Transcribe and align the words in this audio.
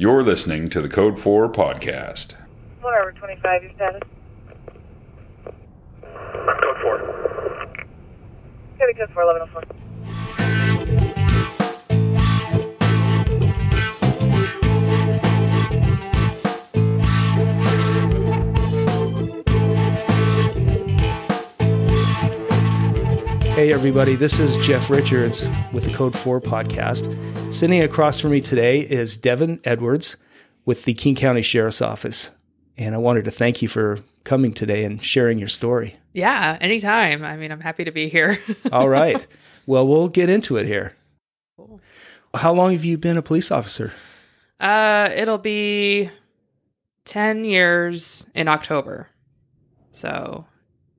You're 0.00 0.22
listening 0.22 0.70
to 0.70 0.80
the 0.80 0.88
Code 0.88 1.18
4 1.18 1.52
podcast. 1.52 2.34
Whatever, 2.80 3.12
25, 3.12 3.62
your 3.64 3.72
status. 3.74 4.00
Code 6.00 6.76
4. 6.80 6.98
Heavy 8.78 8.94
code 8.94 9.10
4, 9.12 9.26
1104. 9.26 9.89
Hey, 23.60 23.74
everybody, 23.74 24.16
this 24.16 24.38
is 24.38 24.56
Jeff 24.56 24.88
Richards 24.88 25.46
with 25.70 25.84
the 25.84 25.92
Code 25.92 26.16
4 26.16 26.40
podcast. 26.40 27.52
Sitting 27.52 27.82
across 27.82 28.18
from 28.18 28.30
me 28.30 28.40
today 28.40 28.80
is 28.80 29.16
Devin 29.16 29.60
Edwards 29.64 30.16
with 30.64 30.86
the 30.86 30.94
King 30.94 31.14
County 31.14 31.42
Sheriff's 31.42 31.82
Office. 31.82 32.30
And 32.78 32.94
I 32.94 32.98
wanted 32.98 33.26
to 33.26 33.30
thank 33.30 33.60
you 33.60 33.68
for 33.68 33.98
coming 34.24 34.54
today 34.54 34.82
and 34.82 35.04
sharing 35.04 35.38
your 35.38 35.48
story. 35.48 35.96
Yeah, 36.14 36.56
anytime. 36.58 37.22
I 37.22 37.36
mean, 37.36 37.52
I'm 37.52 37.60
happy 37.60 37.84
to 37.84 37.90
be 37.90 38.08
here. 38.08 38.38
All 38.72 38.88
right. 38.88 39.26
Well, 39.66 39.86
we'll 39.86 40.08
get 40.08 40.30
into 40.30 40.56
it 40.56 40.66
here. 40.66 40.96
How 42.32 42.54
long 42.54 42.72
have 42.72 42.86
you 42.86 42.96
been 42.96 43.18
a 43.18 43.22
police 43.22 43.50
officer? 43.50 43.92
uh, 44.58 45.10
it'll 45.14 45.36
be 45.36 46.10
10 47.04 47.44
years 47.44 48.26
in 48.34 48.48
October. 48.48 49.10
So 49.92 50.46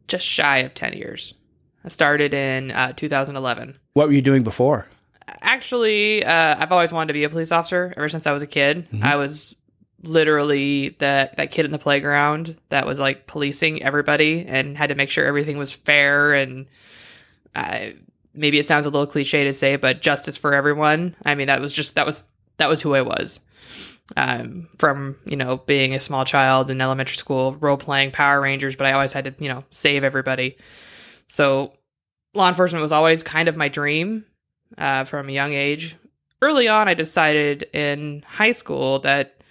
just 0.07 0.27
shy 0.27 0.59
of 0.59 0.75
10 0.75 0.93
years. 0.93 1.33
I 1.83 1.89
started 1.89 2.33
in 2.33 2.71
uh, 2.71 2.93
2011. 2.93 3.77
What 3.93 4.07
were 4.07 4.13
you 4.13 4.21
doing 4.21 4.43
before? 4.43 4.87
Actually, 5.41 6.23
uh, 6.23 6.55
I've 6.59 6.71
always 6.71 6.91
wanted 6.91 7.07
to 7.07 7.13
be 7.13 7.23
a 7.23 7.29
police 7.29 7.51
officer 7.51 7.93
ever 7.95 8.09
since 8.09 8.27
I 8.27 8.31
was 8.31 8.43
a 8.43 8.47
kid. 8.47 8.87
I 9.01 9.15
was 9.15 9.55
literally 10.03 10.89
that 10.99 11.37
that 11.37 11.51
kid 11.51 11.63
in 11.65 11.71
the 11.71 11.79
playground 11.79 12.59
that 12.69 12.85
was 12.87 12.99
like 12.99 13.27
policing 13.27 13.83
everybody 13.83 14.43
and 14.47 14.75
had 14.75 14.89
to 14.89 14.95
make 14.95 15.11
sure 15.11 15.25
everything 15.25 15.59
was 15.59 15.71
fair 15.71 16.33
and 16.33 16.65
I 17.55 17.95
maybe 18.33 18.59
it 18.59 18.67
sounds 18.67 18.85
a 18.85 18.89
little 18.89 19.07
cliche 19.07 19.43
to 19.43 19.53
say, 19.53 19.75
but 19.75 20.01
justice 20.01 20.37
for 20.37 20.53
everyone. 20.53 21.15
I 21.25 21.35
mean, 21.35 21.47
that 21.47 21.61
was 21.61 21.73
just 21.73 21.95
that 21.95 22.05
was 22.05 22.25
that 22.57 22.69
was 22.69 22.81
who 22.81 22.95
I 22.95 23.01
was. 23.01 23.39
Um, 24.17 24.67
from 24.77 25.15
you 25.25 25.37
know 25.37 25.57
being 25.57 25.93
a 25.93 25.99
small 25.99 26.25
child 26.25 26.69
in 26.69 26.81
elementary 26.81 27.17
school, 27.17 27.53
role 27.53 27.77
playing 27.77 28.11
Power 28.11 28.41
Rangers, 28.41 28.75
but 28.75 28.87
I 28.87 28.91
always 28.93 29.13
had 29.13 29.25
to 29.25 29.35
you 29.39 29.49
know 29.49 29.63
save 29.69 30.03
everybody. 30.03 30.57
So 31.31 31.71
law 32.33 32.49
enforcement 32.49 32.81
was 32.81 32.91
always 32.91 33.23
kind 33.23 33.47
of 33.47 33.55
my 33.55 33.69
dream 33.69 34.25
uh, 34.77 35.05
from 35.05 35.29
a 35.29 35.31
young 35.31 35.53
age. 35.53 35.95
Early 36.41 36.67
on, 36.67 36.89
I 36.89 36.93
decided 36.93 37.63
in 37.71 38.25
high 38.27 38.51
school 38.51 38.99
that 38.99 39.41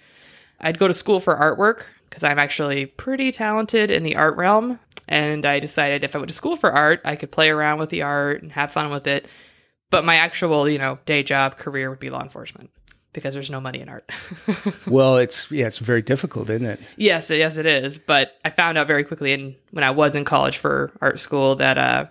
I'd 0.59 0.77
go 0.77 0.87
to 0.87 0.93
school 0.93 1.19
for 1.19 1.35
artwork 1.35 1.85
because 2.07 2.23
I'm 2.23 2.37
actually 2.37 2.85
pretty 2.85 3.31
talented 3.31 3.89
in 3.89 4.03
the 4.03 4.15
art 4.15 4.37
realm. 4.37 4.79
And 5.07 5.43
I 5.43 5.59
decided 5.59 6.03
if 6.03 6.15
I 6.15 6.19
went 6.19 6.27
to 6.27 6.35
school 6.35 6.55
for 6.55 6.71
art, 6.71 7.01
I 7.03 7.15
could 7.15 7.31
play 7.31 7.49
around 7.49 7.79
with 7.79 7.89
the 7.89 8.03
art 8.03 8.43
and 8.43 8.51
have 8.51 8.71
fun 8.71 8.91
with 8.91 9.07
it. 9.07 9.27
But 9.89 10.05
my 10.05 10.17
actual, 10.17 10.69
you 10.69 10.77
know, 10.77 10.99
day 11.07 11.23
job 11.23 11.57
career 11.57 11.89
would 11.89 11.99
be 11.99 12.11
law 12.11 12.21
enforcement 12.21 12.69
because 13.13 13.33
there's 13.33 13.51
no 13.51 13.59
money 13.61 13.81
in 13.81 13.89
art. 13.89 14.09
Well, 14.87 15.17
it's 15.17 15.51
yeah, 15.51 15.67
it's 15.67 15.77
very 15.77 16.01
difficult, 16.01 16.49
isn't 16.49 16.65
it? 16.65 16.79
yes, 16.97 17.29
yes, 17.29 17.57
it 17.57 17.65
is. 17.65 17.97
But 17.97 18.37
I 18.43 18.49
found 18.49 18.77
out 18.77 18.87
very 18.87 19.03
quickly, 19.03 19.33
in 19.33 19.55
when 19.71 19.83
I 19.83 19.91
was 19.91 20.15
in 20.15 20.25
college 20.25 20.57
for 20.57 20.91
art 21.01 21.19
school, 21.19 21.55
that 21.55 21.77
uh, 21.77 22.07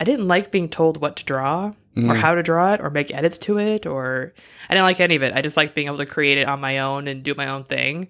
I 0.00 0.04
didn't 0.04 0.28
like 0.28 0.50
being 0.50 0.68
told 0.68 1.00
what 1.00 1.16
to 1.16 1.24
draw 1.24 1.72
or 1.96 2.14
how 2.16 2.34
to 2.34 2.42
draw 2.42 2.72
it 2.72 2.80
or 2.80 2.90
make 2.90 3.14
edits 3.14 3.38
to 3.38 3.58
it, 3.58 3.86
or 3.86 4.34
I 4.68 4.74
didn't 4.74 4.84
like 4.84 4.98
any 4.98 5.14
of 5.14 5.22
it. 5.22 5.32
I 5.32 5.42
just 5.42 5.56
liked 5.56 5.76
being 5.76 5.86
able 5.86 5.98
to 5.98 6.06
create 6.06 6.38
it 6.38 6.48
on 6.48 6.60
my 6.60 6.78
own 6.78 7.06
and 7.06 7.22
do 7.22 7.34
my 7.34 7.48
own 7.48 7.64
thing. 7.64 8.08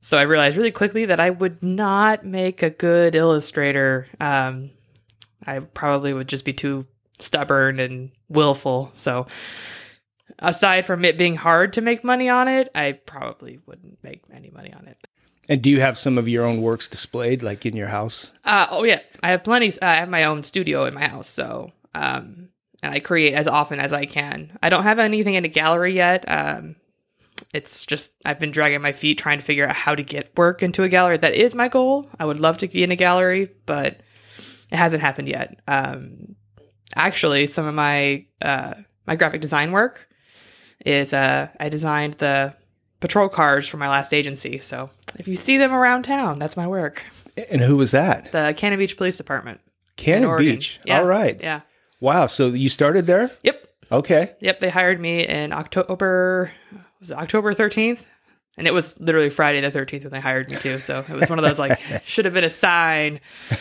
So 0.00 0.18
I 0.18 0.22
realized 0.22 0.56
really 0.56 0.72
quickly 0.72 1.04
that 1.06 1.20
I 1.20 1.30
would 1.30 1.62
not 1.62 2.26
make 2.26 2.62
a 2.62 2.70
good 2.70 3.14
illustrator. 3.14 4.08
Um, 4.20 4.70
I 5.46 5.60
probably 5.60 6.12
would 6.12 6.28
just 6.28 6.44
be 6.44 6.52
too 6.52 6.86
stubborn 7.20 7.78
and 7.78 8.10
willful. 8.28 8.90
So 8.94 9.26
aside 10.38 10.86
from 10.86 11.04
it 11.04 11.18
being 11.18 11.36
hard 11.36 11.72
to 11.74 11.80
make 11.80 12.04
money 12.04 12.28
on 12.28 12.48
it, 12.48 12.68
I 12.74 12.92
probably 12.92 13.58
wouldn't 13.66 14.02
make 14.02 14.22
any 14.32 14.50
money 14.50 14.72
on 14.72 14.86
it. 14.86 14.98
And 15.48 15.60
do 15.60 15.70
you 15.70 15.80
have 15.80 15.98
some 15.98 16.16
of 16.16 16.28
your 16.28 16.44
own 16.44 16.62
works 16.62 16.88
displayed, 16.88 17.42
like 17.42 17.66
in 17.66 17.76
your 17.76 17.88
house? 17.88 18.32
Uh, 18.44 18.66
oh 18.70 18.84
yeah, 18.84 19.00
I 19.22 19.30
have 19.30 19.44
plenty. 19.44 19.72
I 19.82 19.96
have 19.96 20.08
my 20.08 20.24
own 20.24 20.42
studio 20.42 20.86
in 20.86 20.94
my 20.94 21.06
house, 21.06 21.28
so 21.28 21.70
um, 21.94 22.48
and 22.82 22.94
I 22.94 23.00
create 23.00 23.34
as 23.34 23.46
often 23.46 23.78
as 23.78 23.92
I 23.92 24.06
can. 24.06 24.58
I 24.62 24.70
don't 24.70 24.84
have 24.84 24.98
anything 24.98 25.34
in 25.34 25.44
a 25.44 25.48
gallery 25.48 25.94
yet. 25.94 26.24
Um, 26.26 26.76
it's 27.52 27.84
just 27.84 28.12
I've 28.24 28.38
been 28.38 28.52
dragging 28.52 28.80
my 28.80 28.92
feet 28.92 29.18
trying 29.18 29.38
to 29.38 29.44
figure 29.44 29.66
out 29.68 29.76
how 29.76 29.94
to 29.94 30.02
get 30.02 30.36
work 30.36 30.62
into 30.62 30.82
a 30.82 30.88
gallery. 30.88 31.18
That 31.18 31.34
is 31.34 31.54
my 31.54 31.68
goal. 31.68 32.08
I 32.18 32.24
would 32.24 32.40
love 32.40 32.58
to 32.58 32.68
be 32.68 32.82
in 32.82 32.90
a 32.90 32.96
gallery, 32.96 33.50
but 33.66 34.00
it 34.70 34.76
hasn't 34.76 35.02
happened 35.02 35.28
yet. 35.28 35.60
Um, 35.68 36.36
actually, 36.96 37.46
some 37.48 37.66
of 37.66 37.74
my 37.74 38.26
uh, 38.40 38.74
my 39.06 39.16
graphic 39.16 39.42
design 39.42 39.72
work 39.72 40.08
is 40.84 41.12
uh, 41.12 41.48
I 41.58 41.68
designed 41.68 42.14
the 42.14 42.54
patrol 43.00 43.28
cars 43.28 43.68
for 43.68 43.76
my 43.76 43.88
last 43.88 44.12
agency. 44.12 44.58
So 44.60 44.90
if 45.16 45.28
you 45.28 45.36
see 45.36 45.56
them 45.58 45.72
around 45.72 46.04
town, 46.04 46.38
that's 46.38 46.56
my 46.56 46.66
work. 46.66 47.02
And 47.50 47.60
who 47.62 47.76
was 47.76 47.90
that? 47.90 48.32
The 48.32 48.54
Cannon 48.56 48.78
Beach 48.78 48.96
Police 48.96 49.16
Department. 49.16 49.60
Cannon 49.96 50.36
Beach. 50.36 50.80
Yeah. 50.84 50.98
All 50.98 51.04
right. 51.04 51.40
Yeah. 51.42 51.60
Wow. 52.00 52.26
So 52.26 52.48
you 52.48 52.68
started 52.68 53.06
there? 53.06 53.30
Yep. 53.42 53.68
Okay. 53.92 54.32
Yep. 54.40 54.60
They 54.60 54.70
hired 54.70 55.00
me 55.00 55.26
in 55.26 55.52
October. 55.52 56.50
Was 57.00 57.10
it 57.10 57.18
October 57.18 57.54
thirteenth? 57.54 58.06
And 58.56 58.66
it 58.68 58.74
was 58.74 58.98
literally 59.00 59.30
Friday 59.30 59.60
the 59.60 59.70
thirteenth 59.70 60.04
when 60.04 60.12
they 60.12 60.20
hired 60.20 60.48
me 60.48 60.56
too. 60.56 60.78
So 60.78 60.98
it 61.00 61.08
was 61.10 61.28
one 61.28 61.38
of 61.38 61.44
those 61.44 61.58
like 61.58 61.80
should 62.04 62.24
have 62.24 62.34
been 62.34 62.44
a 62.44 62.50
sign 62.50 63.20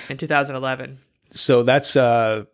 in 0.09 0.17
2011. 0.17 0.99
So 1.31 1.63
that's 1.63 1.95
uh 1.95 2.45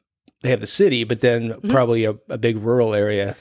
they 0.41 0.49
have 0.51 0.61
the 0.61 0.67
city, 0.67 1.03
but 1.03 1.19
then 1.19 1.49
Mm-hmm. 1.49 1.69
probably 1.69 2.05
a, 2.05 2.15
a 2.29 2.37
big 2.37 2.57
rural 2.57 2.93
area 2.93 3.35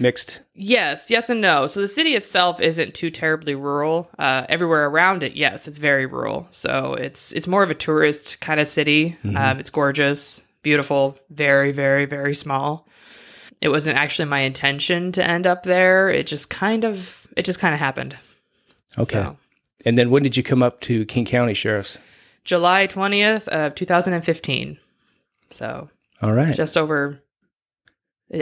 mixed. 0.00 0.40
Yes, 0.54 1.10
yes, 1.10 1.30
and 1.30 1.40
no. 1.40 1.66
So 1.66 1.80
the 1.80 1.88
city 1.88 2.14
itself 2.14 2.60
isn't 2.60 2.94
too 2.94 3.10
terribly 3.10 3.54
rural. 3.54 4.08
Uh, 4.18 4.46
everywhere 4.48 4.86
around 4.86 5.22
it, 5.22 5.34
yes, 5.34 5.68
it's 5.68 5.78
very 5.78 6.06
rural. 6.06 6.48
So 6.50 6.94
it's 6.94 7.32
it's 7.32 7.46
more 7.46 7.62
of 7.62 7.70
a 7.70 7.74
tourist 7.74 8.40
kind 8.40 8.60
of 8.60 8.68
city. 8.68 9.16
Um, 9.24 9.58
it's 9.60 9.70
gorgeous, 9.70 10.40
beautiful, 10.62 11.18
very, 11.30 11.72
very, 11.72 12.04
very 12.06 12.34
small. 12.34 12.86
It 13.60 13.68
wasn't 13.68 13.98
actually 13.98 14.28
my 14.28 14.40
intention 14.40 15.12
to 15.12 15.26
end 15.26 15.46
up 15.46 15.64
there. 15.64 16.08
It 16.08 16.26
just 16.26 16.48
kind 16.50 16.84
of 16.84 17.26
it 17.36 17.44
just 17.44 17.58
kind 17.58 17.74
of 17.74 17.80
happened. 17.80 18.16
Okay. 18.98 19.22
So, 19.22 19.36
And 19.84 19.98
then 19.98 20.10
when 20.10 20.22
did 20.22 20.36
you 20.36 20.42
come 20.42 20.62
up 20.62 20.80
to 20.82 21.04
King 21.06 21.24
County 21.24 21.54
Sheriff's? 21.54 21.98
July 22.44 22.86
twentieth 22.86 23.46
of 23.48 23.74
two 23.74 23.84
thousand 23.86 24.14
and 24.14 24.24
fifteen. 24.24 24.78
So 25.50 25.90
All 26.22 26.32
right. 26.32 26.56
just 26.56 26.76
over. 26.76 27.22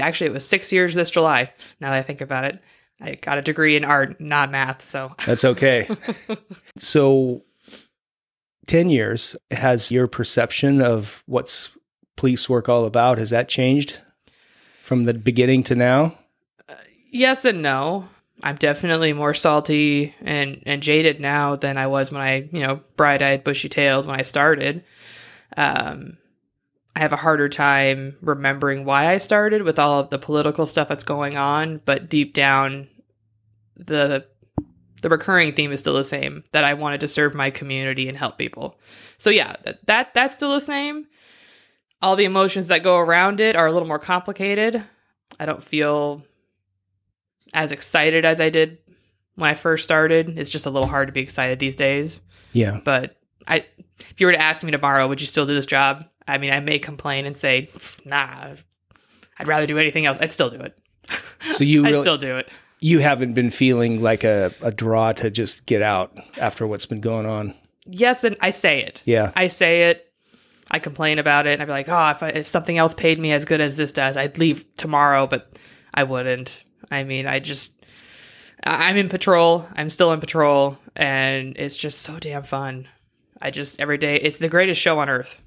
Actually, 0.00 0.28
it 0.28 0.34
was 0.34 0.46
six 0.46 0.72
years 0.72 0.94
this 0.94 1.10
July. 1.10 1.52
Now 1.80 1.90
that 1.90 1.96
I 1.96 2.02
think 2.02 2.20
about 2.20 2.44
it, 2.44 2.60
I 3.00 3.14
got 3.14 3.38
a 3.38 3.42
degree 3.42 3.76
in 3.76 3.84
art, 3.84 4.20
not 4.20 4.50
math. 4.50 4.82
So 4.82 5.14
That's 5.26 5.44
okay. 5.44 5.88
so 6.76 7.42
10 8.66 8.90
years 8.90 9.36
has 9.50 9.90
your 9.90 10.06
perception 10.06 10.82
of 10.82 11.22
what's 11.26 11.70
police 12.16 12.48
work 12.48 12.68
all 12.68 12.84
about 12.84 13.18
has 13.18 13.30
that 13.30 13.48
changed 13.48 13.98
from 14.82 15.04
the 15.04 15.14
beginning 15.14 15.62
to 15.64 15.74
now? 15.74 16.18
yes 17.10 17.44
and 17.44 17.62
no. 17.62 18.08
I'm 18.42 18.56
definitely 18.56 19.12
more 19.12 19.34
salty 19.34 20.14
and, 20.20 20.62
and 20.64 20.80
jaded 20.82 21.20
now 21.20 21.56
than 21.56 21.76
I 21.76 21.88
was 21.88 22.12
when 22.12 22.20
I, 22.22 22.48
you 22.52 22.60
know, 22.60 22.80
bright 22.96 23.20
eyed, 23.20 23.42
bushy 23.42 23.68
tailed 23.68 24.06
when 24.06 24.18
I 24.18 24.22
started. 24.22 24.84
Um, 25.56 26.18
I 26.98 27.02
have 27.02 27.12
a 27.12 27.16
harder 27.16 27.48
time 27.48 28.16
remembering 28.20 28.84
why 28.84 29.12
I 29.12 29.18
started 29.18 29.62
with 29.62 29.78
all 29.78 30.00
of 30.00 30.10
the 30.10 30.18
political 30.18 30.66
stuff 30.66 30.88
that's 30.88 31.04
going 31.04 31.36
on, 31.36 31.80
but 31.84 32.08
deep 32.08 32.34
down, 32.34 32.88
the 33.76 34.26
the 35.00 35.08
recurring 35.08 35.52
theme 35.52 35.70
is 35.70 35.78
still 35.78 35.94
the 35.94 36.02
same 36.02 36.42
that 36.50 36.64
I 36.64 36.74
wanted 36.74 37.02
to 37.02 37.08
serve 37.08 37.36
my 37.36 37.50
community 37.50 38.08
and 38.08 38.18
help 38.18 38.36
people. 38.36 38.80
So 39.16 39.30
yeah, 39.30 39.54
that, 39.62 39.86
that 39.86 40.12
that's 40.12 40.34
still 40.34 40.52
the 40.54 40.60
same. 40.60 41.06
All 42.02 42.16
the 42.16 42.24
emotions 42.24 42.66
that 42.66 42.82
go 42.82 42.98
around 42.98 43.40
it 43.40 43.54
are 43.54 43.68
a 43.68 43.72
little 43.72 43.86
more 43.86 44.00
complicated. 44.00 44.82
I 45.38 45.46
don't 45.46 45.62
feel 45.62 46.24
as 47.54 47.70
excited 47.70 48.24
as 48.24 48.40
I 48.40 48.50
did 48.50 48.78
when 49.36 49.48
I 49.48 49.54
first 49.54 49.84
started. 49.84 50.36
It's 50.36 50.50
just 50.50 50.66
a 50.66 50.70
little 50.70 50.88
hard 50.88 51.06
to 51.06 51.12
be 51.12 51.20
excited 51.20 51.60
these 51.60 51.76
days. 51.76 52.20
Yeah. 52.52 52.80
But 52.84 53.20
I, 53.46 53.66
if 54.00 54.14
you 54.18 54.26
were 54.26 54.32
to 54.32 54.42
ask 54.42 54.64
me 54.64 54.72
tomorrow, 54.72 55.06
would 55.06 55.20
you 55.20 55.28
still 55.28 55.46
do 55.46 55.54
this 55.54 55.64
job? 55.64 56.04
I 56.28 56.38
mean, 56.38 56.52
I 56.52 56.60
may 56.60 56.78
complain 56.78 57.26
and 57.26 57.36
say, 57.36 57.68
nah, 58.04 58.54
I'd 59.38 59.48
rather 59.48 59.66
do 59.66 59.78
anything 59.78 60.06
else. 60.06 60.18
I'd 60.20 60.32
still 60.32 60.50
do 60.50 60.60
it. 60.60 60.78
So 61.52 61.64
you 61.64 61.84
I'd 61.86 61.90
really, 61.92 62.02
still 62.02 62.18
do 62.18 62.36
it. 62.36 62.48
you 62.80 62.98
haven't 62.98 63.32
been 63.32 63.50
feeling 63.50 64.02
like 64.02 64.24
a, 64.24 64.52
a 64.60 64.70
draw 64.72 65.12
to 65.12 65.30
just 65.30 65.64
get 65.66 65.82
out 65.82 66.16
after 66.36 66.66
what's 66.66 66.84
been 66.84 67.00
going 67.00 67.26
on. 67.26 67.54
Yes, 67.86 68.24
and 68.24 68.36
I 68.40 68.50
say 68.50 68.82
it. 68.82 69.02
Yeah. 69.04 69.32
I 69.34 69.46
say 69.46 69.90
it. 69.90 70.12
I 70.70 70.80
complain 70.80 71.18
about 71.18 71.46
it, 71.46 71.52
and 71.52 71.62
I'd 71.62 71.66
be 71.66 71.70
like, 71.72 71.88
"Oh, 71.88 72.10
if, 72.10 72.22
I, 72.22 72.28
if 72.30 72.46
something 72.46 72.76
else 72.76 72.92
paid 72.92 73.18
me 73.18 73.32
as 73.32 73.44
good 73.46 73.60
as 73.60 73.76
this 73.76 73.92
does, 73.92 74.16
I'd 74.16 74.36
leave 74.36 74.66
tomorrow." 74.76 75.26
But 75.26 75.56
I 75.94 76.02
wouldn't. 76.04 76.62
I 76.90 77.04
mean, 77.04 77.26
I 77.26 77.38
just 77.38 77.72
I'm 78.64 78.96
in 78.96 79.08
patrol. 79.08 79.66
I'm 79.76 79.88
still 79.90 80.12
in 80.12 80.20
patrol, 80.20 80.76
and 80.94 81.56
it's 81.56 81.76
just 81.76 82.00
so 82.00 82.18
damn 82.18 82.42
fun. 82.42 82.88
I 83.40 83.50
just 83.50 83.80
every 83.80 83.96
day. 83.96 84.16
It's 84.16 84.38
the 84.38 84.48
greatest 84.50 84.80
show 84.80 84.98
on 84.98 85.08
earth. 85.08 85.40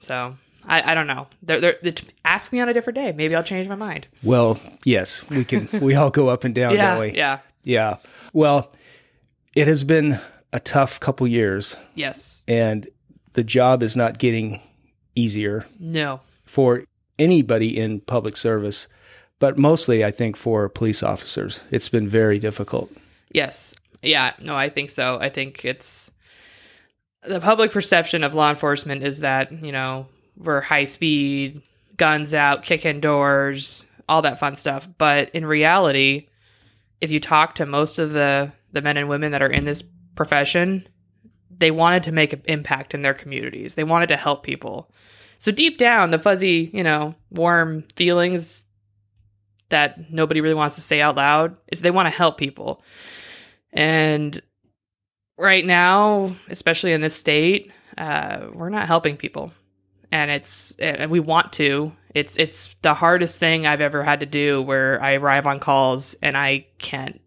So 0.00 0.36
I, 0.66 0.92
I 0.92 0.94
don't 0.94 1.06
know. 1.06 1.26
They're, 1.42 1.60
they're, 1.60 1.78
they 1.82 1.94
ask 2.24 2.52
me 2.52 2.60
on 2.60 2.68
a 2.68 2.74
different 2.74 2.96
day. 2.96 3.12
Maybe 3.12 3.34
I'll 3.34 3.42
change 3.42 3.68
my 3.68 3.74
mind. 3.74 4.06
Well, 4.22 4.58
yes, 4.84 5.28
we 5.30 5.44
can. 5.44 5.68
we 5.80 5.94
all 5.94 6.10
go 6.10 6.28
up 6.28 6.44
and 6.44 6.54
down, 6.54 6.74
Yeah, 6.74 6.90
don't 6.92 7.00
we? 7.00 7.12
yeah, 7.16 7.38
Yeah. 7.62 7.96
Well, 8.32 8.72
it 9.54 9.68
has 9.68 9.84
been 9.84 10.18
a 10.52 10.60
tough 10.60 11.00
couple 11.00 11.26
years, 11.26 11.76
yes, 11.94 12.42
and 12.48 12.86
the 13.34 13.44
job 13.44 13.82
is 13.82 13.96
not 13.96 14.18
getting 14.18 14.60
easier 15.14 15.66
no, 15.78 16.20
for 16.44 16.84
anybody 17.18 17.78
in 17.78 18.00
public 18.00 18.36
service, 18.36 18.88
but 19.38 19.56
mostly, 19.58 20.04
I 20.04 20.10
think, 20.10 20.36
for 20.36 20.68
police 20.68 21.02
officers. 21.02 21.62
It's 21.70 21.88
been 21.88 22.08
very 22.08 22.38
difficult. 22.38 22.90
yes, 23.32 23.74
yeah. 24.02 24.32
No, 24.40 24.54
I 24.56 24.68
think 24.68 24.90
so. 24.90 25.18
I 25.20 25.28
think 25.28 25.64
it's 25.64 26.10
the 27.26 27.40
public 27.40 27.72
perception 27.72 28.22
of 28.22 28.34
law 28.34 28.50
enforcement 28.50 29.02
is 29.02 29.20
that 29.20 29.52
you 29.52 29.72
know 29.72 30.06
we're 30.36 30.60
high 30.60 30.84
speed, 30.84 31.62
guns 31.96 32.34
out, 32.34 32.62
kicking 32.62 33.00
doors, 33.00 33.86
all 34.08 34.22
that 34.22 34.38
fun 34.38 34.56
stuff. 34.56 34.88
But 34.98 35.30
in 35.30 35.46
reality, 35.46 36.28
if 37.00 37.10
you 37.10 37.20
talk 37.20 37.56
to 37.56 37.66
most 37.66 37.98
of 37.98 38.12
the 38.12 38.52
the 38.72 38.82
men 38.82 38.96
and 38.96 39.08
women 39.08 39.32
that 39.32 39.42
are 39.42 39.50
in 39.50 39.64
this 39.64 39.82
profession, 40.14 40.86
they 41.50 41.70
wanted 41.70 42.04
to 42.04 42.12
make 42.12 42.32
an 42.32 42.42
impact 42.46 42.94
in 42.94 43.02
their 43.02 43.14
communities. 43.14 43.74
They 43.74 43.84
wanted 43.84 44.08
to 44.08 44.16
help 44.16 44.42
people. 44.42 44.90
So 45.38 45.52
deep 45.52 45.78
down, 45.78 46.10
the 46.10 46.18
fuzzy, 46.18 46.70
you 46.72 46.82
know, 46.82 47.14
warm 47.30 47.84
feelings 47.96 48.64
that 49.68 50.10
nobody 50.10 50.40
really 50.40 50.54
wants 50.54 50.76
to 50.76 50.80
say 50.80 51.00
out 51.00 51.16
loud 51.16 51.56
is 51.70 51.80
they 51.80 51.90
want 51.90 52.06
to 52.06 52.10
help 52.10 52.38
people. 52.38 52.82
And 53.72 54.40
right 55.36 55.64
now, 55.64 56.34
especially 56.48 56.92
in 56.92 57.00
this 57.00 57.14
state, 57.16 57.72
uh, 57.98 58.46
we're 58.52 58.68
not 58.70 58.86
helping 58.86 59.16
people, 59.16 59.52
and 60.12 60.30
it's 60.30 60.74
and 60.76 61.10
we 61.10 61.20
want 61.20 61.52
to. 61.54 61.92
It's 62.14 62.38
it's 62.38 62.74
the 62.82 62.94
hardest 62.94 63.40
thing 63.40 63.66
I've 63.66 63.80
ever 63.80 64.02
had 64.02 64.20
to 64.20 64.26
do. 64.26 64.62
Where 64.62 65.02
I 65.02 65.14
arrive 65.14 65.46
on 65.46 65.58
calls 65.60 66.14
and 66.22 66.36
I 66.36 66.66
can't 66.78 67.20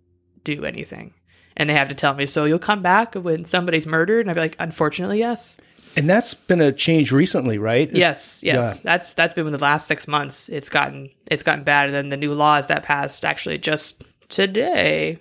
do 0.43 0.65
anything, 0.65 1.13
and 1.55 1.69
they 1.69 1.73
have 1.73 1.89
to 1.89 1.95
tell 1.95 2.13
me, 2.13 2.25
"So 2.25 2.45
you'll 2.45 2.59
come 2.59 2.81
back 2.81 3.15
when 3.15 3.45
somebody's 3.45 3.87
murdered?" 3.87 4.21
And 4.21 4.29
I'd 4.29 4.35
be 4.35 4.39
like, 4.41 4.55
"Unfortunately, 4.59 5.19
yes." 5.19 5.55
And 5.95 6.07
that's 6.07 6.35
been 6.35 6.61
a 6.61 6.71
change 6.71 7.11
recently, 7.11 7.57
right? 7.57 7.87
It's- 7.87 7.97
Yes, 7.97 8.43
yes. 8.43 8.75
yeah. 8.75 8.81
That's 8.83 9.13
that's 9.15 9.33
been 9.33 9.47
in 9.47 9.51
the 9.53 9.57
last 9.57 9.87
six 9.87 10.07
months. 10.07 10.47
It's 10.47 10.69
gotten 10.69 11.09
it's 11.31 11.43
gotten 11.43 11.63
bad. 11.63 11.87
And 11.87 11.95
then 11.95 12.09
the 12.09 12.17
new 12.17 12.33
laws 12.33 12.67
that 12.67 12.83
passed 12.83 13.25
actually 13.25 13.57
just 13.57 14.03
today 14.29 15.17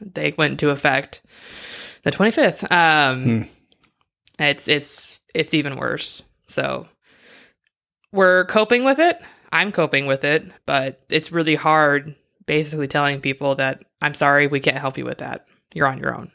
they 0.00 0.34
went 0.38 0.52
into 0.52 0.70
effect 0.70 1.22
the 2.06 2.12
twenty 2.12 2.30
fifth. 2.30 2.70
Um, 2.70 3.48
it's 4.38 4.68
it's 4.68 5.18
it's 5.34 5.52
even 5.54 5.74
worse. 5.76 6.22
So 6.46 6.86
we're 8.12 8.44
coping 8.46 8.84
with 8.84 8.98
it. 9.00 9.20
I'm 9.52 9.72
coping 9.72 10.06
with 10.06 10.24
it, 10.24 10.44
but 10.66 11.02
it's 11.10 11.32
really 11.32 11.56
hard. 11.56 12.14
Basically, 12.46 12.86
telling 12.86 13.20
people 13.20 13.56
that 13.56 13.84
I'm 14.00 14.14
sorry, 14.14 14.46
we 14.46 14.60
can't 14.60 14.78
help 14.78 14.96
you 14.96 15.04
with 15.04 15.18
that. 15.18 15.46
You're 15.74 15.88
on 15.88 15.98
your 15.98 16.16
own. 16.16 16.30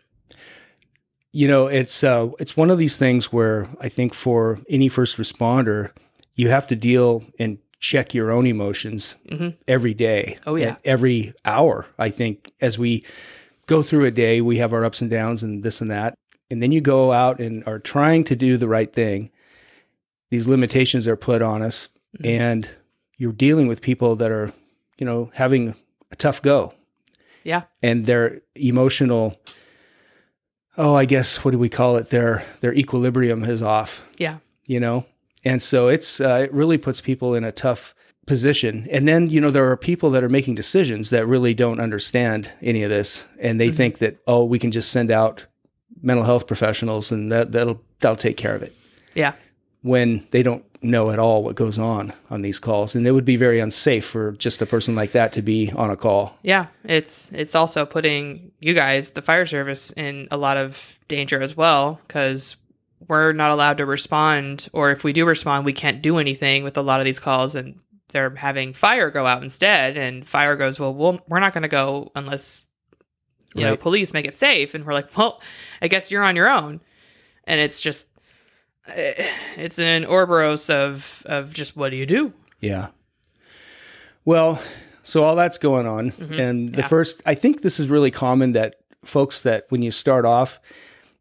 you 1.31 1.47
know 1.47 1.68
it's 1.68 2.03
uh 2.03 2.27
it's 2.39 2.57
one 2.57 2.69
of 2.69 2.77
these 2.77 2.97
things 2.97 3.31
where 3.31 3.65
i 3.79 3.88
think 3.88 4.13
for 4.13 4.59
any 4.69 4.89
first 4.89 5.15
responder 5.18 5.91
you 6.35 6.50
have 6.50 6.68
to 6.68 6.75
deal 6.75 7.23
and 7.39 7.57
check 7.79 8.13
your 8.13 8.31
own 8.31 8.45
emotions 8.45 9.15
Mhm. 9.29 9.56
every 9.65 9.94
day 9.94 10.38
Oh, 10.45 10.56
yeah. 10.57 10.75
every 10.83 11.33
hour 11.45 11.88
i 11.97 12.09
think 12.09 12.51
as 12.59 12.77
we 12.77 13.06
go 13.71 13.81
through 13.81 14.06
a 14.06 14.12
day 14.12 14.41
we 14.41 14.57
have 14.57 14.73
our 14.73 14.83
ups 14.85 15.01
and 15.01 15.09
downs 15.09 15.41
and 15.44 15.63
this 15.63 15.81
and 15.81 15.89
that 15.91 16.13
and 16.50 16.62
then 16.62 16.71
you 16.71 16.81
go 16.81 17.12
out 17.13 17.39
and 17.39 17.63
are 17.65 17.79
trying 17.79 18.23
to 18.25 18.35
do 18.35 18.57
the 18.57 18.68
right 18.68 18.91
thing 18.94 19.29
these 20.29 20.47
limitations 20.47 21.07
are 21.07 21.15
put 21.18 21.41
on 21.41 21.62
us 21.62 21.88
Mm-hmm. 22.18 22.27
and 22.41 22.69
you're 23.18 23.31
dealing 23.47 23.68
with 23.69 23.81
people 23.81 24.18
that 24.18 24.31
are 24.31 24.51
you 25.00 25.06
know 25.06 25.31
having 25.33 25.75
a 26.12 26.15
tough 26.18 26.41
go 26.41 26.73
Yeah. 27.45 27.62
and 27.81 28.06
their 28.06 28.41
emotional 28.56 29.39
oh 30.77 30.94
i 30.94 31.06
guess 31.06 31.44
what 31.45 31.51
do 31.51 31.57
we 31.57 31.69
call 31.69 31.95
it 31.95 32.09
their 32.09 32.44
their 32.59 32.73
equilibrium 32.73 33.45
is 33.45 33.62
off 33.62 34.06
Yeah. 34.18 34.38
you 34.65 34.79
know 34.81 35.06
and 35.45 35.62
so 35.62 35.88
it's 35.88 36.19
uh, 36.19 36.41
it 36.44 36.53
really 36.53 36.77
puts 36.77 37.00
people 37.00 37.33
in 37.33 37.45
a 37.45 37.51
tough 37.53 37.95
position. 38.25 38.88
And 38.91 39.07
then 39.07 39.29
you 39.29 39.41
know 39.41 39.51
there 39.51 39.69
are 39.71 39.77
people 39.77 40.12
that 40.12 40.23
are 40.23 40.29
making 40.29 40.56
decisions 40.56 41.09
that 41.09 41.25
really 41.25 41.53
don't 41.53 41.79
understand 41.79 42.51
any 42.62 42.83
of 42.83 42.89
this. 42.89 43.25
And 43.39 43.59
they 43.59 43.68
mm-hmm. 43.68 43.77
think 43.77 43.97
that 44.00 44.18
oh 44.27 44.44
we 44.44 44.59
can 44.59 44.71
just 44.71 44.91
send 44.91 45.12
out 45.12 45.47
mental 46.01 46.25
health 46.25 46.47
professionals 46.47 47.12
and 47.12 47.31
that 47.31 47.51
that'll 47.51 47.81
that'll 48.00 48.18
take 48.18 48.38
care 48.38 48.56
of 48.56 48.63
it. 48.63 48.73
Yeah. 49.13 49.33
when 49.81 50.25
they 50.31 50.41
don't 50.41 50.63
know 50.83 51.12
at 51.12 51.19
all 51.19 51.44
what 51.44 51.56
goes 51.56 51.77
on 51.77 52.13
on 52.29 52.41
these 52.41 52.59
calls. 52.59 52.95
And 52.95 53.06
it 53.06 53.12
would 53.12 53.25
be 53.25 53.35
very 53.35 53.59
unsafe 53.59 54.06
for 54.06 54.31
just 54.33 54.62
a 54.62 54.65
person 54.65 54.95
like 54.95 55.12
that 55.12 55.33
to 55.33 55.41
be 55.41 55.71
on 55.71 55.89
a 55.89 55.97
call. 55.97 56.38
Yeah, 56.41 56.68
it's 56.83 57.31
it's 57.33 57.56
also 57.56 57.85
putting 57.85 58.51
you 58.59 58.73
guys, 58.73 59.12
the 59.12 59.21
fire 59.21 59.45
service, 59.45 59.91
in 59.91 60.27
a 60.31 60.38
lot 60.38 60.57
of 60.57 61.00
danger 61.07 61.41
as 61.41 61.56
well 61.56 62.00
because 62.07 62.57
we're 63.07 63.33
not 63.33 63.51
allowed 63.51 63.77
to 63.77 63.85
respond, 63.85 64.69
or 64.73 64.91
if 64.91 65.03
we 65.03 65.13
do 65.13 65.25
respond, 65.25 65.65
we 65.65 65.73
can't 65.73 66.01
do 66.01 66.18
anything 66.18 66.63
with 66.63 66.77
a 66.77 66.81
lot 66.81 67.00
of 67.00 67.06
these 67.06 67.19
calls, 67.19 67.56
and 67.56 67.79
they're 68.11 68.33
having 68.35 68.73
fire 68.73 69.09
go 69.09 69.25
out 69.25 69.41
instead. 69.43 69.97
And 69.97 70.25
fire 70.27 70.55
goes, 70.55 70.79
well, 70.79 70.93
we'll 70.93 71.19
we're 71.27 71.39
not 71.39 71.53
going 71.53 71.63
to 71.63 71.67
go 71.69 72.11
unless 72.15 72.67
you 73.55 73.63
know 73.65 73.75
police 73.75 74.13
make 74.13 74.25
it 74.25 74.35
safe, 74.35 74.73
and 74.75 74.85
we're 74.85 74.93
like, 74.93 75.15
well, 75.17 75.41
I 75.81 75.87
guess 75.87 76.11
you're 76.11 76.23
on 76.23 76.35
your 76.35 76.49
own, 76.49 76.79
and 77.45 77.59
it's 77.59 77.81
just 77.81 78.07
eh, 78.87 79.27
it's 79.57 79.79
an 79.79 80.05
Ouroboros 80.05 80.69
of 80.69 81.23
of 81.25 81.53
just 81.53 81.75
what 81.75 81.89
do 81.89 81.97
you 81.97 82.05
do? 82.05 82.33
Yeah. 82.59 82.89
Well, 84.25 84.61
so 85.03 85.23
all 85.23 85.35
that's 85.35 85.57
going 85.57 85.87
on. 85.87 86.13
And 86.19 86.73
the 86.73 86.81
Yeah. 86.81 86.87
first, 86.87 87.23
I 87.25 87.33
think 87.33 87.61
this 87.61 87.79
is 87.79 87.87
really 87.89 88.11
common 88.11 88.51
that 88.53 88.75
folks 89.03 89.41
that 89.41 89.65
when 89.69 89.81
you 89.81 89.89
start 89.91 90.25
off, 90.25 90.59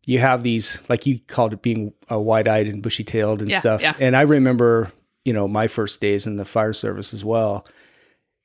you 0.05 0.19
have 0.19 0.43
these, 0.43 0.79
like 0.89 1.07
you 1.07 1.19
called 1.27 1.55
it 1.55 1.63
being 1.63 1.95
uh, 2.13 2.19
wide 2.19 2.47
eyed 2.47 2.67
and 2.67 2.83
bushy 2.83 3.05
tailed 3.05 3.41
and 3.41 3.51
Yeah, 3.51 3.59
stuff. 3.59 3.81
yeah. 3.83 3.95
And 3.99 4.15
I 4.15 4.23
remember, 4.23 4.93
you 5.25 5.33
know, 5.33 5.47
my 5.49 5.67
first 5.69 6.01
days 6.01 6.27
in 6.27 6.37
the 6.37 6.45
fire 6.45 6.73
service 6.73 7.13
as 7.15 7.25
well. 7.25 7.67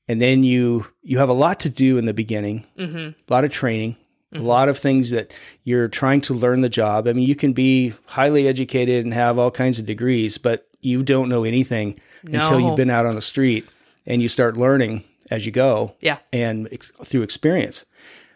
And 0.07 0.21
then 0.21 0.43
you, 0.43 0.85
you 1.01 1.17
have 1.17 1.29
a 1.29 1.33
lot 1.33 1.61
to 1.61 1.69
do 1.69 1.97
in 1.97 2.05
the 2.05 2.13
beginning, 2.13 2.65
hmm 2.77 3.09
a 3.09 3.13
lot 3.33 3.43
of 3.43 3.51
training, 3.51 3.95
a 4.33 4.39
lot 4.39 4.69
of 4.69 4.77
things 4.77 5.09
that 5.11 5.31
you're 5.63 5.87
trying 5.87 6.21
to 6.21 6.33
learn 6.33 6.61
the 6.61 6.69
job. 6.69 7.07
I 7.07 7.13
mean, 7.13 7.27
you 7.27 7.35
can 7.35 7.53
be 7.53 7.93
highly 8.05 8.47
educated 8.47 9.05
and 9.05 9.13
have 9.13 9.39
all 9.39 9.49
kinds 9.51 9.79
of 9.79 9.85
degrees, 9.85 10.37
but 10.37 10.67
you 10.81 11.01
don't 11.03 11.29
know 11.29 11.43
anything 11.45 11.99
until 12.23 12.59
you've 12.59 12.75
been 12.75 12.89
out 12.89 13.05
on 13.05 13.15
the 13.15 13.21
street 13.21 13.67
and 14.05 14.21
you 14.21 14.27
start 14.27 14.57
learning 14.57 15.03
as 15.31 15.45
you 15.45 15.51
go 15.51 15.95
Yeah, 16.01 16.17
and 16.33 16.67
ex- 16.71 16.91
through 17.03 17.23
experience, 17.23 17.85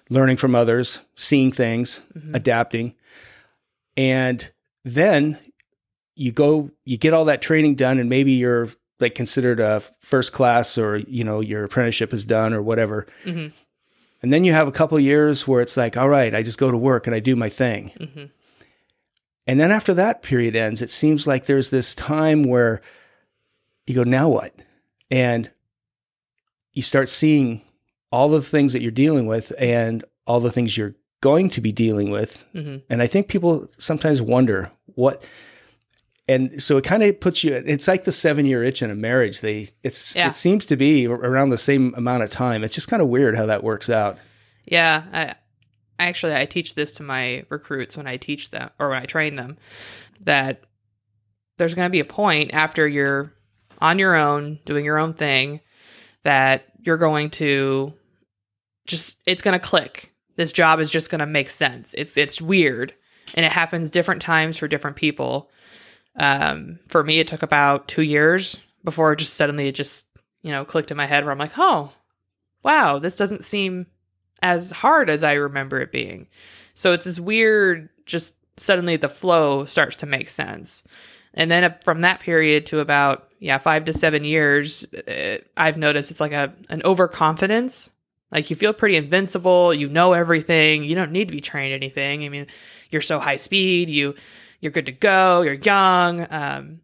learning 0.10 0.38
from 0.38 0.56
others, 0.56 1.02
seeing 1.16 1.52
things, 1.52 2.02
adapting. 2.34 2.96
And 3.98 4.50
then 4.86 5.38
you 6.20 6.34
go, 6.34 6.70
you 6.84 6.98
get 6.98 7.14
all 7.14 7.26
that 7.26 7.42
training 7.42 7.76
done, 7.76 7.98
and 7.98 8.10
maybe 8.10 8.34
you're 8.34 8.68
like 9.00 9.16
considered 9.16 9.62
a 9.62 9.82
first 10.02 10.34
class 10.34 10.78
or, 10.78 10.98
you 10.98 11.24
know, 11.24 11.40
your 11.40 11.64
apprenticeship 11.64 12.12
is 12.14 12.26
done 12.26 12.54
or 12.54 12.62
whatever. 12.62 13.08
Mhm. 13.24 13.54
And 14.22 14.34
then 14.34 14.44
you 14.44 14.52
have 14.52 14.68
a 14.68 14.74
couple 14.74 15.00
years 15.00 15.48
where 15.48 15.62
it's 15.62 15.78
like, 15.78 15.96
all 15.96 16.10
right, 16.10 16.36
I 16.36 16.44
just 16.44 16.58
go 16.58 16.70
to 16.70 16.78
work 16.78 17.08
and 17.08 17.16
I 17.16 17.20
do 17.22 17.38
my 17.38 17.48
thing. 17.48 17.92
hmm 17.98 18.26
And 19.48 19.60
then 19.62 19.72
after 19.72 19.94
that 19.94 20.22
period 20.22 20.58
ends, 20.58 20.82
it 20.82 20.92
seems 20.92 21.26
like 21.26 21.46
there's 21.46 21.70
this 21.70 21.94
time 21.94 22.44
where 22.44 22.82
you 23.88 23.96
go, 23.96 24.04
now 24.04 24.28
what? 24.28 24.54
And 25.10 25.50
you 26.74 26.82
start 26.82 27.08
seeing 27.08 27.62
all 28.12 28.28
the 28.28 28.42
things 28.42 28.74
that 28.74 28.82
you're 28.82 28.92
dealing 28.92 29.26
with 29.26 29.54
and 29.58 30.04
all 30.28 30.42
the 30.42 30.52
things 30.52 30.78
you're 30.78 30.96
going 31.22 31.50
to 31.52 31.62
be 31.62 31.72
dealing 31.72 32.12
with. 32.12 32.44
hmm 32.52 32.78
And 32.90 33.02
I 33.02 33.08
think 33.08 33.30
people 33.30 33.68
sometimes 33.78 34.22
wonder 34.22 34.70
what, 34.96 35.24
and 36.30 36.62
so 36.62 36.78
it 36.78 36.84
kind 36.84 37.02
of 37.04 37.20
puts 37.20 37.44
you, 37.44 37.54
it's 37.54 37.88
like 37.88 38.04
the 38.04 38.12
seven 38.12 38.46
year 38.46 38.64
itch 38.64 38.82
in 38.82 38.92
a 38.92 38.96
marriage. 38.96 39.42
They, 39.42 39.70
it's, 39.84 40.16
Yeah. 40.16 40.30
it 40.30 40.36
seems 40.36 40.66
to 40.68 40.76
be 40.76 41.08
around 41.08 41.50
the 41.50 41.58
same 41.58 41.94
amount 41.98 42.24
of 42.24 42.30
time. 42.30 42.64
It's 42.64 42.76
just 42.76 42.88
kind 42.88 43.02
of 43.02 43.08
weird 43.08 43.36
how 43.36 43.48
that 43.48 43.64
works 43.64 43.90
out. 43.90 44.18
Yeah, 44.66 45.04
I, 45.12 45.24
I 45.98 46.08
actually 46.08 46.36
I 46.36 46.46
teach 46.46 46.76
this 46.76 46.94
to 46.94 47.04
my 47.04 47.46
recruits 47.50 47.98
when 47.98 48.08
I 48.08 48.18
teach 48.18 48.52
them 48.52 48.70
or 48.80 48.90
when 48.90 49.02
I 49.02 49.06
train 49.06 49.36
them 49.36 49.58
that 50.22 50.64
there's 51.58 51.74
going 51.76 51.88
to 51.88 51.92
be 51.92 52.00
a 52.00 52.06
point 52.06 52.54
after 52.54 52.88
you're 52.88 53.34
on 53.82 53.98
your 54.00 54.16
own 54.16 54.60
doing 54.66 54.86
your 54.86 55.00
own 55.00 55.14
thing 55.14 55.60
that 56.24 56.66
you're 56.82 56.98
going 56.98 57.30
to 57.32 57.94
just 58.86 59.20
it's 59.26 59.42
going 59.42 59.60
to 59.60 59.66
click. 59.66 60.14
This 60.36 60.52
job 60.54 60.80
is 60.80 60.90
just 60.90 61.10
going 61.10 61.20
to 61.20 61.26
make 61.26 61.50
sense. 61.50 61.94
It's 61.96 62.18
it's 62.18 62.42
weird 62.42 62.94
and 63.36 63.46
it 63.46 63.52
happens 63.52 63.90
different 63.92 64.22
times 64.22 64.58
for 64.58 64.68
different 64.68 64.96
people. 64.98 65.50
Um, 66.20 66.80
for 66.90 67.04
me, 67.04 67.20
it 67.20 67.28
took 67.28 67.44
about 67.44 67.88
two 67.88 68.04
years 68.04 68.58
before 68.84 69.16
just 69.16 69.34
suddenly 69.34 69.68
it 69.68 69.76
just 69.76 70.06
you 70.42 70.52
know 70.52 70.66
clicked 70.66 70.92
in 70.92 70.98
my 70.98 71.06
head 71.06 71.24
where 71.24 71.32
I'm 71.32 71.40
like, 71.40 71.58
oh, 71.58 71.92
wow, 72.64 73.00
this 73.00 73.16
doesn't 73.16 73.44
seem 73.44 73.88
as 74.42 74.72
hard 74.72 75.10
as 75.10 75.24
I 75.24 75.34
remember 75.34 75.80
it 75.80 75.92
being. 75.92 76.28
So 76.74 76.94
it's 76.94 77.06
this 77.06 77.20
weird, 77.20 77.90
just 78.06 78.36
suddenly 78.58 78.98
the 78.98 79.10
flow 79.10 79.66
starts 79.66 79.98
to 79.98 80.06
make 80.06 80.30
sense. 80.30 80.84
And 81.34 81.50
then 81.50 81.76
from 81.84 82.02
that 82.02 82.20
period 82.20 82.66
to 82.68 82.80
about 82.80 83.30
yeah 83.40 83.58
five 83.58 83.86
to 83.86 83.94
seven 83.94 84.24
years, 84.24 84.86
uh, 84.94 85.38
I've 85.56 85.78
noticed 85.78 86.12
it's 86.12 86.20
like 86.20 86.34
a 86.34 86.54
an 86.70 86.82
overconfidence. 86.84 87.92
Like 88.32 88.50
you 88.50 88.56
feel 88.56 88.74
pretty 88.74 88.96
invincible. 88.96 89.74
You 89.74 89.90
know 89.90 90.14
everything. 90.14 90.84
You 90.84 90.96
don't 90.96 91.12
need 91.12 91.30
to 91.30 91.34
be 91.34 91.42
trained 91.42 91.74
anything. 91.74 92.24
I 92.24 92.30
mean, 92.30 92.46
you're 92.92 93.02
so 93.02 93.20
high 93.20 93.38
speed. 93.38 93.90
You 93.90 94.16
you're 94.60 94.72
good 94.72 94.88
to 94.88 94.92
go. 94.92 95.42
You're 95.42 95.54
young. 95.54 96.28
Um, 96.30 96.82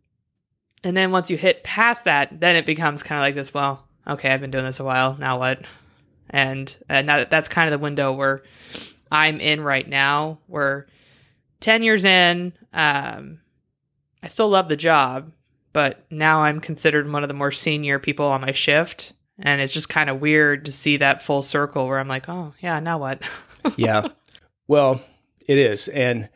and 0.84 0.96
then 0.96 1.12
once 1.12 1.32
you 1.32 1.38
hit 1.38 1.64
past 1.64 2.06
that, 2.06 2.40
then 2.40 2.56
it 2.56 2.66
becomes 2.66 3.04
kind 3.04 3.20
of 3.20 3.24
like 3.24 3.36
this. 3.36 3.54
Well, 3.54 3.86
okay, 4.08 4.32
I've 4.32 4.42
been 4.42 4.52
doing 4.52 4.66
this 4.66 4.80
a 4.80 4.84
while. 4.84 5.16
Now 5.18 5.40
what? 5.40 5.62
And 6.30 6.76
and 6.90 7.10
that, 7.10 7.30
that's 7.30 7.48
kind 7.48 7.72
of 7.72 7.80
the 7.80 7.84
window 7.84 8.14
where 8.14 8.44
I'm 9.12 9.40
in 9.40 9.62
right 9.62 9.88
now. 9.88 10.40
We're 10.48 10.86
ten 11.60 11.84
years 11.84 12.06
in. 12.06 12.54
Um, 12.74 13.40
I 14.22 14.28
still 14.28 14.50
love 14.50 14.70
the 14.70 14.78
job, 14.78 15.32
but 15.74 16.06
now 16.10 16.42
I'm 16.42 16.60
considered 16.60 17.12
one 17.12 17.24
of 17.24 17.28
the 17.28 17.36
more 17.36 17.52
senior 17.52 18.00
people 18.00 18.26
on 18.26 18.42
my 18.42 18.52
shift. 18.52 19.14
And 19.38 19.60
it's 19.60 19.74
just 19.74 19.90
kind 19.90 20.10
of 20.10 20.22
weird 20.22 20.66
to 20.66 20.72
see 20.72 20.98
that 20.98 21.22
full 21.22 21.42
circle 21.42 21.88
where 21.88 22.00
I'm 22.00 22.08
like, 22.08 22.30
oh, 22.30 22.54
yeah, 22.62 22.80
now 22.80 22.98
what? 22.98 23.22
yeah. 23.76 24.08
Well, 24.68 25.02
it 25.46 25.58
is. 25.58 25.90
And 25.90 26.30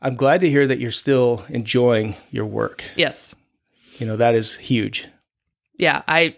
I'm 0.00 0.16
glad 0.16 0.40
to 0.42 0.50
hear 0.50 0.66
that 0.66 0.78
you're 0.78 0.92
still 0.92 1.44
enjoying 1.48 2.14
your 2.30 2.46
work. 2.46 2.84
yes. 2.96 3.34
You 3.98 4.06
know, 4.06 4.16
that 4.16 4.36
is 4.36 4.54
huge. 4.54 5.08
Yeah. 5.76 6.02
I, 6.06 6.36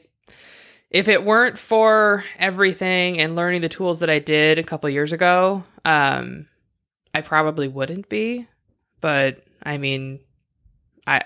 if 0.88 1.09
it 1.09 1.25
weren't 1.25 1.59
for 1.59 2.25
everything 2.38 3.21
and 3.21 3.37
learning 3.37 3.61
the 3.61 3.69
tools 3.69 4.00
that 4.00 4.09
I 4.09 4.19
did 4.19 4.59
a 4.59 4.62
couple 4.62 4.88
years 4.88 5.12
ago, 5.12 5.64
um, 5.85 6.47
I 7.12 7.21
probably 7.21 7.69
wouldn't 7.69 8.09
be. 8.09 8.49
But 9.02 9.45
I 9.62 9.76
mean, 9.76 10.21
I, 11.07 11.21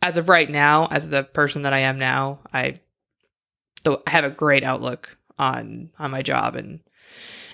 as 0.00 0.16
of 0.16 0.30
right 0.30 0.48
now, 0.48 0.86
as 0.90 1.08
the 1.08 1.22
person 1.22 1.62
that 1.62 1.74
I 1.74 1.80
am 1.80 1.98
now, 1.98 2.40
I 2.52 2.76
I 3.86 4.10
have 4.10 4.24
a 4.24 4.30
great 4.30 4.64
outlook 4.64 5.18
on 5.38 5.90
on 5.98 6.10
my 6.10 6.22
job 6.22 6.56
and 6.56 6.80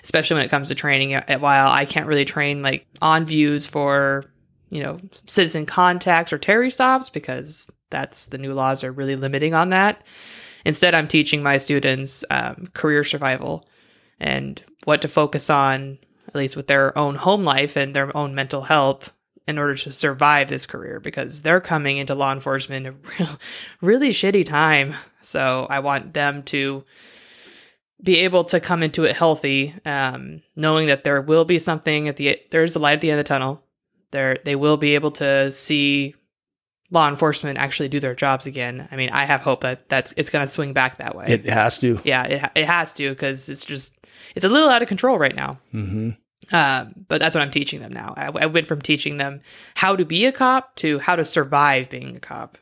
especially 0.03 0.35
when 0.35 0.45
it 0.45 0.49
comes 0.51 0.69
to 0.69 0.75
training 0.75 1.13
while 1.39 1.69
I 1.69 1.85
can't 1.85 2.07
really 2.07 2.25
train 2.25 2.61
like 2.61 2.85
on 3.01 3.25
views 3.25 3.67
for 3.67 4.25
you 4.69 4.81
know 4.81 4.99
citizen 5.27 5.65
contacts 5.65 6.33
or 6.33 6.37
Terry 6.37 6.71
stops 6.71 7.09
because 7.09 7.69
that's 7.89 8.27
the 8.27 8.37
new 8.37 8.53
laws 8.53 8.83
are 8.83 8.91
really 8.91 9.15
limiting 9.15 9.53
on 9.53 9.69
that 9.69 10.03
instead 10.65 10.95
I'm 10.95 11.07
teaching 11.07 11.43
my 11.43 11.57
students 11.57 12.23
um, 12.29 12.67
career 12.73 13.03
survival 13.03 13.67
and 14.19 14.61
what 14.85 15.01
to 15.01 15.07
focus 15.07 15.49
on 15.49 15.97
at 16.27 16.35
least 16.35 16.55
with 16.55 16.67
their 16.67 16.97
own 16.97 17.15
home 17.15 17.43
life 17.43 17.75
and 17.75 17.95
their 17.95 18.15
own 18.15 18.33
mental 18.33 18.61
health 18.61 19.13
in 19.47 19.57
order 19.57 19.75
to 19.75 19.91
survive 19.91 20.47
this 20.47 20.65
career 20.65 20.99
because 20.99 21.41
they're 21.41 21.61
coming 21.61 21.97
into 21.97 22.15
law 22.15 22.31
enforcement 22.31 22.87
a 22.87 22.91
real, 23.19 23.39
really 23.81 24.09
shitty 24.09 24.45
time. 24.45 24.95
So 25.21 25.67
I 25.69 25.79
want 25.79 26.13
them 26.13 26.43
to 26.43 26.83
be 28.03 28.19
able 28.19 28.43
to 28.45 28.59
come 28.59 28.83
into 28.83 29.03
it 29.03 29.15
healthy, 29.15 29.73
um, 29.85 30.41
knowing 30.55 30.87
that 30.87 31.03
there 31.03 31.21
will 31.21 31.45
be 31.45 31.59
something 31.59 32.07
at 32.07 32.17
the 32.17 32.39
there's 32.51 32.75
a 32.75 32.79
light 32.79 32.93
at 32.95 33.01
the 33.01 33.11
end 33.11 33.19
of 33.19 33.25
the 33.25 33.27
tunnel. 33.27 33.63
There 34.11 34.37
they 34.43 34.55
will 34.55 34.77
be 34.77 34.95
able 34.95 35.11
to 35.11 35.51
see 35.51 36.15
law 36.89 37.07
enforcement 37.07 37.57
actually 37.57 37.87
do 37.89 37.99
their 37.99 38.15
jobs 38.15 38.45
again. 38.45 38.87
I 38.91 38.95
mean, 38.97 39.09
I 39.11 39.23
have 39.25 39.41
hope 39.41 39.61
that 39.61 39.87
that's 39.87 40.13
it's 40.17 40.29
going 40.29 40.45
to 40.45 40.51
swing 40.51 40.73
back 40.73 40.97
that 40.97 41.15
way. 41.15 41.25
It 41.27 41.49
has 41.49 41.77
to. 41.79 41.99
yeah, 42.03 42.23
it 42.23 42.51
it 42.55 42.65
has 42.65 42.93
to 42.95 43.09
because 43.09 43.47
it's 43.49 43.63
just 43.65 43.93
it's 44.35 44.45
a 44.45 44.49
little 44.49 44.69
out 44.69 44.81
of 44.81 44.87
control 44.87 45.17
right 45.17 45.35
now. 45.35 45.59
hmm 45.71 46.11
Um, 46.51 47.05
but 47.07 47.21
that's 47.21 47.35
what 47.35 47.41
I'm 47.43 47.51
teaching 47.51 47.81
them 47.81 47.93
now. 47.93 48.13
I, 48.17 48.25
I 48.27 48.45
went 48.47 48.67
from 48.67 48.81
teaching 48.81 49.17
them 49.17 49.41
how 49.75 49.95
to 49.95 50.03
be 50.05 50.25
a 50.25 50.31
cop 50.31 50.75
to 50.77 50.99
how 50.99 51.15
to 51.15 51.23
survive 51.23 51.89
being 51.89 52.15
a 52.15 52.19
cop. 52.19 52.57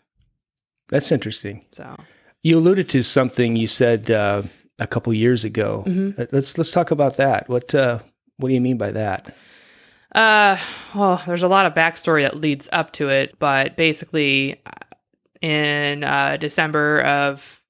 That's 0.89 1.11
interesting. 1.11 1.65
So 1.71 1.95
You 2.43 2.57
alluded 2.57 2.89
to 2.89 3.03
something 3.03 3.55
you 3.55 3.67
said 3.67 4.11
uh, 4.11 4.43
a 4.79 4.87
couple 4.87 5.13
years 5.13 5.43
ago. 5.43 5.83
Mhm. 5.87 6.17
Uh, 6.19 6.25
Let's 6.31 6.57
let's 6.57 6.71
talk 6.71 6.91
about 6.91 7.17
that. 7.17 7.49
What 7.49 7.73
uh, 7.75 7.99
what 8.37 8.49
do 8.49 8.53
you 8.55 8.61
mean 8.61 8.77
by 8.77 8.91
that? 8.91 9.35
Uh, 10.15 10.57
well, 10.95 11.21
there's 11.27 11.43
a 11.43 11.47
lot 11.47 11.65
of 11.67 11.73
backstory 11.73 12.23
that 12.23 12.35
leads 12.37 12.67
up 12.71 12.91
to 12.93 13.09
it, 13.09 13.37
but 13.37 13.75
basically, 13.77 14.59
uh, 14.65 14.71
in 15.41 16.03
uh, 16.03 16.37
December 16.37 17.01
of 17.01 17.61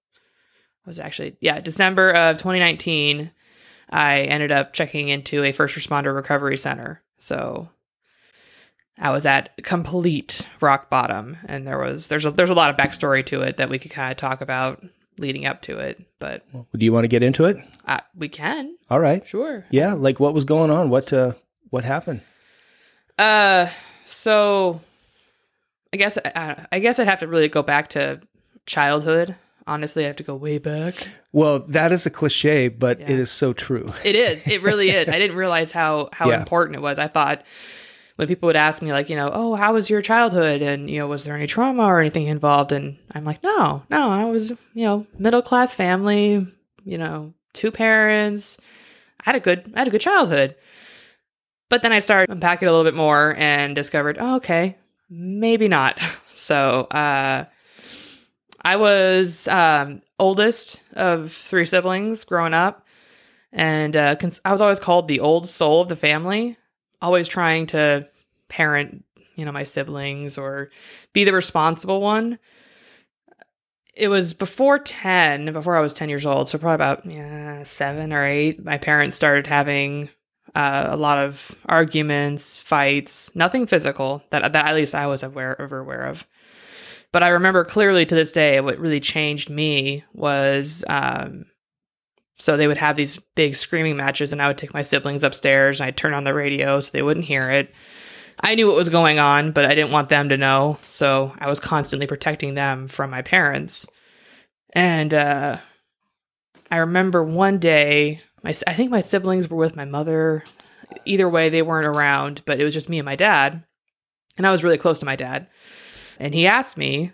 was 0.86 1.00
it 1.00 1.04
actually 1.04 1.36
yeah 1.42 1.60
December 1.60 2.12
of 2.12 2.38
2019, 2.38 3.32
I 3.90 4.22
ended 4.22 4.52
up 4.52 4.74
checking 4.74 5.10
into 5.10 5.44
a 5.44 5.52
first 5.52 5.78
responder 5.78 6.16
recovery 6.16 6.58
center. 6.58 7.02
So 7.18 7.70
I 8.98 9.12
was 9.12 9.26
at 9.26 9.62
complete 9.64 10.48
rock 10.62 10.90
bottom, 10.90 11.38
and 11.46 11.68
there 11.68 11.78
was 11.78 12.08
there's 12.08 12.26
a, 12.26 12.32
there's 12.32 12.50
a 12.50 12.54
lot 12.56 12.70
of 12.70 12.78
backstory 12.78 13.26
to 13.28 13.42
it 13.42 13.58
that 13.58 13.70
we 13.70 13.80
could 13.80 13.92
kind 13.92 14.12
of 14.12 14.18
talk 14.18 14.40
about 14.42 14.84
leading 15.20 15.46
up 15.46 15.62
to 15.64 15.78
it, 15.80 16.02
but 16.20 16.44
Do 16.78 16.84
you 16.86 16.92
want 16.94 17.04
to 17.04 17.08
get 17.10 17.24
into 17.24 17.46
it? 17.46 17.58
uh, 17.86 18.00
we 18.16 18.28
can 18.30 18.76
All 18.90 19.00
right. 19.00 19.26
sure. 19.28 19.64
Yeah, 19.72 19.94
like 19.94 20.20
what 20.20 20.34
was 20.34 20.46
going 20.46 20.72
on? 20.72 20.90
What 20.90 21.12
uh, 21.14 21.34
what 21.70 21.84
happened? 21.84 22.22
Uh, 23.18 23.68
so 24.06 24.82
I 25.94 25.98
guess 25.98 26.18
I, 26.24 26.66
I 26.72 26.80
guess 26.80 27.00
I'd 27.00 27.08
have 27.08 27.20
to 27.20 27.28
really 27.28 27.50
go 27.50 27.62
back 27.64 27.90
to 27.90 28.22
childhood. 28.66 29.36
Honestly, 29.68 30.04
I 30.04 30.08
have 30.08 30.16
to 30.16 30.24
go 30.24 30.36
way 30.36 30.58
back. 30.58 31.08
Well, 31.32 31.60
that 31.68 31.92
is 31.92 32.06
a 32.08 32.10
cliche, 32.10 32.70
but 32.70 33.00
it 33.02 33.10
Yeah. 33.10 33.16
is 33.18 33.30
so 33.30 33.54
true. 33.54 33.94
It 34.04 34.16
is. 34.16 34.48
It 34.48 34.64
really 34.64 34.90
is. 35.00 35.08
I 35.10 35.20
didn't 35.20 35.36
realize 35.38 35.72
how 35.72 36.10
how 36.14 36.30
Yeah. 36.30 36.40
important 36.40 36.76
it 36.76 36.82
was. 36.82 36.98
I 36.98 37.08
thought 37.08 37.44
when 38.20 38.28
people 38.28 38.48
would 38.48 38.58
ask 38.58 38.82
me 38.82 38.92
like, 38.92 39.10
you 39.10 39.16
know, 39.16 39.32
oh, 39.34 39.56
how 39.56 39.72
was 39.72 39.90
your 39.90 40.02
childhood, 40.02 40.62
and 40.62 40.90
you 40.90 41.00
know, 41.00 41.08
was 41.08 41.24
there 41.24 41.38
any 41.38 41.48
trauma 41.48 41.84
or 41.84 42.02
anything 42.02 42.28
involved? 42.28 42.74
And 42.74 42.98
I'm 43.14 43.24
like, 43.24 43.42
no, 43.42 43.84
no, 43.90 44.10
I 44.10 44.26
was, 44.26 44.50
you 44.74 44.84
know, 44.84 45.08
middle 45.18 45.42
class 45.42 45.72
family, 45.72 46.46
you 46.84 46.98
know, 46.98 47.34
two 47.54 47.72
parents. 47.72 48.60
I 49.22 49.24
had 49.24 49.36
a 49.36 49.40
good, 49.40 49.72
I 49.74 49.80
had 49.80 49.88
a 49.88 49.92
good 49.92 50.02
childhood. 50.02 50.56
But 51.70 51.82
then 51.82 51.94
I 51.94 52.00
started 52.00 52.30
unpacking 52.30 52.68
a 52.68 52.72
little 52.72 52.84
bit 52.84 52.94
more 52.94 53.36
and 53.38 53.74
discovered, 53.74 54.18
oh, 54.20 54.36
okay, 54.36 54.78
maybe 55.10 55.70
not. 55.70 55.98
So, 56.34 56.88
uh, 56.92 57.46
I 58.62 58.76
was 58.78 59.48
um, 59.50 60.02
oldest 60.18 60.80
of 60.94 61.34
three 61.34 61.66
siblings 61.66 62.24
growing 62.24 62.54
up, 62.54 62.88
and 63.52 63.94
uh, 63.94 64.16
cons- 64.16 64.40
I 64.46 64.54
was 64.54 64.62
always 64.62 64.80
called 64.80 65.10
the 65.10 65.20
old 65.20 65.48
soul 65.48 65.82
of 65.82 65.90
the 65.90 65.98
family, 65.98 66.58
always 67.02 67.28
trying 67.28 67.68
to 67.68 68.09
parent, 68.50 69.06
you 69.36 69.46
know, 69.46 69.52
my 69.52 69.64
siblings 69.64 70.38
or 70.38 70.70
be 71.14 71.24
the 71.24 71.34
responsible 71.34 72.02
one. 72.02 72.40
It 73.96 74.08
was 74.08 74.34
before 74.34 74.80
10, 74.80 75.52
before 75.54 75.76
I 75.76 75.82
was 75.82 75.94
10 75.94 76.10
years 76.10 76.26
old, 76.26 76.48
so 76.48 76.58
probably 76.58 76.76
about 76.76 77.06
yeah, 77.06 77.64
seven 77.64 78.14
or 78.14 78.26
eight, 78.26 78.64
my 78.64 78.78
parents 78.78 79.16
started 79.16 79.48
having 79.48 80.10
uh, 80.56 80.88
a 80.90 80.98
lot 80.98 81.18
of 81.18 81.56
arguments, 81.66 82.58
fights, 82.58 83.36
nothing 83.36 83.68
physical 83.68 84.24
that, 84.30 84.54
that 84.54 84.68
at 84.68 84.76
least 84.76 84.96
I 84.96 85.08
was 85.08 85.24
aware, 85.24 85.62
ever 85.62 85.80
aware 85.80 86.04
of. 86.04 86.26
But 87.12 87.24
I 87.24 87.30
remember 87.30 87.66
clearly 87.66 88.06
to 88.06 88.16
this 88.16 88.32
day, 88.32 88.62
what 88.62 88.78
really 88.78 89.00
changed 89.00 89.50
me 89.50 90.04
was 90.14 90.84
um, 90.88 91.46
so 92.40 92.56
they 92.56 92.68
would 92.68 92.78
have 92.78 92.96
these 92.96 93.20
big 93.36 93.56
screaming 93.56 93.98
matches, 93.98 94.32
and 94.32 94.42
I 94.42 94.48
would 94.48 94.58
take 94.58 94.74
my 94.74 94.82
siblings 94.82 95.24
upstairs 95.24 95.82
and 95.82 95.88
I'd 95.88 95.98
turn 95.98 96.14
on 96.14 96.24
the 96.24 96.34
radio 96.34 96.80
so 96.80 96.92
they 96.92 97.04
wouldn't 97.04 97.26
hear 97.26 97.50
it. 97.50 97.74
I 98.40 98.56
knew 98.56 98.68
what 98.68 98.76
was 98.76 98.90
going 98.90 99.20
on, 99.20 99.52
but 99.52 99.66
I 99.66 99.76
didn't 99.76 99.92
want 99.92 100.10
them 100.10 100.30
to 100.30 100.38
know, 100.38 100.78
so 100.88 101.34
I 101.38 101.50
was 101.50 101.60
constantly 101.60 102.08
protecting 102.08 102.54
them 102.54 102.88
from 102.88 103.10
my 103.10 103.22
parents. 103.22 103.86
And 104.74 105.14
uh, 105.14 105.58
I 106.72 106.78
remember 106.78 107.24
one 107.24 107.60
day, 107.60 108.22
my 108.44 108.54
I 108.66 108.74
think 108.74 108.92
my 108.92 109.02
siblings 109.02 109.50
were 109.50 109.58
with 109.58 109.76
my 109.76 109.86
mother. 109.86 110.44
Either 111.06 111.28
way, 111.28 111.50
they 111.50 111.62
weren't 111.62 111.86
around, 111.88 112.42
but 112.46 112.60
it 112.60 112.64
was 112.64 112.74
just 112.74 112.90
me 112.90 112.98
and 112.98 113.06
my 113.06 113.16
dad, 113.16 113.64
and 114.38 114.48
I 114.48 114.52
was 114.52 114.64
really 114.64 114.78
close 114.78 115.00
to 115.00 115.06
my 115.06 115.16
dad. 115.16 115.48
And 116.18 116.34
he 116.34 116.48
asked 116.48 116.78
me 116.78 117.12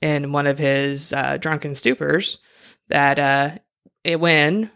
in 0.00 0.32
one 0.32 0.46
of 0.46 0.58
his 0.58 1.12
uh, 1.12 1.36
drunken 1.38 1.72
stupors 1.72 2.38
that 2.88 3.18
uh, 3.18 3.58
it, 4.04 4.20
when 4.20 4.70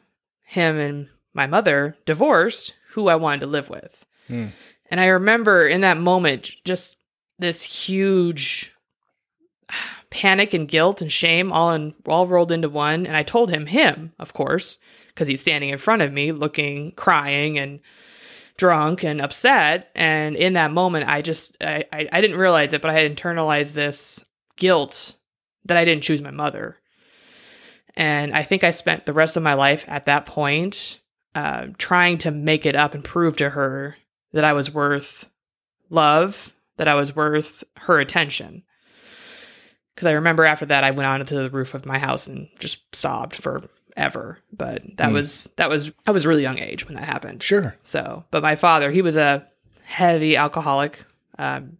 him 0.44 0.78
and 0.78 1.08
my 1.34 1.46
mother 1.46 1.96
divorced, 2.06 2.74
who 2.90 3.08
I 3.08 3.16
wanted 3.16 3.40
to 3.40 3.46
live 3.46 3.68
with. 3.68 4.06
Hmm. 4.28 4.46
And 4.90 5.00
I 5.00 5.06
remember 5.06 5.66
in 5.66 5.80
that 5.82 5.98
moment 5.98 6.50
just 6.64 6.96
this 7.38 7.62
huge 7.62 8.72
panic 10.10 10.54
and 10.54 10.68
guilt 10.68 11.02
and 11.02 11.10
shame 11.10 11.52
all 11.52 11.72
in 11.72 11.94
all 12.06 12.26
rolled 12.26 12.52
into 12.52 12.68
one. 12.68 13.06
And 13.06 13.16
I 13.16 13.22
told 13.22 13.50
him 13.50 13.66
him, 13.66 14.12
of 14.18 14.32
course, 14.32 14.78
because 15.08 15.28
he's 15.28 15.40
standing 15.40 15.70
in 15.70 15.78
front 15.78 16.02
of 16.02 16.12
me, 16.12 16.32
looking, 16.32 16.92
crying, 16.92 17.58
and 17.58 17.80
drunk 18.56 19.04
and 19.04 19.20
upset. 19.20 19.90
And 19.94 20.36
in 20.36 20.54
that 20.54 20.70
moment, 20.70 21.08
I 21.08 21.22
just 21.22 21.56
I, 21.62 21.84
I, 21.92 22.08
I 22.12 22.20
didn't 22.20 22.38
realize 22.38 22.72
it, 22.72 22.82
but 22.82 22.90
I 22.90 22.94
had 22.94 23.14
internalized 23.14 23.72
this 23.72 24.24
guilt 24.56 25.16
that 25.64 25.76
I 25.76 25.84
didn't 25.84 26.04
choose 26.04 26.22
my 26.22 26.30
mother. 26.30 26.78
And 27.94 28.34
I 28.34 28.42
think 28.42 28.62
I 28.62 28.70
spent 28.70 29.06
the 29.06 29.12
rest 29.12 29.36
of 29.36 29.42
my 29.42 29.54
life 29.54 29.84
at 29.88 30.06
that 30.06 30.26
point 30.26 31.00
uh, 31.34 31.68
trying 31.78 32.18
to 32.18 32.30
make 32.30 32.66
it 32.66 32.76
up 32.76 32.94
and 32.94 33.02
prove 33.02 33.36
to 33.38 33.50
her 33.50 33.96
that 34.36 34.44
I 34.44 34.52
was 34.52 34.72
worth 34.72 35.28
love, 35.90 36.54
that 36.76 36.88
I 36.88 36.94
was 36.94 37.14
worth 37.16 37.64
her 37.78 37.98
attention. 37.98 38.62
Because 39.94 40.06
I 40.06 40.12
remember 40.12 40.44
after 40.44 40.66
that, 40.66 40.84
I 40.84 40.90
went 40.90 41.06
onto 41.08 41.34
the 41.36 41.50
roof 41.50 41.74
of 41.74 41.86
my 41.86 41.98
house 41.98 42.26
and 42.26 42.48
just 42.58 42.94
sobbed 42.94 43.34
forever. 43.36 44.38
But 44.52 44.82
that 44.98 45.08
Hmm. 45.08 45.14
was 45.14 45.48
that 45.56 45.70
was 45.70 45.90
I 46.06 46.10
was 46.10 46.26
really 46.26 46.42
young 46.42 46.58
age 46.58 46.86
when 46.86 46.96
that 46.96 47.04
happened. 47.08 47.42
Sure. 47.42 47.76
So, 47.82 48.24
but 48.30 48.42
my 48.42 48.56
father, 48.56 48.90
he 48.90 49.02
was 49.02 49.16
a 49.16 49.46
heavy 49.84 50.36
alcoholic. 50.36 51.02
Um, 51.38 51.78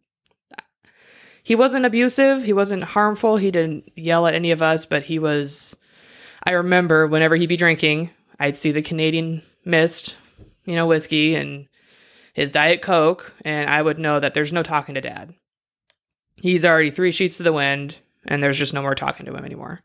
he 1.42 1.54
wasn't 1.54 1.84
abusive. 1.84 2.44
He 2.44 2.52
wasn't 2.52 2.82
harmful. 2.82 3.36
He 3.36 3.50
didn't 3.50 3.92
yell 3.96 4.26
at 4.26 4.34
any 4.34 4.50
of 4.50 4.62
us, 4.62 4.86
but 4.86 5.04
he 5.04 5.18
was. 5.18 5.76
I 6.44 6.52
remember 6.52 7.06
whenever 7.06 7.36
he'd 7.36 7.46
be 7.48 7.56
drinking, 7.56 8.10
I'd 8.40 8.56
see 8.56 8.70
the 8.72 8.82
Canadian 8.82 9.42
Mist, 9.64 10.16
you 10.64 10.74
know, 10.74 10.86
whiskey 10.86 11.34
and 11.34 11.66
his 12.36 12.52
Diet 12.52 12.82
Coke, 12.82 13.32
and 13.46 13.70
I 13.70 13.80
would 13.80 13.98
know 13.98 14.20
that 14.20 14.34
there's 14.34 14.52
no 14.52 14.62
talking 14.62 14.94
to 14.94 15.00
dad. 15.00 15.34
He's 16.36 16.66
already 16.66 16.90
three 16.90 17.10
sheets 17.10 17.38
to 17.38 17.42
the 17.42 17.52
wind, 17.52 18.00
and 18.26 18.42
there's 18.42 18.58
just 18.58 18.74
no 18.74 18.82
more 18.82 18.94
talking 18.94 19.24
to 19.24 19.34
him 19.34 19.42
anymore. 19.42 19.80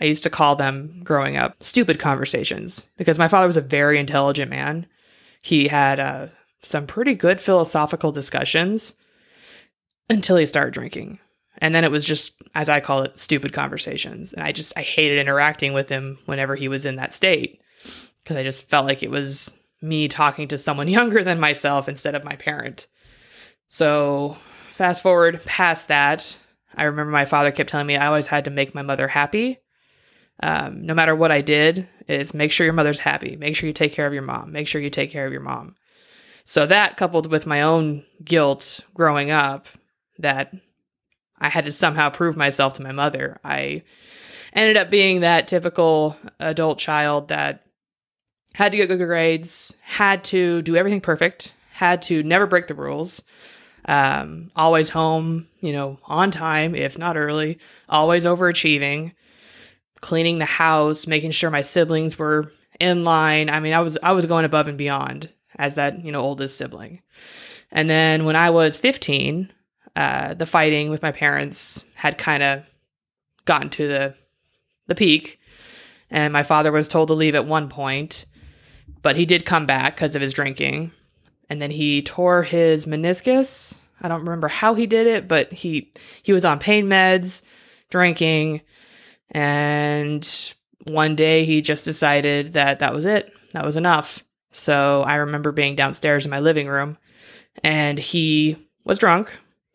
I 0.00 0.04
used 0.04 0.22
to 0.22 0.30
call 0.30 0.54
them 0.54 1.00
growing 1.02 1.36
up 1.36 1.60
stupid 1.60 1.98
conversations 1.98 2.86
because 2.98 3.18
my 3.18 3.26
father 3.26 3.48
was 3.48 3.56
a 3.56 3.62
very 3.62 3.98
intelligent 3.98 4.48
man. 4.48 4.86
He 5.42 5.66
had 5.66 5.98
uh, 5.98 6.28
some 6.60 6.86
pretty 6.86 7.16
good 7.16 7.40
philosophical 7.40 8.12
discussions 8.12 8.94
until 10.08 10.36
he 10.36 10.46
started 10.46 10.74
drinking. 10.74 11.18
And 11.58 11.74
then 11.74 11.82
it 11.82 11.90
was 11.90 12.06
just, 12.06 12.40
as 12.54 12.68
I 12.68 12.78
call 12.78 13.02
it, 13.02 13.18
stupid 13.18 13.52
conversations. 13.52 14.32
And 14.32 14.44
I 14.44 14.52
just, 14.52 14.72
I 14.78 14.82
hated 14.82 15.18
interacting 15.18 15.72
with 15.72 15.88
him 15.88 16.20
whenever 16.26 16.54
he 16.54 16.68
was 16.68 16.86
in 16.86 16.94
that 16.96 17.12
state 17.12 17.60
because 18.22 18.36
I 18.36 18.44
just 18.44 18.68
felt 18.68 18.86
like 18.86 19.02
it 19.02 19.10
was 19.10 19.52
me 19.82 20.08
talking 20.08 20.48
to 20.48 20.58
someone 20.58 20.88
younger 20.88 21.22
than 21.22 21.40
myself 21.40 21.88
instead 21.88 22.14
of 22.14 22.24
my 22.24 22.36
parent. 22.36 22.86
So, 23.68 24.36
fast 24.72 25.02
forward 25.02 25.44
past 25.44 25.88
that, 25.88 26.38
I 26.74 26.84
remember 26.84 27.10
my 27.12 27.24
father 27.24 27.50
kept 27.50 27.70
telling 27.70 27.86
me 27.86 27.96
I 27.96 28.06
always 28.06 28.26
had 28.26 28.44
to 28.44 28.50
make 28.50 28.74
my 28.74 28.82
mother 28.82 29.08
happy. 29.08 29.58
Um, 30.42 30.84
no 30.86 30.94
matter 30.94 31.14
what 31.14 31.30
I 31.30 31.40
did, 31.40 31.88
is 32.08 32.34
make 32.34 32.52
sure 32.52 32.64
your 32.64 32.74
mother's 32.74 32.98
happy. 32.98 33.36
Make 33.36 33.56
sure 33.56 33.66
you 33.66 33.72
take 33.72 33.92
care 33.92 34.06
of 34.06 34.12
your 34.12 34.22
mom. 34.22 34.52
Make 34.52 34.66
sure 34.66 34.80
you 34.80 34.90
take 34.90 35.10
care 35.10 35.26
of 35.26 35.32
your 35.32 35.42
mom. 35.42 35.76
So 36.44 36.66
that 36.66 36.96
coupled 36.96 37.30
with 37.30 37.46
my 37.46 37.62
own 37.62 38.04
guilt 38.24 38.80
growing 38.94 39.30
up, 39.30 39.68
that 40.18 40.52
I 41.38 41.48
had 41.48 41.64
to 41.64 41.72
somehow 41.72 42.10
prove 42.10 42.36
myself 42.36 42.74
to 42.74 42.82
my 42.82 42.92
mother. 42.92 43.38
I 43.44 43.82
ended 44.52 44.76
up 44.76 44.90
being 44.90 45.20
that 45.20 45.48
typical 45.48 46.16
adult 46.40 46.78
child 46.78 47.28
that 47.28 47.61
had 48.54 48.72
to 48.72 48.78
get 48.78 48.88
good 48.88 48.98
grades, 48.98 49.76
had 49.82 50.24
to 50.24 50.62
do 50.62 50.76
everything 50.76 51.00
perfect, 51.00 51.54
had 51.72 52.02
to 52.02 52.22
never 52.22 52.46
break 52.46 52.66
the 52.66 52.74
rules, 52.74 53.22
um, 53.86 54.50
always 54.54 54.90
home, 54.90 55.48
you 55.60 55.72
know, 55.72 55.98
on 56.04 56.30
time, 56.30 56.74
if 56.74 56.98
not 56.98 57.16
early, 57.16 57.58
always 57.88 58.24
overachieving, 58.24 59.12
cleaning 60.00 60.38
the 60.38 60.44
house, 60.44 61.06
making 61.06 61.30
sure 61.30 61.50
my 61.50 61.62
siblings 61.62 62.18
were 62.18 62.52
in 62.78 63.04
line. 63.04 63.48
I 63.48 63.60
mean, 63.60 63.72
I 63.72 63.80
was 63.80 63.98
I 64.02 64.12
was 64.12 64.26
going 64.26 64.44
above 64.44 64.68
and 64.68 64.78
beyond 64.78 65.30
as 65.56 65.74
that, 65.76 66.04
you 66.04 66.12
know, 66.12 66.20
oldest 66.20 66.56
sibling. 66.56 67.00
And 67.70 67.88
then 67.88 68.24
when 68.24 68.36
I 68.36 68.50
was 68.50 68.76
15, 68.76 69.50
uh, 69.96 70.34
the 70.34 70.46
fighting 70.46 70.90
with 70.90 71.02
my 71.02 71.12
parents 71.12 71.84
had 71.94 72.18
kind 72.18 72.42
of 72.42 72.64
gotten 73.44 73.70
to 73.70 73.88
the 73.88 74.14
the 74.88 74.94
peak, 74.94 75.38
and 76.10 76.32
my 76.32 76.42
father 76.42 76.72
was 76.72 76.88
told 76.88 77.08
to 77.08 77.14
leave 77.14 77.34
at 77.34 77.46
one 77.46 77.68
point, 77.68 78.26
but 79.02 79.16
he 79.16 79.26
did 79.26 79.44
come 79.44 79.66
back 79.66 79.96
because 79.96 80.14
of 80.14 80.22
his 80.22 80.32
drinking, 80.32 80.92
and 81.48 81.60
then 81.60 81.70
he 81.70 82.02
tore 82.02 82.42
his 82.42 82.86
meniscus. 82.86 83.80
I 84.00 84.08
don't 84.08 84.24
remember 84.24 84.48
how 84.48 84.74
he 84.74 84.86
did 84.86 85.06
it, 85.06 85.28
but 85.28 85.52
he 85.52 85.92
he 86.22 86.32
was 86.32 86.44
on 86.44 86.58
pain 86.58 86.86
meds, 86.86 87.42
drinking, 87.90 88.62
and 89.30 90.54
one 90.84 91.14
day 91.14 91.44
he 91.44 91.60
just 91.60 91.84
decided 91.84 92.54
that 92.54 92.80
that 92.80 92.94
was 92.94 93.04
it. 93.04 93.32
That 93.52 93.64
was 93.64 93.76
enough. 93.76 94.24
So 94.50 95.02
I 95.02 95.16
remember 95.16 95.52
being 95.52 95.76
downstairs 95.76 96.24
in 96.24 96.30
my 96.30 96.40
living 96.40 96.68
room, 96.68 96.98
and 97.62 97.98
he 97.98 98.56
was 98.84 98.98
drunk. 98.98 99.30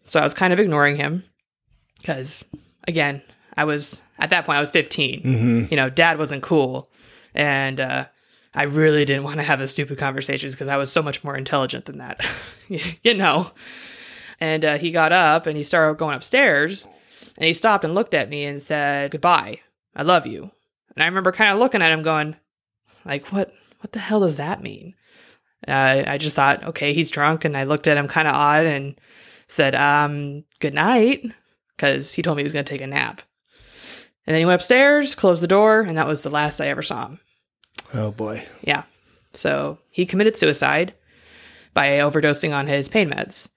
So 0.05 0.19
I 0.19 0.23
was 0.23 0.33
kind 0.33 0.53
of 0.53 0.59
ignoring 0.59 0.95
him 0.95 1.23
because, 1.99 2.45
again, 2.87 3.21
I 3.55 3.65
was 3.65 4.01
at 4.19 4.29
that 4.29 4.45
point 4.45 4.57
I 4.57 4.61
was 4.61 4.71
15. 4.71 5.21
Mm-hmm. 5.21 5.65
You 5.69 5.77
know, 5.77 5.89
dad 5.89 6.17
wasn't 6.17 6.43
cool, 6.43 6.89
and 7.33 7.79
uh, 7.79 8.05
I 8.57 8.63
really 8.63 9.05
didn't 9.05 9.23
want 9.23 9.37
to 9.37 9.43
have 9.43 9.59
the 9.59 9.67
stupid 9.67 9.99
conversations 9.99 10.55
because 10.55 10.67
I 10.67 10.77
was 10.77 10.91
so 10.91 11.03
much 11.03 11.23
more 11.23 11.37
intelligent 11.37 11.85
than 11.85 11.99
that. 11.99 12.25
you 13.03 13.13
know. 13.13 13.51
And 14.39 14.65
uh, 14.65 14.77
he 14.79 14.89
got 14.89 15.11
up 15.11 15.45
and 15.45 15.55
he 15.55 15.61
started 15.61 15.99
going 15.99 16.15
upstairs, 16.15 16.87
and 17.37 17.45
he 17.45 17.53
stopped 17.53 17.85
and 17.85 17.93
looked 17.93 18.15
at 18.15 18.29
me 18.29 18.45
and 18.45 18.59
said, 18.59 19.11
"Goodbye, 19.11 19.61
I 19.95 20.01
love 20.01 20.25
you." 20.25 20.49
And 20.95 21.03
I 21.03 21.05
remember 21.05 21.31
kind 21.31 21.51
of 21.51 21.59
looking 21.59 21.83
at 21.83 21.91
him, 21.91 22.01
going, 22.01 22.35
"Like 23.05 23.31
what? 23.31 23.53
What 23.79 23.91
the 23.91 23.99
hell 23.99 24.21
does 24.21 24.37
that 24.37 24.63
mean?" 24.63 24.95
Uh, 25.67 26.03
I 26.07 26.17
just 26.17 26.35
thought, 26.35 26.63
okay, 26.63 26.93
he's 26.93 27.11
drunk, 27.11 27.45
and 27.45 27.55
I 27.55 27.63
looked 27.63 27.87
at 27.87 27.97
him 27.97 28.07
kind 28.07 28.27
of 28.27 28.35
odd 28.35 28.65
and 28.65 28.99
said, 29.47 29.75
um, 29.75 30.43
good 30.59 30.73
night, 30.73 31.23
because 31.75 32.13
he 32.13 32.21
told 32.21 32.37
me 32.37 32.41
he 32.41 32.45
was 32.45 32.53
going 32.53 32.65
to 32.65 32.69
take 32.69 32.81
a 32.81 32.87
nap. 32.87 33.21
And 34.25 34.33
then 34.33 34.39
he 34.41 34.45
went 34.45 34.61
upstairs, 34.61 35.15
closed 35.15 35.41
the 35.41 35.47
door, 35.47 35.81
and 35.81 35.97
that 35.97 36.07
was 36.07 36.21
the 36.21 36.29
last 36.29 36.61
I 36.61 36.67
ever 36.67 36.81
saw 36.81 37.07
him. 37.07 37.19
Oh 37.93 38.11
boy. 38.11 38.45
Yeah. 38.61 38.83
So 39.33 39.77
he 39.89 40.05
committed 40.05 40.37
suicide 40.37 40.93
by 41.73 41.89
overdosing 41.99 42.55
on 42.55 42.67
his 42.67 42.89
pain 42.89 43.09
meds. 43.09 43.49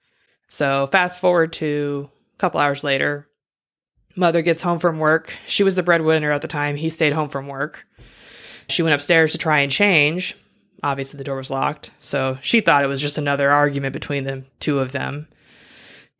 So 0.47 0.87
fast 0.87 1.19
forward 1.19 1.53
to 1.53 2.09
a 2.35 2.37
couple 2.37 2.59
hours 2.59 2.83
later, 2.83 3.27
mother 4.15 4.41
gets 4.41 4.61
home 4.61 4.79
from 4.79 4.99
work. 4.99 5.33
She 5.47 5.63
was 5.63 5.75
the 5.75 5.83
breadwinner 5.83 6.31
at 6.31 6.41
the 6.41 6.47
time. 6.47 6.75
He 6.75 6.89
stayed 6.89 7.13
home 7.13 7.29
from 7.29 7.47
work. 7.47 7.87
She 8.67 8.83
went 8.83 8.95
upstairs 8.95 9.31
to 9.31 9.37
try 9.37 9.59
and 9.61 9.71
change. 9.71 10.35
Obviously, 10.83 11.17
the 11.17 11.23
door 11.23 11.37
was 11.37 11.49
locked. 11.49 11.91
So 11.99 12.37
she 12.41 12.61
thought 12.61 12.83
it 12.83 12.87
was 12.87 13.01
just 13.01 13.17
another 13.17 13.49
argument 13.49 13.93
between 13.93 14.23
the 14.23 14.43
two 14.59 14.79
of 14.79 14.91
them 14.91 15.27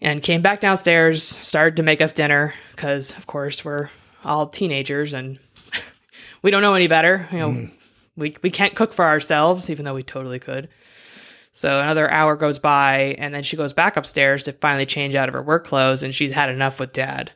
and 0.02 0.24
came 0.24 0.42
back 0.42 0.60
downstairs, 0.60 1.24
started 1.24 1.78
to 1.78 1.84
make 1.84 2.02
us 2.02 2.14
dinner 2.14 2.54
because, 2.72 3.12
of 3.18 3.28
course, 3.28 3.64
we're 3.64 3.90
all 4.24 4.48
teenagers 4.48 5.14
and 5.14 5.40
we 6.42 6.52
don't 6.52 6.62
know 6.62 6.74
any 6.74 6.88
better. 6.88 7.28
You 7.32 7.40
know, 7.40 7.50
mm. 7.50 7.72
We 8.22 8.38
we 8.42 8.50
can't 8.50 8.76
cook 8.76 8.94
for 8.94 9.06
ourselves, 9.06 9.70
even 9.70 9.86
though 9.86 9.94
we 9.94 10.04
totally 10.04 10.40
could. 10.40 10.70
So 11.52 11.82
another 11.82 12.10
hour 12.10 12.38
goes 12.38 12.60
by, 12.60 13.16
and 13.18 13.34
then 13.34 13.44
she 13.44 13.58
goes 13.58 13.74
back 13.74 13.98
upstairs 13.98 14.44
to 14.44 14.54
finally 14.54 14.86
change 14.86 15.16
out 15.16 15.28
of 15.28 15.34
her 15.34 15.42
work 15.42 15.66
clothes, 15.66 16.04
and 16.04 16.16
she's 16.16 16.32
had 16.32 16.50
enough 16.50 16.80
with 16.80 16.94
dad 16.94 17.32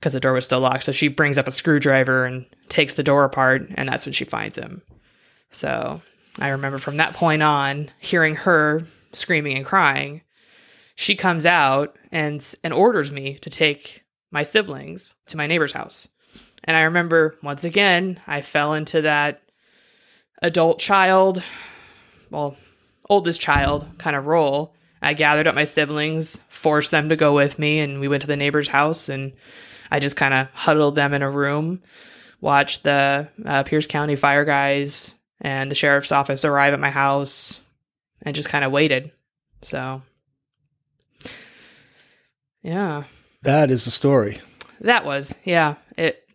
because 0.00 0.12
the 0.12 0.20
door 0.20 0.32
was 0.32 0.44
still 0.44 0.60
locked. 0.60 0.84
So 0.84 0.92
she 0.92 1.08
brings 1.08 1.38
up 1.38 1.46
a 1.46 1.52
screwdriver 1.52 2.24
and 2.24 2.46
takes 2.68 2.94
the 2.94 3.04
door 3.04 3.24
apart, 3.24 3.68
and 3.74 3.88
that's 3.88 4.04
when 4.04 4.12
she 4.12 4.24
finds 4.24 4.58
him. 4.58 4.82
So 5.50 6.02
I 6.38 6.48
remember 6.48 6.78
from 6.78 6.96
that 6.96 7.14
point 7.14 7.42
on 7.42 7.90
hearing 8.00 8.34
her 8.34 8.86
screaming 9.12 9.56
and 9.56 9.64
crying. 9.64 10.22
She 10.96 11.14
comes 11.14 11.46
out 11.46 11.96
and 12.10 12.42
and 12.64 12.72
orders 12.72 13.12
me 13.12 13.34
to 13.34 13.50
take 13.50 14.04
my 14.30 14.42
siblings 14.42 15.14
to 15.28 15.36
my 15.36 15.46
neighbor's 15.46 15.72
house. 15.72 16.08
And 16.64 16.76
I 16.76 16.82
remember 16.82 17.36
once 17.42 17.64
again, 17.64 18.20
I 18.26 18.42
fell 18.42 18.74
into 18.74 19.02
that 19.02 19.42
adult 20.42 20.78
child, 20.78 21.42
well, 22.30 22.56
oldest 23.08 23.40
child 23.40 23.86
kind 23.98 24.16
of 24.16 24.26
role. 24.26 24.74
I 25.02 25.12
gathered 25.14 25.46
up 25.46 25.54
my 25.54 25.64
siblings, 25.64 26.40
forced 26.48 26.90
them 26.90 27.08
to 27.10 27.16
go 27.16 27.34
with 27.34 27.58
me, 27.58 27.80
and 27.80 28.00
we 28.00 28.08
went 28.08 28.22
to 28.22 28.26
the 28.26 28.36
neighbor's 28.36 28.68
house. 28.68 29.08
And 29.08 29.32
I 29.90 30.00
just 30.00 30.16
kind 30.16 30.34
of 30.34 30.48
huddled 30.52 30.94
them 30.94 31.14
in 31.14 31.22
a 31.22 31.30
room, 31.30 31.82
watched 32.40 32.82
the 32.82 33.28
uh, 33.44 33.62
Pierce 33.62 33.86
County 33.86 34.16
fire 34.16 34.44
guys 34.44 35.16
and 35.40 35.70
the 35.70 35.74
sheriff's 35.74 36.12
office 36.12 36.44
arrive 36.44 36.72
at 36.72 36.80
my 36.80 36.90
house, 36.90 37.60
and 38.22 38.34
just 38.34 38.48
kind 38.48 38.64
of 38.64 38.72
waited. 38.72 39.12
So, 39.62 40.02
yeah. 42.62 43.04
That 43.42 43.70
is 43.70 43.84
the 43.84 43.90
story. 43.90 44.40
That 44.80 45.04
was, 45.04 45.34
yeah. 45.44 45.74
It 45.96 46.25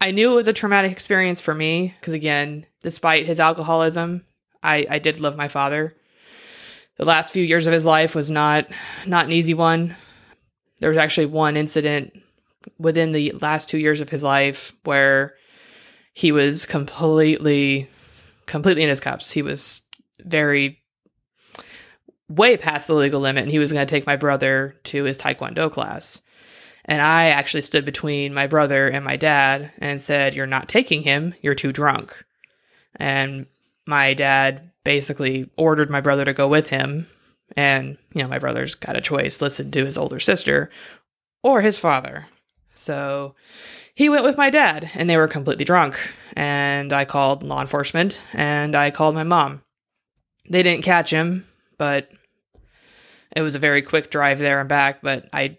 I 0.00 0.10
knew 0.10 0.32
it 0.32 0.36
was 0.36 0.48
a 0.48 0.52
traumatic 0.52 0.92
experience 0.92 1.40
for 1.40 1.54
me 1.54 1.94
because 1.98 2.12
again, 2.12 2.66
despite 2.82 3.26
his 3.26 3.40
alcoholism, 3.40 4.24
I 4.62 4.86
I 4.88 4.98
did 4.98 5.20
love 5.20 5.36
my 5.36 5.48
father. 5.48 5.96
The 6.96 7.04
last 7.04 7.32
few 7.32 7.42
years 7.42 7.66
of 7.66 7.72
his 7.72 7.84
life 7.84 8.14
was 8.14 8.30
not 8.30 8.66
not 9.06 9.26
an 9.26 9.32
easy 9.32 9.54
one. 9.54 9.96
There 10.80 10.90
was 10.90 10.98
actually 10.98 11.26
one 11.26 11.56
incident 11.56 12.12
within 12.78 13.12
the 13.12 13.32
last 13.40 13.68
2 13.68 13.78
years 13.78 14.00
of 14.00 14.10
his 14.10 14.24
life 14.24 14.72
where 14.84 15.34
he 16.12 16.32
was 16.32 16.66
completely 16.66 17.88
completely 18.46 18.82
in 18.82 18.88
his 18.88 19.00
cups. 19.00 19.30
He 19.30 19.42
was 19.42 19.82
very 20.20 20.78
way 22.28 22.56
past 22.56 22.86
the 22.86 22.94
legal 22.94 23.20
limit 23.20 23.44
and 23.44 23.52
he 23.52 23.58
was 23.58 23.72
going 23.72 23.86
to 23.86 23.90
take 23.90 24.06
my 24.06 24.16
brother 24.16 24.76
to 24.84 25.04
his 25.04 25.16
taekwondo 25.16 25.70
class. 25.70 26.20
And 26.86 27.02
I 27.02 27.26
actually 27.26 27.62
stood 27.62 27.84
between 27.84 28.32
my 28.32 28.46
brother 28.46 28.88
and 28.88 29.04
my 29.04 29.16
dad 29.16 29.72
and 29.78 30.00
said, 30.00 30.34
You're 30.34 30.46
not 30.46 30.68
taking 30.68 31.02
him. 31.02 31.34
You're 31.42 31.54
too 31.54 31.72
drunk. 31.72 32.24
And 32.94 33.46
my 33.86 34.14
dad 34.14 34.70
basically 34.84 35.50
ordered 35.58 35.90
my 35.90 36.00
brother 36.00 36.24
to 36.24 36.32
go 36.32 36.48
with 36.48 36.68
him. 36.68 37.08
And, 37.56 37.98
you 38.14 38.22
know, 38.22 38.28
my 38.28 38.38
brother's 38.38 38.74
got 38.74 38.96
a 38.96 39.00
choice 39.00 39.42
listen 39.42 39.70
to 39.72 39.84
his 39.84 39.98
older 39.98 40.20
sister 40.20 40.70
or 41.42 41.60
his 41.60 41.78
father. 41.78 42.26
So 42.74 43.34
he 43.94 44.08
went 44.08 44.24
with 44.24 44.36
my 44.36 44.50
dad, 44.50 44.90
and 44.94 45.08
they 45.08 45.16
were 45.16 45.26
completely 45.26 45.64
drunk. 45.64 45.98
And 46.36 46.92
I 46.92 47.04
called 47.04 47.42
law 47.42 47.62
enforcement 47.62 48.20
and 48.34 48.76
I 48.76 48.90
called 48.90 49.14
my 49.14 49.24
mom. 49.24 49.62
They 50.48 50.62
didn't 50.62 50.84
catch 50.84 51.10
him, 51.10 51.46
but 51.78 52.10
it 53.34 53.40
was 53.40 53.54
a 53.54 53.58
very 53.58 53.80
quick 53.80 54.10
drive 54.10 54.38
there 54.38 54.60
and 54.60 54.68
back. 54.68 55.00
But 55.02 55.28
I, 55.32 55.56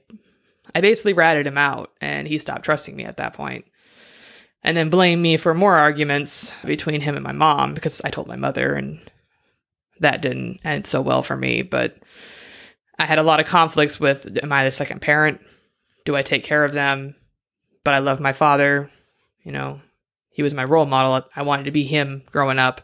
I 0.75 0.81
basically 0.81 1.13
ratted 1.13 1.47
him 1.47 1.57
out, 1.57 1.91
and 2.01 2.27
he 2.27 2.37
stopped 2.37 2.63
trusting 2.65 2.95
me 2.95 3.05
at 3.05 3.17
that 3.17 3.33
point. 3.33 3.65
and 4.63 4.75
then 4.75 4.89
blamed 4.89 5.21
me 5.21 5.37
for 5.37 5.53
more 5.53 5.77
arguments 5.77 6.53
between 6.65 6.99
him 7.01 7.15
and 7.15 7.23
my 7.23 7.31
mom 7.31 7.73
because 7.73 8.01
I 8.03 8.09
told 8.09 8.27
my 8.27 8.35
mother 8.35 8.73
and 8.73 8.99
that 9.99 10.21
didn't 10.21 10.59
end 10.65 10.85
so 10.85 11.01
well 11.01 11.23
for 11.23 11.37
me. 11.37 11.61
But 11.61 11.97
I 12.99 13.05
had 13.05 13.19
a 13.19 13.23
lot 13.23 13.39
of 13.39 13.45
conflicts 13.45 13.99
with 13.99 14.37
am 14.43 14.51
I 14.51 14.65
the 14.65 14.71
second 14.71 15.01
parent? 15.01 15.39
Do 16.05 16.15
I 16.15 16.21
take 16.21 16.43
care 16.43 16.63
of 16.65 16.73
them? 16.73 17.15
But 17.83 17.93
I 17.93 17.99
love 17.99 18.19
my 18.19 18.33
father. 18.33 18.89
You 19.43 19.51
know, 19.53 19.79
he 20.31 20.43
was 20.43 20.53
my 20.53 20.65
role 20.65 20.85
model. 20.85 21.29
I 21.35 21.43
wanted 21.43 21.63
to 21.65 21.71
be 21.71 21.83
him 21.83 22.23
growing 22.31 22.59
up. 22.59 22.81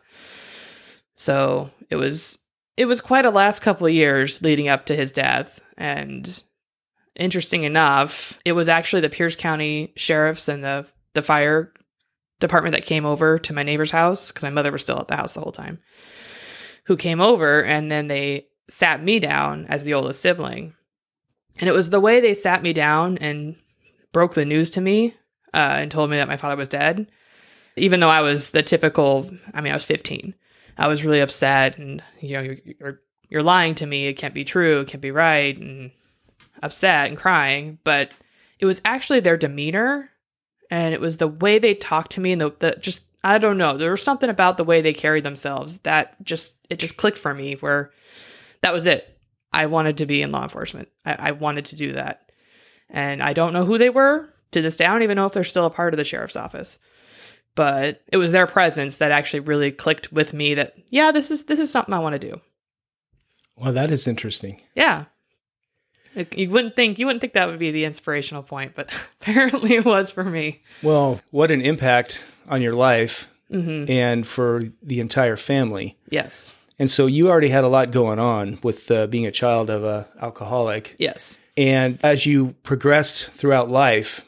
So 1.16 1.70
it 1.90 1.96
was 1.98 2.38
it 2.78 2.86
was 2.86 3.02
quite 3.02 3.26
a 3.26 3.32
last 3.32 3.60
couple 3.60 3.88
of 3.88 3.94
years 3.94 4.42
leading 4.42 4.70
up 4.70 4.86
to 4.86 4.96
his 4.96 5.12
death. 5.12 5.60
And 5.78 6.44
interesting 7.16 7.64
enough, 7.64 8.38
it 8.46 8.54
was 8.54 8.70
actually 8.70 9.02
the 9.02 9.10
Pierce 9.10 9.36
County 9.36 9.94
sheriffs 9.96 10.48
and 10.48 10.64
the 10.64 10.86
the 11.14 11.22
fire 11.22 11.72
department 12.40 12.74
that 12.74 12.86
came 12.86 13.06
over 13.06 13.40
to 13.40 13.54
my 13.54 13.64
neighbor's 13.64 13.92
house 13.92 14.30
because 14.30 14.44
my 14.44 14.50
mother 14.50 14.72
was 14.72 14.82
still 14.82 15.00
at 15.00 15.08
the 15.08 15.16
house 15.16 15.34
the 15.34 15.42
whole 15.42 15.52
time. 15.52 15.80
Who 16.86 16.98
came 16.98 17.22
over 17.22 17.64
and 17.64 17.90
then 17.90 18.08
they 18.08 18.48
sat 18.68 19.02
me 19.02 19.20
down 19.20 19.66
as 19.68 19.84
the 19.84 19.94
oldest 19.94 20.22
sibling. 20.22 20.74
And 21.60 21.70
it 21.70 21.74
was 21.74 21.90
the 21.90 22.02
way 22.02 22.20
they 22.20 22.34
sat 22.34 22.64
me 22.64 22.74
down 22.74 23.18
and 23.20 23.56
broke 24.12 24.34
the 24.34 24.46
news 24.46 24.72
to 24.72 24.82
me 24.82 25.16
uh, 25.54 25.78
and 25.80 25.92
told 25.92 26.10
me 26.10 26.18
that 26.18 26.28
my 26.28 26.38
father 26.38 26.58
was 26.58 26.68
dead. 26.68 27.08
Even 27.78 28.00
though 28.00 28.10
I 28.10 28.22
was 28.22 28.52
the 28.52 28.64
typical, 28.64 29.30
I 29.54 29.62
mean, 29.62 29.72
I 29.72 29.76
was 29.76 29.86
15. 29.86 30.34
I 30.78 30.88
was 30.88 31.06
really 31.06 31.22
upset 31.22 31.78
and, 31.78 32.04
you 32.20 32.36
know, 32.36 32.42
you're, 32.42 32.58
you're, 32.66 33.02
you're 33.30 33.44
lying 33.44 33.76
to 33.76 33.86
me. 33.86 34.08
It 34.08 34.14
can't 34.14 34.34
be 34.34 34.44
true. 34.44 34.82
It 34.82 34.88
can't 34.88 35.02
be 35.02 35.12
right. 35.12 35.58
And 35.58 35.92
upset 36.64 37.10
and 37.10 37.18
crying. 37.18 37.80
But 37.84 38.12
it 38.60 38.66
was 38.66 38.82
actually 38.86 39.20
their 39.20 39.38
demeanor 39.38 40.10
and 40.70 40.94
it 40.94 41.02
was 41.02 41.18
the 41.18 41.28
way 41.28 41.60
they 41.60 41.76
talked 41.76 42.14
to 42.14 42.22
me 42.22 42.32
and 42.32 42.42
the, 42.42 42.56
the 42.60 42.78
just 42.80 43.04
I 43.24 43.38
don't 43.38 43.58
know. 43.58 43.78
There 43.78 43.92
was 43.92 44.04
something 44.04 44.30
about 44.30 44.58
the 44.58 44.64
way 44.64 44.82
they 44.82 44.94
carried 44.94 45.24
themselves 45.24 45.80
that 45.80 46.22
just 46.24 46.56
it 46.70 46.80
just 46.80 46.98
clicked 46.98 47.18
for 47.18 47.34
me 47.34 47.54
where 47.56 47.92
that 48.62 48.74
was 48.74 48.86
it. 48.86 49.18
I 49.52 49.68
wanted 49.68 49.98
to 49.98 50.06
be 50.06 50.22
in 50.22 50.32
law 50.32 50.44
enforcement. 50.44 50.90
I, 51.06 51.16
I 51.20 51.32
wanted 51.32 51.66
to 51.66 51.76
do 51.76 51.94
that. 51.94 52.32
And 52.90 53.22
I 53.22 53.34
don't 53.34 53.54
know 53.54 53.66
who 53.66 53.78
they 53.78 53.90
were 53.90 54.30
to 54.52 54.62
this 54.62 54.78
day. 54.78 54.86
I 54.86 54.92
don't 54.92 55.04
even 55.04 55.16
know 55.16 55.26
if 55.26 55.34
they're 55.34 55.44
still 55.44 55.66
a 55.66 55.70
part 55.70 55.94
of 55.94 55.98
the 55.98 56.04
sheriff's 56.04 56.36
office. 56.36 56.80
But 57.56 58.02
it 58.12 58.18
was 58.18 58.32
their 58.32 58.48
presence 58.48 58.98
that 58.98 59.12
actually 59.12 59.42
really 59.42 59.72
clicked 59.72 60.12
with 60.12 60.34
me 60.34 60.56
that, 60.56 60.74
yeah, 60.90 61.12
this 61.12 61.30
is 61.30 61.46
this 61.46 61.60
is 61.60 61.72
something 61.72 61.94
I 61.94 62.00
want 62.00 62.20
to 62.20 62.28
do. 62.28 62.42
Well, 63.56 63.74
that 63.74 63.92
is 63.92 64.08
interesting. 64.08 64.60
Yeah. 64.76 65.06
You 66.36 66.50
wouldn't 66.50 66.76
think 66.76 67.00
you 67.00 67.06
wouldn't 67.06 67.22
think 67.22 67.34
that 67.34 67.48
would 67.48 67.60
be 67.60 67.72
the 67.72 67.86
inspirational 67.86 68.44
point, 68.44 68.74
but 68.76 68.90
apparently 69.22 69.76
it 69.76 69.86
was 69.86 70.12
for 70.12 70.24
me. 70.24 70.62
Well, 70.82 71.22
what 71.32 71.52
an 71.52 71.62
impact 71.62 72.24
on 72.48 72.62
your 72.62 72.74
life 72.76 73.28
Mm-hmm. 73.52 73.92
and 73.92 74.26
for 74.26 74.64
the 74.82 75.00
entire 75.00 75.36
family. 75.36 75.96
Yes. 76.10 76.56
And 76.80 76.90
so 76.90 77.06
you 77.06 77.30
already 77.30 77.50
had 77.50 77.64
a 77.64 77.68
lot 77.68 77.92
going 77.92 78.18
on 78.18 78.58
with 78.64 78.90
uh, 78.90 79.06
being 79.06 79.28
a 79.28 79.32
child 79.32 79.70
of 79.70 79.84
a 79.84 80.08
alcoholic. 80.20 80.96
Yes. 80.98 81.38
And 81.56 82.00
as 82.04 82.26
you 82.26 82.56
progressed 82.64 83.30
throughout 83.30 83.70
life, 83.70 84.26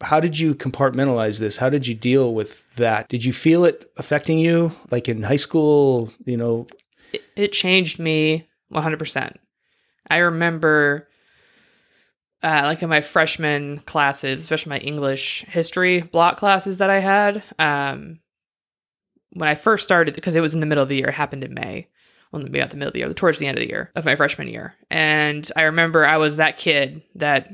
how 0.00 0.18
did 0.18 0.38
you 0.38 0.54
compartmentalize 0.54 1.40
this? 1.40 1.58
How 1.58 1.68
did 1.68 1.86
you 1.86 1.94
deal 1.94 2.32
with 2.32 2.74
that? 2.76 3.10
Did 3.10 3.22
you 3.22 3.34
feel 3.34 3.66
it 3.66 3.92
affecting 3.98 4.38
you 4.38 4.72
like 4.90 5.10
in 5.10 5.24
high 5.24 5.36
school, 5.36 6.10
you 6.24 6.38
know? 6.38 6.66
It, 7.12 7.22
it 7.36 7.52
changed 7.52 7.98
me 7.98 8.48
100%. 8.72 9.36
I 10.08 10.18
remember 10.18 11.08
uh, 12.42 12.62
like 12.64 12.82
in 12.82 12.88
my 12.88 13.00
freshman 13.00 13.78
classes, 13.80 14.40
especially 14.40 14.70
my 14.70 14.78
English 14.78 15.44
history 15.48 16.00
block 16.00 16.36
classes 16.36 16.78
that 16.78 16.90
I 16.90 16.98
had, 16.98 17.42
um, 17.58 18.18
when 19.30 19.48
I 19.48 19.54
first 19.54 19.84
started, 19.84 20.14
because 20.14 20.34
it 20.34 20.40
was 20.40 20.52
in 20.52 20.60
the 20.60 20.66
middle 20.66 20.82
of 20.82 20.88
the 20.88 20.96
year, 20.96 21.08
it 21.08 21.14
happened 21.14 21.44
in 21.44 21.54
May. 21.54 21.88
Well, 22.30 22.42
maybe 22.42 22.58
not 22.58 22.70
the 22.70 22.76
middle 22.76 22.88
of 22.88 22.94
the 22.94 23.00
year, 23.00 23.12
towards 23.12 23.38
the 23.38 23.46
end 23.46 23.58
of 23.58 23.62
the 23.62 23.68
year 23.68 23.90
of 23.94 24.04
my 24.04 24.16
freshman 24.16 24.48
year. 24.48 24.74
And 24.90 25.48
I 25.54 25.62
remember 25.62 26.04
I 26.04 26.16
was 26.16 26.36
that 26.36 26.56
kid 26.56 27.02
that 27.14 27.50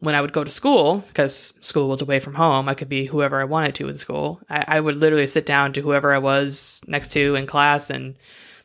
when 0.00 0.14
I 0.14 0.20
would 0.20 0.32
go 0.32 0.42
to 0.42 0.50
school, 0.50 1.04
because 1.08 1.54
school 1.60 1.88
was 1.88 2.02
away 2.02 2.18
from 2.18 2.34
home, 2.34 2.68
I 2.68 2.74
could 2.74 2.88
be 2.88 3.06
whoever 3.06 3.40
I 3.40 3.44
wanted 3.44 3.74
to 3.76 3.88
in 3.88 3.96
school. 3.96 4.40
I, 4.50 4.64
I 4.66 4.80
would 4.80 4.96
literally 4.96 5.26
sit 5.26 5.46
down 5.46 5.72
to 5.74 5.82
whoever 5.82 6.12
I 6.12 6.18
was 6.18 6.80
next 6.88 7.12
to 7.12 7.36
in 7.36 7.46
class 7.46 7.90
and 7.90 8.16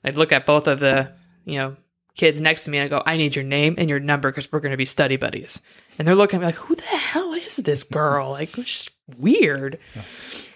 I'd 0.03 0.15
look 0.15 0.31
at 0.31 0.45
both 0.45 0.67
of 0.67 0.79
the, 0.79 1.13
you 1.45 1.57
know, 1.57 1.75
kids 2.17 2.41
next 2.41 2.65
to 2.65 2.71
me 2.71 2.79
and 2.79 2.85
I 2.85 2.89
go, 2.89 3.03
I 3.05 3.15
need 3.15 3.35
your 3.35 3.45
name 3.45 3.75
and 3.77 3.89
your 3.89 3.99
number 3.99 4.29
because 4.29 4.51
we're 4.51 4.59
going 4.59 4.71
to 4.71 4.77
be 4.77 4.85
study 4.85 5.15
buddies. 5.15 5.61
And 5.97 6.07
they're 6.07 6.15
looking 6.15 6.37
at 6.37 6.41
me 6.41 6.45
like, 6.47 6.55
who 6.55 6.75
the 6.75 6.81
hell 6.81 7.33
is 7.33 7.57
this 7.57 7.83
girl? 7.83 8.31
Like, 8.31 8.57
it's 8.57 8.73
just 8.73 8.91
weird. 9.17 9.79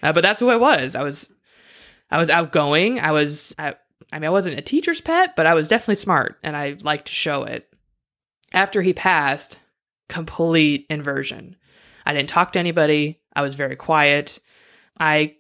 Uh, 0.04 0.12
but 0.12 0.22
that's 0.22 0.40
who 0.40 0.50
I 0.50 0.58
was. 0.58 0.96
I 0.96 1.04
was, 1.04 1.32
I 2.10 2.18
was 2.18 2.30
outgoing. 2.30 3.00
I 3.00 3.12
was, 3.12 3.56
I, 3.58 3.76
I 4.12 4.20
mean, 4.20 4.28
I 4.28 4.32
wasn't 4.32 4.60
a 4.60 4.64
teacher's 4.64 5.02
pet, 5.02 5.36
but 5.36 5.46
I 5.46 5.54
was 5.54 5.68
definitely 5.68 5.96
smart 5.96 6.38
and 6.44 6.58
I 6.58 6.78
liked 6.82 7.06
to 7.08 7.14
show 7.14 7.44
it. 7.44 7.68
After 8.52 8.82
he 8.82 8.94
passed, 8.94 9.60
complete 10.10 10.86
inversion. 10.90 11.56
I 12.06 12.14
didn't 12.14 12.30
talk 12.30 12.54
to 12.54 12.60
anybody. 12.60 13.22
I 13.34 13.44
was 13.44 13.54
very 13.54 13.76
quiet. 13.76 14.40
I, 15.00 15.36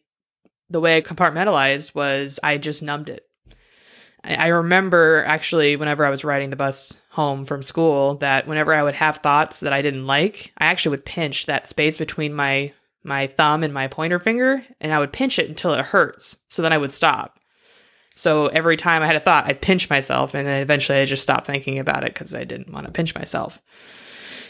the 0.69 0.79
way 0.79 0.97
I 0.97 1.01
compartmentalized 1.01 1.93
was 1.93 2.39
I 2.41 2.57
just 2.57 2.81
numbed 2.81 3.09
it. 3.09 3.27
I 4.23 4.47
remember 4.49 5.23
actually 5.25 5.75
whenever 5.75 6.05
I 6.05 6.11
was 6.11 6.23
riding 6.23 6.51
the 6.51 6.55
bus 6.55 6.99
home 7.09 7.43
from 7.43 7.63
school 7.63 8.15
that 8.15 8.47
whenever 8.47 8.73
I 8.73 8.83
would 8.83 8.95
have 8.95 9.17
thoughts 9.17 9.61
that 9.61 9.73
I 9.73 9.81
didn't 9.81 10.05
like, 10.05 10.53
I 10.57 10.65
actually 10.65 10.91
would 10.91 11.05
pinch 11.05 11.47
that 11.47 11.67
space 11.67 11.97
between 11.97 12.33
my 12.33 12.73
my 13.03 13.25
thumb 13.25 13.63
and 13.63 13.73
my 13.73 13.87
pointer 13.87 14.19
finger 14.19 14.63
and 14.79 14.93
I 14.93 14.99
would 14.99 15.11
pinch 15.11 15.39
it 15.39 15.49
until 15.49 15.73
it 15.73 15.85
hurts. 15.85 16.37
So 16.49 16.61
then 16.61 16.71
I 16.71 16.77
would 16.77 16.91
stop. 16.91 17.39
So 18.13 18.47
every 18.47 18.77
time 18.77 19.01
I 19.01 19.07
had 19.07 19.15
a 19.15 19.21
thought, 19.21 19.45
I'd 19.47 19.61
pinch 19.61 19.89
myself 19.89 20.35
and 20.35 20.45
then 20.47 20.61
eventually 20.61 20.99
I 20.99 21.05
just 21.05 21.23
stopped 21.23 21.47
thinking 21.47 21.79
about 21.79 22.03
it 22.03 22.13
because 22.13 22.35
I 22.35 22.43
didn't 22.43 22.71
want 22.71 22.85
to 22.85 22.91
pinch 22.91 23.15
myself. 23.15 23.59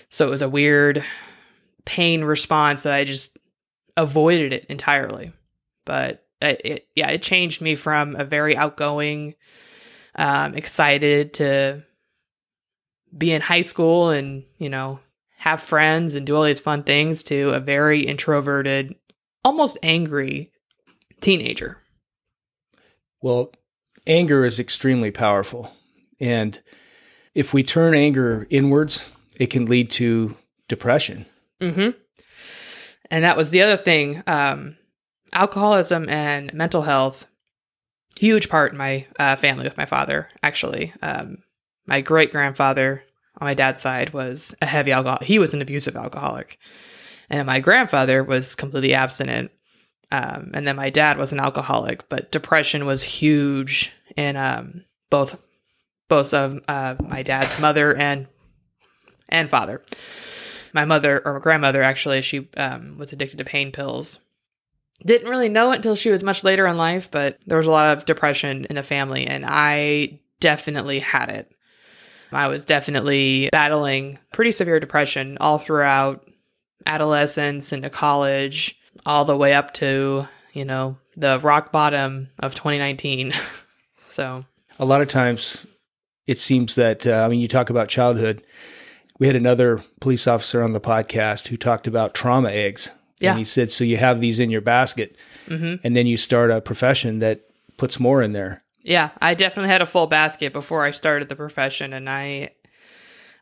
So 0.09 0.27
it 0.27 0.31
was 0.31 0.41
a 0.41 0.49
weird 0.49 1.05
pain 1.85 2.25
response 2.25 2.83
that 2.83 2.93
I 2.93 3.05
just 3.05 3.37
avoided 3.95 4.51
it 4.51 4.65
entirely. 4.65 5.31
But 5.85 6.25
it, 6.41 6.61
it 6.63 6.87
yeah, 6.95 7.09
it 7.09 7.21
changed 7.21 7.61
me 7.61 7.75
from 7.75 8.15
a 8.15 8.25
very 8.25 8.55
outgoing, 8.57 9.35
um, 10.15 10.55
excited 10.55 11.33
to 11.35 11.83
be 13.17 13.31
in 13.31 13.41
high 13.41 13.61
school 13.61 14.09
and, 14.09 14.43
you 14.57 14.69
know, 14.69 14.99
have 15.37 15.61
friends 15.61 16.15
and 16.15 16.25
do 16.25 16.35
all 16.35 16.43
these 16.43 16.59
fun 16.59 16.83
things 16.83 17.23
to 17.23 17.49
a 17.49 17.59
very 17.59 18.01
introverted, 18.01 18.95
almost 19.43 19.77
angry 19.83 20.51
teenager. 21.19 21.77
Well, 23.21 23.51
anger 24.07 24.45
is 24.45 24.59
extremely 24.59 25.11
powerful. 25.11 25.73
And 26.19 26.59
if 27.33 27.53
we 27.53 27.63
turn 27.63 27.93
anger 27.93 28.47
inwards, 28.49 29.07
it 29.37 29.47
can 29.47 29.65
lead 29.65 29.91
to 29.91 30.37
depression. 30.67 31.25
Mm-hmm. 31.59 31.97
And 33.09 33.23
that 33.23 33.37
was 33.37 33.49
the 33.49 33.61
other 33.61 33.77
thing. 33.77 34.23
Um, 34.27 34.77
alcoholism 35.33 36.09
and 36.09 36.53
mental 36.53 36.83
health, 36.83 37.27
huge 38.19 38.49
part 38.49 38.71
in 38.71 38.77
my 38.77 39.07
uh, 39.19 39.35
family 39.35 39.63
with 39.63 39.77
my 39.77 39.85
father, 39.85 40.29
actually. 40.43 40.93
Um, 41.01 41.37
my 41.85 42.01
great 42.01 42.31
grandfather 42.31 43.03
on 43.39 43.45
my 43.45 43.53
dad's 43.53 43.81
side 43.81 44.13
was 44.13 44.55
a 44.61 44.65
heavy 44.65 44.91
alcohol. 44.91 45.19
He 45.21 45.39
was 45.39 45.53
an 45.53 45.61
abusive 45.61 45.95
alcoholic. 45.95 46.59
And 47.29 47.45
my 47.45 47.59
grandfather 47.59 48.23
was 48.23 48.55
completely 48.55 48.93
abstinent. 48.93 49.51
Um, 50.11 50.51
and 50.53 50.67
then 50.67 50.75
my 50.75 50.89
dad 50.89 51.17
was 51.17 51.31
an 51.31 51.39
alcoholic, 51.39 52.09
but 52.09 52.31
depression 52.31 52.85
was 52.85 53.03
huge 53.03 53.93
in 54.17 54.35
um, 54.35 54.83
both 55.09 55.39
both 56.09 56.33
of 56.33 56.59
uh, 56.67 56.95
my 56.99 57.23
dad's 57.23 57.57
mother 57.61 57.95
and 57.95 58.27
and 59.29 59.49
father. 59.49 59.81
My 60.73 60.83
mother 60.83 61.21
or 61.23 61.39
grandmother 61.39 61.81
actually, 61.81 62.21
she 62.21 62.49
um, 62.57 62.97
was 62.97 63.13
addicted 63.13 63.37
to 63.37 63.45
pain 63.45 63.71
pills. 63.71 64.19
Didn't 65.05 65.29
really 65.29 65.49
know 65.49 65.71
until 65.71 65.95
she 65.95 66.11
was 66.11 66.23
much 66.23 66.43
later 66.43 66.67
in 66.67 66.77
life, 66.77 67.09
but 67.09 67.37
there 67.45 67.57
was 67.57 67.67
a 67.67 67.71
lot 67.71 67.97
of 67.97 68.05
depression 68.05 68.65
in 68.69 68.75
the 68.75 68.83
family, 68.83 69.25
and 69.25 69.45
I 69.47 70.19
definitely 70.39 70.99
had 70.99 71.29
it. 71.29 71.51
I 72.31 72.47
was 72.47 72.65
definitely 72.65 73.49
battling 73.51 74.19
pretty 74.31 74.51
severe 74.51 74.79
depression 74.79 75.37
all 75.41 75.57
throughout 75.57 76.25
adolescence 76.85 77.73
into 77.73 77.89
college, 77.89 78.79
all 79.05 79.25
the 79.25 79.37
way 79.37 79.53
up 79.53 79.73
to, 79.75 80.27
you 80.53 80.65
know, 80.65 80.97
the 81.15 81.39
rock 81.39 81.71
bottom 81.71 82.29
of 82.39 82.55
2019. 82.55 83.33
so 84.09 84.45
A 84.79 84.85
lot 84.85 85.01
of 85.01 85.07
times 85.07 85.65
it 86.27 86.39
seems 86.39 86.75
that, 86.75 87.05
uh, 87.05 87.23
I 87.25 87.27
mean, 87.27 87.39
you 87.39 87.47
talk 87.47 87.69
about 87.69 87.89
childhood. 87.89 88.43
We 89.19 89.27
had 89.27 89.35
another 89.35 89.83
police 89.99 90.25
officer 90.27 90.63
on 90.63 90.73
the 90.73 90.81
podcast 90.81 91.49
who 91.49 91.57
talked 91.57 91.87
about 91.87 92.13
trauma 92.13 92.49
eggs. 92.49 92.91
Yeah. 93.21 93.31
And 93.31 93.39
he 93.39 93.45
said, 93.45 93.71
so 93.71 93.83
you 93.83 93.97
have 93.97 94.19
these 94.19 94.39
in 94.39 94.49
your 94.49 94.61
basket 94.61 95.15
mhm. 95.47 95.79
and 95.83 95.95
then 95.95 96.07
you 96.07 96.17
start 96.17 96.51
a 96.51 96.61
profession 96.61 97.19
that 97.19 97.41
puts 97.77 97.99
more 97.99 98.21
in 98.21 98.33
there. 98.33 98.63
Yeah, 98.83 99.11
I 99.21 99.33
definitely 99.33 99.69
had 99.69 99.81
a 99.81 99.85
full 99.85 100.07
basket 100.07 100.53
before 100.53 100.83
I 100.83 100.91
started 100.91 101.29
the 101.29 101.35
profession, 101.35 101.93
and 101.93 102.09
I 102.09 102.51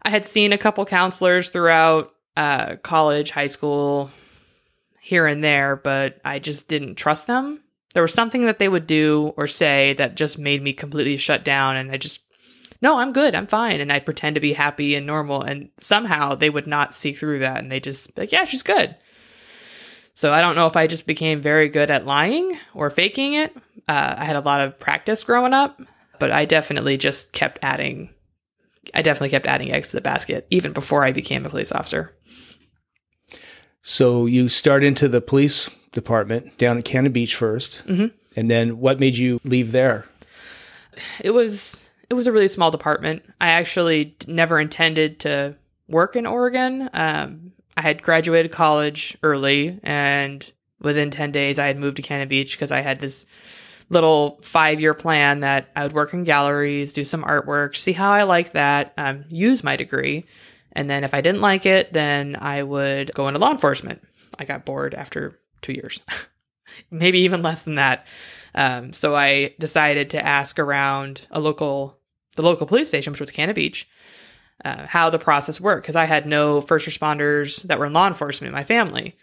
I 0.01 0.09
had 0.09 0.27
seen 0.27 0.51
a 0.51 0.57
couple 0.57 0.85
counselors 0.85 1.49
throughout 1.49 2.13
uh, 2.35 2.75
college, 2.77 3.31
high 3.31 3.47
school, 3.47 4.11
here 4.99 5.27
and 5.27 5.43
there, 5.43 5.75
but 5.77 6.19
I 6.25 6.39
just 6.39 6.67
didn't 6.67 6.95
trust 6.95 7.27
them. 7.27 7.63
There 7.93 8.03
was 8.03 8.13
something 8.13 8.45
that 8.45 8.59
they 8.59 8.69
would 8.69 8.85
do 8.85 9.33
or 9.37 9.47
say 9.47 9.93
that 9.93 10.15
just 10.15 10.37
made 10.37 10.61
me 10.61 10.73
completely 10.73 11.17
shut 11.17 11.45
down, 11.45 11.77
and 11.77 11.91
I 11.91 11.97
just 11.97 12.21
no, 12.81 12.97
I'm 12.97 13.11
good, 13.11 13.35
I'm 13.35 13.47
fine, 13.47 13.81
and 13.81 13.91
I 13.91 13.99
pretend 13.99 14.35
to 14.35 14.41
be 14.41 14.53
happy 14.53 14.95
and 14.95 15.05
normal, 15.05 15.41
and 15.41 15.69
somehow 15.77 16.35
they 16.35 16.49
would 16.49 16.67
not 16.67 16.93
see 16.93 17.13
through 17.13 17.39
that, 17.39 17.57
and 17.57 17.71
they 17.71 17.79
just 17.79 18.17
like, 18.17 18.31
yeah, 18.31 18.45
she's 18.45 18.63
good. 18.63 18.95
So 20.19 20.34
I 20.34 20.41
don't 20.41 20.55
know 20.55 20.67
if 20.67 20.75
I 20.75 20.86
just 20.86 21.08
became 21.08 21.39
very 21.39 21.69
good 21.69 21.89
at 21.89 22.05
lying 22.05 22.58
or 22.73 22.89
faking 22.89 23.36
it. 23.36 23.55
Uh, 23.88 24.15
I 24.17 24.25
had 24.25 24.36
a 24.36 24.41
lot 24.41 24.60
of 24.60 24.77
practice 24.77 25.23
growing 25.23 25.53
up, 25.53 25.82
but 26.19 26.29
I 26.29 26.43
definitely 26.43 26.97
just 26.97 27.32
kept 27.32 27.58
adding. 27.62 28.10
I 28.93 29.01
definitely 29.01 29.29
kept 29.29 29.45
adding 29.45 29.71
eggs 29.71 29.91
to 29.91 29.95
the 29.95 30.01
basket 30.01 30.45
even 30.49 30.73
before 30.73 31.05
I 31.05 31.13
became 31.13 31.45
a 31.45 31.49
police 31.49 31.71
officer. 31.71 32.13
So 33.82 34.25
you 34.25 34.49
start 34.49 34.84
into 34.84 35.08
the 35.08 35.21
police 35.21 35.69
department 35.93 36.58
down 36.58 36.77
at 36.77 36.84
Cannon 36.84 37.13
Beach 37.13 37.34
1st 37.34 37.84
Mhm. 37.88 38.12
And 38.36 38.49
then 38.49 38.82
what 38.82 38.99
made 38.99 39.15
you 39.15 39.39
leave 39.45 39.71
there? 39.71 40.03
It 41.21 41.32
was 41.32 41.86
it 42.10 42.15
was 42.15 42.27
a 42.27 42.34
really 42.34 42.49
small 42.49 42.71
department. 42.71 43.23
I 43.39 43.51
actually 43.51 44.17
never 44.27 44.60
intended 44.60 45.17
to 45.21 45.55
work 45.88 46.17
in 46.17 46.25
Oregon. 46.25 46.89
Um, 46.93 47.53
I 47.79 47.81
had 47.81 48.03
graduated 48.03 48.51
college 48.51 49.17
early, 49.23 49.79
and 49.83 50.51
within 50.81 51.11
ten 51.11 51.31
days, 51.31 51.57
I 51.57 51.67
had 51.67 51.77
moved 51.77 51.95
to 51.95 52.01
Cannon 52.01 52.27
Beach 52.27 52.51
because 52.51 52.73
I 52.73 52.81
had 52.81 52.99
this 52.99 53.25
little 53.89 54.37
five 54.41 54.81
year 54.81 54.93
plan 54.93 55.39
that 55.39 55.69
I 55.77 55.83
would 55.83 55.93
work 55.93 56.13
in 56.13 56.25
galleries, 56.25 56.91
do 56.91 57.05
some 57.05 57.23
artwork, 57.23 57.77
see 57.77 57.93
how 57.93 58.11
I 58.11 58.23
like 58.23 58.51
that, 58.51 58.93
um, 58.97 59.23
use 59.29 59.63
my 59.63 59.77
degree. 59.77 60.25
And 60.73 60.89
then 60.89 61.05
if 61.05 61.13
I 61.13 61.21
didn't 61.21 61.39
like 61.39 61.65
it, 61.65 61.93
then 61.93 62.35
I 62.35 62.63
would 62.63 63.13
go 63.13 63.29
into 63.29 63.39
law 63.39 63.51
enforcement. 63.51 64.05
I 64.37 64.43
got 64.43 64.65
bored 64.65 64.93
after 64.93 65.39
two 65.61 65.71
years, 65.71 66.01
maybe 66.91 67.19
even 67.19 67.41
less 67.41 67.61
than 67.61 67.75
that. 67.75 68.05
Um, 68.55 68.91
so 68.91 69.15
I 69.15 69.55
decided 69.57 70.09
to 70.09 70.25
ask 70.25 70.59
around 70.59 71.27
a 71.31 71.39
local, 71.39 71.97
the 72.35 72.41
local 72.41 72.67
police 72.67 72.89
station, 72.89 73.13
which 73.13 73.21
was 73.21 73.31
Cannon 73.31 73.55
Beach, 73.55 73.87
uh, 74.65 74.86
how 74.88 75.10
the 75.10 75.19
process 75.19 75.62
worked 75.62 75.84
because 75.84 75.95
I 75.95 76.06
had 76.06 76.26
no 76.26 76.62
first 76.62 76.88
responders 76.88 77.63
that 77.63 77.80
were 77.80 77.86
in 77.86 77.93
law 77.93 78.08
enforcement 78.08 78.50
in 78.50 78.54
my 78.54 78.63
family. 78.63 79.15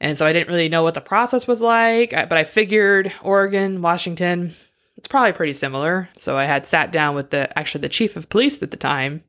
And 0.00 0.16
so 0.16 0.26
I 0.26 0.32
didn't 0.32 0.48
really 0.48 0.68
know 0.68 0.82
what 0.82 0.94
the 0.94 1.00
process 1.00 1.46
was 1.46 1.62
like, 1.62 2.10
but 2.10 2.34
I 2.34 2.44
figured 2.44 3.12
Oregon, 3.22 3.80
Washington, 3.80 4.54
it's 4.96 5.08
probably 5.08 5.32
pretty 5.32 5.52
similar. 5.52 6.08
So 6.16 6.36
I 6.36 6.44
had 6.44 6.66
sat 6.66 6.90
down 6.90 7.14
with 7.14 7.30
the 7.30 7.56
actually 7.58 7.82
the 7.82 7.88
chief 7.88 8.16
of 8.16 8.28
police 8.28 8.62
at 8.62 8.70
the 8.70 8.76
time 8.76 9.22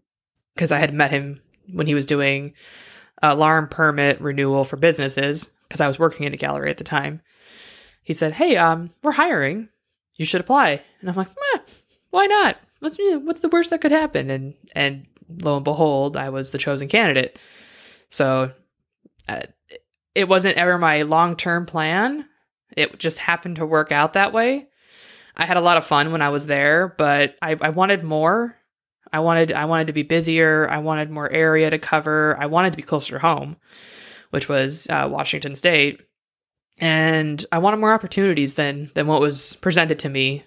because 0.56 0.72
I 0.72 0.80
had 0.80 0.94
met 0.94 1.12
him 1.12 1.42
when 1.72 1.88
he 1.88 1.94
was 1.94 2.06
doing 2.06 2.54
alarm 3.22 3.68
permit 3.68 4.22
renewal 4.22 4.64
for 4.64 4.78
businesses 4.78 5.52
because 5.68 5.82
I 5.82 5.88
was 5.88 6.00
working 6.00 6.26
in 6.26 6.34
a 6.34 6.38
gallery 6.38 6.70
at 6.70 6.78
the 6.78 6.84
time. 6.84 7.22
He 8.04 8.14
said, 8.14 8.34
"Hey, 8.34 8.56
um, 8.56 8.92
we're 9.04 9.12
hiring. 9.12 9.70
You 10.16 10.26
should 10.26 10.42
apply." 10.42 10.82
And 11.02 11.10
I'm 11.10 11.16
like, 11.16 11.28
eh, 11.56 11.60
"Why 12.10 12.26
not? 12.26 12.58
What's 12.80 12.98
what's 13.00 13.42
the 13.42 13.50
worst 13.50 13.70
that 13.72 13.82
could 13.82 13.92
happen?" 13.92 14.30
And 14.30 14.54
and 14.74 15.06
lo 15.30 15.58
and 15.58 15.64
behold, 15.64 16.18
I 16.18 16.30
was 16.30 16.52
the 16.52 16.58
chosen 16.58 16.88
candidate. 16.88 17.38
So 18.10 18.52
uh, 19.28 19.42
it 20.16 20.28
wasn't 20.28 20.58
ever 20.58 20.78
my 20.78 21.04
long 21.04 21.36
term 21.36 21.66
plan. 21.66 22.26
It 22.76 22.98
just 23.00 23.20
happened 23.20 23.58
to 23.58 23.66
work 23.66 23.92
out 23.92 24.14
that 24.14 24.34
way. 24.34 24.68
I 25.36 25.46
had 25.46 25.58
a 25.58 25.62
lot 25.62 25.78
of 25.78 25.86
fun 25.86 26.12
when 26.12 26.22
I 26.22 26.30
was 26.30 26.48
there, 26.48 26.96
but 26.98 27.36
I, 27.42 27.56
I 27.62 27.70
wanted 27.70 28.04
more. 28.04 28.56
I 29.14 29.20
wanted 29.20 29.52
I 29.52 29.66
wanted 29.66 29.88
to 29.88 29.94
be 29.94 30.04
busier. 30.04 30.68
I 30.70 30.80
wanted 30.80 31.10
more 31.10 31.32
area 31.32 31.70
to 31.70 31.78
cover. 31.78 32.36
I 32.40 32.48
wanted 32.48 32.72
to 32.72 32.78
be 32.78 32.84
closer 32.84 33.14
to 33.14 33.20
home, 33.20 33.58
which 34.32 34.50
was 34.50 34.88
uh, 34.90 35.08
Washington 35.10 35.56
State, 35.56 36.02
and 36.78 37.46
I 37.52 37.60
wanted 37.60 37.78
more 37.78 37.94
opportunities 37.94 38.56
than 38.56 38.92
than 38.96 39.08
what 39.08 39.22
was 39.22 39.56
presented 39.58 40.00
to 40.00 40.10
me 40.10 40.44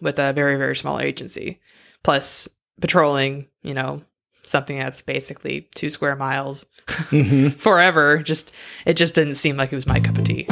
with 0.00 0.18
a 0.18 0.32
very 0.32 0.56
very 0.56 0.76
small 0.76 1.00
agency. 1.00 1.60
Plus 2.04 2.48
patrolling, 2.80 3.48
you 3.62 3.74
know, 3.74 4.02
something 4.48 4.78
that's 4.78 5.02
basically 5.02 5.68
two 5.74 5.90
square 5.90 6.16
miles 6.16 6.64
Mm-hmm. 7.10 7.48
forever. 7.58 8.18
Just 8.18 8.50
it 8.86 8.94
just 8.94 9.14
didn't 9.14 9.34
seem 9.36 9.56
like 9.56 9.70
it 9.72 9.76
was 9.76 9.86
my 9.86 10.00
cup 10.00 10.16
of 10.18 10.24
tea. 10.24 10.46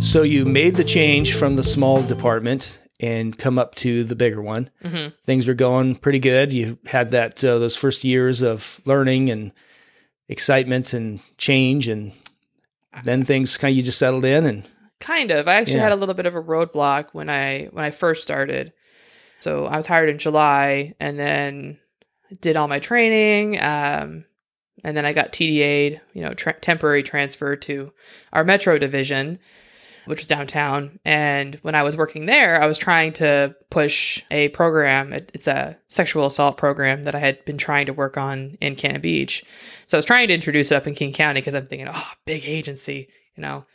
So 0.00 0.22
you 0.22 0.44
made 0.44 0.76
the 0.76 0.84
change 0.84 1.34
from 1.34 1.56
the 1.56 1.62
small 1.64 2.00
department 2.02 2.78
and 3.00 3.36
come 3.36 3.58
up 3.58 3.74
to 3.76 4.04
the 4.04 4.14
bigger 4.14 4.40
one. 4.40 4.70
Mhm. 4.84 5.12
Things 5.24 5.46
were 5.46 5.54
going 5.54 5.96
pretty 5.96 6.18
good. 6.20 6.52
You 6.52 6.78
had 6.86 7.10
that 7.10 7.42
uh, 7.44 7.58
those 7.58 7.76
first 7.76 8.04
years 8.04 8.40
of 8.40 8.80
learning 8.84 9.30
and 9.30 9.52
excitement 10.28 10.92
and 10.92 11.20
change, 11.38 11.88
and 11.88 12.12
then 13.04 13.24
things 13.24 13.56
kind 13.56 13.72
of 13.72 13.76
you 13.76 13.82
just 13.82 13.98
settled 13.98 14.24
in 14.24 14.44
and 14.46 14.62
Kind 15.00 15.30
of. 15.30 15.46
I 15.48 15.54
actually 15.56 15.76
Yeah. 15.76 15.82
had 15.84 15.92
a 15.92 15.96
little 15.96 16.14
bit 16.14 16.26
of 16.26 16.34
a 16.34 16.42
roadblock 16.42 17.08
when 17.12 17.28
I 17.28 17.68
when 17.72 17.84
I 17.84 17.90
first 17.90 18.22
started. 18.22 18.72
So 19.40 19.66
I 19.66 19.76
was 19.76 19.86
hired 19.86 20.08
in 20.08 20.18
July, 20.18 20.94
and 20.98 21.18
then 21.18 21.78
did 22.40 22.56
all 22.56 22.66
my 22.66 22.78
training, 22.80 23.60
um, 23.60 24.24
and 24.82 24.96
then 24.96 25.04
I 25.04 25.12
got 25.12 25.32
TDA'd, 25.32 26.00
you 26.14 26.22
know, 26.22 26.32
tra- 26.34 26.58
temporary 26.58 27.02
transfer 27.02 27.54
to 27.56 27.92
our 28.32 28.42
Metro 28.42 28.78
division, 28.78 29.38
which 30.06 30.20
was 30.20 30.26
downtown. 30.26 30.98
And 31.04 31.56
when 31.62 31.74
I 31.74 31.82
was 31.82 31.96
working 31.96 32.26
there, 32.26 32.60
I 32.60 32.66
was 32.66 32.78
trying 32.78 33.12
to 33.14 33.54
push 33.70 34.22
a 34.30 34.48
program. 34.48 35.12
It- 35.12 35.30
It's 35.34 35.46
a 35.46 35.76
sexual 35.88 36.26
assault 36.26 36.56
program 36.56 37.04
that 37.04 37.14
I 37.14 37.18
had 37.20 37.44
been 37.44 37.58
trying 37.58 37.86
to 37.86 37.92
work 37.92 38.16
on 38.16 38.56
in 38.60 38.74
Cannon 38.74 39.02
Beach. 39.02 39.44
So 39.86 39.96
I 39.96 40.00
was 40.00 40.06
trying 40.06 40.28
to 40.28 40.34
introduce 40.34 40.72
it 40.72 40.76
up 40.76 40.86
in 40.86 40.94
King 40.94 41.12
County 41.12 41.40
because 41.40 41.54
I'm 41.54 41.66
thinking, 41.66 41.88
oh, 41.92 42.12
big 42.24 42.44
agency, 42.46 43.08
you 43.36 43.42
know, 43.42 43.66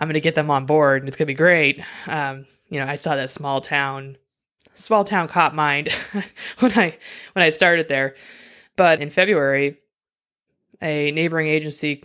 I'm 0.00 0.08
going 0.08 0.14
to 0.14 0.20
get 0.20 0.34
them 0.34 0.50
on 0.50 0.64
board 0.64 1.02
and 1.02 1.08
it's 1.08 1.16
going 1.16 1.26
to 1.26 1.32
be 1.32 1.34
great. 1.34 1.84
Um, 2.06 2.46
you 2.70 2.80
know, 2.80 2.86
I 2.86 2.96
saw 2.96 3.16
that 3.16 3.30
small 3.30 3.60
town, 3.60 4.16
small 4.74 5.04
town 5.04 5.28
cop 5.28 5.52
mind 5.52 5.90
when 6.58 6.72
I 6.72 6.96
when 7.34 7.44
I 7.44 7.50
started 7.50 7.88
there. 7.88 8.16
But 8.76 9.02
in 9.02 9.10
February, 9.10 9.76
a 10.80 11.10
neighboring 11.12 11.48
agency, 11.48 12.02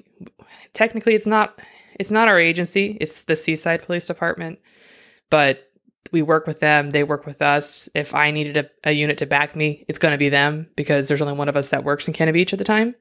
technically 0.73 1.15
it's 1.15 1.25
not 1.25 1.57
it's 1.97 2.11
not 2.11 2.27
our 2.27 2.37
agency, 2.37 2.97
it's 2.99 3.23
the 3.23 3.37
Seaside 3.37 3.83
Police 3.83 4.07
Department, 4.07 4.59
but 5.29 5.71
we 6.11 6.21
work 6.21 6.45
with 6.47 6.59
them, 6.59 6.89
they 6.89 7.03
work 7.03 7.25
with 7.25 7.41
us. 7.41 7.87
If 7.95 8.13
I 8.13 8.31
needed 8.31 8.57
a, 8.57 8.89
a 8.89 8.91
unit 8.91 9.17
to 9.19 9.25
back 9.25 9.55
me, 9.55 9.85
it's 9.87 9.99
going 9.99 10.11
to 10.11 10.17
be 10.17 10.27
them 10.27 10.69
because 10.75 11.07
there's 11.07 11.21
only 11.21 11.33
one 11.33 11.47
of 11.47 11.55
us 11.55 11.69
that 11.69 11.85
works 11.85 12.07
in 12.09 12.13
Cannon 12.13 12.33
Beach 12.33 12.51
at 12.51 12.59
the 12.59 12.65
time. 12.65 12.93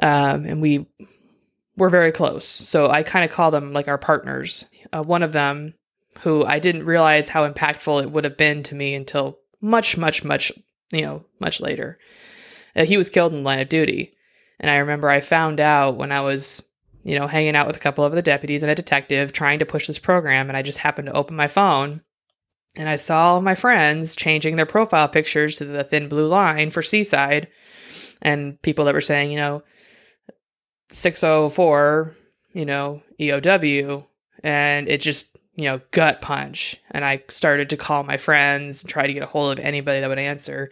Um, 0.00 0.46
and 0.46 0.62
we 0.62 0.86
we're 1.76 1.90
very 1.90 2.12
close. 2.12 2.44
So 2.44 2.88
I 2.88 3.02
kind 3.02 3.24
of 3.24 3.30
call 3.30 3.50
them 3.50 3.72
like 3.72 3.88
our 3.88 3.98
partners. 3.98 4.66
Uh, 4.92 5.02
one 5.02 5.22
of 5.22 5.32
them, 5.32 5.74
who 6.20 6.44
I 6.44 6.58
didn't 6.60 6.86
realize 6.86 7.28
how 7.28 7.48
impactful 7.48 8.02
it 8.02 8.10
would 8.10 8.24
have 8.24 8.36
been 8.36 8.62
to 8.64 8.74
me 8.74 8.94
until 8.94 9.40
much, 9.60 9.96
much, 9.96 10.22
much, 10.22 10.52
you 10.92 11.00
know, 11.00 11.24
much 11.40 11.60
later. 11.60 11.98
Uh, 12.76 12.84
he 12.84 12.96
was 12.96 13.08
killed 13.08 13.32
in 13.32 13.38
the 13.38 13.44
line 13.44 13.60
of 13.60 13.68
duty. 13.68 14.14
And 14.60 14.70
I 14.70 14.76
remember 14.76 15.08
I 15.08 15.20
found 15.20 15.58
out 15.58 15.96
when 15.96 16.12
I 16.12 16.20
was, 16.20 16.62
you 17.02 17.18
know, 17.18 17.26
hanging 17.26 17.56
out 17.56 17.66
with 17.66 17.76
a 17.76 17.80
couple 17.80 18.04
of 18.04 18.12
the 18.12 18.22
deputies 18.22 18.62
and 18.62 18.70
a 18.70 18.76
detective 18.76 19.32
trying 19.32 19.58
to 19.58 19.66
push 19.66 19.88
this 19.88 19.98
program. 19.98 20.48
And 20.48 20.56
I 20.56 20.62
just 20.62 20.78
happened 20.78 21.06
to 21.06 21.16
open 21.16 21.34
my 21.34 21.48
phone 21.48 22.02
and 22.76 22.88
I 22.88 22.96
saw 22.96 23.34
all 23.34 23.40
my 23.40 23.54
friends 23.54 24.16
changing 24.16 24.56
their 24.56 24.66
profile 24.66 25.08
pictures 25.08 25.58
to 25.58 25.64
the 25.64 25.84
thin 25.84 26.08
blue 26.08 26.26
line 26.26 26.70
for 26.70 26.82
Seaside. 26.82 27.48
And 28.20 28.60
people 28.62 28.84
that 28.84 28.94
were 28.94 29.00
saying, 29.00 29.30
you 29.30 29.38
know, 29.38 29.62
604, 30.94 32.14
you 32.52 32.64
know, 32.64 33.02
EOW, 33.18 34.04
and 34.42 34.88
it 34.88 35.00
just, 35.00 35.36
you 35.56 35.64
know, 35.64 35.80
gut 35.90 36.20
punch. 36.22 36.76
And 36.90 37.04
I 37.04 37.22
started 37.28 37.68
to 37.70 37.76
call 37.76 38.04
my 38.04 38.16
friends 38.16 38.82
and 38.82 38.90
try 38.90 39.06
to 39.06 39.12
get 39.12 39.22
a 39.22 39.26
hold 39.26 39.58
of 39.58 39.64
anybody 39.64 40.00
that 40.00 40.08
would 40.08 40.18
answer. 40.18 40.70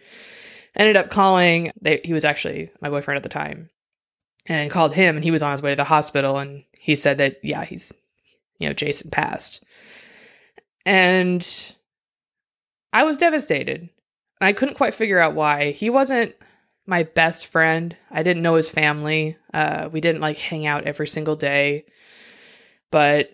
Ended 0.75 0.97
up 0.97 1.09
calling, 1.09 1.71
they, 1.79 1.99
he 2.03 2.13
was 2.13 2.25
actually 2.25 2.71
my 2.81 2.89
boyfriend 2.89 3.17
at 3.17 3.23
the 3.23 3.29
time, 3.29 3.69
and 4.45 4.71
called 4.71 4.93
him, 4.93 5.15
and 5.15 5.23
he 5.23 5.31
was 5.31 5.43
on 5.43 5.51
his 5.51 5.61
way 5.61 5.71
to 5.71 5.75
the 5.75 5.83
hospital. 5.83 6.37
And 6.37 6.63
he 6.79 6.95
said 6.95 7.17
that, 7.17 7.37
yeah, 7.43 7.65
he's, 7.65 7.93
you 8.59 8.67
know, 8.67 8.73
Jason 8.73 9.11
passed. 9.11 9.63
And 10.85 11.75
I 12.91 13.03
was 13.03 13.17
devastated. 13.17 13.89
And 14.41 14.47
I 14.47 14.53
couldn't 14.53 14.75
quite 14.75 14.95
figure 14.95 15.19
out 15.19 15.35
why. 15.35 15.71
He 15.71 15.89
wasn't 15.89 16.35
my 16.85 17.03
best 17.03 17.47
friend. 17.47 17.95
I 18.11 18.23
didn't 18.23 18.43
know 18.43 18.55
his 18.55 18.69
family. 18.69 19.37
Uh, 19.53 19.89
we 19.91 20.01
didn't 20.01 20.21
like 20.21 20.37
hang 20.37 20.65
out 20.67 20.85
every 20.85 21.07
single 21.07 21.35
day. 21.35 21.85
But 22.91 23.31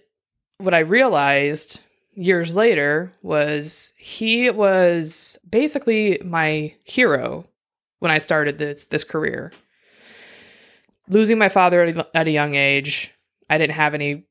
what 0.57 0.73
I 0.73 0.79
realized 0.79 1.81
years 2.13 2.53
later 2.53 3.13
was 3.21 3.93
he 3.97 4.49
was 4.49 5.37
basically 5.49 6.19
my 6.23 6.75
hero 6.83 7.45
when 7.99 8.11
I 8.11 8.17
started 8.17 8.57
this 8.57 8.85
this 8.85 9.03
career. 9.03 9.51
Losing 11.07 11.39
my 11.39 11.49
father 11.49 11.83
at 11.83 11.97
a, 11.97 12.07
at 12.17 12.27
a 12.27 12.31
young 12.31 12.55
age, 12.55 13.11
I 13.49 13.57
didn't 13.57 13.73
have 13.73 13.95
any, 13.95 14.27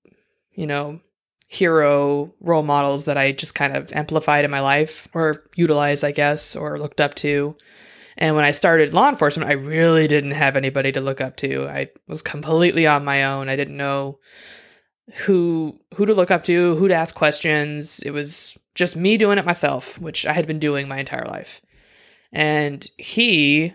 you 0.53 0.67
know, 0.67 1.01
hero 1.49 2.33
role 2.41 2.63
models 2.63 3.07
that 3.07 3.17
I 3.17 3.33
just 3.33 3.55
kind 3.55 3.77
of 3.77 3.93
amplified 3.93 4.45
in 4.45 4.51
my 4.51 4.61
life 4.61 5.09
or 5.13 5.45
utilized, 5.57 6.05
I 6.05 6.13
guess, 6.13 6.55
or 6.55 6.79
looked 6.79 7.01
up 7.01 7.15
to. 7.17 7.57
And 8.21 8.35
when 8.35 8.45
I 8.45 8.51
started 8.51 8.93
law 8.93 9.09
enforcement, 9.09 9.49
I 9.49 9.55
really 9.55 10.09
didn't 10.09 10.33
have 10.33 10.57
anybody 10.57 10.91
to 10.93 11.01
look 11.01 11.21
up 11.21 11.37
to. 11.37 11.69
I 11.69 11.91
was 12.09 12.21
completely 12.21 12.85
on 12.85 13.05
my 13.05 13.25
own. 13.25 13.49
I 13.49 13.55
didn't 13.55 13.77
know 13.77 14.19
who 15.25 15.81
who 15.95 16.05
to 16.05 16.15
look 16.15 16.31
up 16.31 16.43
to, 16.45 16.75
who 16.77 16.89
to 16.89 16.95
ask 16.95 17.15
questions. 17.15 18.01
It 18.01 18.11
was 18.11 18.59
just 18.75 18.97
me 18.97 19.17
doing 19.17 19.39
it 19.39 19.47
myself, 19.47 19.99
which 20.01 20.27
I 20.27 20.33
had 20.33 20.49
been 20.49 20.59
doing 20.59 20.89
my 20.89 20.99
entire 20.99 21.27
life. 21.27 21.63
And 22.33 22.89
he 22.99 23.75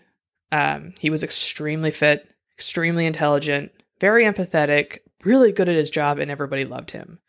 um, 0.51 0.93
he 0.99 1.09
was 1.09 1.23
extremely 1.23 1.89
fit, 1.89 2.29
extremely 2.53 3.05
intelligent, 3.05 3.71
very 4.01 4.25
empathetic, 4.25 4.99
really 5.23 5.53
good 5.53 5.69
at 5.69 5.75
his 5.75 5.89
job, 5.89 6.19
and 6.19 6.29
everybody 6.29 6.65
loved 6.65 6.91
him. 6.91 7.19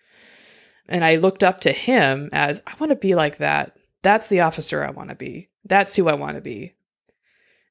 And 0.89 1.05
I 1.05 1.17
looked 1.17 1.45
up 1.45 1.61
to 1.61 1.73
him 1.73 2.29
as 2.33 2.61
I 2.67 2.75
want 2.81 2.91
to 2.91 2.97
be 2.97 3.15
like 3.15 3.39
that. 3.39 3.77
That's 4.03 4.27
the 4.27 4.41
officer 4.41 4.85
I 4.85 4.91
want 4.91 5.11
to 5.11 5.17
be. 5.17 5.49
That's 5.65 5.95
who 5.97 6.09
I 6.09 6.15
want 6.15 6.35
to 6.35 6.43
be. 6.43 6.75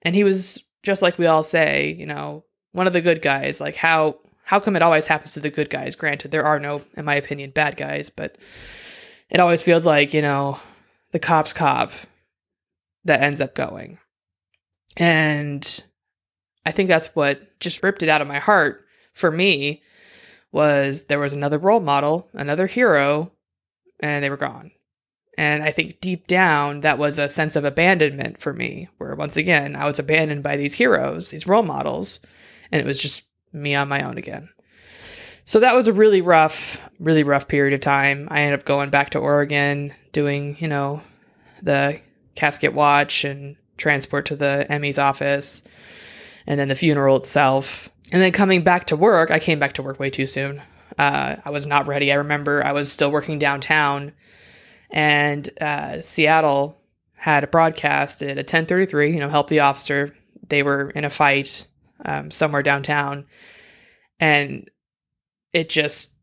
And 0.03 0.15
he 0.15 0.23
was 0.23 0.63
just 0.83 1.01
like 1.01 1.17
we 1.17 1.25
all 1.25 1.43
say, 1.43 1.95
you 1.97 2.05
know, 2.05 2.43
one 2.71 2.87
of 2.87 2.93
the 2.93 3.01
good 3.01 3.21
guys. 3.21 3.59
Like 3.59 3.75
how 3.75 4.19
how 4.43 4.59
come 4.59 4.75
it 4.75 4.81
always 4.81 5.07
happens 5.07 5.33
to 5.33 5.39
the 5.39 5.49
good 5.49 5.69
guys? 5.69 5.95
Granted, 5.95 6.31
there 6.31 6.45
are 6.45 6.59
no, 6.59 6.81
in 6.95 7.05
my 7.05 7.15
opinion, 7.15 7.51
bad 7.51 7.77
guys, 7.77 8.09
but 8.09 8.37
it 9.29 9.39
always 9.39 9.63
feels 9.63 9.85
like, 9.85 10.13
you 10.13 10.21
know, 10.21 10.59
the 11.11 11.19
cop's 11.19 11.53
cop 11.53 11.91
that 13.05 13.21
ends 13.21 13.41
up 13.41 13.55
going. 13.55 13.99
And 14.97 15.83
I 16.65 16.71
think 16.71 16.89
that's 16.89 17.15
what 17.15 17.59
just 17.59 17.81
ripped 17.81 18.03
it 18.03 18.09
out 18.09 18.21
of 18.21 18.27
my 18.27 18.39
heart 18.39 18.85
for 19.13 19.31
me 19.31 19.81
was 20.51 21.05
there 21.05 21.19
was 21.19 21.33
another 21.33 21.57
role 21.57 21.79
model, 21.79 22.29
another 22.33 22.67
hero, 22.67 23.31
and 23.99 24.23
they 24.23 24.29
were 24.29 24.37
gone. 24.37 24.71
And 25.37 25.63
I 25.63 25.71
think 25.71 25.99
deep 25.99 26.27
down, 26.27 26.81
that 26.81 26.99
was 26.99 27.17
a 27.17 27.29
sense 27.29 27.55
of 27.55 27.65
abandonment 27.65 28.39
for 28.39 28.53
me, 28.53 28.89
where 28.97 29.15
once 29.15 29.35
again, 29.35 29.75
I 29.75 29.85
was 29.85 29.97
abandoned 29.97 30.43
by 30.43 30.57
these 30.57 30.75
heroes, 30.75 31.29
these 31.29 31.47
role 31.47 31.63
models, 31.63 32.19
and 32.71 32.79
it 32.79 32.85
was 32.85 33.01
just 33.01 33.23
me 33.51 33.73
on 33.73 33.87
my 33.87 34.03
own 34.03 34.17
again. 34.17 34.49
So 35.45 35.59
that 35.59 35.75
was 35.75 35.87
a 35.87 35.93
really 35.93 36.21
rough, 36.21 36.87
really 36.99 37.23
rough 37.23 37.47
period 37.47 37.73
of 37.73 37.81
time. 37.81 38.27
I 38.31 38.41
ended 38.41 38.59
up 38.59 38.65
going 38.65 38.89
back 38.89 39.09
to 39.11 39.19
Oregon, 39.19 39.93
doing, 40.11 40.55
you 40.59 40.67
know, 40.67 41.01
the 41.61 41.99
casket 42.35 42.73
watch 42.73 43.23
and 43.23 43.57
transport 43.77 44.25
to 44.27 44.35
the 44.35 44.65
ME's 44.69 44.97
office, 44.97 45.63
and 46.47 46.59
then 46.59 46.69
the 46.69 46.75
funeral 46.75 47.17
itself. 47.17 47.89
And 48.11 48.21
then 48.21 48.31
coming 48.31 48.63
back 48.63 48.87
to 48.87 48.95
work, 48.95 49.31
I 49.31 49.39
came 49.39 49.59
back 49.59 49.73
to 49.73 49.83
work 49.83 49.99
way 49.99 50.09
too 50.09 50.27
soon. 50.27 50.61
Uh, 50.97 51.37
I 51.43 51.49
was 51.49 51.65
not 51.65 51.87
ready. 51.87 52.11
I 52.11 52.15
remember 52.15 52.63
I 52.63 52.71
was 52.71 52.91
still 52.91 53.11
working 53.11 53.39
downtown, 53.39 54.13
and 54.93 55.49
uh, 55.59 55.99
Seattle 55.99 56.79
had 57.15 57.43
a 57.43 57.47
broadcast 57.47 58.21
at 58.21 58.37
a 58.37 58.43
10:33. 58.43 59.13
You 59.13 59.19
know, 59.19 59.29
help 59.29 59.49
the 59.49 59.59
officer. 59.59 60.13
They 60.47 60.63
were 60.63 60.91
in 60.91 61.03
a 61.03 61.09
fight 61.09 61.67
um, 62.05 62.31
somewhere 62.31 62.63
downtown, 62.63 63.25
and 64.19 64.69
it 65.51 65.69
just, 65.69 66.13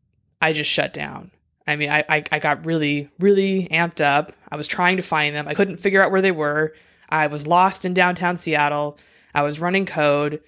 I 0.41 0.53
just 0.53 0.71
shut 0.71 0.93
down. 0.93 1.31
I 1.67 1.75
mean, 1.75 1.89
I, 1.89 2.03
I 2.09 2.23
I 2.31 2.39
got 2.39 2.65
really 2.65 3.09
really 3.19 3.67
amped 3.69 4.01
up. 4.01 4.33
I 4.51 4.55
was 4.55 4.67
trying 4.67 4.97
to 4.97 5.03
find 5.03 5.35
them. 5.35 5.47
I 5.47 5.53
couldn't 5.53 5.77
figure 5.77 6.01
out 6.01 6.11
where 6.11 6.21
they 6.21 6.31
were. 6.31 6.73
I 7.09 7.27
was 7.27 7.45
lost 7.45 7.83
in 7.83 7.93
downtown 7.93 8.37
Seattle. 8.37 8.97
I 9.33 9.43
was 9.43 9.59
running 9.59 9.85
code 9.85 10.41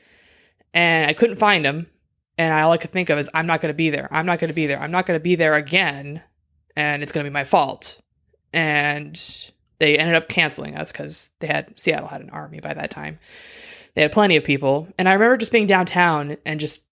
and 0.73 1.09
I 1.09 1.13
couldn't 1.13 1.35
find 1.35 1.63
them. 1.63 1.87
And 2.37 2.53
i 2.53 2.61
all 2.61 2.71
I 2.71 2.77
could 2.77 2.91
think 2.91 3.09
of 3.09 3.19
is, 3.19 3.29
I'm 3.33 3.45
not 3.45 3.61
going 3.61 3.69
to 3.69 3.77
be 3.77 3.89
there. 3.89 4.07
I'm 4.11 4.25
not 4.25 4.39
going 4.39 4.47
to 4.47 4.55
be 4.55 4.65
there. 4.65 4.79
I'm 4.79 4.91
not 4.91 5.05
going 5.05 5.19
to 5.19 5.23
be 5.23 5.35
there 5.35 5.53
again. 5.53 6.21
And 6.75 7.03
it's 7.03 7.11
going 7.11 7.23
to 7.23 7.29
be 7.29 7.33
my 7.33 7.43
fault. 7.43 8.01
And 8.53 9.19
they 9.79 9.97
ended 9.97 10.15
up 10.15 10.29
canceling 10.29 10.75
us 10.75 10.91
because 10.91 11.31
they 11.39 11.47
had 11.47 11.77
Seattle 11.79 12.07
had 12.07 12.21
an 12.21 12.29
army 12.29 12.59
by 12.59 12.73
that 12.73 12.91
time. 12.91 13.19
They 13.95 14.01
had 14.01 14.11
plenty 14.11 14.35
of 14.35 14.43
people. 14.43 14.87
And 14.97 15.09
I 15.09 15.13
remember 15.13 15.37
just 15.37 15.51
being 15.51 15.67
downtown 15.67 16.37
and 16.45 16.59
just, 16.59 16.83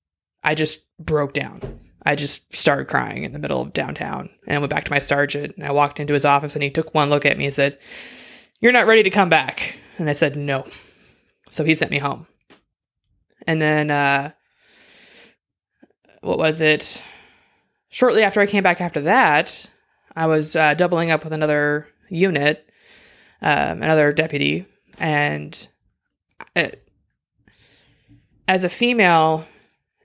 I 0.43 0.55
just 0.55 0.81
broke 0.99 1.33
down. 1.33 1.79
I 2.03 2.15
just 2.15 2.53
started 2.55 2.87
crying 2.87 3.23
in 3.23 3.31
the 3.31 3.39
middle 3.39 3.61
of 3.61 3.73
downtown 3.73 4.29
and 4.47 4.57
I 4.57 4.59
went 4.59 4.71
back 4.71 4.85
to 4.85 4.91
my 4.91 4.99
sergeant 4.99 5.55
and 5.55 5.65
I 5.65 5.71
walked 5.71 5.99
into 5.99 6.13
his 6.13 6.25
office 6.25 6.55
and 6.55 6.63
he 6.63 6.71
took 6.71 6.93
one 6.93 7.09
look 7.09 7.25
at 7.25 7.37
me 7.37 7.45
and 7.45 7.53
said, 7.53 7.77
You're 8.59 8.71
not 8.71 8.87
ready 8.87 9.03
to 9.03 9.11
come 9.11 9.29
back. 9.29 9.75
And 9.97 10.09
I 10.09 10.13
said, 10.13 10.35
No. 10.35 10.65
So 11.51 11.63
he 11.63 11.75
sent 11.75 11.91
me 11.91 11.99
home. 11.99 12.25
And 13.45 13.61
then, 13.61 13.91
uh, 13.91 14.31
what 16.21 16.37
was 16.37 16.61
it? 16.61 17.03
Shortly 17.89 18.23
after 18.23 18.41
I 18.41 18.47
came 18.47 18.63
back 18.63 18.81
after 18.81 19.01
that, 19.01 19.69
I 20.15 20.27
was 20.27 20.55
uh, 20.55 20.73
doubling 20.73 21.11
up 21.11 21.23
with 21.23 21.33
another 21.33 21.87
unit, 22.09 22.69
um, 23.41 23.81
another 23.81 24.11
deputy. 24.13 24.65
And 24.99 25.67
it, 26.55 26.87
as 28.47 28.63
a 28.63 28.69
female 28.69 29.45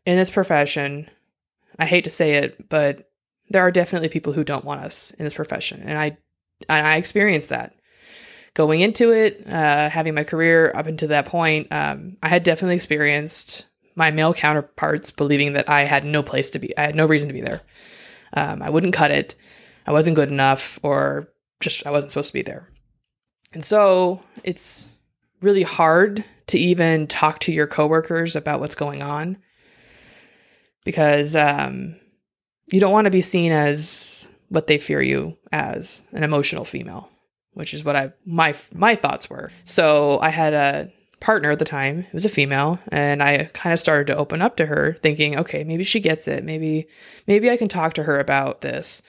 in 0.05 0.17
this 0.17 0.31
profession, 0.31 1.11
I 1.79 1.87
hate 1.87 2.05
to 2.05 2.11
say 2.11 2.35
it, 2.35 2.69
but 2.69 3.11
there 3.49 3.63
are 3.63 3.71
definitely 3.71 4.09
people 4.09 4.33
who 4.33 4.45
don't 4.45 4.65
want 4.65 4.83
us 4.83 5.11
in 5.13 5.25
this 5.25 5.35
profession. 5.35 5.83
And 5.83 5.99
I, 5.99 6.17
and 6.69 6.87
I 6.87 6.97
experienced 6.97 7.51
that 7.51 7.77
going 8.57 8.81
into 8.81 9.13
it, 9.13 9.47
uh, 9.47 9.91
having 9.91 10.15
my 10.15 10.25
career 10.25 10.73
up 10.75 10.87
until 10.87 11.09
that 11.09 11.27
point, 11.27 11.69
um, 11.71 12.17
I 12.23 12.29
had 12.29 12.43
definitely 12.43 12.75
experienced 12.75 13.67
my 13.95 14.11
male 14.11 14.33
counterparts 14.33 15.11
believing 15.11 15.53
that 15.53 15.69
I 15.69 15.85
had 15.85 16.05
no 16.05 16.23
place 16.23 16.51
to 16.51 16.59
be. 16.59 16.77
I 16.77 16.87
had 16.87 16.95
no 16.95 17.07
reason 17.07 17.29
to 17.29 17.35
be 17.35 17.43
there. 17.43 17.61
Um, 18.33 18.63
I 18.63 18.71
wouldn't 18.71 18.95
cut 18.95 19.11
it. 19.11 19.35
I 19.87 19.93
wasn't 19.93 20.17
good 20.17 20.31
enough, 20.31 20.79
or 20.83 21.29
just 21.61 21.87
I 21.87 21.91
wasn't 21.91 22.13
supposed 22.13 22.29
to 22.29 22.35
be 22.35 22.43
there. 22.43 22.69
And 23.53 23.65
so 23.65 24.23
it's 24.45 24.89
really 25.41 25.63
hard 25.63 26.25
to 26.49 26.59
even 26.59 27.07
talk 27.07 27.41
to 27.41 27.53
your 27.53 27.67
coworkers 27.67 28.37
about 28.37 28.61
what's 28.61 28.75
going 28.75 29.03
on 29.03 29.39
because 30.85 31.35
um, 31.35 31.97
you 32.71 32.81
don't 32.81 32.93
want 32.93 33.07
to 33.07 33.11
be 33.11 33.21
seen 33.21 33.53
as 33.53 34.29
what 34.49 34.67
they 34.67 34.79
fear 34.79 35.03
you 35.03 35.37
as 35.53 36.03
an 36.13 36.23
emotional 36.23 36.65
female 36.65 37.11
which 37.57 37.73
is 37.73 37.83
what 37.83 37.97
I 37.97 38.13
my 38.27 38.55
my 38.75 38.95
thoughts 38.95 39.31
were. 39.31 39.51
So 39.65 40.21
I 40.21 40.29
had 40.29 40.53
a 40.53 40.93
partner 41.21 41.51
at 41.51 41.59
the 41.59 41.65
time. 41.65 42.01
It 42.01 42.13
was 42.13 42.27
a 42.27 42.29
female, 42.29 42.79
and 42.89 43.23
I 43.23 43.45
kind 43.55 43.73
of 43.73 43.81
started 43.81 44.09
to 44.09 44.17
open 44.17 44.43
up 44.43 44.57
to 44.59 44.67
her, 44.67 44.93
thinking, 44.93 45.39
okay, 45.39 45.65
maybe 45.65 45.83
she 45.83 45.99
gets 45.99 46.29
it. 46.29 46.45
Maybe 46.45 46.87
maybe 47.27 47.51
I 47.51 47.57
can 47.57 47.69
talk 47.69 47.95
to 47.95 48.03
her 48.03 48.19
about 48.19 48.61
this. 48.61 49.01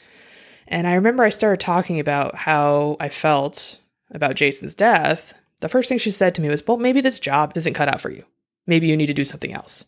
And 0.67 0.88
I 0.88 0.95
remember 0.95 1.23
I 1.23 1.30
started 1.30 1.60
talking 1.60 1.99
about 1.99 2.36
how 2.36 2.97
I 2.99 3.10
felt 3.10 3.80
about 4.12 4.36
Jason's 4.36 4.75
death. 4.75 5.34
The 5.60 5.69
first 5.69 5.89
thing 5.89 5.97
she 5.97 6.12
said 6.12 6.36
to 6.36 6.41
me 6.41 6.49
was, 6.49 6.65
"Well, 6.65 6.77
maybe 6.77 7.01
this 7.01 7.19
job 7.19 7.53
doesn't 7.53 7.73
cut 7.73 7.88
out 7.88 8.01
for 8.01 8.12
you. 8.12 8.25
Maybe 8.65 8.88
you 8.88 8.97
need 8.97 9.08
to 9.08 9.13
do 9.13 9.23
something 9.23 9.53
else." 9.53 9.86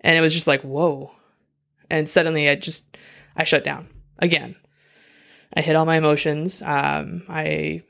And 0.00 0.16
it 0.16 0.20
was 0.20 0.32
just 0.32 0.46
like, 0.46 0.62
"Whoa." 0.62 1.12
And 1.90 2.08
suddenly 2.08 2.48
I 2.48 2.54
just 2.54 2.96
I 3.36 3.44
shut 3.44 3.64
down 3.64 3.88
again. 4.18 4.56
I 5.54 5.60
hit 5.60 5.76
all 5.76 5.84
my 5.84 5.96
emotions. 5.96 6.62
Um, 6.62 7.24
I 7.28 7.82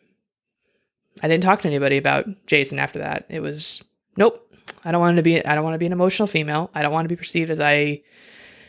I 1.22 1.28
didn't 1.28 1.44
talk 1.44 1.60
to 1.62 1.68
anybody 1.68 1.98
about 1.98 2.26
Jason 2.46 2.78
after 2.78 3.00
that. 3.00 3.26
It 3.28 3.40
was 3.40 3.82
nope. 4.16 4.46
I 4.84 4.92
don't 4.92 5.00
want 5.00 5.16
to 5.16 5.22
be. 5.22 5.44
I 5.44 5.54
don't 5.54 5.64
want 5.64 5.74
to 5.74 5.78
be 5.78 5.86
an 5.86 5.92
emotional 5.92 6.26
female. 6.26 6.70
I 6.74 6.82
don't 6.82 6.92
want 6.92 7.04
to 7.04 7.10
be 7.10 7.16
perceived 7.16 7.50
as 7.50 7.60
I 7.60 8.02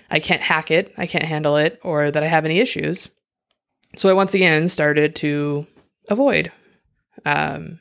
I 0.09 0.19
can't 0.19 0.41
hack 0.41 0.69
it. 0.71 0.93
I 0.97 1.07
can't 1.07 1.23
handle 1.23 1.55
it, 1.55 1.79
or 1.83 2.11
that 2.11 2.23
I 2.23 2.27
have 2.27 2.43
any 2.43 2.59
issues. 2.59 3.09
So 3.95 4.09
I 4.09 4.13
once 4.13 4.33
again 4.33 4.69
started 4.69 5.15
to 5.17 5.67
avoid. 6.09 6.51
Um, 7.25 7.79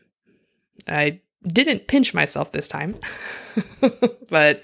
I 0.89 1.21
didn't 1.47 1.87
pinch 1.87 2.13
myself 2.13 2.53
this 2.53 2.69
time, 2.69 2.97
but 4.29 4.63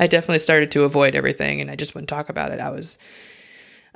I 0.00 0.06
definitely 0.06 0.38
started 0.38 0.70
to 0.72 0.84
avoid 0.84 1.14
everything, 1.14 1.60
and 1.60 1.70
I 1.70 1.76
just 1.76 1.94
wouldn't 1.94 2.08
talk 2.08 2.28
about 2.28 2.52
it. 2.52 2.60
I 2.60 2.70
was 2.70 2.98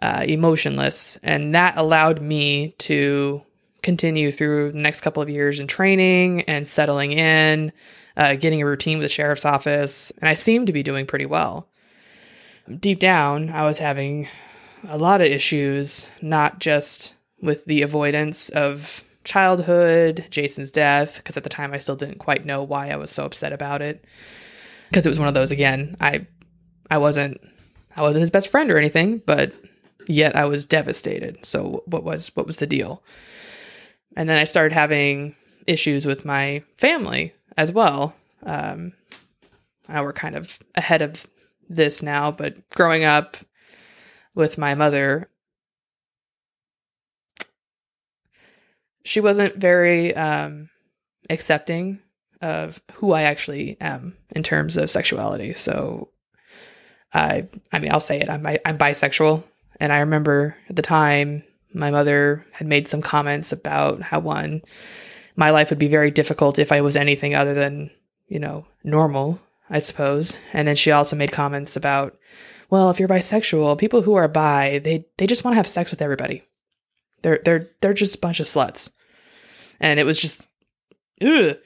uh, 0.03 0.25
emotionless. 0.27 1.19
And 1.23 1.55
that 1.55 1.79
allowed 1.79 2.21
me 2.21 2.75
to 2.79 3.43
continue 3.83 4.31
through 4.31 4.73
the 4.73 4.81
next 4.81 5.01
couple 5.01 5.23
of 5.23 5.31
years 5.31 5.59
in 5.59 5.67
training 5.67 6.43
and 6.43 6.67
settling 6.67 7.13
in, 7.13 7.73
uh, 8.17 8.35
getting 8.35 8.61
a 8.61 8.67
routine 8.67 8.99
with 8.99 9.05
the 9.05 9.09
sheriff's 9.09 9.45
office. 9.45 10.11
And 10.19 10.29
I 10.29 10.35
seemed 10.35 10.67
to 10.67 10.73
be 10.73 10.83
doing 10.83 11.07
pretty 11.07 11.27
well. 11.27 11.69
Deep 12.79 12.99
down, 12.99 13.49
I 13.51 13.65
was 13.65 13.79
having 13.79 14.29
a 14.89 14.99
lot 14.99 15.21
of 15.21 15.27
issues, 15.27 16.09
not 16.21 16.59
just 16.59 17.15
with 17.41 17.65
the 17.65 17.83
avoidance 17.83 18.49
of 18.51 19.05
childhood, 19.25 20.27
Jason's 20.31 20.71
death, 20.71 21.17
because 21.17 21.37
at 21.37 21.45
the 21.45 21.51
time 21.51 21.73
I 21.73 21.79
still 21.79 21.97
didn't 21.97 22.19
quite 22.19 22.47
know 22.47 22.63
why 22.63 22.89
I 22.89 22.97
was 22.97 23.11
so 23.11 23.25
upset 23.25 23.53
about 23.53 23.83
it. 23.83 24.05
Because 24.89 25.07
it 25.07 25.09
was 25.11 25.19
one 25.19 25.29
of 25.29 25.35
those 25.35 25.53
again, 25.53 25.97
I 26.01 26.27
I 26.91 26.99
wasn't 26.99 27.41
I 27.97 28.03
wasn't 28.03 28.23
his 28.23 28.31
best 28.31 28.49
friend 28.49 28.71
or 28.71 28.79
anything, 28.79 29.23
but 29.25 29.53
yet 30.07 30.37
I 30.37 30.45
was 30.45 30.67
devastated. 30.67 31.45
So 31.45 31.83
what 31.87 32.05
was 32.05 32.31
what 32.35 32.47
was 32.47 32.59
the 32.59 32.67
deal? 32.67 33.03
And 34.17 34.29
then 34.29 34.39
I 34.39 34.45
started 34.45 34.75
having 34.75 35.35
issues 35.67 36.05
with 36.07 36.25
my 36.25 36.63
family 36.77 37.33
as 37.57 37.73
well. 37.73 38.15
Um, 38.43 38.93
I 39.89 40.03
we're 40.03 40.13
kind 40.13 40.37
of 40.37 40.59
ahead 40.75 41.03
of 41.03 41.27
this 41.69 42.03
now, 42.03 42.31
but 42.31 42.69
growing 42.71 43.05
up 43.05 43.37
with 44.35 44.59
my 44.59 44.75
mother, 44.75 45.29
she 49.05 49.21
wasn't 49.21 49.57
very 49.57 50.15
um, 50.15 50.71
accepting 51.29 52.01
of 52.41 52.81
who 52.95 53.13
I 53.13 53.23
actually 53.23 53.77
am 53.81 54.17
in 54.35 54.43
terms 54.43 54.77
of 54.77 54.91
sexuality. 54.91 55.55
So 55.55 56.09
I 57.15 57.49
I 57.73 57.79
mean 57.79 57.93
I'll 57.93 58.01
say 58.01 58.21
it 58.21 58.29
I'm 58.29 58.45
I'm 58.47 58.79
bisexual 58.79 59.45
and 59.79 59.93
I 59.93 60.01
remember 60.01 60.57
at 60.69 60.77
the 60.77 60.83
time 60.83 61.45
my 61.75 61.91
mother 61.91 62.45
had 62.53 62.67
made 62.67 62.89
some 62.89 63.01
comments 63.01 63.53
about 63.53 64.03
how 64.03 64.21
one 64.21 64.63
my 65.37 65.51
life 65.51 65.71
would 65.71 65.79
be 65.79 65.89
very 65.89 66.11
difficult 66.11 66.59
if 66.59 66.73
I 66.73 66.83
was 66.83 66.97
anything 66.97 67.35
other 67.35 67.55
than, 67.55 67.91
you 68.29 68.39
know, 68.39 68.67
normal, 68.85 69.41
I 69.71 69.79
suppose. 69.79 70.37
And 70.53 70.69
then 70.69 70.77
she 70.77 70.91
also 70.91 71.17
made 71.17 71.33
comments 71.33 71.75
about 71.77 72.19
well, 72.73 72.89
if 72.89 72.99
you're 72.99 73.07
bisexual, 73.07 73.77
people 73.77 74.01
who 74.01 74.15
are 74.15 74.27
bi, 74.29 74.79
they 74.79 75.05
they 75.19 75.27
just 75.27 75.45
want 75.45 75.53
to 75.53 75.57
have 75.57 75.69
sex 75.69 75.91
with 75.91 76.01
everybody. 76.01 76.43
They're 77.21 77.39
they're 77.45 77.69
they're 77.83 77.93
just 77.93 78.15
a 78.15 78.19
bunch 78.19 78.41
of 78.41 78.47
sluts. 78.47 78.91
And 79.79 80.01
it 80.01 80.05
was 80.05 80.19
just 80.19 80.49
ugh. 81.21 81.59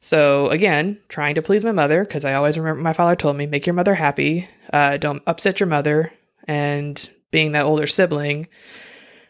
So 0.00 0.48
again, 0.48 1.00
trying 1.08 1.34
to 1.34 1.42
please 1.42 1.66
my 1.66 1.72
mother 1.72 2.02
because 2.02 2.24
I 2.24 2.32
always 2.32 2.56
remember 2.56 2.80
my 2.80 2.94
father 2.94 3.14
told 3.14 3.36
me, 3.36 3.44
make 3.44 3.66
your 3.66 3.74
mother 3.74 3.94
happy, 3.94 4.48
uh, 4.72 4.96
don't 4.96 5.22
upset 5.26 5.60
your 5.60 5.66
mother. 5.66 6.10
And 6.48 7.10
being 7.30 7.52
that 7.52 7.66
older 7.66 7.86
sibling, 7.86 8.48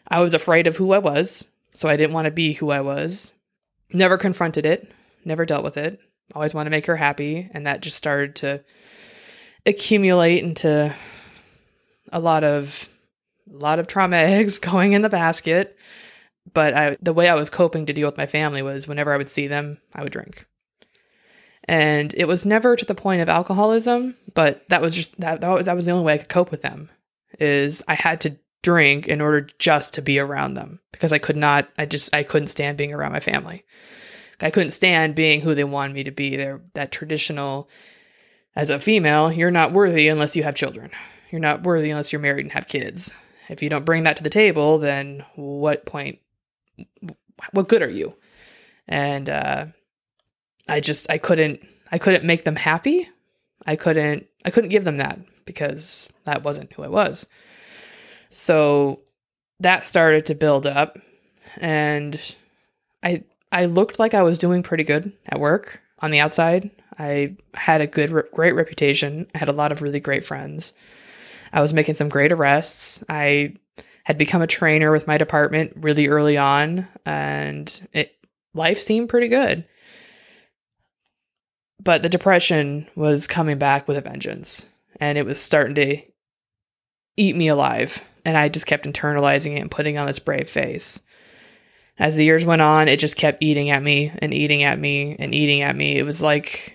I 0.07 0.21
was 0.21 0.33
afraid 0.33 0.67
of 0.67 0.77
who 0.77 0.93
I 0.93 0.99
was, 0.99 1.45
so 1.73 1.89
I 1.89 1.97
didn't 1.97 2.13
want 2.13 2.27
to 2.27 2.31
be 2.31 2.53
who 2.53 2.69
I 2.69 2.79
was. 2.79 3.33
Never 3.91 4.17
confronted 4.17 4.65
it, 4.65 4.89
never 5.25 5.45
dealt 5.45 5.65
with 5.65 5.75
it. 5.75 5.99
Always 6.33 6.53
want 6.53 6.67
to 6.67 6.71
make 6.71 6.85
her 6.85 6.95
happy, 6.95 7.49
and 7.53 7.67
that 7.67 7.81
just 7.81 7.97
started 7.97 8.37
to 8.37 8.63
accumulate 9.65 10.41
into 10.41 10.95
a 12.11 12.19
lot 12.19 12.43
of 12.43 12.87
a 13.51 13.57
lot 13.57 13.79
of 13.79 13.87
trauma 13.87 14.15
eggs 14.17 14.59
going 14.59 14.93
in 14.93 15.01
the 15.01 15.09
basket. 15.09 15.77
But 16.53 16.75
I, 16.75 16.97
the 17.01 17.13
way 17.13 17.27
I 17.27 17.33
was 17.33 17.49
coping 17.49 17.87
to 17.87 17.93
deal 17.93 18.07
with 18.07 18.17
my 18.17 18.27
family 18.27 18.61
was 18.61 18.87
whenever 18.87 19.11
I 19.11 19.17
would 19.17 19.29
see 19.29 19.47
them, 19.47 19.79
I 19.93 20.03
would 20.03 20.11
drink. 20.11 20.45
And 21.67 22.13
it 22.15 22.27
was 22.27 22.45
never 22.45 22.75
to 22.75 22.85
the 22.85 22.93
point 22.93 23.21
of 23.21 23.29
alcoholism 23.29 24.15
but 24.35 24.67
that 24.69 24.81
was 24.81 24.93
just 24.93 25.19
that 25.19 25.41
that 25.41 25.49
was, 25.51 25.65
that 25.65 25.75
was 25.75 25.85
the 25.85 25.91
only 25.91 26.03
way 26.03 26.13
i 26.13 26.17
could 26.19 26.29
cope 26.29 26.51
with 26.51 26.61
them 26.61 26.91
is 27.39 27.83
i 27.87 27.95
had 27.95 28.21
to 28.21 28.37
drink 28.61 29.07
in 29.07 29.21
order 29.21 29.47
just 29.57 29.95
to 29.95 30.01
be 30.01 30.19
around 30.19 30.53
them 30.53 30.79
because 30.91 31.11
i 31.11 31.17
could 31.17 31.37
not 31.37 31.67
i 31.79 31.85
just 31.85 32.13
i 32.13 32.21
couldn't 32.21 32.47
stand 32.47 32.77
being 32.77 32.93
around 32.93 33.11
my 33.11 33.19
family. 33.19 33.65
I 34.41 34.51
couldn't 34.51 34.71
stand 34.71 35.15
being 35.15 35.39
who 35.39 35.55
they 35.55 35.63
wanted 35.63 35.93
me 35.93 36.03
to 36.03 36.11
be. 36.11 36.35
They're 36.35 36.61
that 36.73 36.91
traditional 36.91 37.69
as 38.53 38.69
a 38.69 38.81
female 38.81 39.31
you're 39.31 39.49
not 39.49 39.71
worthy 39.71 40.09
unless 40.09 40.35
you 40.35 40.43
have 40.43 40.55
children 40.55 40.91
you're 41.35 41.41
not 41.41 41.63
worthy 41.63 41.91
unless 41.91 42.11
you're 42.11 42.21
married 42.21 42.45
and 42.45 42.53
have 42.53 42.67
kids 42.67 43.13
if 43.49 43.61
you 43.61 43.69
don't 43.69 43.85
bring 43.85 44.03
that 44.03 44.17
to 44.17 44.23
the 44.23 44.29
table 44.29 44.77
then 44.77 45.25
what 45.35 45.85
point 45.85 46.19
what 47.51 47.67
good 47.67 47.81
are 47.81 47.89
you 47.89 48.15
and 48.87 49.29
uh 49.29 49.65
I 50.67 50.79
just 50.79 51.09
I 51.09 51.17
couldn't 51.17 51.65
I 51.91 51.97
couldn't 51.97 52.23
make 52.23 52.43
them 52.43 52.55
happy. 52.55 53.09
I 53.65 53.75
couldn't 53.75 54.27
I 54.43 54.49
couldn't 54.49 54.69
give 54.69 54.83
them 54.83 54.97
that 54.97 55.19
because 55.45 56.09
that 56.23 56.43
wasn't 56.43 56.73
who 56.73 56.83
I 56.83 56.87
was. 56.87 57.27
So 58.29 59.01
that 59.59 59.85
started 59.85 60.25
to 60.27 60.35
build 60.35 60.67
up 60.67 60.97
and 61.57 62.35
I 63.03 63.23
I 63.51 63.65
looked 63.65 63.99
like 63.99 64.13
I 64.13 64.23
was 64.23 64.37
doing 64.37 64.63
pretty 64.63 64.83
good 64.83 65.13
at 65.27 65.39
work 65.39 65.81
on 65.99 66.11
the 66.11 66.19
outside. 66.19 66.71
I 66.97 67.35
had 67.53 67.81
a 67.81 67.87
good 67.87 68.11
great 68.33 68.53
reputation. 68.53 69.27
I 69.35 69.37
had 69.37 69.49
a 69.49 69.53
lot 69.53 69.71
of 69.71 69.81
really 69.81 69.99
great 69.99 70.25
friends. 70.25 70.73
I 71.55 71.61
was 71.61 71.73
making 71.73 71.95
some 71.95 72.09
great 72.09 72.33
arrests. 72.33 73.01
I 73.07 73.55
had 74.03 74.17
become 74.17 74.41
a 74.41 74.47
trainer 74.47 74.91
with 74.91 75.07
my 75.07 75.17
department 75.17 75.71
really 75.77 76.07
early 76.07 76.37
on 76.37 76.87
and 77.05 77.87
it 77.93 78.13
life 78.53 78.77
seemed 78.77 79.09
pretty 79.09 79.29
good. 79.29 79.65
But 81.81 82.03
the 82.03 82.09
depression 82.09 82.87
was 82.95 83.25
coming 83.25 83.57
back 83.57 83.87
with 83.87 83.95
a 83.95 84.01
vengeance 84.01 84.67
and 84.99 85.17
it 85.17 85.25
was 85.25 85.41
starting 85.41 85.75
to 85.75 85.97
eat 87.17 87.35
me 87.37 87.47
alive 87.47 88.03
and 88.25 88.35
i 88.35 88.49
just 88.49 88.67
kept 88.67 88.85
internalizing 88.85 89.55
it 89.55 89.61
and 89.61 89.71
putting 89.71 89.97
on 89.97 90.07
this 90.07 90.19
brave 90.19 90.49
face. 90.49 91.01
As 91.97 92.17
the 92.17 92.25
years 92.25 92.43
went 92.43 92.61
on 92.61 92.89
it 92.89 92.99
just 92.99 93.15
kept 93.15 93.41
eating 93.41 93.69
at 93.69 93.81
me 93.81 94.11
and 94.19 94.33
eating 94.33 94.63
at 94.63 94.77
me 94.77 95.15
and 95.17 95.33
eating 95.33 95.61
at 95.61 95.77
me. 95.77 95.97
It 95.97 96.03
was 96.03 96.21
like 96.21 96.74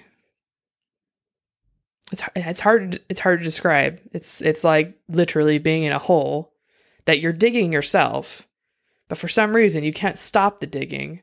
it's 2.12 2.22
it's 2.34 2.60
hard 2.60 3.00
it's 3.08 3.20
hard 3.20 3.40
to 3.40 3.44
describe 3.44 4.00
it's 4.12 4.40
it's 4.42 4.64
like 4.64 4.98
literally 5.08 5.58
being 5.58 5.84
in 5.84 5.92
a 5.92 5.98
hole 5.98 6.52
that 7.06 7.20
you're 7.20 7.32
digging 7.32 7.72
yourself 7.72 8.46
but 9.08 9.18
for 9.18 9.28
some 9.28 9.54
reason 9.54 9.84
you 9.84 9.92
can't 9.92 10.18
stop 10.18 10.60
the 10.60 10.66
digging 10.66 11.22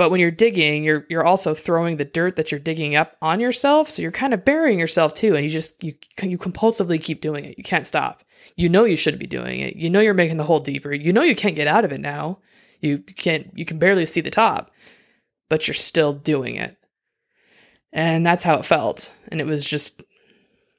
but 0.00 0.10
when 0.10 0.18
you're 0.18 0.30
digging, 0.30 0.82
you're 0.82 1.04
you're 1.10 1.26
also 1.26 1.52
throwing 1.52 1.98
the 1.98 2.06
dirt 2.06 2.36
that 2.36 2.50
you're 2.50 2.58
digging 2.58 2.96
up 2.96 3.18
on 3.20 3.38
yourself, 3.38 3.90
so 3.90 4.00
you're 4.00 4.10
kind 4.10 4.32
of 4.32 4.46
burying 4.46 4.78
yourself 4.78 5.12
too 5.12 5.34
and 5.34 5.44
you 5.44 5.50
just 5.50 5.84
you 5.84 5.92
you 6.22 6.38
compulsively 6.38 6.98
keep 6.98 7.20
doing 7.20 7.44
it. 7.44 7.58
You 7.58 7.64
can't 7.64 7.86
stop. 7.86 8.22
You 8.56 8.70
know 8.70 8.84
you 8.84 8.96
shouldn't 8.96 9.20
be 9.20 9.26
doing 9.26 9.60
it. 9.60 9.76
You 9.76 9.90
know 9.90 10.00
you're 10.00 10.14
making 10.14 10.38
the 10.38 10.44
hole 10.44 10.60
deeper. 10.60 10.90
You 10.90 11.12
know 11.12 11.20
you 11.20 11.36
can't 11.36 11.54
get 11.54 11.66
out 11.66 11.84
of 11.84 11.92
it 11.92 12.00
now. 12.00 12.38
You 12.80 13.00
can't 13.00 13.50
you 13.54 13.66
can 13.66 13.78
barely 13.78 14.06
see 14.06 14.22
the 14.22 14.30
top, 14.30 14.70
but 15.50 15.68
you're 15.68 15.74
still 15.74 16.14
doing 16.14 16.56
it. 16.56 16.78
And 17.92 18.24
that's 18.24 18.44
how 18.44 18.54
it 18.56 18.66
felt. 18.66 19.12
And 19.28 19.40
it 19.40 19.46
was 19.46 19.66
just 19.66 20.02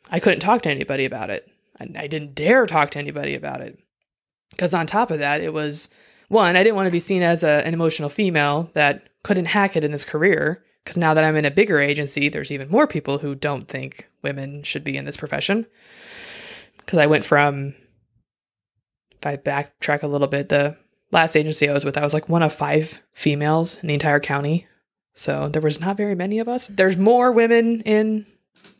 I 0.09 0.20
couldn't 0.20 0.39
talk 0.39 0.62
to 0.64 0.70
anybody 0.70 1.05
about 1.05 1.30
it. 1.30 1.49
I, 1.80 1.88
I 1.95 2.07
didn't 2.07 2.36
dare 2.36 2.66
talk 2.66 2.91
to 2.91 2.99
anybody 2.99 3.36
about 3.36 3.62
it. 3.62 3.80
Cuz 4.57 4.74
on 4.74 4.88
top 4.88 5.12
of 5.12 5.20
that, 5.20 5.41
it 5.41 5.53
was 5.53 5.89
one, 6.28 6.55
I 6.55 6.64
didn't 6.64 6.76
want 6.76 6.88
to 6.88 6.91
be 6.91 6.99
seen 6.99 7.24
as 7.24 7.43
a, 7.43 7.66
an 7.66 7.74
emotional 7.74 8.09
female 8.09 8.70
that 8.74 9.09
couldn't 9.24 9.45
hack 9.45 9.76
it 9.76 9.84
in 9.84 9.91
this 9.91 10.05
career 10.05 10.64
because 10.84 10.97
now 10.97 11.14
that 11.14 11.24
I'm 11.24 11.36
in 11.36 11.45
a 11.45 11.51
bigger 11.51 11.80
agency, 11.80 12.30
there's 12.30 12.51
even 12.51 12.70
more 12.70 12.88
people 12.88 13.20
who 13.20 13.36
don't 13.36 13.68
think 13.68 14.09
women 14.22 14.64
should 14.64 14.84
be 14.84 14.97
in 14.97 15.05
this 15.05 15.18
profession. 15.18 15.66
Because 16.78 16.99
I 16.99 17.07
went 17.07 17.26
from, 17.26 17.76
if 19.12 19.26
I 19.26 19.38
backtrack 19.38 20.03
a 20.03 20.07
little 20.07 20.28
bit, 20.28 20.49
the 20.49 20.78
last 21.12 21.36
agency 21.36 21.70
I 21.70 21.74
was 21.74 21.86
with, 21.86 21.97
I 21.97 22.03
was 22.03 22.14
like 22.14 22.30
one 22.30 22.43
of 22.43 22.53
five 22.53 22.99
females 23.14 23.78
in 23.80 23.88
the 23.88 23.93
entire 23.93 24.20
county. 24.20 24.68
So 25.14 25.49
there 25.49 25.62
was 25.62 25.80
not 25.80 25.97
very 25.97 26.16
many 26.16 26.39
of 26.39 26.47
us. 26.47 26.68
There's 26.68 26.97
more 26.97 27.32
women 27.32 27.82
in 27.82 28.26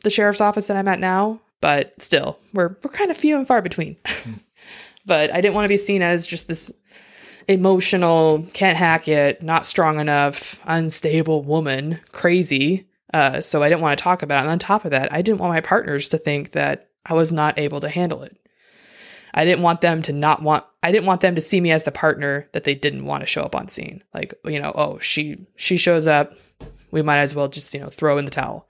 the 0.04 0.10
sheriff's 0.10 0.42
office 0.42 0.68
than 0.68 0.78
I'm 0.78 0.88
at 0.88 1.00
now, 1.00 1.42
but 1.60 1.94
still, 2.02 2.40
we're 2.54 2.76
we're 2.84 2.92
kind 2.92 3.12
of 3.12 3.18
few 3.18 3.38
and 3.38 3.48
far 3.48 3.62
between. 3.62 3.98
but 5.06 5.32
I 5.32 5.42
didn't 5.42 5.56
want 5.56 5.66
to 5.66 5.70
be 5.70 5.78
seen 5.78 6.02
as 6.02 6.26
just 6.26 6.48
this 6.48 6.72
emotional, 7.48 8.46
can't 8.54 8.78
hack 8.78 9.08
it, 9.08 9.42
not 9.42 9.66
strong 9.66 10.00
enough, 10.00 10.60
unstable 10.66 11.44
woman, 11.44 12.00
crazy. 12.12 12.88
Uh, 13.14 13.42
so 13.42 13.62
I 13.62 13.70
didn't 13.70 13.82
want 13.82 13.98
to 13.98 14.04
talk 14.04 14.24
about 14.24 14.38
it. 14.38 14.42
And 14.42 14.52
on 14.52 14.60
top 14.60 14.86
of 14.86 14.92
that, 14.92 15.12
I 15.12 15.22
didn't 15.22 15.40
want 15.40 15.54
my 15.54 15.62
partners 15.62 16.08
to 16.10 16.18
think 16.18 16.52
that 16.52 16.90
I 17.06 17.14
was 17.14 17.32
not 17.32 17.60
able 17.60 17.80
to 17.82 17.90
handle 17.90 18.24
it. 18.24 18.38
I 19.34 19.46
didn't 19.46 19.64
want 19.64 19.82
them 19.82 20.02
to 20.04 20.14
not 20.14 20.42
want 20.42 20.66
I 20.84 20.92
didn't 20.92 21.06
want 21.06 21.22
them 21.22 21.36
to 21.36 21.42
see 21.42 21.62
me 21.62 21.72
as 21.72 21.84
the 21.84 21.92
partner 21.92 22.48
that 22.54 22.64
they 22.64 22.76
didn't 22.76 23.06
want 23.06 23.22
to 23.22 23.28
show 23.28 23.44
up 23.44 23.56
on 23.56 23.68
scene. 23.68 24.04
Like, 24.14 24.34
you 24.46 24.60
know, 24.60 24.72
oh, 24.76 25.00
she 25.00 25.46
she 25.56 25.78
shows 25.78 26.08
up, 26.08 26.34
we 26.92 27.02
might 27.02 27.20
as 27.20 27.36
well 27.36 27.48
just, 27.48 27.74
you 27.74 27.80
know, 27.80 27.90
throw 27.90 28.18
in 28.18 28.26
the 28.26 28.32
towel. 28.32 28.68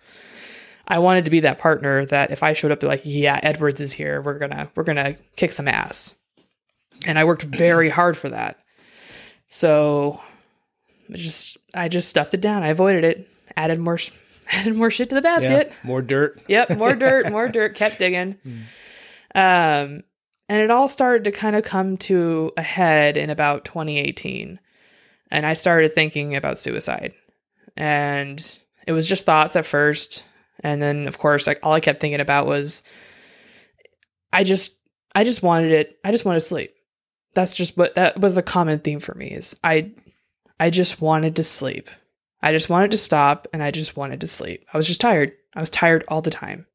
I 0.87 0.99
wanted 0.99 1.25
to 1.25 1.31
be 1.31 1.39
that 1.41 1.59
partner 1.59 2.05
that 2.07 2.31
if 2.31 2.43
I 2.43 2.53
showed 2.53 2.71
up, 2.71 2.79
they're 2.79 2.89
like, 2.89 3.03
yeah, 3.05 3.39
Edwards 3.41 3.79
is 3.79 3.93
here. 3.93 4.21
We're 4.21 4.39
gonna 4.39 4.69
we're 4.75 4.83
gonna 4.83 5.15
kick 5.35 5.51
some 5.51 5.67
ass. 5.67 6.15
And 7.05 7.17
I 7.17 7.23
worked 7.23 7.43
very 7.43 7.89
hard 7.89 8.17
for 8.17 8.29
that. 8.29 8.59
So 9.47 10.19
I 11.11 11.17
just 11.17 11.57
I 11.73 11.87
just 11.87 12.09
stuffed 12.09 12.33
it 12.33 12.41
down. 12.41 12.63
I 12.63 12.69
avoided 12.69 13.03
it. 13.03 13.29
Added 13.55 13.79
more 13.79 13.99
added 14.51 14.75
more 14.75 14.91
shit 14.91 15.09
to 15.09 15.15
the 15.15 15.21
basket. 15.21 15.67
Yeah, 15.69 15.87
more 15.87 16.01
dirt. 16.01 16.41
Yep, 16.47 16.77
more 16.77 16.95
dirt, 16.95 17.29
more 17.31 17.47
dirt. 17.47 17.75
Kept 17.75 17.97
digging. 17.97 18.37
Mm. 18.45 18.63
Um, 19.33 20.03
and 20.51 20.61
it 20.61 20.69
all 20.69 20.87
started 20.87 21.23
to 21.23 21.31
kind 21.31 21.55
of 21.55 21.63
come 21.63 21.95
to 21.97 22.51
a 22.57 22.61
head 22.61 23.15
in 23.15 23.29
about 23.29 23.65
2018, 23.65 24.59
and 25.31 25.45
I 25.45 25.53
started 25.53 25.93
thinking 25.93 26.35
about 26.35 26.59
suicide. 26.59 27.13
And 27.77 28.59
it 28.85 28.91
was 28.91 29.07
just 29.07 29.25
thoughts 29.25 29.55
at 29.55 29.65
first, 29.65 30.23
and 30.59 30.81
then 30.81 31.07
of 31.07 31.17
course, 31.17 31.47
like 31.47 31.59
all 31.63 31.73
I 31.73 31.79
kept 31.79 32.01
thinking 32.01 32.19
about 32.19 32.45
was, 32.45 32.83
I 34.33 34.43
just 34.43 34.75
I 35.15 35.23
just 35.23 35.41
wanted 35.41 35.71
it. 35.71 35.97
I 36.03 36.11
just 36.11 36.25
wanted 36.25 36.39
to 36.39 36.45
sleep 36.45 36.75
that's 37.33 37.55
just 37.55 37.77
what 37.77 37.95
that 37.95 38.19
was 38.19 38.37
a 38.37 38.43
common 38.43 38.79
theme 38.79 38.99
for 38.99 39.15
me 39.15 39.27
is 39.27 39.57
I 39.63 39.91
I 40.59 40.69
just 40.69 41.01
wanted 41.01 41.35
to 41.37 41.43
sleep. 41.43 41.89
I 42.41 42.51
just 42.51 42.69
wanted 42.69 42.91
to 42.91 42.97
stop 42.97 43.47
and 43.53 43.63
I 43.63 43.71
just 43.71 43.95
wanted 43.95 44.21
to 44.21 44.27
sleep. 44.27 44.65
I 44.73 44.77
was 44.77 44.87
just 44.87 45.01
tired. 45.01 45.31
I 45.55 45.59
was 45.59 45.69
tired 45.69 46.03
all 46.07 46.21
the 46.21 46.31
time. 46.31 46.65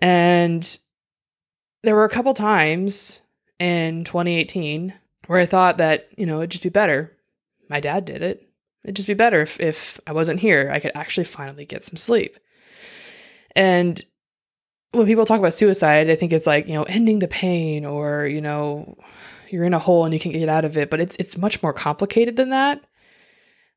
And 0.00 0.78
there 1.82 1.94
were 1.94 2.04
a 2.04 2.10
couple 2.10 2.34
times 2.34 3.22
in 3.58 4.04
2018 4.04 4.94
where 5.26 5.38
I 5.38 5.46
thought 5.46 5.78
that, 5.78 6.08
you 6.16 6.26
know, 6.26 6.38
it'd 6.38 6.50
just 6.50 6.62
be 6.62 6.68
better. 6.68 7.16
My 7.68 7.80
dad 7.80 8.04
did 8.04 8.22
it. 8.22 8.48
It'd 8.84 8.96
just 8.96 9.08
be 9.08 9.14
better 9.14 9.40
if, 9.42 9.60
if 9.60 10.00
I 10.06 10.12
wasn't 10.12 10.40
here. 10.40 10.70
I 10.72 10.80
could 10.80 10.92
actually 10.94 11.24
finally 11.24 11.64
get 11.64 11.84
some 11.84 11.96
sleep. 11.96 12.38
And 13.54 14.04
when 14.90 15.06
people 15.06 15.24
talk 15.24 15.38
about 15.38 15.54
suicide, 15.54 16.10
I 16.10 16.16
think 16.16 16.32
it's 16.32 16.46
like, 16.46 16.66
you 16.66 16.74
know, 16.74 16.82
ending 16.84 17.20
the 17.20 17.28
pain 17.28 17.84
or, 17.84 18.26
you 18.26 18.40
know, 18.40 18.96
you're 19.50 19.64
in 19.64 19.74
a 19.74 19.78
hole 19.78 20.04
and 20.04 20.12
you 20.12 20.20
can 20.20 20.32
get 20.32 20.48
out 20.48 20.64
of 20.64 20.76
it. 20.76 20.90
But 20.90 21.00
it's 21.00 21.16
it's 21.16 21.36
much 21.36 21.62
more 21.62 21.72
complicated 21.72 22.36
than 22.36 22.50
that. 22.50 22.82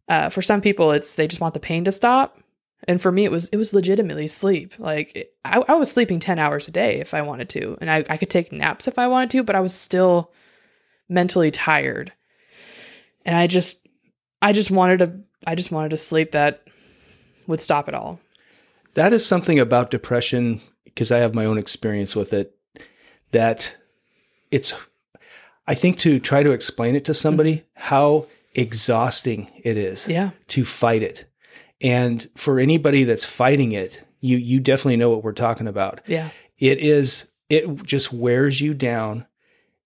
Uh, 0.07 0.29
for 0.29 0.41
some 0.41 0.61
people, 0.61 0.91
it's 0.91 1.15
they 1.15 1.27
just 1.27 1.41
want 1.41 1.53
the 1.53 1.59
pain 1.59 1.83
to 1.85 1.91
stop, 1.91 2.39
and 2.87 3.01
for 3.01 3.11
me, 3.11 3.25
it 3.25 3.31
was 3.31 3.47
it 3.49 3.57
was 3.57 3.73
legitimately 3.73 4.27
sleep. 4.27 4.73
Like 4.77 5.33
I, 5.43 5.63
I 5.67 5.73
was 5.75 5.91
sleeping 5.91 6.19
ten 6.19 6.39
hours 6.39 6.67
a 6.67 6.71
day 6.71 6.99
if 6.99 7.13
I 7.13 7.21
wanted 7.21 7.49
to, 7.49 7.77
and 7.81 7.89
I, 7.89 8.03
I 8.09 8.17
could 8.17 8.29
take 8.29 8.51
naps 8.51 8.87
if 8.87 8.99
I 8.99 9.07
wanted 9.07 9.31
to, 9.31 9.43
but 9.43 9.55
I 9.55 9.61
was 9.61 9.73
still 9.73 10.31
mentally 11.09 11.51
tired, 11.51 12.11
and 13.25 13.35
I 13.35 13.47
just 13.47 13.87
I 14.41 14.53
just 14.53 14.71
wanted 14.71 14.99
to 14.99 15.21
I 15.47 15.55
just 15.55 15.71
wanted 15.71 15.89
to 15.89 15.97
sleep 15.97 16.31
that 16.31 16.67
would 17.47 17.61
stop 17.61 17.87
it 17.87 17.95
all. 17.95 18.19
That 18.93 19.13
is 19.13 19.25
something 19.25 19.59
about 19.59 19.91
depression 19.91 20.61
because 20.83 21.11
I 21.11 21.17
have 21.19 21.35
my 21.35 21.45
own 21.45 21.57
experience 21.57 22.15
with 22.15 22.33
it 22.33 22.57
that 23.31 23.75
it's 24.51 24.73
I 25.67 25.73
think 25.73 25.97
to 25.99 26.19
try 26.19 26.43
to 26.43 26.51
explain 26.51 26.95
it 26.95 27.05
to 27.05 27.13
somebody 27.13 27.57
mm-hmm. 27.57 27.81
how 27.87 28.27
exhausting 28.53 29.49
it 29.63 29.77
is 29.77 30.07
Yeah, 30.07 30.31
to 30.49 30.63
fight 30.63 31.03
it. 31.03 31.25
And 31.81 32.27
for 32.35 32.59
anybody 32.59 33.03
that's 33.03 33.25
fighting 33.25 33.71
it, 33.73 34.01
you 34.21 34.37
you 34.37 34.59
definitely 34.59 34.97
know 34.97 35.09
what 35.09 35.23
we're 35.23 35.33
talking 35.33 35.67
about. 35.67 36.01
yeah, 36.07 36.29
It 36.57 36.79
is 36.79 37.25
it 37.49 37.83
just 37.83 38.11
wears 38.11 38.59
you 38.61 38.73
down 38.73 39.27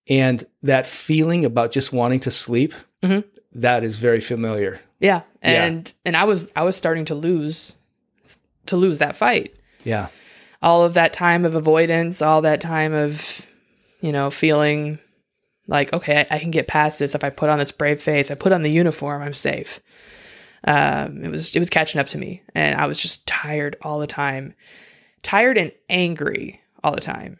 and 0.07 0.43
that 0.61 0.87
feeling 0.87 1.43
about 1.45 1.71
just 1.71 1.91
wanting 1.91 2.19
to 2.21 2.31
sleep 2.31 2.73
Mhm. 3.03 3.23
that 3.53 3.83
is 3.83 3.97
very 3.99 4.21
familiar. 4.21 4.79
yeah, 4.99 5.21
Yeah. 5.43 5.65
and 5.65 5.93
and 6.05 6.15
I 6.15 6.23
was 6.25 6.51
I 6.55 6.63
was 6.63 6.75
starting 6.75 7.05
to 7.05 7.15
lose 7.15 7.75
to 8.67 8.77
lose 8.77 8.99
that 8.99 9.15
fight. 9.17 9.55
Yeah. 9.83 10.07
all 10.61 10.83
of 10.83 10.93
that 10.93 11.13
time 11.13 11.45
of 11.45 11.55
avoidance, 11.55 12.21
all 12.21 12.41
that 12.41 12.59
time 12.59 12.93
of, 12.93 13.45
you 14.01 14.11
know, 14.11 14.29
feeling 14.29 14.99
like, 15.67 15.93
okay, 15.93 16.27
I, 16.29 16.35
I 16.35 16.39
can 16.39 16.51
get 16.51 16.67
past 16.67 16.99
this 16.99 17.15
if 17.15 17.23
I 17.23 17.29
put 17.29 17.49
on 17.49 17.59
this 17.59 17.71
brave 17.71 18.01
face, 18.03 18.29
I 18.29 18.35
put 18.35 18.51
on 18.51 18.61
the 18.63 18.69
uniform, 18.69 19.21
I'm 19.21 19.33
safe. 19.33 19.79
Um, 20.65 21.23
it 21.23 21.31
was 21.31 21.55
it 21.55 21.59
was 21.59 21.69
catching 21.69 21.99
up 21.99 22.07
to 22.09 22.17
me, 22.17 22.43
and 22.53 22.79
I 22.79 22.85
was 22.87 22.99
just 22.99 23.25
tired 23.25 23.77
all 23.81 23.99
the 23.99 24.07
time, 24.07 24.53
tired 25.23 25.57
and 25.57 25.71
angry 25.89 26.61
all 26.83 26.93
the 26.93 27.01
time. 27.01 27.39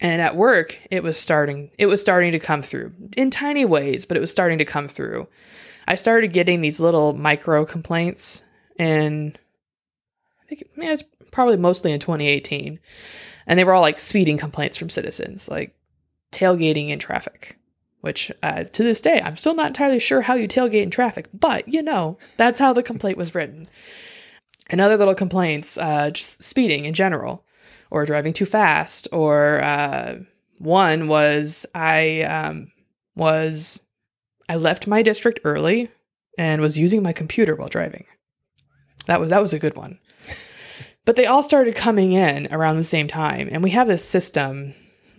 And 0.00 0.20
at 0.20 0.36
work, 0.36 0.78
it 0.90 1.02
was 1.02 1.18
starting 1.18 1.70
it 1.78 1.86
was 1.86 2.00
starting 2.00 2.32
to 2.32 2.38
come 2.38 2.62
through 2.62 2.92
in 3.16 3.30
tiny 3.30 3.64
ways, 3.64 4.06
but 4.06 4.16
it 4.16 4.20
was 4.20 4.30
starting 4.30 4.58
to 4.58 4.64
come 4.64 4.88
through. 4.88 5.28
I 5.86 5.96
started 5.96 6.32
getting 6.32 6.60
these 6.60 6.80
little 6.80 7.12
micro 7.12 7.64
complaints, 7.64 8.42
and 8.78 9.38
I 10.42 10.46
think 10.46 10.64
yeah, 10.76 10.92
it's 10.92 11.04
probably 11.30 11.56
mostly 11.56 11.92
in 11.92 12.00
2018. 12.00 12.78
And 13.46 13.58
they 13.58 13.64
were 13.64 13.74
all 13.74 13.82
like 13.82 13.98
speeding 13.98 14.38
complaints 14.38 14.78
from 14.78 14.88
citizens, 14.88 15.48
like 15.48 15.76
tailgating 16.32 16.88
in 16.88 16.98
traffic, 16.98 17.58
which 18.04 18.30
uh, 18.42 18.64
to 18.64 18.82
this 18.82 19.00
day, 19.00 19.20
I'm 19.24 19.38
still 19.38 19.54
not 19.54 19.68
entirely 19.68 19.98
sure 19.98 20.20
how 20.20 20.34
you 20.34 20.46
tailgate 20.46 20.82
in 20.82 20.90
traffic, 20.90 21.26
but 21.32 21.66
you 21.66 21.82
know, 21.82 22.18
that's 22.36 22.60
how 22.60 22.74
the 22.74 22.82
complaint 22.82 23.16
was 23.16 23.34
written. 23.34 23.66
And 24.68 24.78
other 24.78 24.98
little 24.98 25.14
complaints, 25.14 25.78
uh, 25.78 26.10
just 26.10 26.42
speeding 26.42 26.84
in 26.84 26.92
general, 26.92 27.44
or 27.90 28.04
driving 28.04 28.34
too 28.34 28.44
fast, 28.44 29.08
or 29.10 29.62
uh, 29.62 30.18
one 30.58 31.08
was 31.08 31.64
I 31.74 32.22
um, 32.22 32.72
was 33.16 33.80
I 34.48 34.56
left 34.56 34.86
my 34.86 35.00
district 35.00 35.40
early 35.44 35.90
and 36.36 36.60
was 36.60 36.78
using 36.78 37.02
my 37.02 37.14
computer 37.14 37.54
while 37.56 37.68
driving. 37.68 38.04
That 39.06 39.18
was 39.18 39.30
that 39.30 39.40
was 39.40 39.54
a 39.54 39.58
good 39.58 39.76
one. 39.76 39.98
But 41.06 41.16
they 41.16 41.26
all 41.26 41.42
started 41.42 41.74
coming 41.74 42.12
in 42.12 42.48
around 42.50 42.76
the 42.76 42.84
same 42.84 43.08
time. 43.08 43.48
And 43.50 43.62
we 43.62 43.70
have 43.70 43.88
this 43.88 44.04
system, 44.04 44.74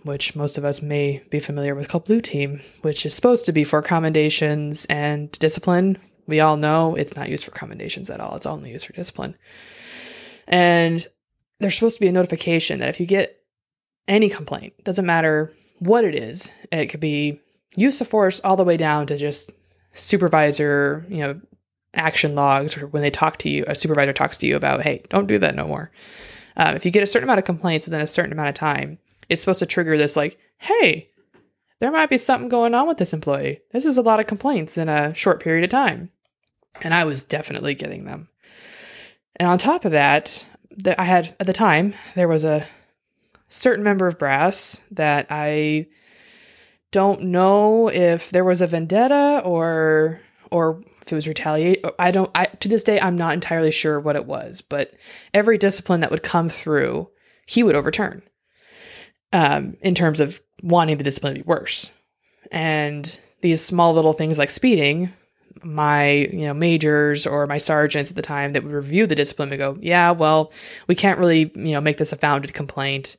which 0.06 0.36
most 0.36 0.58
of 0.58 0.64
us 0.64 0.84
may 0.84 1.24
be 1.32 1.40
familiar 1.40 1.74
with, 1.74 1.90
called 1.90 2.06
Blue 2.06 2.22
Team, 2.22 2.62
which 2.82 3.06
is 3.06 3.14
supposed 3.14 3.44
to 3.46 3.52
be 3.52 3.64
for 3.64 3.82
commendations 3.82 4.86
and 4.86 5.32
discipline. 5.34 5.98
We 6.28 6.40
all 6.40 6.58
know 6.58 6.96
it's 6.96 7.16
not 7.16 7.28
used 7.28 7.44
for 7.44 7.52
commendations 7.52 8.10
at 8.12 8.20
all, 8.20 8.36
it's 8.36 8.46
only 8.46 8.72
used 8.72 8.86
for 8.86 8.94
discipline. 8.94 9.36
And 10.48 11.06
there's 11.60 11.74
supposed 11.74 11.98
to 11.98 12.02
be 12.02 12.08
a 12.08 12.12
notification 12.12 12.80
that 12.80 12.90
if 12.90 13.00
you 13.00 13.08
get 13.08 13.42
any 14.08 14.30
complaint, 14.30 14.74
doesn't 14.84 15.08
matter 15.08 15.52
what 15.80 16.06
it 16.06 16.14
is, 16.14 16.52
it 16.72 16.88
could 16.88 17.00
be 17.00 17.42
use 17.76 18.00
of 18.00 18.08
force 18.08 18.40
all 18.42 18.56
the 18.56 18.64
way 18.64 18.78
down 18.78 19.08
to 19.08 19.18
just 19.18 19.52
supervisor, 19.92 21.04
you 21.10 21.18
know, 21.18 21.42
action 21.96 22.36
logs 22.36 22.78
or 22.78 22.86
when 22.88 23.02
they 23.02 23.10
talk 23.10 23.38
to 23.40 23.50
you, 23.50 23.66
a 23.68 23.74
supervisor 23.74 24.14
talks 24.14 24.38
to 24.38 24.46
you 24.46 24.56
about, 24.56 24.84
hey, 24.84 25.02
don't 25.10 25.28
do 25.28 25.40
that 25.40 25.56
no 25.56 25.68
more. 25.68 25.90
Um, 26.58 26.76
if 26.76 26.86
you 26.86 26.92
get 26.92 27.04
a 27.04 27.08
certain 27.08 27.28
amount 27.28 27.40
of 27.40 27.46
complaints 27.46 27.88
within 27.88 28.02
a 28.02 28.08
certain 28.08 28.32
amount 28.32 28.50
of 28.50 28.56
time, 28.56 29.00
it's 29.30 29.42
supposed 29.42 29.60
to 29.60 29.66
trigger 29.66 29.98
this, 29.98 30.16
like, 30.16 30.38
hey, 30.58 31.10
there 31.80 31.92
might 31.92 32.10
be 32.10 32.18
something 32.18 32.50
going 32.50 32.74
on 32.74 32.88
with 32.88 32.98
this 32.98 33.14
employee. 33.14 33.62
This 33.72 33.86
is 33.86 33.98
a 33.98 34.02
lot 34.02 34.20
of 34.20 34.28
complaints 34.28 34.78
in 34.78 34.90
a 34.90 35.14
short 35.14 35.42
period 35.42 35.64
of 35.64 35.70
time. 35.70 36.10
And 36.82 36.94
I 36.94 37.04
was 37.06 37.24
definitely 37.24 37.76
getting 37.76 38.06
them. 38.06 38.30
And 39.38 39.50
on 39.50 39.58
top 39.58 39.86
of 39.86 39.92
that, 39.92 40.46
that 40.78 41.00
I 41.00 41.04
had 41.04 41.36
at 41.40 41.48
the 41.48 41.54
time, 41.54 41.94
there 42.16 42.28
was 42.28 42.44
a 42.44 42.66
certain 43.48 43.84
member 43.84 44.08
of 44.08 44.18
brass 44.18 44.82
that 44.92 45.28
I 45.30 45.88
don't 46.92 47.24
know 47.24 47.90
if 47.90 48.30
there 48.30 48.44
was 48.46 48.62
a 48.62 48.68
vendetta 48.68 49.42
or 49.44 50.22
or 50.50 50.82
if 51.02 51.12
it 51.12 51.16
was 51.16 51.28
retaliate 51.28 51.84
i 52.00 52.10
don't 52.10 52.32
i 52.34 52.46
to 52.46 52.70
this 52.70 52.84
day 52.84 52.98
i'm 53.02 53.18
not 53.18 53.34
entirely 53.34 53.70
sure 53.70 54.00
what 54.00 54.16
it 54.16 54.26
was 54.26 54.62
but 54.62 54.94
every 55.34 55.58
discipline 55.58 56.00
that 56.00 56.10
would 56.10 56.24
come 56.24 56.48
through 56.48 57.10
he 57.46 57.64
would 57.64 57.76
overturn 57.76 58.22
um, 59.36 59.76
in 59.82 59.94
terms 59.94 60.20
of 60.20 60.42
wanting 60.64 60.98
the 60.98 61.04
discipline 61.04 61.36
to 61.36 61.42
be 61.42 61.46
worse 61.46 61.92
and 62.52 63.20
these 63.42 63.62
small 63.62 63.94
little 63.94 64.14
things 64.14 64.40
like 64.40 64.50
speeding 64.50 65.12
my 65.62 66.12
you 66.32 66.46
know 66.46 66.54
majors 66.54 67.28
or 67.28 67.46
my 67.46 67.58
sergeants 67.58 68.10
at 68.10 68.16
the 68.16 68.22
time 68.22 68.54
that 68.54 68.64
would 68.64 68.72
review 68.72 69.06
the 69.06 69.16
discipline 69.16 69.50
would 69.50 69.60
go 69.60 69.78
yeah 69.82 70.12
well 70.12 70.52
we 70.88 70.96
can't 70.96 71.20
really 71.20 71.52
you 71.56 71.74
know 71.74 71.82
make 71.82 71.98
this 71.98 72.14
a 72.14 72.16
founded 72.16 72.54
complaint 72.54 73.18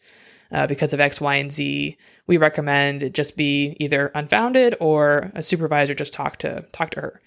uh, 0.53 0.67
because 0.67 0.93
of 0.93 1.01
X, 1.01 1.21
Y, 1.21 1.35
and 1.37 1.53
Z. 1.53 1.97
We 2.27 2.37
recommend 2.37 3.03
it 3.03 3.15
just 3.15 3.37
be 3.37 3.77
either 3.81 4.11
unfounded 4.15 4.77
or 4.81 5.33
a 5.35 5.43
supervisor 5.43 5.95
just 5.95 6.13
talk 6.13 6.37
to 6.39 6.65
talk 6.73 6.91
to 6.91 7.01
her. 7.01 7.21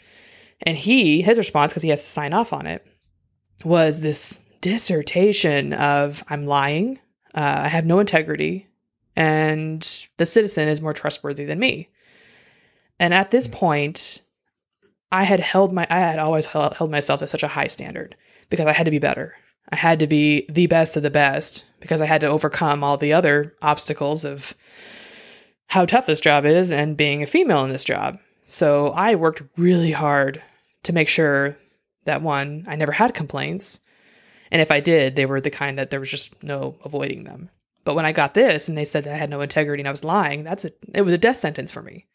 And 0.62 0.78
he, 0.78 1.22
his 1.22 1.38
response, 1.38 1.72
because 1.72 1.84
he 1.84 1.90
has 1.90 2.02
to 2.02 2.10
sign 2.10 2.34
off 2.34 2.52
on 2.52 2.66
it, 2.66 2.86
was 3.64 4.02
this 4.02 4.40
dissertation 4.62 5.74
of 5.74 6.24
I'm 6.30 6.46
lying, 6.46 7.00
uh, 7.34 7.62
I 7.64 7.68
have 7.70 7.86
no 7.86 8.00
integrity, 8.00 8.69
and 9.20 10.08
the 10.16 10.26
citizen 10.26 10.70
is 10.70 10.82
more 10.82 10.94
trustworthy 10.94 11.44
than 11.44 11.60
me. 11.60 11.90
And 13.00 13.14
at 13.14 13.32
this 13.32 13.50
mm. 13.50 13.52
point, 13.52 14.22
I 15.12 15.26
had 15.26 15.42
held 15.42 15.74
my 15.74 15.86
I 15.90 16.00
had 16.00 16.20
always 16.20 16.48
held, 16.48 16.76
held 16.76 16.90
myself 16.90 17.20
to 17.20 17.28
such 17.28 17.44
a 17.44 17.50
high 17.50 17.68
standard 17.68 18.16
because 18.50 18.66
I 18.66 18.74
had 18.74 18.86
to 18.86 18.92
be 18.92 18.98
better. 19.00 19.36
I 19.72 19.76
had 19.76 20.00
to 20.00 20.08
be 20.08 20.46
the 20.50 20.68
best 20.68 20.96
of 20.96 21.04
the 21.04 21.12
best 21.12 21.66
because 21.82 22.00
I 22.00 22.06
had 22.06 22.22
to 22.22 22.28
overcome 22.28 22.84
all 22.84 22.98
the 22.98 23.14
other 23.14 23.56
obstacles 23.62 24.24
of 24.24 24.56
how 25.68 25.86
tough 25.86 26.08
this 26.08 26.22
job 26.22 26.46
is 26.46 26.72
and 26.72 26.98
being 26.98 27.22
a 27.22 27.28
female 27.28 27.64
in 27.66 27.72
this 27.72 27.84
job. 27.84 28.20
So 28.44 28.88
I 28.92 29.16
worked 29.16 29.44
really 29.58 29.92
hard 29.92 30.42
to 30.84 30.94
make 30.94 31.10
sure 31.10 31.58
that 32.06 32.22
one, 32.22 32.66
I 32.68 32.78
never 32.78 32.94
had 32.94 33.14
complaints. 33.14 33.82
And 34.50 34.62
if 34.62 34.72
I 34.72 34.80
did, 34.80 35.16
they 35.16 35.28
were 35.28 35.42
the 35.42 35.52
kind 35.52 35.78
that 35.78 35.92
there 35.92 36.00
was 36.00 36.10
just 36.10 36.42
no 36.42 36.78
avoiding 36.84 37.26
them. 37.26 37.50
But 37.84 37.96
when 37.96 38.06
I 38.06 38.12
got 38.12 38.34
this 38.34 38.68
and 38.68 38.78
they 38.78 38.86
said 38.86 39.04
that 39.04 39.14
I 39.14 39.18
had 39.18 39.30
no 39.30 39.42
integrity 39.42 39.82
and 39.82 39.88
I 39.88 39.92
was 39.92 40.04
lying, 40.04 40.44
that's 40.44 40.66
a 40.66 40.72
it 40.94 41.02
was 41.02 41.14
a 41.14 41.18
death 41.18 41.38
sentence 41.38 41.72
for 41.72 41.82
me. 41.82 42.08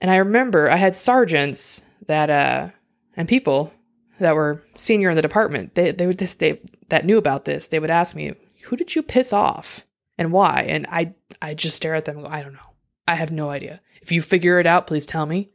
And 0.00 0.10
I 0.10 0.16
remember 0.16 0.70
I 0.70 0.76
had 0.76 0.94
sergeants 0.94 1.84
that 2.06 2.30
uh 2.30 2.68
and 3.16 3.28
people 3.28 3.72
that 4.18 4.34
were 4.34 4.62
senior 4.74 5.10
in 5.10 5.16
the 5.16 5.22
department, 5.22 5.74
they 5.74 5.92
they 5.92 6.06
would 6.06 6.18
this 6.18 6.34
they 6.34 6.60
that 6.88 7.04
knew 7.04 7.18
about 7.18 7.44
this, 7.44 7.66
they 7.66 7.78
would 7.78 7.90
ask 7.90 8.14
me, 8.14 8.34
"Who 8.64 8.76
did 8.76 8.94
you 8.94 9.02
piss 9.02 9.32
off 9.32 9.84
and 10.18 10.32
why?" 10.32 10.66
And 10.68 10.86
I 10.90 11.14
I 11.40 11.54
just 11.54 11.76
stare 11.76 11.94
at 11.94 12.04
them 12.04 12.16
and 12.18 12.26
go, 12.26 12.32
"I 12.32 12.42
don't 12.42 12.54
know. 12.54 12.74
I 13.08 13.14
have 13.14 13.32
no 13.32 13.50
idea. 13.50 13.80
If 14.02 14.12
you 14.12 14.22
figure 14.22 14.60
it 14.60 14.66
out, 14.66 14.86
please 14.86 15.06
tell 15.06 15.26
me." 15.26 15.50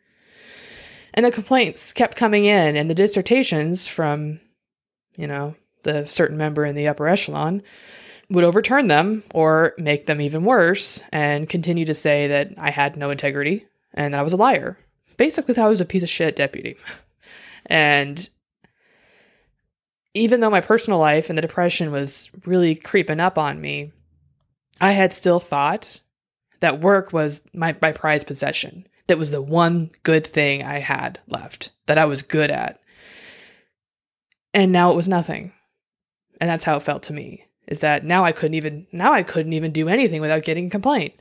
And 1.13 1.25
the 1.25 1.31
complaints 1.31 1.93
kept 1.93 2.17
coming 2.17 2.45
in 2.45 2.75
and 2.75 2.89
the 2.89 2.95
dissertations 2.95 3.87
from 3.87 4.41
you 5.17 5.27
know, 5.27 5.55
the 5.83 6.05
certain 6.05 6.37
member 6.37 6.65
in 6.65 6.75
the 6.75 6.87
upper 6.87 7.07
echelon 7.07 7.61
would 8.29 8.43
overturn 8.43 8.87
them 8.87 9.23
or 9.33 9.73
make 9.77 10.05
them 10.05 10.21
even 10.21 10.43
worse 10.43 11.01
and 11.11 11.49
continue 11.49 11.85
to 11.85 11.93
say 11.93 12.27
that 12.27 12.53
I 12.57 12.71
had 12.71 12.97
no 12.97 13.09
integrity 13.09 13.65
and 13.93 14.13
that 14.13 14.19
I 14.19 14.23
was 14.23 14.33
a 14.33 14.37
liar. 14.37 14.77
basically 15.17 15.53
that 15.53 15.63
I 15.63 15.69
was 15.69 15.81
a 15.81 15.85
piece 15.85 16.03
of 16.03 16.09
shit 16.09 16.35
deputy. 16.35 16.77
And 17.67 18.29
even 20.13 20.39
though 20.39 20.49
my 20.49 20.61
personal 20.61 20.99
life 20.99 21.29
and 21.29 21.37
the 21.37 21.41
depression 21.41 21.91
was 21.91 22.29
really 22.45 22.75
creeping 22.75 23.19
up 23.19 23.37
on 23.37 23.59
me, 23.59 23.91
I 24.79 24.91
had 24.91 25.13
still 25.13 25.39
thought 25.39 26.01
that 26.59 26.79
work 26.79 27.11
was 27.11 27.41
my, 27.53 27.75
my 27.81 27.91
prized 27.91 28.27
possession. 28.27 28.87
That 29.07 29.17
was 29.17 29.31
the 29.31 29.41
one 29.41 29.91
good 30.03 30.25
thing 30.25 30.63
I 30.63 30.79
had 30.79 31.19
left 31.27 31.71
that 31.85 31.97
I 31.97 32.05
was 32.05 32.21
good 32.21 32.49
at. 32.49 32.81
And 34.53 34.71
now 34.71 34.91
it 34.91 34.95
was 34.95 35.07
nothing. 35.07 35.51
And 36.39 36.49
that's 36.49 36.63
how 36.63 36.77
it 36.77 36.83
felt 36.83 37.03
to 37.03 37.13
me. 37.13 37.45
Is 37.67 37.79
that 37.79 38.05
now 38.05 38.23
I 38.23 38.31
couldn't 38.31 38.55
even 38.55 38.87
now 38.91 39.13
I 39.13 39.23
couldn't 39.23 39.53
even 39.53 39.71
do 39.71 39.89
anything 39.89 40.21
without 40.21 40.43
getting 40.43 40.67
a 40.67 40.69
complaint. 40.69 41.13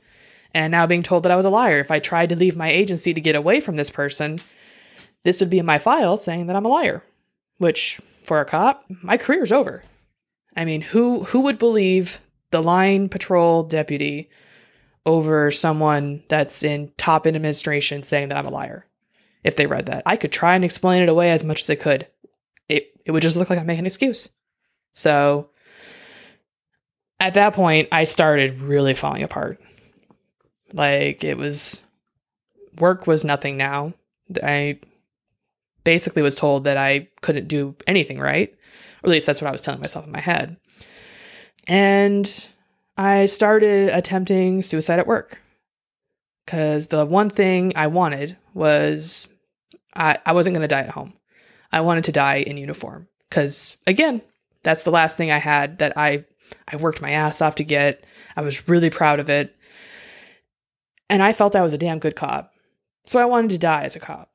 And 0.53 0.71
now 0.71 0.87
being 0.87 1.03
told 1.03 1.23
that 1.23 1.31
I 1.31 1.35
was 1.35 1.45
a 1.45 1.49
liar. 1.49 1.79
If 1.79 1.91
I 1.91 1.99
tried 1.99 2.29
to 2.29 2.35
leave 2.35 2.55
my 2.55 2.69
agency 2.69 3.13
to 3.13 3.21
get 3.21 3.35
away 3.35 3.59
from 3.59 3.75
this 3.75 3.89
person, 3.89 4.39
this 5.23 5.41
would 5.41 5.49
be 5.49 5.59
in 5.59 5.65
my 5.65 5.79
file 5.79 6.15
saying 6.15 6.47
that 6.47 6.55
I'm 6.55 6.65
a 6.65 6.69
liar. 6.69 7.03
Which 7.57 7.99
for 8.23 8.39
a 8.39 8.45
cop, 8.45 8.85
my 9.03 9.17
career's 9.17 9.51
over. 9.51 9.83
I 10.55 10.65
mean, 10.65 10.81
who 10.81 11.25
who 11.25 11.41
would 11.41 11.59
believe 11.59 12.21
the 12.51 12.63
line 12.63 13.09
patrol 13.09 13.63
deputy 13.63 14.29
over 15.05 15.51
someone 15.51 16.23
that's 16.29 16.63
in 16.63 16.91
top 16.97 17.27
administration 17.27 18.03
saying 18.03 18.29
that 18.29 18.37
I'm 18.37 18.45
a 18.45 18.51
liar? 18.51 18.85
If 19.43 19.55
they 19.55 19.67
read 19.67 19.87
that, 19.87 20.03
I 20.05 20.15
could 20.15 20.31
try 20.31 20.55
and 20.55 20.63
explain 20.63 21.03
it 21.03 21.09
away 21.09 21.31
as 21.31 21.43
much 21.43 21.61
as 21.61 21.69
I 21.69 21.75
could. 21.75 22.07
It 22.69 22.91
it 23.05 23.11
would 23.11 23.23
just 23.23 23.35
look 23.35 23.49
like 23.49 23.59
I'm 23.59 23.65
making 23.65 23.81
an 23.81 23.85
excuse. 23.87 24.29
So 24.93 25.49
at 27.19 27.35
that 27.35 27.53
point, 27.53 27.89
I 27.91 28.03
started 28.03 28.61
really 28.61 28.93
falling 28.93 29.23
apart. 29.23 29.59
Like 30.73 31.23
it 31.23 31.37
was 31.37 31.81
work 32.79 33.07
was 33.07 33.23
nothing 33.23 33.57
now. 33.57 33.93
I 34.43 34.79
basically 35.83 36.21
was 36.21 36.35
told 36.35 36.65
that 36.65 36.77
I 36.77 37.07
couldn't 37.21 37.47
do 37.47 37.75
anything 37.87 38.19
right. 38.19 38.49
Or 39.03 39.07
at 39.07 39.09
least 39.09 39.27
that's 39.27 39.41
what 39.41 39.47
I 39.47 39.51
was 39.51 39.61
telling 39.61 39.81
myself 39.81 40.05
in 40.05 40.11
my 40.11 40.19
head. 40.19 40.57
And 41.67 42.49
I 42.97 43.27
started 43.27 43.89
attempting 43.89 44.61
suicide 44.61 44.99
at 44.99 45.07
work. 45.07 45.39
Because 46.45 46.87
the 46.87 47.05
one 47.05 47.29
thing 47.31 47.73
I 47.75 47.87
wanted 47.87 48.37
was 48.53 49.27
I, 49.95 50.17
I 50.25 50.33
wasn't 50.33 50.55
going 50.55 50.67
to 50.67 50.75
die 50.75 50.81
at 50.81 50.91
home. 50.91 51.13
I 51.71 51.81
wanted 51.81 52.03
to 52.05 52.11
die 52.11 52.37
in 52.37 52.57
uniform. 52.57 53.07
Because 53.29 53.77
again, 53.87 54.21
that's 54.61 54.83
the 54.83 54.91
last 54.91 55.17
thing 55.17 55.31
I 55.31 55.37
had 55.37 55.79
that 55.79 55.97
I 55.97 56.25
I 56.67 56.75
worked 56.75 57.01
my 57.01 57.11
ass 57.11 57.41
off 57.41 57.55
to 57.55 57.63
get. 57.63 58.05
I 58.35 58.41
was 58.41 58.67
really 58.67 58.89
proud 58.89 59.19
of 59.19 59.29
it. 59.29 59.55
And 61.09 61.21
I 61.21 61.33
felt 61.33 61.55
I 61.55 61.63
was 61.63 61.73
a 61.73 61.77
damn 61.77 61.99
good 61.99 62.15
cop. 62.15 62.51
So 63.05 63.19
I 63.19 63.25
wanted 63.25 63.51
to 63.51 63.57
die 63.57 63.83
as 63.83 63.95
a 63.95 63.99
cop. 63.99 64.31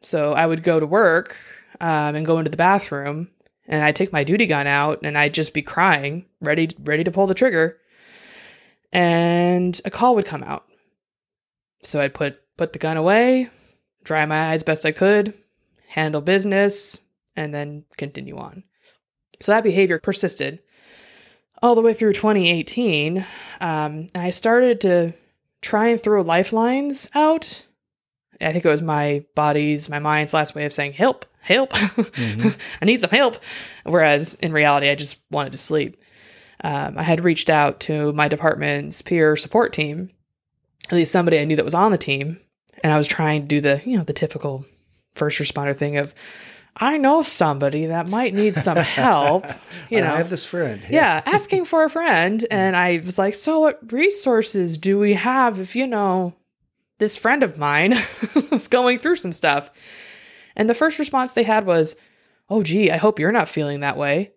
So 0.00 0.32
I 0.32 0.46
would 0.46 0.62
go 0.62 0.80
to 0.80 0.86
work 0.86 1.36
um, 1.80 2.14
and 2.14 2.26
go 2.26 2.38
into 2.38 2.50
the 2.50 2.56
bathroom 2.56 3.28
and 3.66 3.82
I'd 3.82 3.96
take 3.96 4.12
my 4.12 4.24
duty 4.24 4.46
gun 4.46 4.66
out 4.66 5.00
and 5.02 5.16
I'd 5.18 5.34
just 5.34 5.52
be 5.52 5.62
crying, 5.62 6.24
ready 6.40 6.70
ready 6.80 7.04
to 7.04 7.10
pull 7.10 7.26
the 7.26 7.34
trigger. 7.34 7.78
And 8.92 9.78
a 9.84 9.90
call 9.90 10.14
would 10.14 10.24
come 10.24 10.42
out. 10.42 10.64
So 11.82 12.00
I'd 12.00 12.14
put 12.14 12.40
put 12.56 12.72
the 12.72 12.78
gun 12.78 12.96
away, 12.96 13.50
dry 14.04 14.24
my 14.24 14.52
eyes 14.52 14.62
best 14.62 14.86
I 14.86 14.92
could, 14.92 15.34
handle 15.88 16.22
business, 16.22 16.98
and 17.36 17.52
then 17.52 17.84
continue 17.96 18.36
on. 18.38 18.64
So 19.40 19.52
that 19.52 19.62
behavior 19.62 20.00
persisted 20.00 20.60
all 21.62 21.74
the 21.74 21.82
way 21.82 21.94
through 21.94 22.12
2018. 22.12 23.18
Um, 23.18 23.26
and 23.60 24.10
I 24.14 24.30
started 24.30 24.80
to 24.82 25.12
try 25.60 25.88
and 25.88 26.00
throw 26.00 26.22
lifelines 26.22 27.10
out. 27.14 27.66
I 28.40 28.52
think 28.52 28.64
it 28.64 28.68
was 28.68 28.82
my 28.82 29.24
body's, 29.34 29.88
my 29.88 29.98
mind's 29.98 30.32
last 30.32 30.54
way 30.54 30.64
of 30.64 30.72
saying, 30.72 30.92
help, 30.92 31.26
help. 31.40 31.72
Mm-hmm. 31.72 32.48
I 32.82 32.84
need 32.84 33.00
some 33.00 33.10
help. 33.10 33.38
Whereas 33.84 34.34
in 34.34 34.52
reality, 34.52 34.88
I 34.88 34.94
just 34.94 35.18
wanted 35.30 35.52
to 35.52 35.58
sleep. 35.58 36.00
Um, 36.62 36.98
I 36.98 37.02
had 37.02 37.24
reached 37.24 37.50
out 37.50 37.80
to 37.80 38.12
my 38.12 38.28
department's 38.28 39.02
peer 39.02 39.36
support 39.36 39.72
team, 39.72 40.10
at 40.86 40.92
least 40.94 41.12
somebody 41.12 41.38
I 41.38 41.44
knew 41.44 41.56
that 41.56 41.64
was 41.64 41.74
on 41.74 41.92
the 41.92 41.98
team. 41.98 42.40
And 42.82 42.92
I 42.92 42.98
was 42.98 43.08
trying 43.08 43.42
to 43.42 43.48
do 43.48 43.60
the, 43.60 43.82
you 43.84 43.96
know, 43.96 44.04
the 44.04 44.12
typical 44.12 44.64
first 45.14 45.40
responder 45.40 45.76
thing 45.76 45.96
of, 45.96 46.14
I 46.80 46.96
know 46.96 47.22
somebody 47.22 47.86
that 47.86 48.08
might 48.08 48.34
need 48.34 48.54
some 48.54 48.76
help. 48.76 49.46
You 49.90 50.02
know, 50.02 50.12
I 50.12 50.18
have 50.18 50.28
this 50.28 50.44
friend. 50.44 50.84
yeah, 50.90 51.22
asking 51.24 51.64
for 51.64 51.82
a 51.82 51.88
friend. 51.88 52.46
And 52.50 52.76
I 52.76 53.00
was 53.02 53.16
like, 53.18 53.34
so 53.34 53.60
what 53.60 53.90
resources 53.90 54.76
do 54.76 54.98
we 54.98 55.14
have 55.14 55.58
if, 55.58 55.74
you 55.74 55.86
know, 55.86 56.34
this 56.98 57.16
friend 57.16 57.42
of 57.42 57.58
mine 57.58 57.92
is 58.52 58.68
going 58.68 58.98
through 58.98 59.16
some 59.16 59.32
stuff? 59.32 59.70
And 60.56 60.68
the 60.68 60.74
first 60.74 60.98
response 60.98 61.32
they 61.32 61.42
had 61.44 61.64
was, 61.64 61.96
oh, 62.50 62.62
gee, 62.62 62.90
I 62.90 62.98
hope 62.98 63.18
you're 63.18 63.32
not 63.32 63.48
feeling 63.48 63.80
that 63.80 63.96
way. 63.96 64.32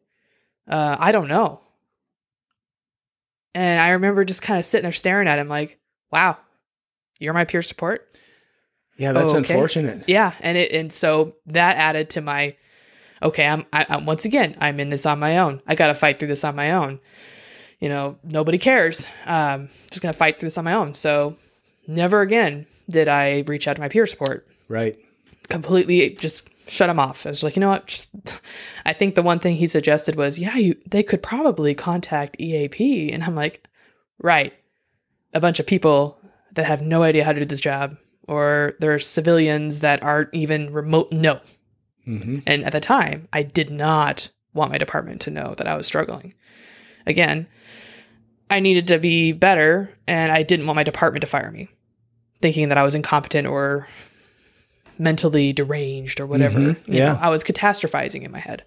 Uh, 0.69 0.95
I 0.97 1.11
don't 1.11 1.27
know. 1.27 1.59
And 3.53 3.81
I 3.81 3.89
remember 3.89 4.23
just 4.23 4.41
kind 4.41 4.57
of 4.57 4.63
sitting 4.65 4.83
there 4.83 4.91
staring 4.93 5.27
at 5.27 5.39
him 5.39 5.49
like, 5.49 5.79
wow, 6.11 6.37
you're 7.19 7.33
my 7.33 7.43
peer 7.45 7.61
support? 7.61 8.07
Yeah, 9.01 9.13
that's 9.13 9.33
Oh, 9.33 9.37
okay. 9.39 9.53
unfortunate. 9.53 10.03
Yeah, 10.07 10.33
and 10.41 10.57
it 10.57 10.71
and 10.71 10.93
so 10.93 11.35
that 11.47 11.77
added 11.77 12.11
to 12.11 12.21
my 12.21 12.55
okay. 13.23 13.45
I'm 13.47 13.65
I, 13.73 13.85
I'm 13.89 14.05
once 14.05 14.25
again 14.25 14.55
I'm 14.59 14.79
in 14.79 14.89
this 14.89 15.05
on 15.05 15.19
my 15.19 15.39
own. 15.39 15.61
I 15.67 15.75
got 15.75 15.87
to 15.87 15.95
fight 15.95 16.19
through 16.19 16.27
this 16.27 16.43
on 16.43 16.55
my 16.55 16.71
own. 16.71 16.99
You 17.79 17.89
know, 17.89 18.17
nobody 18.23 18.57
cares. 18.59 19.07
Um, 19.25 19.69
just 19.89 20.01
gonna 20.03 20.13
fight 20.13 20.39
through 20.39 20.47
this 20.47 20.57
on 20.57 20.65
my 20.65 20.73
own. 20.73 20.93
So 20.93 21.35
never 21.87 22.21
again 22.21 22.67
did 22.89 23.07
I 23.07 23.43
reach 23.47 23.67
out 23.67 23.75
to 23.77 23.81
my 23.81 23.89
peer 23.89 24.05
support. 24.05 24.47
Right. 24.67 24.97
Completely 25.49 26.11
just 26.11 26.47
shut 26.67 26.89
him 26.89 26.99
off. 26.99 27.25
I 27.25 27.29
was 27.29 27.43
like, 27.43 27.55
you 27.55 27.59
know 27.59 27.69
what? 27.69 27.87
Just, 27.87 28.07
I 28.85 28.93
think 28.93 29.15
the 29.15 29.23
one 29.23 29.39
thing 29.39 29.55
he 29.55 29.67
suggested 29.67 30.15
was, 30.15 30.37
yeah, 30.39 30.55
you 30.57 30.75
they 30.87 31.01
could 31.03 31.23
probably 31.23 31.73
contact 31.73 32.39
EAP, 32.39 33.11
and 33.11 33.23
I'm 33.23 33.35
like, 33.35 33.67
right, 34.19 34.53
a 35.33 35.41
bunch 35.41 35.59
of 35.59 35.65
people 35.65 36.19
that 36.53 36.65
have 36.65 36.81
no 36.81 37.01
idea 37.03 37.23
how 37.25 37.33
to 37.33 37.39
do 37.39 37.45
this 37.45 37.59
job, 37.59 37.97
or 38.31 38.73
there's 38.79 39.05
civilians 39.05 39.79
that 39.79 40.01
aren't 40.01 40.29
even 40.33 40.71
remote. 40.73 41.11
No, 41.11 41.39
hmm 42.05 42.39
and 42.47 42.63
at 42.63 42.71
the 42.71 42.79
time, 42.79 43.27
I 43.33 43.43
did 43.43 43.69
not 43.69 44.29
want 44.53 44.71
my 44.71 44.77
department 44.77 45.21
to 45.21 45.29
know 45.31 45.53
that 45.57 45.67
I 45.67 45.75
was 45.77 45.85
struggling. 45.87 46.33
Again, 47.05 47.47
I 48.49 48.59
needed 48.59 48.87
to 48.87 48.99
be 48.99 49.31
better, 49.33 49.91
and 50.07 50.31
I 50.31 50.43
didn't 50.43 50.65
want 50.65 50.75
my 50.75 50.83
department 50.83 51.21
to 51.21 51.27
fire 51.27 51.51
me, 51.51 51.69
thinking 52.41 52.69
that 52.69 52.77
I 52.77 52.83
was 52.83 52.95
incompetent 52.95 53.47
or 53.47 53.87
mentally 54.97 55.53
deranged 55.53 56.19
or 56.19 56.25
whatever. 56.27 56.59
Mhm, 56.59 56.87
You 56.87 56.93
yeah. 56.99 57.13
know, 57.13 57.19
I 57.21 57.29
was 57.29 57.43
catastrophizing 57.43 58.23
in 58.23 58.31
my 58.31 58.39
head. 58.39 58.63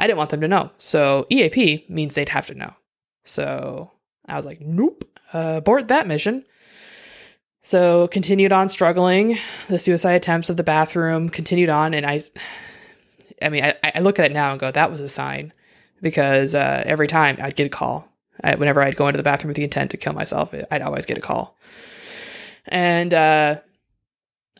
I 0.00 0.06
didn't 0.06 0.18
want 0.18 0.30
them 0.30 0.40
to 0.40 0.48
know. 0.48 0.70
So 0.78 1.26
EAP 1.30 1.86
means 1.88 2.14
they'd 2.14 2.28
have 2.30 2.46
to 2.46 2.54
know. 2.54 2.74
So 3.24 3.90
I 4.26 4.36
was 4.36 4.44
like, 4.46 4.60
nope, 4.60 5.04
uh, 5.32 5.54
abort 5.58 5.88
that 5.88 6.06
mission. 6.06 6.44
So 7.66 8.06
continued 8.06 8.52
on 8.52 8.68
struggling. 8.68 9.38
The 9.66 9.80
suicide 9.80 10.12
attempts 10.12 10.50
of 10.50 10.56
the 10.56 10.62
bathroom 10.62 11.28
continued 11.28 11.68
on, 11.68 11.94
and 11.94 12.06
I, 12.06 12.22
I 13.42 13.48
mean, 13.48 13.64
I, 13.64 13.74
I 13.92 13.98
look 13.98 14.20
at 14.20 14.24
it 14.24 14.32
now 14.32 14.52
and 14.52 14.60
go, 14.60 14.70
that 14.70 14.88
was 14.88 15.00
a 15.00 15.08
sign, 15.08 15.52
because 16.00 16.54
uh, 16.54 16.84
every 16.86 17.08
time 17.08 17.38
I'd 17.42 17.56
get 17.56 17.66
a 17.66 17.68
call. 17.68 18.08
I, 18.44 18.54
whenever 18.54 18.80
I'd 18.80 18.94
go 18.94 19.08
into 19.08 19.16
the 19.16 19.24
bathroom 19.24 19.48
with 19.48 19.56
the 19.56 19.64
intent 19.64 19.90
to 19.90 19.96
kill 19.96 20.12
myself, 20.12 20.54
I'd 20.70 20.80
always 20.80 21.06
get 21.06 21.18
a 21.18 21.20
call. 21.20 21.56
And 22.66 23.12
uh, 23.12 23.56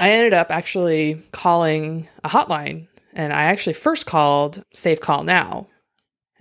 I 0.00 0.10
ended 0.10 0.34
up 0.34 0.50
actually 0.50 1.22
calling 1.30 2.08
a 2.24 2.28
hotline, 2.28 2.88
and 3.12 3.32
I 3.32 3.44
actually 3.44 3.74
first 3.74 4.06
called 4.06 4.64
Safe 4.74 5.00
Call 5.00 5.22
Now, 5.22 5.68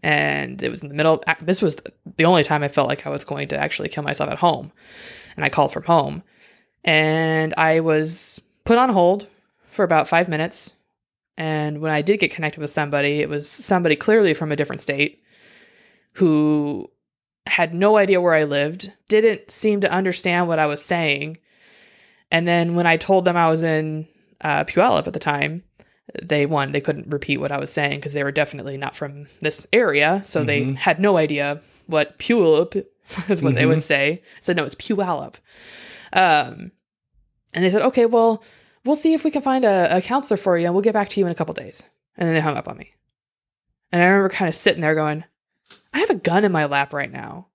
and 0.01 0.63
it 0.63 0.69
was 0.71 0.81
in 0.81 0.89
the 0.89 0.95
middle. 0.95 1.23
This 1.41 1.61
was 1.61 1.77
the 2.17 2.25
only 2.25 2.41
time 2.41 2.63
I 2.63 2.69
felt 2.69 2.87
like 2.87 3.05
I 3.05 3.11
was 3.11 3.23
going 3.23 3.49
to 3.49 3.55
actually 3.55 3.89
kill 3.89 4.03
myself 4.03 4.31
at 4.31 4.39
home, 4.39 4.71
and 5.35 5.45
I 5.45 5.49
called 5.49 5.71
from 5.71 5.83
home, 5.83 6.23
and 6.85 7.53
I 7.57 7.81
was 7.81 8.41
put 8.63 8.77
on 8.77 8.89
hold 8.89 9.27
for 9.71 9.83
about 9.83 10.07
five 10.07 10.29
minutes. 10.29 10.73
And 11.37 11.81
when 11.81 11.91
I 11.91 12.01
did 12.01 12.21
get 12.21 12.31
connected 12.31 12.61
with 12.61 12.69
somebody, 12.69 13.19
it 13.19 13.27
was 13.27 13.49
somebody 13.49 13.97
clearly 13.97 14.33
from 14.33 14.51
a 14.51 14.55
different 14.55 14.81
state 14.81 15.21
who 16.13 16.89
had 17.47 17.73
no 17.73 17.97
idea 17.97 18.21
where 18.21 18.33
I 18.33 18.45
lived, 18.45 18.93
didn't 19.09 19.51
seem 19.51 19.81
to 19.81 19.91
understand 19.91 20.47
what 20.47 20.59
I 20.59 20.65
was 20.67 20.83
saying. 20.83 21.37
And 22.31 22.47
then 22.47 22.75
when 22.75 22.87
I 22.87 22.97
told 22.97 23.25
them 23.25 23.35
I 23.35 23.49
was 23.49 23.63
in 23.63 24.07
uh, 24.41 24.63
Puyallup 24.63 25.07
at 25.07 25.13
the 25.13 25.19
time, 25.19 25.63
they 26.21 26.45
one 26.45 26.71
they 26.71 26.81
couldn't 26.81 27.11
repeat 27.11 27.39
what 27.39 27.51
I 27.51 27.59
was 27.59 27.71
saying 27.71 27.99
because 27.99 28.13
they 28.13 28.23
were 28.23 28.31
definitely 28.31 28.77
not 28.77 28.95
from 28.95 29.27
this 29.41 29.67
area, 29.73 30.21
so 30.23 30.43
they 30.43 30.73
had 30.73 30.99
no 30.99 31.17
idea 31.17 31.61
what 31.87 32.17
Puyallup 32.19 32.85
is 33.29 33.41
what 33.41 33.55
they 33.55 33.65
would 33.65 33.83
say. 33.83 34.21
I 34.37 34.41
said 34.41 34.55
no, 34.55 34.63
it's 34.63 34.75
Puyallup. 34.75 35.35
Um, 36.13 36.71
and 37.55 37.63
they 37.63 37.71
said, 37.71 37.81
okay, 37.81 38.05
well, 38.05 38.43
we'll 38.83 38.95
see 38.95 39.15
if 39.15 39.23
we 39.23 39.31
can 39.31 39.41
find 39.41 39.65
a, 39.65 39.97
a 39.97 40.01
counselor 40.01 40.37
for 40.37 40.55
you, 40.57 40.65
and 40.65 40.75
we'll 40.75 40.83
get 40.83 40.93
back 40.93 41.09
to 41.09 41.19
you 41.19 41.25
in 41.25 41.31
a 41.31 41.35
couple 41.35 41.55
days. 41.55 41.89
And 42.15 42.27
then 42.27 42.35
they 42.35 42.41
hung 42.41 42.55
up 42.55 42.67
on 42.67 42.77
me. 42.77 42.93
And 43.91 44.03
I 44.03 44.05
remember 44.05 44.29
kind 44.29 44.47
of 44.47 44.55
sitting 44.55 44.81
there 44.81 44.93
going, 44.93 45.23
I 45.93 45.99
have 45.99 46.11
a 46.11 46.15
gun 46.15 46.45
in 46.45 46.51
my 46.51 46.65
lap 46.65 46.93
right 46.93 47.11
now. 47.11 47.47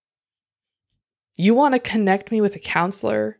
You 1.37 1.55
want 1.55 1.75
to 1.75 1.79
connect 1.79 2.33
me 2.33 2.41
with 2.41 2.57
a 2.57 2.59
counselor 2.59 3.39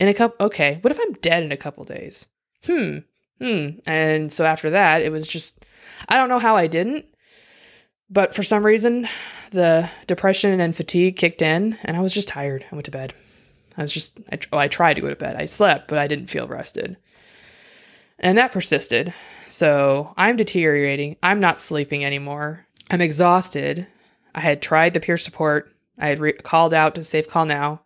In 0.00 0.08
a 0.08 0.14
couple, 0.14 0.46
okay, 0.46 0.78
what 0.80 0.90
if 0.90 0.98
I'm 0.98 1.12
dead 1.14 1.42
in 1.42 1.52
a 1.52 1.58
couple 1.58 1.84
days? 1.84 2.26
Hmm, 2.64 2.98
hmm. 3.38 3.68
And 3.86 4.32
so 4.32 4.46
after 4.46 4.70
that, 4.70 5.02
it 5.02 5.12
was 5.12 5.28
just, 5.28 5.64
I 6.08 6.16
don't 6.16 6.30
know 6.30 6.38
how 6.38 6.56
I 6.56 6.66
didn't, 6.66 7.04
but 8.08 8.34
for 8.34 8.42
some 8.42 8.64
reason, 8.64 9.06
the 9.50 9.90
depression 10.06 10.58
and 10.58 10.74
fatigue 10.74 11.16
kicked 11.16 11.42
in, 11.42 11.76
and 11.84 11.98
I 11.98 12.00
was 12.00 12.14
just 12.14 12.28
tired. 12.28 12.64
I 12.72 12.74
went 12.74 12.86
to 12.86 12.90
bed. 12.90 13.12
I 13.80 13.82
was 13.82 13.94
just, 13.94 14.20
I, 14.30 14.38
well, 14.52 14.60
I 14.60 14.68
tried 14.68 14.94
to 14.94 15.00
go 15.00 15.08
to 15.08 15.16
bed. 15.16 15.36
I 15.36 15.46
slept, 15.46 15.88
but 15.88 15.96
I 15.96 16.06
didn't 16.06 16.26
feel 16.26 16.46
rested. 16.46 16.98
And 18.18 18.36
that 18.36 18.52
persisted. 18.52 19.14
So 19.48 20.12
I'm 20.18 20.36
deteriorating. 20.36 21.16
I'm 21.22 21.40
not 21.40 21.62
sleeping 21.62 22.04
anymore. 22.04 22.66
I'm 22.90 23.00
exhausted. 23.00 23.86
I 24.34 24.40
had 24.40 24.60
tried 24.60 24.92
the 24.92 25.00
peer 25.00 25.16
support. 25.16 25.74
I 25.98 26.08
had 26.08 26.18
re- 26.18 26.34
called 26.34 26.74
out 26.74 26.94
to 26.96 27.04
Safe 27.04 27.26
Call 27.26 27.46
Now. 27.46 27.80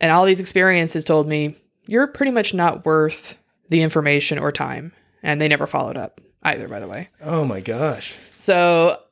And 0.00 0.10
all 0.10 0.24
these 0.24 0.40
experiences 0.40 1.04
told 1.04 1.28
me, 1.28 1.54
you're 1.86 2.06
pretty 2.06 2.32
much 2.32 2.54
not 2.54 2.86
worth 2.86 3.36
the 3.68 3.82
information 3.82 4.38
or 4.38 4.52
time. 4.52 4.94
And 5.22 5.38
they 5.38 5.48
never 5.48 5.66
followed 5.66 5.98
up 5.98 6.22
either, 6.42 6.66
by 6.66 6.80
the 6.80 6.88
way. 6.88 7.10
Oh 7.20 7.44
my 7.44 7.60
gosh. 7.60 8.14
So 8.36 9.02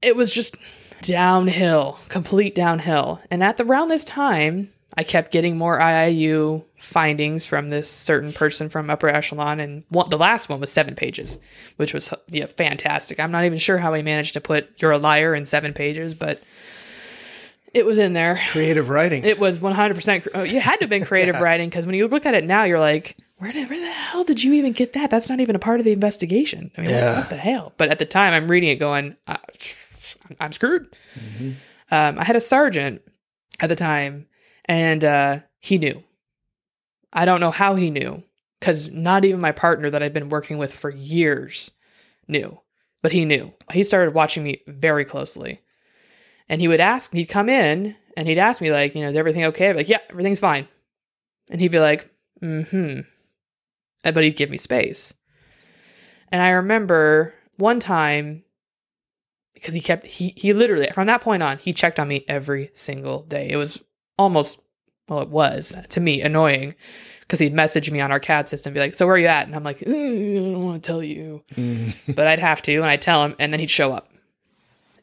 it 0.00 0.16
was 0.16 0.32
just 0.32 0.56
downhill, 1.02 1.98
complete 2.08 2.54
downhill. 2.54 3.20
And 3.30 3.42
at 3.42 3.56
the 3.56 3.64
around 3.64 3.88
this 3.88 4.04
time, 4.04 4.72
I 4.96 5.04
kept 5.04 5.32
getting 5.32 5.56
more 5.56 5.78
IIU 5.78 6.64
findings 6.80 7.46
from 7.46 7.68
this 7.68 7.90
certain 7.90 8.32
person 8.32 8.68
from 8.68 8.90
upper 8.90 9.08
echelon, 9.08 9.60
and 9.60 9.84
one, 9.88 10.10
the 10.10 10.18
last 10.18 10.48
one 10.48 10.60
was 10.60 10.70
seven 10.72 10.94
pages, 10.94 11.38
which 11.76 11.94
was 11.94 12.12
yeah, 12.28 12.46
fantastic. 12.46 13.18
I'm 13.20 13.30
not 13.30 13.44
even 13.44 13.58
sure 13.58 13.78
how 13.78 13.94
he 13.94 14.02
managed 14.02 14.34
to 14.34 14.40
put 14.40 14.80
"You're 14.82 14.90
a 14.92 14.98
liar" 14.98 15.34
in 15.34 15.44
seven 15.46 15.72
pages, 15.72 16.12
but 16.14 16.42
it 17.72 17.86
was 17.86 17.96
in 17.98 18.12
there. 18.12 18.38
Creative 18.50 18.88
writing. 18.90 19.24
It 19.24 19.38
was 19.38 19.58
100%. 19.58 20.28
Oh, 20.34 20.42
you 20.42 20.60
had 20.60 20.76
to 20.76 20.82
have 20.82 20.90
been 20.90 21.04
creative 21.06 21.36
writing 21.40 21.70
because 21.70 21.86
when 21.86 21.94
you 21.94 22.06
look 22.06 22.26
at 22.26 22.34
it 22.34 22.44
now, 22.44 22.64
you're 22.64 22.78
like, 22.78 23.16
where, 23.38 23.50
did, 23.50 23.70
where 23.70 23.80
the 23.80 23.90
hell 23.90 24.24
did 24.24 24.42
you 24.44 24.52
even 24.52 24.72
get 24.72 24.92
that? 24.92 25.10
That's 25.10 25.30
not 25.30 25.40
even 25.40 25.56
a 25.56 25.58
part 25.58 25.80
of 25.80 25.84
the 25.86 25.92
investigation. 25.92 26.70
I 26.76 26.82
mean, 26.82 26.90
what- 26.90 26.96
Yeah. 26.98 27.18
what, 27.20 27.30
the 27.30 27.36
hell? 27.38 27.72
But 27.78 27.88
at 27.88 27.98
the 27.98 28.04
time, 28.04 28.34
I'm 28.34 28.46
reading 28.50 28.68
it 28.68 28.76
going, 28.76 29.16
uh, 29.26 29.38
I'm 30.40 30.52
screwed. 30.52 30.94
Um, 31.90 32.18
I 32.18 32.24
had 32.24 32.36
a 32.36 32.40
sergeant 32.40 33.02
at 33.60 33.68
the 33.68 33.76
time, 33.76 34.26
and 34.66 35.04
uh, 35.04 35.40
he 35.60 35.78
knew. 35.78 36.02
I 37.12 37.24
don't 37.24 37.40
know 37.40 37.50
how 37.50 37.74
he 37.74 37.90
knew 37.90 38.22
because 38.58 38.90
not 38.90 39.24
even 39.24 39.40
my 39.40 39.52
partner 39.52 39.90
that 39.90 40.02
I've 40.02 40.14
been 40.14 40.30
working 40.30 40.56
with 40.56 40.72
for 40.72 40.88
years 40.90 41.70
knew, 42.28 42.60
but 43.02 43.12
he 43.12 43.24
knew. 43.24 43.52
He 43.72 43.82
started 43.82 44.14
watching 44.14 44.44
me 44.44 44.62
very 44.66 45.04
closely. 45.04 45.60
And 46.48 46.60
he 46.60 46.68
would 46.68 46.80
ask, 46.80 47.12
he'd 47.12 47.26
come 47.26 47.48
in 47.48 47.96
and 48.16 48.28
he'd 48.28 48.38
ask 48.38 48.60
me, 48.60 48.72
like, 48.72 48.94
you 48.94 49.02
know, 49.02 49.10
is 49.10 49.16
everything 49.16 49.44
okay? 49.46 49.68
I'd 49.68 49.72
be 49.72 49.78
like, 49.78 49.88
yeah, 49.88 49.98
everything's 50.10 50.40
fine. 50.40 50.68
And 51.50 51.60
he'd 51.60 51.72
be 51.72 51.80
like, 51.80 52.10
mm 52.42 52.68
hmm. 52.68 53.00
But 54.02 54.24
he'd 54.24 54.36
give 54.36 54.50
me 54.50 54.58
space. 54.58 55.14
And 56.30 56.40
I 56.42 56.50
remember 56.50 57.34
one 57.58 57.80
time, 57.80 58.44
because 59.62 59.74
he 59.74 59.80
kept, 59.80 60.04
he, 60.04 60.34
he 60.36 60.52
literally, 60.52 60.88
from 60.92 61.06
that 61.06 61.20
point 61.20 61.40
on, 61.40 61.56
he 61.58 61.72
checked 61.72 62.00
on 62.00 62.08
me 62.08 62.24
every 62.26 62.70
single 62.74 63.22
day. 63.22 63.48
It 63.48 63.56
was 63.56 63.80
almost, 64.18 64.60
well, 65.08 65.20
it 65.20 65.28
was 65.28 65.72
to 65.90 66.00
me 66.00 66.20
annoying 66.20 66.74
because 67.20 67.38
he'd 67.38 67.54
message 67.54 67.88
me 67.88 68.00
on 68.00 68.10
our 68.10 68.18
CAD 68.18 68.48
system, 68.48 68.74
be 68.74 68.80
like, 68.80 68.96
so 68.96 69.06
where 69.06 69.14
are 69.14 69.18
you 69.18 69.28
at? 69.28 69.46
And 69.46 69.54
I'm 69.54 69.62
like, 69.62 69.80
"Uh, 69.86 69.90
I 69.90 69.92
don't 69.92 70.64
want 70.64 70.82
to 70.82 70.86
tell 70.86 71.02
you 71.02 71.44
Mm. 71.54 71.94
but 72.14 72.26
I'd 72.26 72.40
have 72.40 72.60
to, 72.62 72.74
and 72.74 72.86
I'd 72.86 73.00
tell 73.00 73.24
him, 73.24 73.36
and 73.38 73.52
then 73.52 73.60
he'd 73.60 73.70
show 73.70 73.92
up. 73.92 74.12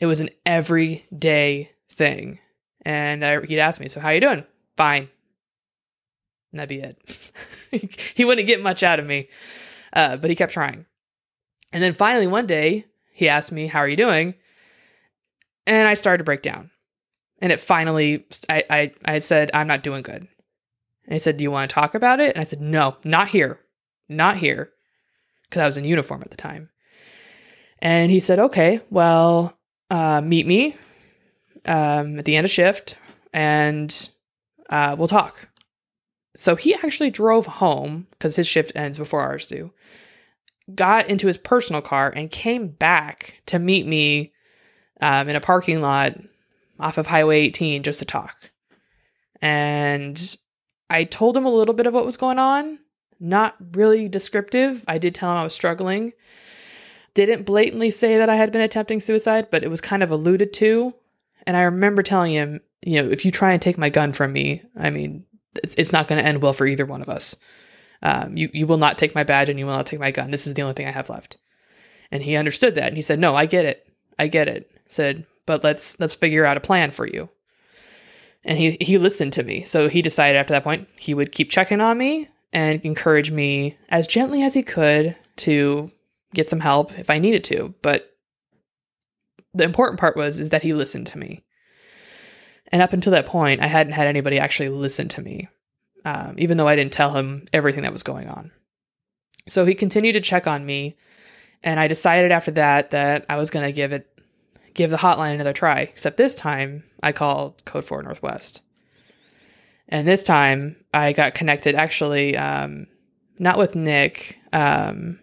It 0.01 0.07
was 0.07 0.19
an 0.19 0.29
everyday 0.45 1.71
thing, 1.89 2.39
and 2.81 3.25
I, 3.25 3.39
he'd 3.45 3.59
ask 3.59 3.79
me, 3.79 3.87
"So 3.87 4.01
how 4.01 4.09
are 4.09 4.13
you 4.13 4.21
doing?" 4.21 4.43
Fine. 4.75 5.09
And 6.51 6.59
that'd 6.59 6.69
be 6.69 6.81
it. 6.81 7.91
he 8.15 8.25
wouldn't 8.25 8.47
get 8.47 8.61
much 8.61 8.83
out 8.83 8.99
of 8.99 9.05
me, 9.05 9.29
uh, 9.93 10.17
but 10.17 10.29
he 10.29 10.35
kept 10.35 10.53
trying. 10.53 10.85
And 11.71 11.81
then 11.81 11.93
finally, 11.93 12.27
one 12.27 12.45
day, 12.45 12.85
he 13.11 13.29
asked 13.29 13.51
me, 13.51 13.67
"How 13.67 13.79
are 13.79 13.87
you 13.87 13.97
doing?" 13.97 14.35
And 15.69 15.87
I 15.87 15.93
started 15.93 16.17
to 16.17 16.23
break 16.25 16.41
down. 16.41 16.71
And 17.41 17.53
it 17.53 17.61
finally, 17.61 18.25
I, 18.49 18.63
I, 18.69 18.91
I 19.05 19.19
said, 19.19 19.49
"I'm 19.53 19.67
not 19.67 19.83
doing 19.83 20.01
good." 20.01 20.27
And 21.05 21.13
he 21.13 21.19
said, 21.19 21.37
"Do 21.37 21.43
you 21.43 21.51
want 21.51 21.69
to 21.69 21.73
talk 21.73 21.95
about 21.95 22.19
it?" 22.19 22.35
And 22.35 22.41
I 22.41 22.43
said, 22.43 22.59
"No, 22.59 22.97
not 23.05 23.29
here, 23.29 23.61
not 24.09 24.37
here," 24.37 24.71
because 25.43 25.61
I 25.61 25.65
was 25.65 25.77
in 25.77 25.85
uniform 25.85 26.21
at 26.21 26.31
the 26.31 26.37
time. 26.37 26.69
And 27.81 28.11
he 28.11 28.19
said, 28.19 28.39
okay, 28.39 28.81
well, 28.91 29.57
uh, 29.89 30.21
meet 30.21 30.45
me 30.45 30.75
um, 31.65 32.19
at 32.19 32.25
the 32.25 32.35
end 32.35 32.45
of 32.45 32.51
shift 32.51 32.97
and 33.33 34.09
uh, 34.69 34.95
we'll 34.97 35.07
talk. 35.07 35.49
So 36.35 36.55
he 36.55 36.75
actually 36.75 37.09
drove 37.09 37.45
home 37.45 38.07
because 38.11 38.35
his 38.35 38.47
shift 38.47 38.71
ends 38.75 38.97
before 38.97 39.21
ours 39.21 39.47
do, 39.47 39.71
got 40.75 41.09
into 41.09 41.27
his 41.27 41.37
personal 41.37 41.81
car 41.81 42.11
and 42.15 42.29
came 42.29 42.67
back 42.67 43.41
to 43.47 43.59
meet 43.59 43.87
me 43.87 44.33
um, 44.99 45.29
in 45.29 45.35
a 45.35 45.41
parking 45.41 45.81
lot 45.81 46.13
off 46.79 46.97
of 46.97 47.07
Highway 47.07 47.39
18 47.41 47.83
just 47.83 47.99
to 47.99 48.05
talk. 48.05 48.51
And 49.41 50.37
I 50.89 51.03
told 51.03 51.35
him 51.35 51.45
a 51.45 51.51
little 51.51 51.73
bit 51.73 51.87
of 51.87 51.93
what 51.93 52.05
was 52.05 52.17
going 52.17 52.39
on, 52.39 52.79
not 53.19 53.55
really 53.73 54.09
descriptive. 54.09 54.83
I 54.87 54.97
did 54.97 55.15
tell 55.15 55.31
him 55.31 55.37
I 55.37 55.43
was 55.43 55.53
struggling 55.53 56.13
didn't 57.13 57.43
blatantly 57.43 57.91
say 57.91 58.17
that 58.17 58.29
I 58.29 58.35
had 58.35 58.51
been 58.51 58.61
attempting 58.61 59.01
suicide, 59.01 59.47
but 59.51 59.63
it 59.63 59.69
was 59.69 59.81
kind 59.81 60.03
of 60.03 60.11
alluded 60.11 60.53
to. 60.53 60.93
And 61.45 61.57
I 61.57 61.63
remember 61.63 62.03
telling 62.03 62.33
him, 62.33 62.61
you 62.81 63.01
know, 63.01 63.09
if 63.09 63.25
you 63.25 63.31
try 63.31 63.51
and 63.51 63.61
take 63.61 63.77
my 63.77 63.89
gun 63.89 64.13
from 64.13 64.31
me, 64.31 64.63
I 64.77 64.89
mean, 64.89 65.25
it's, 65.61 65.75
it's 65.75 65.91
not 65.91 66.07
going 66.07 66.21
to 66.21 66.27
end 66.27 66.41
well 66.41 66.53
for 66.53 66.65
either 66.65 66.85
one 66.85 67.01
of 67.01 67.09
us. 67.09 67.35
Um, 68.01 68.37
you 68.37 68.49
you 68.53 68.65
will 68.65 68.77
not 68.77 68.97
take 68.97 69.13
my 69.13 69.25
badge 69.25 69.49
and 69.49 69.59
you 69.59 69.65
will 69.65 69.75
not 69.75 69.85
take 69.85 69.99
my 69.99 70.11
gun. 70.11 70.31
This 70.31 70.47
is 70.47 70.53
the 70.53 70.61
only 70.61 70.73
thing 70.73 70.87
I 70.87 70.91
have 70.91 71.09
left. 71.09 71.37
And 72.11 72.23
he 72.23 72.37
understood 72.37 72.75
that, 72.75 72.87
and 72.87 72.95
he 72.95 73.01
said, 73.01 73.19
"No, 73.19 73.35
I 73.35 73.45
get 73.45 73.65
it. 73.65 73.85
I 74.17 74.27
get 74.27 74.47
it." 74.47 74.71
Said, 74.89 75.25
"But 75.45 75.63
let's 75.63 75.97
let's 75.99 76.15
figure 76.15 76.45
out 76.45 76.57
a 76.57 76.61
plan 76.61 76.91
for 76.91 77.07
you." 77.07 77.29
And 78.43 78.57
he 78.57 78.77
he 78.81 78.97
listened 78.97 79.33
to 79.33 79.43
me. 79.43 79.63
So 79.63 79.87
he 79.87 80.01
decided 80.01 80.37
after 80.37 80.53
that 80.53 80.63
point 80.63 80.89
he 80.97 81.13
would 81.13 81.31
keep 81.31 81.49
checking 81.49 81.79
on 81.79 81.97
me 81.97 82.27
and 82.51 82.81
encourage 82.81 83.31
me 83.31 83.77
as 83.89 84.07
gently 84.07 84.43
as 84.43 84.53
he 84.53 84.63
could 84.63 85.15
to 85.37 85.91
get 86.33 86.49
some 86.49 86.59
help 86.59 86.97
if 86.99 87.09
I 87.09 87.19
needed 87.19 87.43
to. 87.45 87.73
But 87.81 88.09
the 89.53 89.63
important 89.63 89.99
part 89.99 90.17
was 90.17 90.39
is 90.39 90.49
that 90.49 90.63
he 90.63 90.73
listened 90.73 91.07
to 91.07 91.17
me. 91.17 91.43
And 92.71 92.81
up 92.81 92.93
until 92.93 93.11
that 93.11 93.25
point, 93.25 93.61
I 93.61 93.67
hadn't 93.67 93.93
had 93.93 94.07
anybody 94.07 94.39
actually 94.39 94.69
listen 94.69 95.07
to 95.09 95.21
me, 95.21 95.49
um, 96.05 96.35
even 96.37 96.57
though 96.57 96.67
I 96.67 96.75
didn't 96.75 96.93
tell 96.93 97.11
him 97.11 97.47
everything 97.51 97.83
that 97.83 97.91
was 97.91 98.03
going 98.03 98.27
on. 98.27 98.51
So 99.47 99.65
he 99.65 99.73
continued 99.73 100.13
to 100.13 100.21
check 100.21 100.45
on 100.45 100.65
me, 100.65 100.95
and 101.63 101.79
I 101.79 101.87
decided 101.87 102.31
after 102.31 102.51
that 102.51 102.91
that 102.91 103.25
I 103.27 103.37
was 103.37 103.49
going 103.49 103.65
to 103.65 103.71
give 103.71 103.91
it, 103.91 104.07
give 104.73 104.91
the 104.91 104.97
hotline 104.97 105.35
another 105.35 105.53
try. 105.53 105.81
Except 105.81 106.17
this 106.17 106.35
time, 106.35 106.83
I 107.01 107.11
called 107.11 107.63
Code 107.65 107.85
Four 107.85 108.03
Northwest, 108.03 108.61
and 109.87 110.07
this 110.07 110.23
time 110.23 110.77
I 110.93 111.13
got 111.13 111.33
connected. 111.33 111.75
Actually, 111.75 112.37
um, 112.37 112.87
not 113.37 113.57
with 113.57 113.75
Nick. 113.75 114.37
Um, 114.53 115.19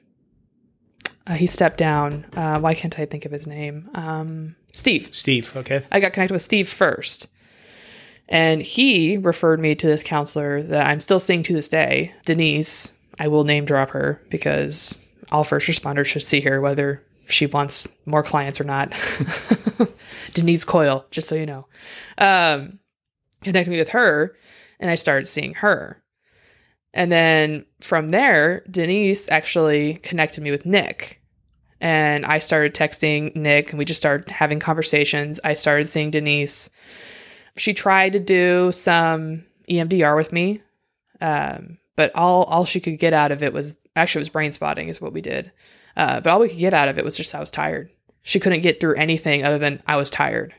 uh, 1.27 1.35
he 1.35 1.47
stepped 1.47 1.79
down. 1.79 2.27
Uh, 2.37 2.61
why 2.61 2.75
can't 2.75 2.99
I 2.99 3.07
think 3.07 3.25
of 3.25 3.33
his 3.33 3.47
name? 3.47 3.91
Um, 3.95 4.55
Steve. 4.75 5.11
Steve, 5.13 5.55
okay. 5.57 5.83
I 5.91 6.01
got 6.01 6.13
connected 6.13 6.35
with 6.35 6.43
Steve 6.43 6.69
first. 6.69 7.29
And 8.29 8.61
he 8.61 9.17
referred 9.17 9.61
me 9.61 9.75
to 9.77 9.87
this 9.87 10.03
counselor 10.03 10.63
that 10.63 10.87
I'm 10.87 11.01
still 11.01 11.21
seeing 11.21 11.43
to 11.45 11.53
this 11.53 11.69
day, 11.69 12.13
Denise. 12.25 12.93
I 13.19 13.29
will 13.29 13.45
name 13.45 13.65
drop 13.65 13.91
her 13.91 14.21
because 14.29 15.01
all 15.33 15.45
first 15.45 15.69
responders 15.69 16.07
should 16.07 16.23
see 16.23 16.41
her, 16.41 16.61
whether 16.61 17.03
she 17.29 17.47
wants 17.47 17.89
more 18.05 18.23
clients 18.23 18.61
or 18.61 18.65
not. 18.65 18.93
Denise 20.35 20.65
Coyle, 20.65 21.07
just 21.11 21.29
so 21.29 21.35
you 21.35 21.47
know. 21.47 21.67
Um, 22.19 22.79
connected 23.43 23.71
me 23.71 23.79
with 23.79 23.91
her, 23.91 24.37
and 24.81 24.91
I 24.91 24.95
started 24.95 25.27
seeing 25.27 25.55
her. 25.55 26.03
And 26.93 27.13
then 27.13 27.67
from 27.81 28.09
there, 28.09 28.65
Denise 28.71 29.31
actually 29.31 29.95
connected 29.95 30.43
me 30.43 30.51
with 30.51 30.65
Nick. 30.65 31.21
And 31.81 32.25
I 32.25 32.39
started 32.39 32.75
texting 32.75 33.37
Nick, 33.37 33.71
and 33.71 33.79
we 33.79 33.85
just 33.85 34.01
started 34.01 34.31
having 34.31 34.59
conversations. 34.59 35.39
I 35.45 35.55
started 35.55 35.89
seeing 35.89 36.11
Denise. 36.11 36.71
She 37.57 37.75
tried 37.75 38.15
to 38.15 38.19
do 38.19 38.73
some 38.73 39.45
EMDR 39.69 40.17
with 40.17 40.33
me, 40.33 40.63
um, 41.21 41.79
but 41.97 42.15
all 42.15 42.45
all 42.45 42.65
she 42.65 42.81
could 42.81 42.99
get 42.99 43.13
out 43.13 43.31
of 43.31 43.43
it 43.43 43.53
was 43.53 43.77
actually 43.95 44.21
it 44.21 44.23
was 44.23 44.29
brain 44.31 44.53
spotting 44.53 44.89
is 44.89 45.01
what 45.01 45.13
we 45.13 45.21
did. 45.21 45.53
Uh, 45.97 46.21
but 46.21 46.31
all 46.31 46.41
we 46.41 46.49
could 46.49 46.59
get 46.59 46.75
out 46.75 46.89
of 46.89 46.99
it 46.99 47.05
was 47.05 47.17
just 47.17 47.35
I 47.35 47.41
was 47.41 47.51
tired. 47.51 47.91
She 48.23 48.41
couldn't 48.41 48.61
get 48.61 48.81
through 48.81 48.97
anything 48.97 49.45
other 49.45 49.59
than 49.59 49.83
I 49.87 49.97
was 49.97 50.11
tired, 50.11 50.55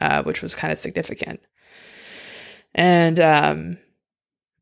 uh, 0.00 0.22
which 0.24 0.42
was 0.42 0.54
kind 0.54 0.72
of 0.72 0.78
significant. 0.78 1.40
And 2.74 3.20
um, 3.20 3.78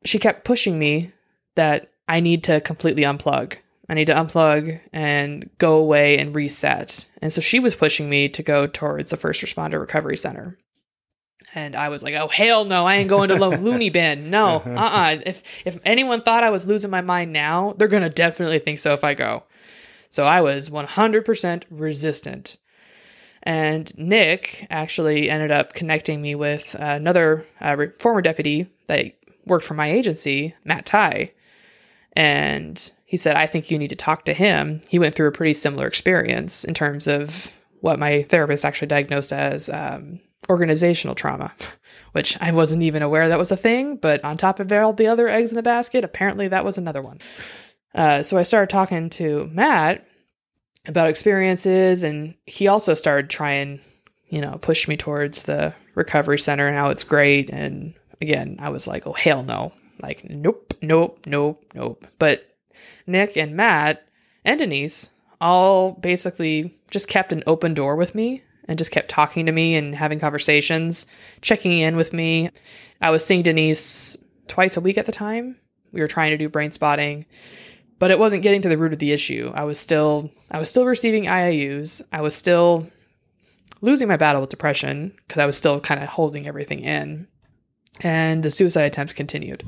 she 0.05 0.19
kept 0.19 0.45
pushing 0.45 0.79
me 0.79 1.13
that 1.57 1.91
I 2.07 2.21
need 2.21 2.45
to 2.45 2.61
completely 2.61 3.03
unplug. 3.03 3.57
I 3.89 3.95
need 3.95 4.07
to 4.07 4.15
unplug 4.15 4.81
and 4.93 5.51
go 5.59 5.77
away 5.77 6.19
and 6.19 6.35
reset. 6.35 7.07
And 7.21 7.33
so 7.33 7.41
she 7.41 7.59
was 7.59 7.75
pushing 7.75 8.09
me 8.09 8.29
to 8.29 8.43
go 8.43 8.67
towards 8.67 9.13
a 9.13 9.17
first 9.17 9.43
responder 9.43 9.81
recovery 9.81 10.17
center. 10.17 10.59
And 11.55 11.77
I 11.77 11.91
was 11.91 12.03
like, 12.03 12.15
"Oh 12.15 12.29
hell 12.29 12.65
no! 12.65 12.87
I 12.87 12.97
ain't 12.97 13.11
going 13.11 13.29
to 13.29 13.37
lo- 13.37 13.51
loony 13.61 13.91
bin. 13.91 14.31
No, 14.31 14.63
uh, 14.65 14.71
uh 14.71 15.19
If 15.27 15.43
if 15.67 15.79
anyone 15.85 16.23
thought 16.23 16.45
I 16.45 16.49
was 16.49 16.67
losing 16.67 16.91
my 16.91 17.03
mind 17.03 17.33
now, 17.33 17.75
they're 17.77 17.89
gonna 17.89 18.09
definitely 18.09 18.59
think 18.59 18.79
so 18.79 18.95
if 18.95 19.05
I 19.05 19.13
go." 19.13 19.43
So 20.13 20.25
I 20.25 20.43
was 20.43 20.69
100% 20.69 21.63
resistant. 21.71 22.59
And 23.43 23.97
Nick 23.99 24.67
actually 24.69 25.31
ended 25.31 25.51
up 25.51 25.73
connecting 25.73 26.21
me 26.21 26.35
with 26.35 26.77
another 26.79 27.47
uh, 27.63 27.87
former 27.99 28.21
deputy 28.21 28.69
that 28.89 29.15
worked 29.47 29.65
for 29.65 29.73
my 29.73 29.91
agency, 29.91 30.55
Matt 30.65 30.85
Ty. 30.85 31.33
And 32.13 32.93
he 33.07 33.17
said, 33.17 33.37
I 33.37 33.47
think 33.47 33.71
you 33.71 33.79
need 33.79 33.89
to 33.89 33.97
talk 33.97 34.27
to 34.27 34.35
him. 34.35 34.83
He 34.87 34.99
went 34.99 35.15
through 35.15 35.29
a 35.29 35.33
pretty 35.33 35.55
similar 35.55 35.87
experience 35.87 36.63
in 36.63 36.75
terms 36.75 37.07
of 37.07 37.51
what 37.81 37.99
my 37.99 38.23
therapist 38.25 38.67
actually 38.67 38.89
diagnosed 38.89 39.33
as 39.33 39.71
um, 39.71 40.21
organizational 40.51 41.15
trauma, 41.15 41.55
which 42.13 42.37
I 42.39 42.53
wasn't 42.53 42.83
even 42.83 43.03
aware 43.03 43.29
that 43.29 43.39
was 43.39 43.51
a 43.51 43.57
thing. 43.57 43.97
But 43.97 44.23
on 44.23 44.37
top 44.37 44.61
of 44.61 44.71
all 44.73 44.93
the 44.93 45.07
other 45.07 45.31
eggs 45.31 45.51
in 45.51 45.57
the 45.57 45.63
basket, 45.63 46.05
apparently 46.05 46.49
that 46.49 46.67
was 46.67 46.77
another 46.77 47.01
one. 47.01 47.19
Uh, 47.95 48.23
so 48.23 48.39
I 48.39 48.43
started 48.43 48.71
talking 48.71 49.11
to 49.11 49.49
Matt 49.53 50.07
about 50.87 51.09
experiences, 51.09 52.03
and 52.03 52.35
he 52.47 52.69
also 52.69 52.95
started 52.95 53.31
trying, 53.31 53.81
you 54.29 54.41
know, 54.41 54.59
push 54.61 54.89
me 54.89 54.97
towards 54.97 55.45
the 55.45 55.75
recovery 55.95 56.39
center 56.39 56.67
and 56.67 56.77
how 56.77 56.91
it's 56.91 57.05
great. 57.05 57.51
And 57.51 57.95
again, 58.21 58.57
I 58.61 58.71
was 58.71 58.87
like, 58.87 59.07
oh, 59.07 59.13
hell 59.13 59.43
no. 59.43 59.73
Like, 60.01 60.29
nope, 60.29 60.75
nope, 60.83 61.21
nope, 61.27 61.65
nope. 61.75 62.07
But 62.19 62.49
Nick 63.07 63.37
and 63.37 63.55
Matt 63.55 64.07
and 64.45 64.59
Denise 64.59 65.11
all 65.41 65.93
basically 65.93 66.77
just 66.91 67.09
kept 67.09 67.33
an 67.33 67.43
open 67.47 67.75
door 67.75 67.97
with 67.97 68.15
me 68.15 68.43
and 68.69 68.79
just 68.79 68.91
kept 68.91 69.09
talking 69.09 69.47
to 69.47 69.53
me 69.53 69.75
and 69.75 69.95
having 69.95 70.19
conversations, 70.19 71.07
checking 71.41 71.79
in 71.79 71.97
with 71.97 72.13
me. 72.13 72.51
I 73.01 73.11
was 73.11 73.25
seeing 73.25 73.43
Denise 73.43 74.17
twice 74.49 74.77
a 74.77 74.81
week 74.81 74.99
at 74.99 75.07
the 75.07 75.13
time. 75.13 75.57
We 75.93 76.01
were 76.01 76.09
trying 76.09 76.31
to 76.31 76.39
do 76.39 76.49
brain 76.49 76.73
spotting 76.73 77.27
but 78.03 78.11
it 78.11 78.19
wasn't 78.19 78.43
getting 78.43 78.61
to 78.61 78.69
the 78.69 78.77
root 78.77 78.93
of 78.93 78.99
the 78.99 79.13
issue. 79.13 79.53
I 79.55 79.63
was 79.63 79.79
still 79.79 80.29
I 80.51 80.59
was 80.59 80.69
still 80.69 80.87
receiving 80.87 81.27
IIUs. 81.27 82.03
I 82.13 82.21
was 82.21 82.35
still 82.35 82.89
losing 83.81 84.09
my 84.09 84.17
battle 84.17 84.41
with 84.41 84.51
depression 84.51 85.15
because 85.19 85.39
I 85.39 85.47
was 85.47 85.57
still 85.57 85.79
kind 85.79 86.03
of 86.03 86.09
holding 86.09 86.49
everything 86.49 86.81
in. 86.81 87.29
And 88.01 88.43
the 88.43 88.51
suicide 88.51 88.87
attempts 88.87 89.13
continued. 89.13 89.63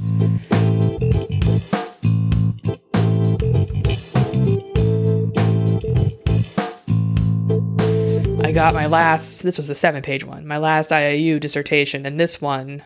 I 8.43 8.51
got 8.51 8.75
my 8.75 8.87
last, 8.87 9.45
this 9.45 9.59
was 9.59 9.71
a 9.71 9.77
seven 9.77 10.03
page 10.03 10.25
one, 10.25 10.45
my 10.45 10.59
last 10.59 10.91
IIU 10.91 11.39
dissertation. 11.39 12.05
And 12.05 12.19
this 12.19 12.41
one, 12.41 12.83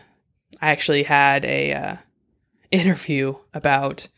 I 0.61 0.69
actually 0.69 1.01
had 1.01 1.43
a 1.43 1.73
uh, 1.73 1.95
interview 2.71 3.33
about 3.51 4.09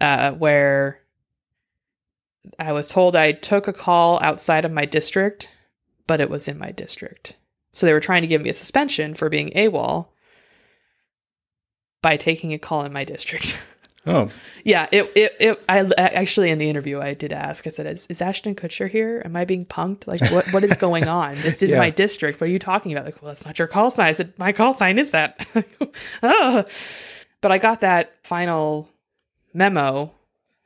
uh, 0.00 0.32
where 0.32 1.00
I 2.58 2.72
was 2.72 2.88
told 2.88 3.16
I 3.16 3.32
took 3.32 3.68
a 3.68 3.72
call 3.72 4.20
outside 4.22 4.64
of 4.64 4.72
my 4.72 4.84
district, 4.84 5.50
but 6.06 6.20
it 6.20 6.30
was 6.30 6.48
in 6.48 6.58
my 6.58 6.70
district. 6.72 7.36
So 7.72 7.86
they 7.86 7.92
were 7.92 8.00
trying 8.00 8.22
to 8.22 8.28
give 8.28 8.42
me 8.42 8.50
a 8.50 8.54
suspension 8.54 9.14
for 9.14 9.28
being 9.28 9.50
AWOL 9.50 10.08
by 12.02 12.16
taking 12.16 12.52
a 12.52 12.58
call 12.58 12.84
in 12.84 12.92
my 12.92 13.04
district. 13.04 13.58
Oh, 14.06 14.30
yeah, 14.64 14.86
it, 14.92 15.10
it, 15.16 15.34
it, 15.40 15.64
I 15.66 15.78
actually 15.96 16.50
in 16.50 16.58
the 16.58 16.68
interview, 16.68 17.00
I 17.00 17.14
did 17.14 17.32
ask, 17.32 17.66
I 17.66 17.70
said, 17.70 17.86
is, 17.86 18.06
is 18.10 18.20
Ashton 18.20 18.54
Kutcher 18.54 18.86
here? 18.86 19.22
Am 19.24 19.34
I 19.34 19.46
being 19.46 19.64
punked? 19.64 20.06
Like, 20.06 20.20
what, 20.30 20.46
what 20.52 20.62
is 20.62 20.76
going 20.76 21.08
on? 21.08 21.36
This 21.36 21.62
is 21.62 21.72
Yeah. 21.72 21.78
my 21.78 21.88
district. 21.88 22.38
What 22.38 22.50
are 22.50 22.52
you 22.52 22.58
talking 22.58 22.92
about? 22.92 23.06
Like, 23.06 23.22
well, 23.22 23.30
that's 23.30 23.46
not 23.46 23.58
your 23.58 23.66
call 23.66 23.90
sign. 23.90 24.08
I 24.08 24.12
said, 24.12 24.34
my 24.38 24.52
call 24.52 24.74
sign 24.74 24.98
is 24.98 25.10
that. 25.12 25.46
oh. 26.22 26.66
But 27.40 27.50
I 27.50 27.56
got 27.56 27.80
that 27.80 28.14
final 28.26 28.90
memo. 29.54 30.12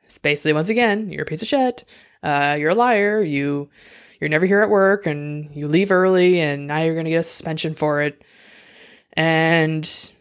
It's 0.03 0.17
basically, 0.17 0.53
once 0.53 0.69
again, 0.69 1.11
you're 1.11 1.23
a 1.23 1.25
piece 1.25 1.41
of 1.41 1.47
shit. 1.47 1.87
Uh, 2.23 2.57
you're 2.59 2.71
a 2.71 2.75
liar. 2.75 3.21
You, 3.21 3.69
you're 4.19 4.29
never 4.29 4.45
here 4.45 4.61
at 4.61 4.69
work 4.69 5.05
and 5.05 5.55
you 5.55 5.67
leave 5.67 5.91
early 5.91 6.41
and 6.41 6.67
now 6.67 6.81
you're 6.81 6.95
going 6.95 7.05
to 7.05 7.11
get 7.11 7.19
a 7.19 7.23
suspension 7.23 7.73
for 7.73 8.01
it. 8.01 8.23
And 9.13 10.11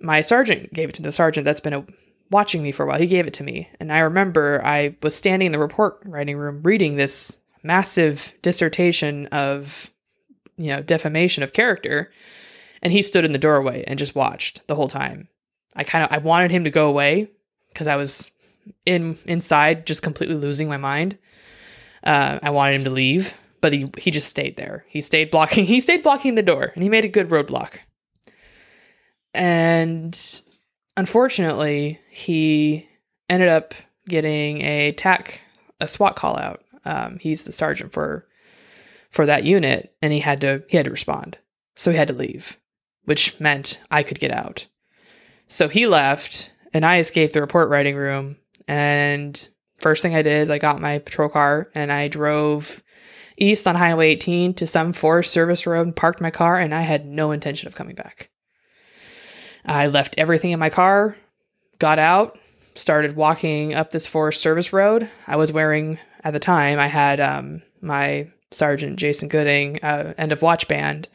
my 0.00 0.20
sergeant 0.20 0.72
gave 0.72 0.88
it 0.88 0.94
to 0.96 1.02
the 1.02 1.12
sergeant 1.12 1.44
that's 1.44 1.60
been 1.60 1.74
a, 1.74 1.84
watching 2.30 2.62
me 2.62 2.72
for 2.72 2.84
a 2.84 2.86
while. 2.86 2.98
He 2.98 3.06
gave 3.06 3.26
it 3.26 3.34
to 3.34 3.44
me. 3.44 3.68
And 3.80 3.92
I 3.92 4.00
remember 4.00 4.62
I 4.64 4.96
was 5.02 5.14
standing 5.14 5.46
in 5.46 5.52
the 5.52 5.58
report 5.58 6.00
writing 6.04 6.36
room 6.36 6.62
reading 6.62 6.96
this 6.96 7.36
massive 7.62 8.32
dissertation 8.42 9.26
of, 9.26 9.90
you 10.56 10.68
know, 10.68 10.82
defamation 10.82 11.42
of 11.42 11.52
character. 11.52 12.10
And 12.82 12.92
he 12.92 13.02
stood 13.02 13.24
in 13.24 13.32
the 13.32 13.38
doorway 13.38 13.84
and 13.86 13.98
just 13.98 14.14
watched 14.14 14.66
the 14.68 14.74
whole 14.74 14.88
time. 14.88 15.28
I 15.74 15.84
kind 15.84 16.04
of 16.04 16.12
I 16.12 16.18
wanted 16.18 16.50
him 16.50 16.64
to 16.64 16.70
go 16.70 16.88
away 16.88 17.30
because 17.76 17.86
I 17.86 17.96
was 17.96 18.30
in 18.86 19.18
inside 19.26 19.84
just 19.84 20.02
completely 20.02 20.36
losing 20.36 20.66
my 20.66 20.78
mind. 20.78 21.18
Uh, 22.02 22.38
I 22.42 22.48
wanted 22.48 22.76
him 22.76 22.84
to 22.84 22.90
leave, 22.90 23.34
but 23.60 23.74
he 23.74 23.92
he 23.98 24.10
just 24.10 24.30
stayed 24.30 24.56
there. 24.56 24.86
He 24.88 25.02
stayed 25.02 25.30
blocking. 25.30 25.66
He 25.66 25.80
stayed 25.82 26.02
blocking 26.02 26.36
the 26.36 26.42
door, 26.42 26.72
and 26.74 26.82
he 26.82 26.88
made 26.88 27.04
a 27.04 27.08
good 27.08 27.28
roadblock. 27.28 27.80
And 29.34 30.18
unfortunately, 30.96 32.00
he 32.08 32.88
ended 33.28 33.50
up 33.50 33.74
getting 34.08 34.62
a 34.62 34.92
TAC, 34.92 35.42
a 35.78 35.86
SWAT 35.86 36.16
call 36.16 36.38
out. 36.38 36.64
Um, 36.86 37.18
he's 37.18 37.42
the 37.42 37.52
sergeant 37.52 37.92
for 37.92 38.26
for 39.10 39.26
that 39.26 39.44
unit, 39.44 39.94
and 40.00 40.14
he 40.14 40.20
had 40.20 40.40
to 40.40 40.62
he 40.68 40.78
had 40.78 40.84
to 40.84 40.90
respond. 40.90 41.36
So 41.74 41.90
he 41.90 41.98
had 41.98 42.08
to 42.08 42.14
leave, 42.14 42.58
which 43.04 43.38
meant 43.38 43.80
I 43.90 44.02
could 44.02 44.18
get 44.18 44.30
out. 44.30 44.66
So 45.46 45.68
he 45.68 45.86
left, 45.86 46.50
and 46.72 46.84
I 46.84 46.98
escaped 46.98 47.34
the 47.34 47.40
report 47.40 47.68
writing 47.68 47.96
room. 47.96 48.36
And 48.68 49.48
first 49.78 50.02
thing 50.02 50.14
I 50.14 50.22
did 50.22 50.40
is 50.42 50.50
I 50.50 50.58
got 50.58 50.80
my 50.80 50.98
patrol 50.98 51.28
car 51.28 51.70
and 51.74 51.92
I 51.92 52.08
drove 52.08 52.82
east 53.38 53.66
on 53.66 53.74
Highway 53.74 54.08
18 54.10 54.54
to 54.54 54.66
some 54.66 54.92
Forest 54.92 55.32
Service 55.32 55.66
road 55.66 55.86
and 55.86 55.96
parked 55.96 56.20
my 56.20 56.30
car, 56.30 56.58
and 56.58 56.74
I 56.74 56.82
had 56.82 57.06
no 57.06 57.32
intention 57.32 57.68
of 57.68 57.74
coming 57.74 57.94
back. 57.94 58.30
I 59.64 59.88
left 59.88 60.14
everything 60.16 60.52
in 60.52 60.58
my 60.58 60.70
car, 60.70 61.16
got 61.78 61.98
out, 61.98 62.38
started 62.74 63.16
walking 63.16 63.74
up 63.74 63.90
this 63.90 64.06
Forest 64.06 64.40
Service 64.40 64.72
road. 64.72 65.10
I 65.26 65.36
was 65.36 65.52
wearing, 65.52 65.98
at 66.24 66.32
the 66.32 66.38
time, 66.38 66.78
I 66.78 66.86
had 66.86 67.20
um, 67.20 67.62
my 67.80 68.30
Sergeant 68.50 68.96
Jason 68.98 69.28
Gooding 69.28 69.82
uh, 69.82 70.14
end 70.16 70.32
of 70.32 70.42
watch 70.42 70.68
band. 70.68 71.08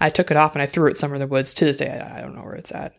I 0.00 0.08
took 0.08 0.30
it 0.30 0.36
off 0.36 0.54
and 0.54 0.62
I 0.62 0.66
threw 0.66 0.88
it 0.88 0.98
somewhere 0.98 1.16
in 1.16 1.20
the 1.20 1.26
woods. 1.26 1.52
To 1.54 1.64
this 1.64 1.76
day, 1.76 1.90
I, 1.90 2.18
I 2.18 2.20
don't 2.20 2.34
know 2.34 2.42
where 2.42 2.54
it's 2.54 2.72
at. 2.72 2.94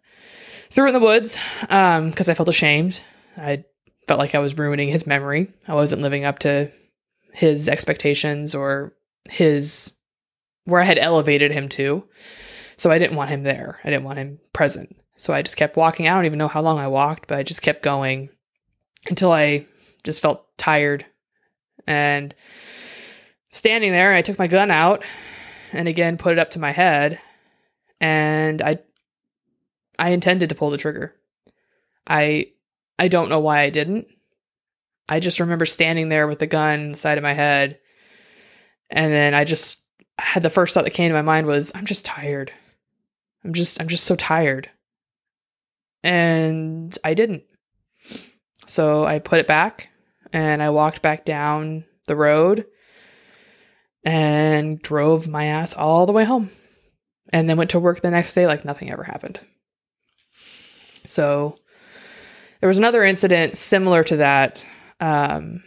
Threw 0.72 0.86
it 0.86 0.90
in 0.90 0.94
the 0.94 1.00
woods 1.02 1.38
um, 1.70 2.10
because 2.10 2.30
I 2.30 2.34
felt 2.34 2.48
ashamed. 2.48 3.02
I 3.38 3.66
felt 4.08 4.20
like 4.20 4.34
I 4.34 4.40
was 4.40 4.58
ruining 4.58 4.90
his 4.90 5.06
memory. 5.06 5.52
I 5.68 5.74
wasn't 5.74 6.02
living 6.02 6.24
up 6.24 6.40
to 6.40 6.72
his 7.34 7.68
expectations 7.68 8.56
or 8.56 8.94
his 9.30 9.94
where 10.64 10.82
I 10.82 10.86
had 10.86 10.98
elevated 10.98 11.52
him 11.52 11.68
to. 11.70 12.06
So 12.78 12.90
I 12.90 13.00
didn't 13.00 13.18
want 13.18 13.30
him 13.30 13.44
there. 13.44 13.80
I 13.84 13.90
didn't 13.90 14.06
want 14.06 14.20
him 14.20 14.40
present. 14.54 14.96
So 15.18 15.34
I 15.34 15.42
just 15.42 15.58
kept 15.58 15.76
walking. 15.76 16.08
I 16.08 16.14
don't 16.14 16.26
even 16.26 16.40
know 16.40 16.48
how 16.48 16.62
long 16.62 16.80
I 16.80 16.88
walked, 16.88 17.28
but 17.28 17.38
I 17.38 17.44
just 17.44 17.62
kept 17.62 17.84
going 17.84 18.30
until 19.10 19.32
I 19.32 19.66
just 20.04 20.22
felt 20.22 20.46
tired. 20.58 21.06
And 21.86 22.34
standing 23.52 23.92
there, 23.92 24.14
I 24.14 24.22
took 24.22 24.40
my 24.40 24.48
gun 24.48 24.72
out 24.72 25.04
and 25.74 25.88
again 25.90 26.18
put 26.18 26.32
it 26.32 26.40
up 26.40 26.52
to 26.52 26.60
my 26.60 26.72
head 26.72 27.20
and 28.00 28.62
I 28.62 28.80
I 30.02 30.10
intended 30.10 30.50
to 30.50 30.56
pull 30.56 30.72
the 30.72 30.78
trigger. 30.78 31.16
I 32.08 32.48
I 32.98 33.08
don't 33.08 33.30
know 33.30 33.40
why 33.40 33.62
I 33.62 33.70
didn't. 33.70 34.08
I 35.08 35.20
just 35.20 35.40
remember 35.40 35.68
standing 35.68 36.10
there 36.10 36.28
with 36.28 36.40
the 36.40 36.48
gun 36.48 36.80
inside 36.80 37.20
of 37.20 37.24
my 37.24 37.34
head 37.34 37.80
and 38.90 39.14
then 39.14 39.36
I 39.36 39.44
just 39.44 39.84
had 40.18 40.42
the 40.42 40.50
first 40.50 40.74
thought 40.74 40.86
that 40.86 40.92
came 40.92 41.10
to 41.10 41.16
my 41.16 41.22
mind 41.22 41.46
was 41.46 41.72
I'm 41.76 41.86
just 41.86 42.04
tired. 42.04 42.52
I'm 43.46 43.54
just 43.54 43.80
I'm 43.80 43.88
just 43.88 44.06
so 44.06 44.16
tired. 44.16 44.72
And 46.04 46.98
I 47.04 47.14
didn't. 47.14 47.44
So 48.66 49.06
I 49.06 49.20
put 49.20 49.40
it 49.40 49.48
back 49.48 49.90
and 50.34 50.64
I 50.64 50.72
walked 50.72 51.04
back 51.04 51.26
down 51.26 51.86
the 52.08 52.16
road 52.16 52.66
and 54.04 54.82
drove 54.82 55.28
my 55.28 55.46
ass 55.46 55.76
all 55.76 56.08
the 56.08 56.12
way 56.12 56.24
home. 56.24 56.50
And 57.32 57.48
then 57.48 57.58
went 57.58 57.70
to 57.70 57.80
work 57.80 58.02
the 58.02 58.10
next 58.10 58.34
day 58.34 58.48
like 58.48 58.66
nothing 58.66 58.92
ever 58.92 59.04
happened. 59.04 59.40
So 61.06 61.58
there 62.60 62.70
was 62.70 62.78
another 62.78 63.04
incident 63.04 63.58
similar 63.58 64.04
to 64.06 64.18
that 64.18 64.64
um, 65.00 65.64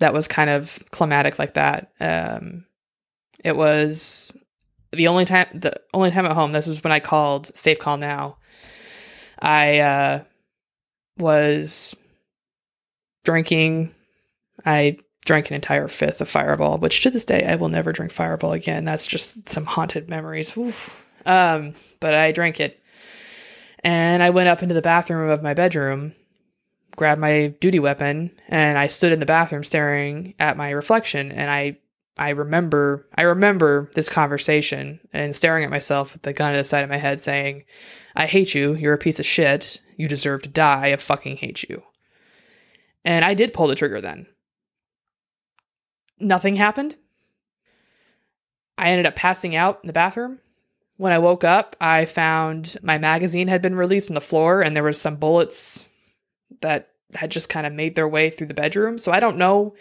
that 0.00 0.14
was 0.14 0.28
kind 0.28 0.50
of 0.50 0.82
climatic 0.90 1.38
like 1.38 1.54
that. 1.54 1.92
Um, 2.00 2.64
it 3.44 3.56
was 3.56 4.34
the 4.92 5.08
only 5.08 5.24
time 5.24 5.46
the 5.54 5.72
only 5.94 6.10
time 6.10 6.26
at 6.26 6.32
home. 6.32 6.52
This 6.52 6.66
was 6.66 6.82
when 6.82 6.92
I 6.92 7.00
called 7.00 7.54
Safe 7.56 7.78
Call 7.78 7.96
Now. 7.96 8.38
I 9.38 9.78
uh, 9.80 10.24
was 11.18 11.96
drinking. 13.24 13.94
I 14.64 14.98
drank 15.24 15.48
an 15.48 15.54
entire 15.54 15.88
fifth 15.88 16.20
of 16.20 16.28
Fireball, 16.28 16.78
which 16.78 17.02
to 17.02 17.10
this 17.10 17.24
day 17.24 17.44
I 17.46 17.56
will 17.56 17.68
never 17.68 17.92
drink 17.92 18.12
Fireball 18.12 18.52
again. 18.52 18.84
That's 18.84 19.06
just 19.06 19.48
some 19.48 19.64
haunted 19.64 20.08
memories. 20.08 20.56
Um, 21.24 21.74
but 22.00 22.14
I 22.14 22.32
drank 22.32 22.58
it, 22.60 22.81
and 23.82 24.22
I 24.22 24.30
went 24.30 24.48
up 24.48 24.62
into 24.62 24.74
the 24.74 24.82
bathroom 24.82 25.28
of 25.28 25.42
my 25.42 25.54
bedroom, 25.54 26.14
grabbed 26.96 27.20
my 27.20 27.54
duty 27.60 27.78
weapon, 27.78 28.30
and 28.48 28.78
I 28.78 28.88
stood 28.88 29.12
in 29.12 29.20
the 29.20 29.26
bathroom 29.26 29.64
staring 29.64 30.34
at 30.38 30.56
my 30.56 30.70
reflection, 30.70 31.32
and 31.32 31.50
I. 31.50 31.78
I 32.18 32.28
remember 32.28 33.08
I 33.14 33.22
remember 33.22 33.88
this 33.94 34.10
conversation 34.10 35.00
and 35.14 35.34
staring 35.34 35.64
at 35.64 35.70
myself 35.70 36.12
with 36.12 36.20
the 36.20 36.34
gun 36.34 36.52
at 36.52 36.58
the 36.58 36.64
side 36.64 36.84
of 36.84 36.90
my 36.90 36.98
head 36.98 37.22
saying, 37.22 37.64
I 38.14 38.26
hate 38.26 38.54
you, 38.54 38.74
you're 38.74 38.92
a 38.92 38.98
piece 38.98 39.18
of 39.18 39.24
shit, 39.24 39.80
you 39.96 40.08
deserve 40.08 40.42
to 40.42 40.50
die, 40.50 40.92
I 40.92 40.96
fucking 40.96 41.38
hate 41.38 41.62
you. 41.62 41.82
And 43.02 43.24
I 43.24 43.32
did 43.32 43.54
pull 43.54 43.66
the 43.66 43.74
trigger 43.74 44.02
then 44.02 44.26
nothing 46.22 46.56
happened. 46.56 46.96
I 48.78 48.90
ended 48.90 49.06
up 49.06 49.16
passing 49.16 49.54
out 49.54 49.80
in 49.82 49.86
the 49.86 49.92
bathroom. 49.92 50.38
When 51.02 51.12
I 51.12 51.18
woke 51.18 51.42
up, 51.42 51.74
I 51.80 52.04
found 52.04 52.76
my 52.80 52.96
magazine 52.96 53.48
had 53.48 53.60
been 53.60 53.74
released 53.74 54.08
on 54.08 54.14
the 54.14 54.20
floor 54.20 54.62
and 54.62 54.76
there 54.76 54.84
was 54.84 55.00
some 55.00 55.16
bullets 55.16 55.84
that 56.60 56.90
had 57.16 57.28
just 57.28 57.48
kind 57.48 57.66
of 57.66 57.72
made 57.72 57.96
their 57.96 58.06
way 58.06 58.30
through 58.30 58.46
the 58.46 58.54
bedroom. 58.54 58.98
So 58.98 59.10
I 59.10 59.18
don't 59.18 59.36
know 59.36 59.74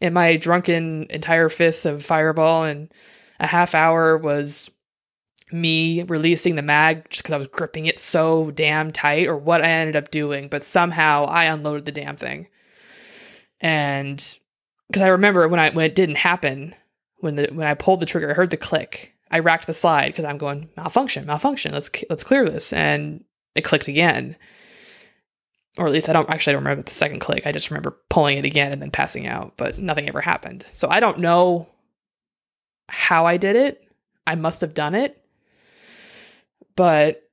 in 0.00 0.12
my 0.12 0.36
drunken 0.36 1.08
entire 1.10 1.48
fifth 1.48 1.84
of 1.84 2.04
fireball 2.04 2.62
and 2.62 2.92
a 3.40 3.48
half 3.48 3.74
hour 3.74 4.16
was 4.16 4.70
me 5.50 6.04
releasing 6.04 6.54
the 6.54 6.62
mag 6.62 7.10
just 7.10 7.24
because 7.24 7.32
I 7.34 7.38
was 7.38 7.48
gripping 7.48 7.86
it 7.86 7.98
so 7.98 8.52
damn 8.52 8.92
tight 8.92 9.26
or 9.26 9.36
what 9.36 9.64
I 9.64 9.68
ended 9.68 9.96
up 9.96 10.12
doing, 10.12 10.46
but 10.46 10.62
somehow 10.62 11.24
I 11.24 11.46
unloaded 11.46 11.86
the 11.86 11.90
damn 11.90 12.16
thing. 12.16 12.46
And 13.60 14.18
because 14.86 15.02
I 15.02 15.08
remember 15.08 15.48
when 15.48 15.58
I 15.58 15.70
when 15.70 15.86
it 15.86 15.96
didn't 15.96 16.18
happen, 16.18 16.76
when 17.18 17.34
the 17.34 17.48
when 17.50 17.66
I 17.66 17.74
pulled 17.74 17.98
the 17.98 18.06
trigger, 18.06 18.30
I 18.30 18.34
heard 18.34 18.50
the 18.50 18.56
click. 18.56 19.16
I 19.30 19.40
racked 19.40 19.66
the 19.66 19.74
slide 19.74 20.08
because 20.08 20.24
I'm 20.24 20.38
going 20.38 20.70
malfunction, 20.76 21.26
malfunction. 21.26 21.72
Let's 21.72 21.90
let's 22.08 22.24
clear 22.24 22.44
this, 22.44 22.72
and 22.72 23.24
it 23.54 23.62
clicked 23.62 23.88
again. 23.88 24.36
Or 25.78 25.86
at 25.86 25.92
least 25.92 26.08
I 26.08 26.12
don't 26.12 26.28
actually 26.30 26.52
I 26.52 26.54
don't 26.54 26.64
remember 26.64 26.82
the 26.82 26.90
second 26.90 27.20
click. 27.20 27.46
I 27.46 27.52
just 27.52 27.70
remember 27.70 27.96
pulling 28.08 28.38
it 28.38 28.44
again 28.44 28.72
and 28.72 28.82
then 28.82 28.90
passing 28.90 29.26
out, 29.26 29.54
but 29.56 29.78
nothing 29.78 30.08
ever 30.08 30.20
happened. 30.20 30.64
So 30.72 30.88
I 30.90 31.00
don't 31.00 31.18
know 31.18 31.68
how 32.88 33.26
I 33.26 33.36
did 33.36 33.54
it. 33.54 33.84
I 34.26 34.34
must 34.34 34.60
have 34.60 34.74
done 34.74 34.94
it, 34.94 35.22
but 36.74 37.28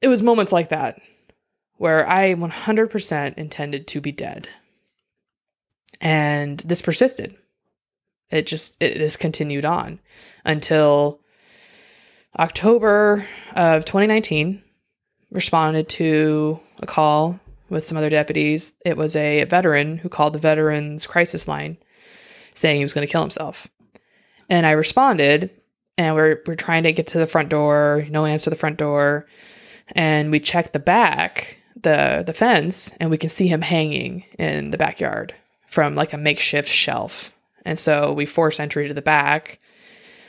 it 0.00 0.08
was 0.08 0.22
moments 0.22 0.52
like 0.52 0.68
that 0.68 1.00
where 1.76 2.08
I 2.08 2.34
100% 2.34 3.38
intended 3.38 3.86
to 3.88 4.00
be 4.00 4.12
dead 4.12 4.48
and 6.00 6.58
this 6.60 6.82
persisted 6.82 7.36
it 8.30 8.46
just 8.46 8.76
it, 8.80 8.98
this 8.98 9.16
continued 9.16 9.64
on 9.64 10.00
until 10.44 11.20
october 12.38 13.24
of 13.54 13.84
2019 13.84 14.62
responded 15.30 15.88
to 15.88 16.58
a 16.80 16.86
call 16.86 17.38
with 17.68 17.84
some 17.84 17.98
other 17.98 18.10
deputies. 18.10 18.72
It 18.84 18.96
was 18.96 19.14
a 19.14 19.44
veteran 19.44 19.98
who 19.98 20.08
called 20.08 20.32
the 20.32 20.38
veterans 20.38 21.06
crisis 21.06 21.46
line 21.46 21.76
saying 22.54 22.76
he 22.76 22.84
was 22.84 22.94
going 22.94 23.06
to 23.06 23.10
kill 23.10 23.20
himself. 23.20 23.68
And 24.48 24.66
i 24.66 24.70
responded 24.72 25.50
and 25.96 26.14
we're, 26.14 26.42
we're 26.46 26.54
trying 26.54 26.84
to 26.84 26.92
get 26.92 27.08
to 27.08 27.18
the 27.18 27.26
front 27.26 27.48
door 27.48 28.06
no 28.10 28.24
answer 28.24 28.50
the 28.50 28.56
front 28.56 28.78
door. 28.78 29.26
And 29.92 30.30
we 30.30 30.40
check 30.40 30.72
the 30.72 30.78
back 30.78 31.58
the 31.80 32.24
the 32.26 32.32
fence 32.32 32.92
and 32.98 33.10
we 33.10 33.18
can 33.18 33.30
see 33.30 33.46
him 33.46 33.62
hanging 33.62 34.24
in 34.38 34.70
the 34.70 34.78
backyard 34.78 35.34
from 35.68 35.94
like 35.94 36.12
a 36.12 36.18
makeshift 36.18 36.68
shelf. 36.68 37.32
And 37.64 37.78
so 37.78 38.12
we 38.12 38.26
force 38.26 38.60
entry 38.60 38.88
to 38.88 38.94
the 38.94 39.02
back, 39.02 39.60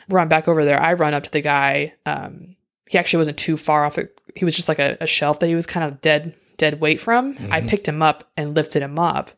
run 0.10 0.28
back 0.28 0.48
over 0.48 0.66
there. 0.66 0.82
I 0.82 0.94
run 0.94 1.14
up 1.14 1.24
to 1.24 1.32
the 1.32 1.42
guy. 1.42 1.94
Um, 2.06 2.56
he 2.88 2.98
actually 2.98 3.18
wasn't 3.18 3.38
too 3.38 3.58
far 3.58 3.86
off. 3.86 3.96
The, 3.96 4.10
he 4.36 4.46
was 4.46 4.56
just 4.56 4.68
like 4.68 4.80
a, 4.80 4.98
a, 5.00 5.08
shelf 5.08 5.40
that 5.40 5.48
he 5.48 5.56
was 5.56 5.66
kind 5.66 5.86
of 5.86 6.02
dead, 6.02 6.36
dead 6.58 6.82
weight 6.82 7.00
from. 7.00 7.36
Mm-hmm. 7.36 7.54
I 7.54 7.62
picked 7.62 7.88
him 7.88 8.02
up 8.02 8.30
and 8.36 8.56
lifted 8.56 8.82
him 8.82 8.98
up. 8.98 9.32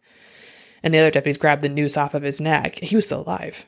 And 0.83 0.93
the 0.93 0.99
other 0.99 1.11
deputies 1.11 1.37
grabbed 1.37 1.61
the 1.61 1.69
noose 1.69 1.97
off 1.97 2.13
of 2.13 2.23
his 2.23 2.41
neck. 2.41 2.79
He 2.79 2.95
was 2.95 3.05
still 3.05 3.21
alive. 3.21 3.65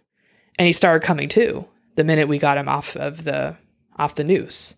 And 0.58 0.66
he 0.66 0.74
started 0.74 1.06
coming 1.06 1.30
to 1.30 1.66
the 1.96 2.04
minute 2.04 2.28
we 2.28 2.40
got 2.40 2.58
him 2.58 2.68
off 2.68 2.96
of 2.96 3.24
the 3.24 3.56
off 3.98 4.16
the 4.16 4.24
noose. 4.24 4.76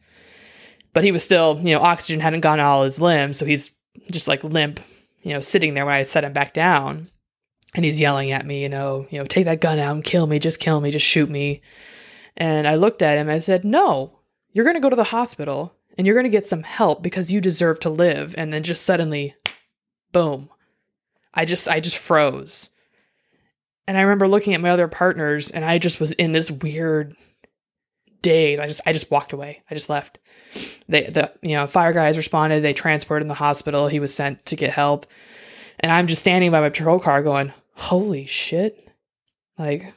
But 0.94 1.04
he 1.04 1.12
was 1.12 1.24
still, 1.24 1.60
you 1.62 1.74
know, 1.74 1.82
oxygen 1.82 2.20
hadn't 2.20 2.42
gone 2.42 2.60
all 2.60 2.84
his 2.84 3.02
limbs, 3.02 3.38
so 3.38 3.46
he's 3.46 3.72
just 4.12 4.28
like 4.28 4.44
limp, 4.44 4.80
you 5.24 5.34
know, 5.34 5.40
sitting 5.40 5.74
there 5.74 5.86
when 5.86 5.96
I 5.96 6.04
set 6.04 6.24
him 6.24 6.34
back 6.34 6.54
down 6.54 7.10
and 7.76 7.84
he's 7.84 8.00
yelling 8.00 8.32
at 8.32 8.46
me, 8.46 8.64
you 8.64 8.70
know, 8.70 9.06
you 9.10 9.20
know, 9.20 9.26
take 9.26 9.46
that 9.46 9.60
gun 9.60 9.80
out 9.80 9.96
and 9.96 10.04
kill 10.04 10.28
me, 10.28 10.40
just 10.40 10.62
kill 10.62 10.80
me, 10.80 10.92
just 10.92 11.06
shoot 11.06 11.30
me. 11.30 11.62
And 12.38 12.68
I 12.68 12.76
looked 12.76 13.02
at 13.02 13.18
him, 13.18 13.30
I 13.30 13.40
said, 13.40 13.66
No, 13.66 14.20
you're 14.54 14.66
gonna 14.66 14.80
go 14.80 14.90
to 14.90 14.96
the 14.96 15.04
hospital 15.06 15.74
and 15.98 16.08
you're 16.08 16.16
gonna 16.16 16.30
get 16.30 16.48
some 16.48 16.64
help 16.64 17.04
because 17.04 17.32
you 17.32 17.42
deserve 17.42 17.82
to 17.82 17.90
live. 17.90 18.34
And 18.38 18.54
then 18.54 18.64
just 18.64 18.84
suddenly, 18.84 19.36
boom. 20.14 20.50
I 21.34 21.44
just 21.44 21.68
I 21.68 21.82
just 21.82 21.98
froze. 21.98 22.70
And 23.88 23.98
I 23.98 24.02
remember 24.02 24.28
looking 24.28 24.54
at 24.54 24.62
my 24.62 24.70
other 24.70 24.88
partners 24.88 25.52
and 25.52 25.66
I 25.66 25.78
just 25.78 26.00
was 26.00 26.14
in 26.14 26.32
this 26.32 26.50
weird 26.50 27.16
daze. 28.22 28.60
I 28.60 28.68
just 28.68 28.82
I 28.86 28.94
just 28.94 29.12
walked 29.12 29.34
away. 29.34 29.64
I 29.70 29.74
just 29.74 29.90
left. 29.90 30.20
They 30.88 31.04
the 31.04 31.34
you 31.42 31.56
know, 31.56 31.68
fire 31.68 31.92
guys 31.92 32.16
responded, 32.16 32.62
they 32.62 32.74
transported 32.74 33.24
him 33.24 33.28
to 33.28 33.32
the 33.32 33.36
hospital, 33.36 33.90
he 33.90 34.00
was 34.00 34.14
sent 34.14 34.46
to 34.46 34.56
get 34.56 34.72
help. 34.72 35.06
And 35.82 35.92
I'm 35.92 36.08
just 36.08 36.22
standing 36.22 36.52
by 36.52 36.62
my 36.62 36.70
patrol 36.70 37.00
car 37.00 37.22
going, 37.22 37.52
holy 37.76 38.26
shit. 38.26 38.90
Like, 39.58 39.94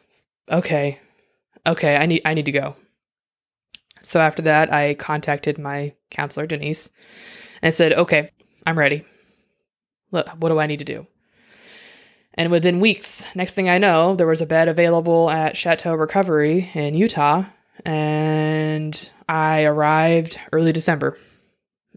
okay. 0.51 1.01
Okay, 1.67 1.97
I 1.97 2.07
need 2.07 2.23
I 2.25 2.35
need 2.35 2.47
to 2.47 2.53
go. 2.53 2.77
So 4.03 4.21
after 4.21 4.43
that, 4.43 4.73
I 4.73 4.95
contacted 4.95 5.59
my 5.59 5.95
counselor, 6.11 6.47
Denise, 6.47 6.89
and 7.61 7.75
said, 7.75 7.93
"Okay, 7.93 8.31
I'm 8.67 8.79
ready. 8.79 9.05
What, 10.11 10.39
what 10.39 10.49
do 10.49 10.59
I 10.59 10.67
need 10.67 10.79
to 10.79 10.85
do?" 10.85 11.07
And 12.35 12.51
within 12.51 12.81
weeks, 12.81 13.27
next 13.35 13.55
thing 13.55 13.69
I 13.69 13.79
know, 13.79 14.15
there 14.15 14.27
was 14.27 14.41
a 14.41 14.47
bed 14.47 14.69
available 14.69 15.29
at 15.29 15.57
Chateau 15.57 15.95
Recovery 15.95 16.71
in 16.73 16.95
Utah, 16.95 17.45
and 17.85 19.11
I 19.29 19.65
arrived 19.65 20.39
early 20.53 20.73
December, 20.73 21.19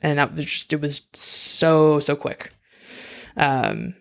and 0.02 0.18
that 0.18 0.36
was 0.36 0.46
just, 0.46 0.74
it 0.74 0.82
was 0.82 1.08
so 1.14 2.00
so 2.00 2.16
quick. 2.16 2.52
Um, 3.38 3.96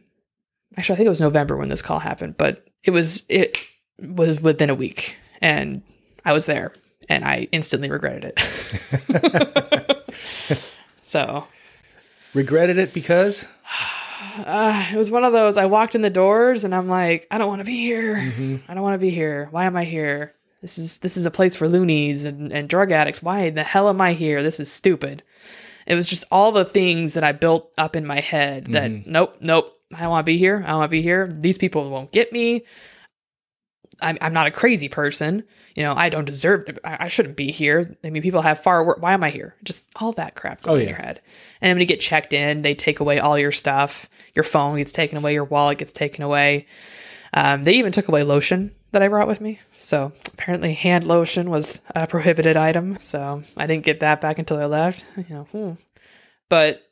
actually, 0.77 0.95
I 0.95 0.97
think 0.97 1.07
it 1.07 1.11
was 1.11 1.21
November 1.21 1.57
when 1.57 1.69
this 1.69 1.83
call 1.83 1.99
happened, 1.99 2.37
but 2.37 2.67
it 2.85 2.91
was 2.91 3.25
it 3.29 3.59
was 4.01 4.41
within 4.41 4.71
a 4.71 4.75
week, 4.75 5.17
and 5.41 5.83
I 6.25 6.33
was 6.33 6.47
there, 6.47 6.73
and 7.09 7.25
I 7.25 7.49
instantly 7.53 7.91
regretted 7.91 8.33
it. 8.37 10.13
so, 11.03 11.47
regretted 12.35 12.79
it 12.79 12.95
because 12.95 13.47
uh, 14.39 14.87
it 14.93 14.97
was 14.97 15.11
one 15.11 15.25
of 15.25 15.33
those. 15.33 15.57
I 15.57 15.67
walked 15.67 15.95
in 15.95 16.03
the 16.03 16.11
doors, 16.11 16.65
and 16.65 16.75
I'm 16.75 16.89
like, 16.89 17.27
I 17.31 17.39
don't 17.39 17.49
want 17.49 17.61
to 17.61 17.65
be 17.65 17.79
here. 17.79 18.17
Mm-hmm. 18.17 18.57
I 18.71 18.75
don't 18.75 18.83
want 18.83 18.95
to 18.95 18.99
be 18.99 19.11
here. 19.11 19.49
Why 19.51 19.65
am 19.65 19.77
I 19.77 19.85
here? 19.85 20.35
This 20.63 20.79
is 20.79 20.99
this 20.99 21.17
is 21.17 21.27
a 21.27 21.31
place 21.31 21.57
for 21.57 21.69
loonies 21.69 22.25
and, 22.25 22.53
and 22.53 22.69
drug 22.69 22.93
addicts. 22.93 23.23
Why 23.23 23.51
the 23.51 23.65
hell 23.65 23.89
am 23.89 24.01
I 24.01 24.13
here? 24.13 24.43
This 24.43 24.61
is 24.61 24.71
stupid. 24.71 25.23
It 25.87 25.95
was 25.95 26.09
just 26.09 26.25
all 26.31 26.53
the 26.53 26.65
things 26.65 27.15
that 27.15 27.25
I 27.25 27.33
built 27.33 27.73
up 27.79 27.97
in 27.97 28.07
my 28.07 28.21
head 28.21 28.67
that 28.67 28.91
mm-hmm. 28.91 29.11
nope, 29.11 29.37
nope, 29.41 29.80
I 29.95 30.01
don't 30.03 30.11
want 30.11 30.25
to 30.25 30.33
be 30.33 30.39
here. 30.39 30.63
I 30.65 30.69
don't 30.69 30.79
want 30.79 30.91
to 30.91 30.97
be 30.97 31.03
here. 31.03 31.29
These 31.33 31.59
people 31.59 31.91
won't 31.91 32.13
get 32.13 32.33
me. 32.33 32.65
I'm, 34.03 34.17
I'm 34.21 34.33
not 34.33 34.47
a 34.47 34.51
crazy 34.51 34.89
person. 34.89 35.45
You 35.75 35.83
know, 35.83 35.95
I 35.95 36.09
don't 36.09 36.25
deserve 36.25 36.67
to, 36.67 36.89
I, 36.89 37.05
I 37.05 37.09
shouldn't 37.09 37.37
be 37.37 37.51
here. 37.51 37.97
I 38.05 38.11
mean, 38.11 38.23
people 38.23 38.41
have 38.43 38.63
far 38.63 38.85
worse. 38.85 39.01
Why 39.01 39.13
am 39.13 39.25
I 39.25 39.31
here? 39.31 39.57
Just 39.63 39.85
all 39.97 40.13
that 40.13 40.35
crap 40.35 40.63
going 40.63 40.75
oh, 40.75 40.79
yeah. 40.79 40.83
in 40.83 40.89
your 40.89 40.99
head. 40.99 41.21
And 41.61 41.69
then 41.69 41.77
when 41.77 41.81
you 41.81 41.87
get 41.87 42.01
checked 42.01 42.33
in, 42.33 42.63
they 42.63 42.75
take 42.75 43.01
away 43.01 43.19
all 43.19 43.39
your 43.39 43.53
stuff. 43.53 44.09
Your 44.35 44.45
phone 44.45 44.77
gets 44.77 44.93
taken 44.93 45.19
away. 45.19 45.35
Your 45.35 45.45
wallet 45.45 45.79
gets 45.79 45.93
taken 45.93 46.23
away. 46.23 46.67
Um, 47.35 47.63
they 47.63 47.75
even 47.75 47.93
took 47.93 48.09
away 48.09 48.23
lotion 48.23 48.75
that 48.93 49.03
I 49.03 49.09
brought 49.09 49.29
with 49.29 49.41
me. 49.41 49.61
So 49.73 50.13
apparently, 50.33 50.75
hand 50.75 51.07
lotion 51.07 51.51
was 51.51 51.81
a 51.95 52.07
prohibited 52.07 52.57
item. 52.57 52.99
So 53.01 53.43
I 53.57 53.67
didn't 53.67 53.85
get 53.85 54.01
that 54.01 54.21
back 54.21 54.39
until 54.39 54.59
I 54.59 54.67
left. 54.67 55.05
You 55.17 55.25
know, 55.29 55.45
hmm. 55.45 55.73
but 56.49 56.90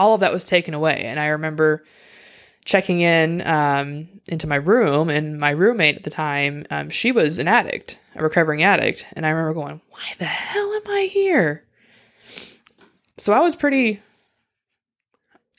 all 0.00 0.14
of 0.14 0.20
that 0.20 0.32
was 0.32 0.44
taken 0.44 0.72
away. 0.72 1.02
And 1.04 1.20
I 1.20 1.26
remember 1.28 1.84
checking 2.64 3.02
in 3.02 3.46
um, 3.46 4.08
into 4.26 4.46
my 4.46 4.56
room, 4.56 5.10
and 5.10 5.38
my 5.38 5.50
roommate 5.50 5.96
at 5.96 6.04
the 6.04 6.10
time, 6.10 6.64
um, 6.70 6.88
she 6.88 7.12
was 7.12 7.38
an 7.38 7.46
addict, 7.46 7.98
a 8.16 8.22
recovering 8.22 8.62
addict. 8.62 9.04
And 9.12 9.26
I 9.26 9.30
remember 9.30 9.54
going, 9.54 9.80
Why 9.90 10.14
the 10.18 10.24
hell 10.24 10.72
am 10.72 10.88
I 10.88 11.08
here? 11.12 11.64
So 13.18 13.34
I 13.34 13.40
was 13.40 13.54
pretty 13.54 14.00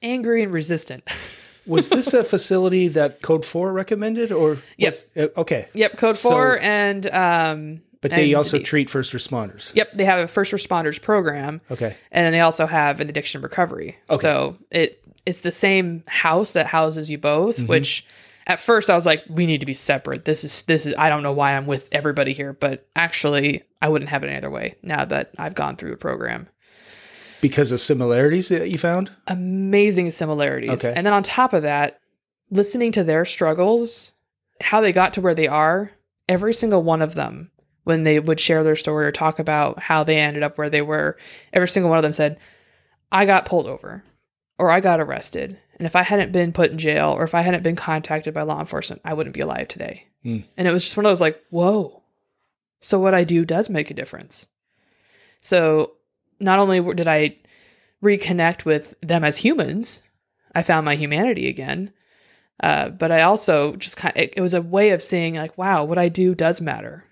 angry 0.01 0.41
and 0.41 0.51
resistant. 0.51 1.07
was 1.67 1.89
this 1.89 2.11
a 2.13 2.23
facility 2.23 2.87
that 2.87 3.21
Code 3.21 3.45
4 3.45 3.71
recommended 3.71 4.31
or? 4.31 4.57
Yep. 4.77 4.93
Was, 4.93 5.05
uh, 5.15 5.39
okay. 5.41 5.67
Yep. 5.73 5.97
Code 5.97 6.17
4 6.17 6.31
so, 6.31 6.61
and 6.63 7.07
um, 7.11 7.81
but 8.01 8.11
they 8.11 8.33
also 8.33 8.59
treat 8.59 8.89
first 8.89 9.13
responders. 9.13 9.73
Yep, 9.75 9.93
they 9.93 10.05
have 10.05 10.19
a 10.19 10.27
first 10.27 10.51
responders 10.51 11.01
program. 11.01 11.61
Okay. 11.69 11.95
And 12.11 12.25
then 12.25 12.33
they 12.33 12.39
also 12.41 12.65
have 12.65 12.99
an 12.99 13.09
addiction 13.09 13.41
recovery. 13.41 13.97
Okay. 14.09 14.21
So 14.21 14.57
it 14.71 15.03
it's 15.25 15.41
the 15.41 15.51
same 15.51 16.03
house 16.07 16.53
that 16.53 16.65
houses 16.65 17.11
you 17.11 17.19
both, 17.19 17.57
mm-hmm. 17.57 17.67
which 17.67 18.05
at 18.47 18.59
first 18.59 18.89
I 18.89 18.95
was 18.95 19.05
like, 19.05 19.23
we 19.29 19.45
need 19.45 19.59
to 19.59 19.67
be 19.67 19.75
separate. 19.75 20.25
This 20.25 20.43
is 20.43 20.63
this 20.63 20.85
is 20.85 20.95
I 20.97 21.09
don't 21.09 21.23
know 21.23 21.31
why 21.31 21.55
I'm 21.55 21.67
with 21.67 21.87
everybody 21.91 22.33
here, 22.33 22.53
but 22.53 22.87
actually 22.95 23.63
I 23.81 23.89
wouldn't 23.89 24.09
have 24.09 24.23
it 24.23 24.27
any 24.27 24.37
other 24.37 24.49
way 24.49 24.75
now 24.81 25.05
that 25.05 25.31
I've 25.37 25.55
gone 25.55 25.75
through 25.75 25.91
the 25.91 25.97
program. 25.97 26.49
Because 27.39 27.71
of 27.71 27.81
similarities 27.81 28.49
that 28.49 28.69
you 28.69 28.77
found? 28.77 29.11
Amazing 29.27 30.11
similarities. 30.11 30.71
Okay. 30.71 30.93
And 30.95 31.05
then 31.05 31.13
on 31.13 31.23
top 31.23 31.53
of 31.53 31.63
that, 31.63 31.99
listening 32.51 32.91
to 32.93 33.03
their 33.03 33.25
struggles, 33.25 34.13
how 34.59 34.81
they 34.81 34.91
got 34.91 35.13
to 35.15 35.21
where 35.21 35.33
they 35.33 35.47
are, 35.47 35.91
every 36.29 36.53
single 36.53 36.83
one 36.83 37.01
of 37.01 37.15
them, 37.15 37.50
when 37.83 38.03
they 38.03 38.19
would 38.19 38.39
share 38.39 38.63
their 38.63 38.75
story 38.75 39.05
or 39.05 39.11
talk 39.11 39.39
about 39.39 39.79
how 39.79 40.03
they 40.03 40.17
ended 40.17 40.43
up 40.43 40.57
where 40.57 40.69
they 40.69 40.81
were, 40.81 41.17
every 41.51 41.67
single 41.67 41.89
one 41.89 41.97
of 41.97 42.03
them 42.03 42.13
said, 42.13 42.39
I 43.11 43.25
got 43.25 43.45
pulled 43.45 43.67
over 43.67 44.03
or 44.57 44.69
I 44.69 44.79
got 44.79 44.99
arrested. 44.99 45.57
And 45.77 45.87
if 45.87 45.95
I 45.95 46.03
hadn't 46.03 46.31
been 46.31 46.53
put 46.53 46.71
in 46.71 46.77
jail 46.77 47.09
or 47.09 47.23
if 47.23 47.33
I 47.33 47.41
hadn't 47.41 47.63
been 47.63 47.75
contacted 47.75 48.33
by 48.33 48.43
law 48.43 48.59
enforcement, 48.59 49.01
I 49.03 49.13
wouldn't 49.13 49.33
be 49.33 49.41
alive 49.41 49.67
today. 49.67 50.05
Hmm. 50.23 50.39
And 50.55 50.67
it 50.67 50.71
was 50.71 50.83
just 50.83 50.95
one 50.95 51.05
of 51.05 51.09
those 51.09 51.21
like, 51.21 51.41
whoa. 51.49 52.03
So 52.79 52.99
what 52.99 53.15
I 53.15 53.23
do 53.23 53.45
does 53.45 53.69
make 53.69 53.89
a 53.89 53.95
difference. 53.95 54.47
So 55.39 55.93
not 56.39 56.59
only 56.59 56.81
did 56.93 57.07
I 57.07 57.37
reconnect 58.03 58.65
with 58.65 58.93
them 59.01 59.23
as 59.23 59.37
humans, 59.37 60.01
I 60.53 60.63
found 60.63 60.85
my 60.85 60.95
humanity 60.95 61.47
again. 61.47 61.93
Uh, 62.61 62.89
but 62.89 63.11
I 63.11 63.21
also 63.21 63.75
just 63.75 63.97
kind 63.97 64.15
of, 64.15 64.21
it, 64.21 64.33
it 64.37 64.41
was 64.41 64.53
a 64.53 64.61
way 64.61 64.91
of 64.91 65.01
seeing 65.01 65.35
like, 65.35 65.57
wow, 65.57 65.83
what 65.83 65.97
I 65.97 66.09
do 66.09 66.35
does 66.35 66.61
matter. 66.61 67.05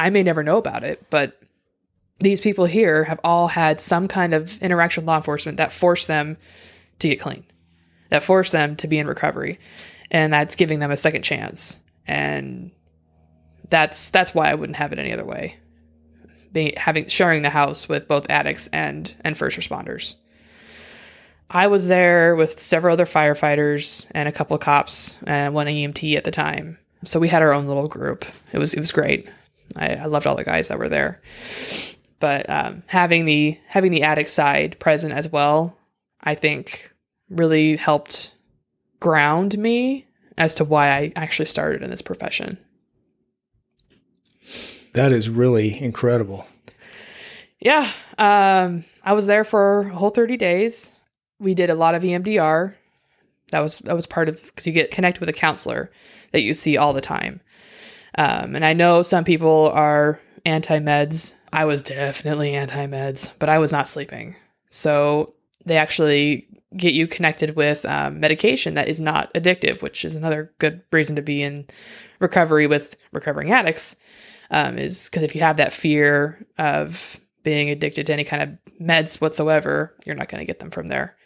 I 0.00 0.10
may 0.10 0.22
never 0.22 0.42
know 0.42 0.56
about 0.56 0.82
it, 0.82 1.08
but 1.10 1.38
these 2.20 2.40
people 2.40 2.64
here 2.64 3.04
have 3.04 3.20
all 3.22 3.48
had 3.48 3.80
some 3.80 4.08
kind 4.08 4.32
of 4.32 4.60
interaction 4.62 5.02
with 5.02 5.08
law 5.08 5.16
enforcement 5.16 5.58
that 5.58 5.72
forced 5.72 6.08
them 6.08 6.38
to 7.00 7.08
get 7.08 7.20
clean, 7.20 7.44
that 8.08 8.22
forced 8.22 8.52
them 8.52 8.76
to 8.76 8.88
be 8.88 8.98
in 8.98 9.06
recovery, 9.06 9.58
and 10.10 10.32
that's 10.32 10.56
giving 10.56 10.78
them 10.78 10.90
a 10.90 10.96
second 10.96 11.22
chance. 11.22 11.78
And 12.06 12.70
that's 13.68 14.08
that's 14.10 14.34
why 14.34 14.50
I 14.50 14.54
wouldn't 14.54 14.76
have 14.76 14.92
it 14.92 14.98
any 14.98 15.12
other 15.12 15.24
way. 15.24 15.56
Having 16.76 17.08
sharing 17.08 17.42
the 17.42 17.50
house 17.50 17.88
with 17.88 18.08
both 18.08 18.26
addicts 18.30 18.68
and 18.72 19.14
and 19.20 19.36
first 19.36 19.58
responders. 19.58 20.14
I 21.50 21.66
was 21.66 21.88
there 21.88 22.36
with 22.36 22.58
several 22.58 22.94
other 22.94 23.06
firefighters 23.06 24.06
and 24.12 24.28
a 24.28 24.32
couple 24.32 24.54
of 24.54 24.60
cops 24.60 25.18
and 25.26 25.52
one 25.52 25.66
EMT 25.66 26.16
at 26.16 26.24
the 26.24 26.30
time. 26.30 26.78
So 27.04 27.18
we 27.18 27.28
had 27.28 27.42
our 27.42 27.52
own 27.52 27.66
little 27.66 27.88
group. 27.88 28.24
It 28.52 28.58
was 28.58 28.72
it 28.72 28.80
was 28.80 28.92
great. 28.92 29.28
I, 29.76 29.94
I 29.94 30.04
loved 30.06 30.26
all 30.26 30.36
the 30.36 30.44
guys 30.44 30.68
that 30.68 30.78
were 30.78 30.88
there. 30.88 31.20
But 32.18 32.48
um, 32.50 32.82
having 32.86 33.24
the 33.24 33.58
having 33.66 33.92
the 33.92 34.02
addict 34.02 34.30
side 34.30 34.78
present 34.78 35.14
as 35.14 35.30
well, 35.30 35.76
I 36.20 36.34
think 36.34 36.92
really 37.30 37.76
helped 37.76 38.34
ground 39.00 39.56
me 39.56 40.06
as 40.36 40.54
to 40.56 40.64
why 40.64 40.90
I 40.90 41.12
actually 41.16 41.46
started 41.46 41.82
in 41.82 41.90
this 41.90 42.02
profession. 42.02 42.58
That 44.92 45.12
is 45.12 45.30
really 45.30 45.80
incredible. 45.80 46.46
Yeah, 47.58 47.90
um, 48.18 48.84
I 49.04 49.12
was 49.12 49.26
there 49.26 49.44
for 49.44 49.80
a 49.80 49.94
whole 49.94 50.10
thirty 50.10 50.36
days. 50.36 50.92
We 51.38 51.54
did 51.54 51.70
a 51.70 51.74
lot 51.74 51.94
of 51.94 52.02
EMDR. 52.02 52.74
That 53.50 53.60
was 53.60 53.78
that 53.80 53.96
was 53.96 54.06
part 54.06 54.28
of 54.28 54.42
because 54.42 54.66
you 54.66 54.72
get 54.74 54.90
connected 54.90 55.20
with 55.20 55.28
a 55.28 55.34
counselor 55.34 55.90
that 56.32 56.42
you 56.42 56.52
see 56.52 56.76
all 56.76 56.92
the 56.92 57.00
time. 57.00 57.40
Um, 58.16 58.54
and 58.56 58.64
I 58.64 58.72
know 58.72 59.02
some 59.02 59.24
people 59.24 59.70
are 59.74 60.20
anti 60.44 60.78
meds. 60.78 61.34
I 61.52 61.64
was 61.64 61.82
definitely 61.82 62.54
anti 62.54 62.86
meds, 62.86 63.32
but 63.38 63.48
I 63.48 63.58
was 63.58 63.72
not 63.72 63.88
sleeping. 63.88 64.36
So 64.70 65.34
they 65.64 65.76
actually 65.76 66.46
get 66.76 66.92
you 66.92 67.06
connected 67.06 67.56
with 67.56 67.84
um, 67.84 68.20
medication 68.20 68.74
that 68.74 68.88
is 68.88 69.00
not 69.00 69.32
addictive, 69.34 69.82
which 69.82 70.04
is 70.04 70.14
another 70.14 70.52
good 70.58 70.82
reason 70.92 71.16
to 71.16 71.22
be 71.22 71.42
in 71.42 71.66
recovery 72.20 72.66
with 72.66 72.96
recovering 73.12 73.50
addicts. 73.52 73.96
Um, 74.52 74.78
is 74.78 75.08
because 75.08 75.22
if 75.22 75.36
you 75.36 75.42
have 75.42 75.58
that 75.58 75.72
fear 75.72 76.44
of 76.58 77.20
being 77.44 77.70
addicted 77.70 78.06
to 78.06 78.12
any 78.12 78.24
kind 78.24 78.42
of 78.42 78.74
meds 78.80 79.20
whatsoever, 79.20 79.94
you're 80.04 80.16
not 80.16 80.28
going 80.28 80.40
to 80.40 80.46
get 80.46 80.58
them 80.58 80.70
from 80.70 80.88
there. 80.88 81.16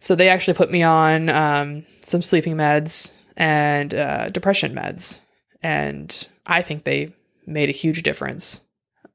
So 0.00 0.14
they 0.14 0.28
actually 0.28 0.54
put 0.54 0.70
me 0.70 0.82
on 0.82 1.28
um, 1.28 1.84
some 2.00 2.22
sleeping 2.22 2.54
meds 2.56 3.12
and 3.36 3.92
uh, 3.92 4.30
depression 4.30 4.74
meds, 4.74 5.18
and 5.62 6.28
I 6.46 6.62
think 6.62 6.84
they 6.84 7.12
made 7.46 7.68
a 7.68 7.72
huge 7.72 8.02
difference, 8.02 8.62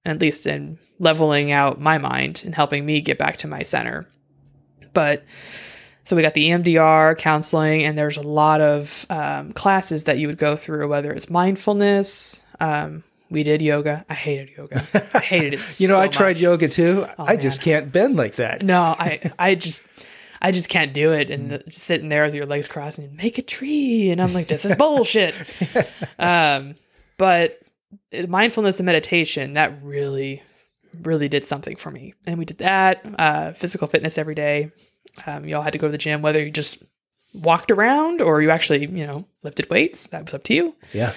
at 0.05 0.19
least 0.19 0.47
in 0.47 0.77
leveling 0.99 1.51
out 1.51 1.79
my 1.79 1.97
mind 1.97 2.41
and 2.45 2.55
helping 2.55 2.85
me 2.85 3.01
get 3.01 3.17
back 3.17 3.37
to 3.37 3.47
my 3.47 3.63
center. 3.63 4.07
But 4.93 5.23
so 6.03 6.15
we 6.15 6.21
got 6.21 6.33
the 6.33 6.49
EMDR 6.49 7.17
counseling, 7.17 7.83
and 7.83 7.97
there's 7.97 8.17
a 8.17 8.21
lot 8.21 8.61
of 8.61 9.05
um, 9.09 9.53
classes 9.53 10.03
that 10.05 10.17
you 10.17 10.27
would 10.27 10.37
go 10.37 10.55
through, 10.55 10.87
whether 10.87 11.11
it's 11.11 11.29
mindfulness. 11.29 12.43
Um, 12.59 13.03
we 13.29 13.41
did 13.43 13.61
yoga. 13.61 14.05
I 14.09 14.13
hated 14.13 14.51
yoga. 14.55 14.83
I 15.13 15.19
hated 15.19 15.53
it. 15.53 15.59
You 15.79 15.87
know, 15.87 15.95
so 15.95 16.01
I 16.01 16.07
tried 16.07 16.35
much. 16.35 16.41
yoga 16.41 16.67
too. 16.67 17.07
I 17.17 17.31
man. 17.31 17.39
just 17.39 17.61
can't 17.61 17.91
bend 17.91 18.15
like 18.15 18.35
that. 18.35 18.61
No, 18.63 18.81
I 18.81 19.31
I 19.39 19.55
just 19.55 19.81
I 20.43 20.51
just 20.51 20.69
can't 20.69 20.93
do 20.93 21.13
it. 21.13 21.31
And 21.31 21.51
the- 21.51 21.71
sitting 21.71 22.09
there 22.09 22.25
with 22.25 22.35
your 22.35 22.45
legs 22.45 22.67
crossed 22.67 22.99
and 22.99 23.15
make 23.15 23.37
a 23.37 23.41
tree, 23.41 24.11
and 24.11 24.21
I'm 24.21 24.33
like, 24.33 24.47
this 24.47 24.65
is 24.65 24.75
bullshit. 24.75 25.33
um, 26.19 26.75
but 27.17 27.59
mindfulness 28.27 28.79
and 28.79 28.85
meditation 28.85 29.53
that 29.53 29.81
really 29.83 30.43
really 31.01 31.27
did 31.27 31.47
something 31.47 31.75
for 31.75 31.89
me, 31.89 32.13
and 32.27 32.37
we 32.37 32.45
did 32.45 32.59
that. 32.59 33.03
Uh, 33.17 33.53
physical 33.53 33.87
fitness 33.87 34.17
every 34.17 34.35
day. 34.35 34.71
Um, 35.25 35.45
you 35.45 35.55
all 35.55 35.61
had 35.61 35.73
to 35.73 35.79
go 35.79 35.87
to 35.87 35.91
the 35.91 35.97
gym, 35.97 36.21
whether 36.21 36.43
you 36.43 36.51
just 36.51 36.83
walked 37.33 37.71
around 37.71 38.21
or 38.21 38.41
you 38.43 38.51
actually 38.51 38.85
you 38.85 39.07
know 39.07 39.25
lifted 39.41 39.69
weights. 39.69 40.07
That 40.07 40.25
was 40.25 40.33
up 40.33 40.43
to 40.45 40.53
you. 40.53 40.75
Yeah. 40.91 41.13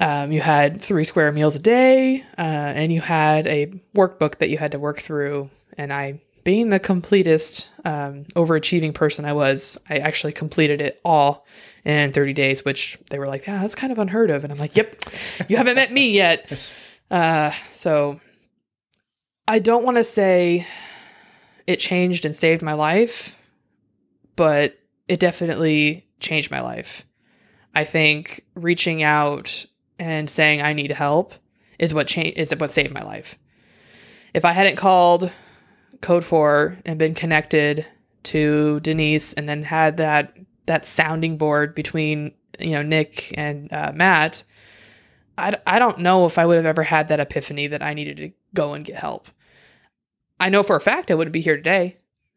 Um, 0.00 0.30
you 0.30 0.40
had 0.40 0.80
three 0.80 1.02
square 1.04 1.32
meals 1.32 1.56
a 1.56 1.58
day, 1.58 2.24
uh, 2.38 2.40
and 2.40 2.92
you 2.92 3.00
had 3.00 3.46
a 3.48 3.66
workbook 3.96 4.38
that 4.38 4.48
you 4.48 4.56
had 4.56 4.72
to 4.72 4.78
work 4.78 5.00
through. 5.00 5.50
And 5.76 5.92
I, 5.92 6.20
being 6.44 6.70
the 6.70 6.78
completest, 6.78 7.68
um, 7.84 8.24
overachieving 8.36 8.94
person 8.94 9.24
I 9.24 9.32
was, 9.32 9.78
I 9.88 9.98
actually 9.98 10.32
completed 10.32 10.80
it 10.80 11.00
all 11.04 11.46
in 11.84 12.12
30 12.12 12.32
days, 12.32 12.64
which 12.64 12.98
they 13.10 13.18
were 13.18 13.26
like, 13.26 13.46
yeah, 13.46 13.60
that's 13.60 13.74
kind 13.74 13.92
of 13.92 13.98
unheard 13.98 14.30
of. 14.30 14.44
And 14.44 14.52
I'm 14.52 14.58
like, 14.58 14.76
yep, 14.76 14.94
you 15.48 15.56
haven't 15.56 15.76
met 15.76 15.92
me 15.92 16.12
yet. 16.12 16.50
Uh, 17.10 17.52
so 17.70 18.20
I 19.46 19.60
don't 19.60 19.82
want 19.82 19.96
to 19.96 20.04
say 20.04 20.66
it 21.66 21.80
changed 21.80 22.26
and 22.26 22.36
saved 22.36 22.60
my 22.60 22.74
life, 22.74 23.34
but 24.36 24.78
it 25.08 25.18
definitely 25.18 26.06
changed 26.20 26.50
my 26.50 26.60
life. 26.60 27.06
I 27.74 27.84
think 27.84 28.44
reaching 28.54 29.02
out 29.02 29.64
and 29.98 30.28
saying 30.28 30.60
I 30.60 30.74
need 30.74 30.90
help 30.90 31.32
is 31.78 31.94
what 31.94 32.14
is 32.16 32.54
what 32.56 32.70
saved 32.70 32.92
my 32.92 33.02
life. 33.02 33.38
If 34.34 34.44
I 34.44 34.52
hadn't 34.52 34.76
called 34.76 35.32
Code 36.00 36.24
4 36.24 36.78
and 36.86 36.98
been 36.98 37.14
connected 37.14 37.86
to 38.24 38.80
Denise 38.80 39.32
and 39.32 39.48
then 39.48 39.62
had 39.62 39.96
that 39.96 40.36
that 40.66 40.86
sounding 40.86 41.38
board 41.38 41.74
between 41.74 42.34
you 42.58 42.70
know 42.70 42.82
Nick 42.82 43.34
and 43.36 43.72
uh, 43.72 43.92
Matt, 43.94 44.44
I, 45.36 45.56
I 45.66 45.78
don't 45.78 45.98
know 45.98 46.26
if 46.26 46.38
I 46.38 46.46
would 46.46 46.56
have 46.56 46.66
ever 46.66 46.82
had 46.82 47.08
that 47.08 47.20
epiphany 47.20 47.66
that 47.68 47.82
I 47.82 47.94
needed 47.94 48.16
to 48.18 48.32
go 48.54 48.74
and 48.74 48.84
get 48.84 48.96
help. 48.96 49.28
I 50.40 50.48
know 50.48 50.62
for 50.62 50.76
a 50.76 50.80
fact 50.80 51.10
I 51.10 51.14
wouldn't 51.14 51.32
be 51.32 51.40
here 51.40 51.56
today. 51.56 51.96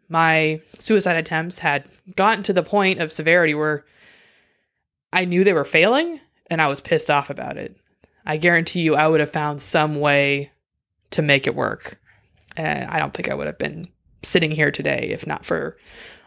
My 0.09 0.61
suicide 0.77 1.17
attempts 1.17 1.59
had 1.59 1.85
gotten 2.15 2.43
to 2.43 2.53
the 2.53 2.63
point 2.63 2.99
of 2.99 3.11
severity 3.11 3.53
where 3.53 3.85
I 5.13 5.25
knew 5.25 5.43
they 5.43 5.53
were 5.53 5.65
failing 5.65 6.19
and 6.49 6.61
I 6.61 6.67
was 6.67 6.81
pissed 6.81 7.09
off 7.09 7.29
about 7.29 7.57
it. 7.57 7.77
I 8.25 8.38
guarantee 8.38 8.81
you 8.81 8.95
I 8.95 9.07
would 9.07 9.19
have 9.19 9.31
found 9.31 9.61
some 9.61 9.95
way 9.95 10.51
to 11.11 11.21
make 11.21 11.47
it 11.47 11.55
work. 11.55 12.01
And 12.57 12.90
I 12.90 12.99
don't 12.99 13.14
think 13.14 13.30
I 13.30 13.34
would 13.34 13.48
have 13.48 13.57
been 13.57 13.86
sitting 14.23 14.52
here 14.52 14.72
today 14.72 15.10
if 15.11 15.26
not 15.26 15.45
for 15.45 15.78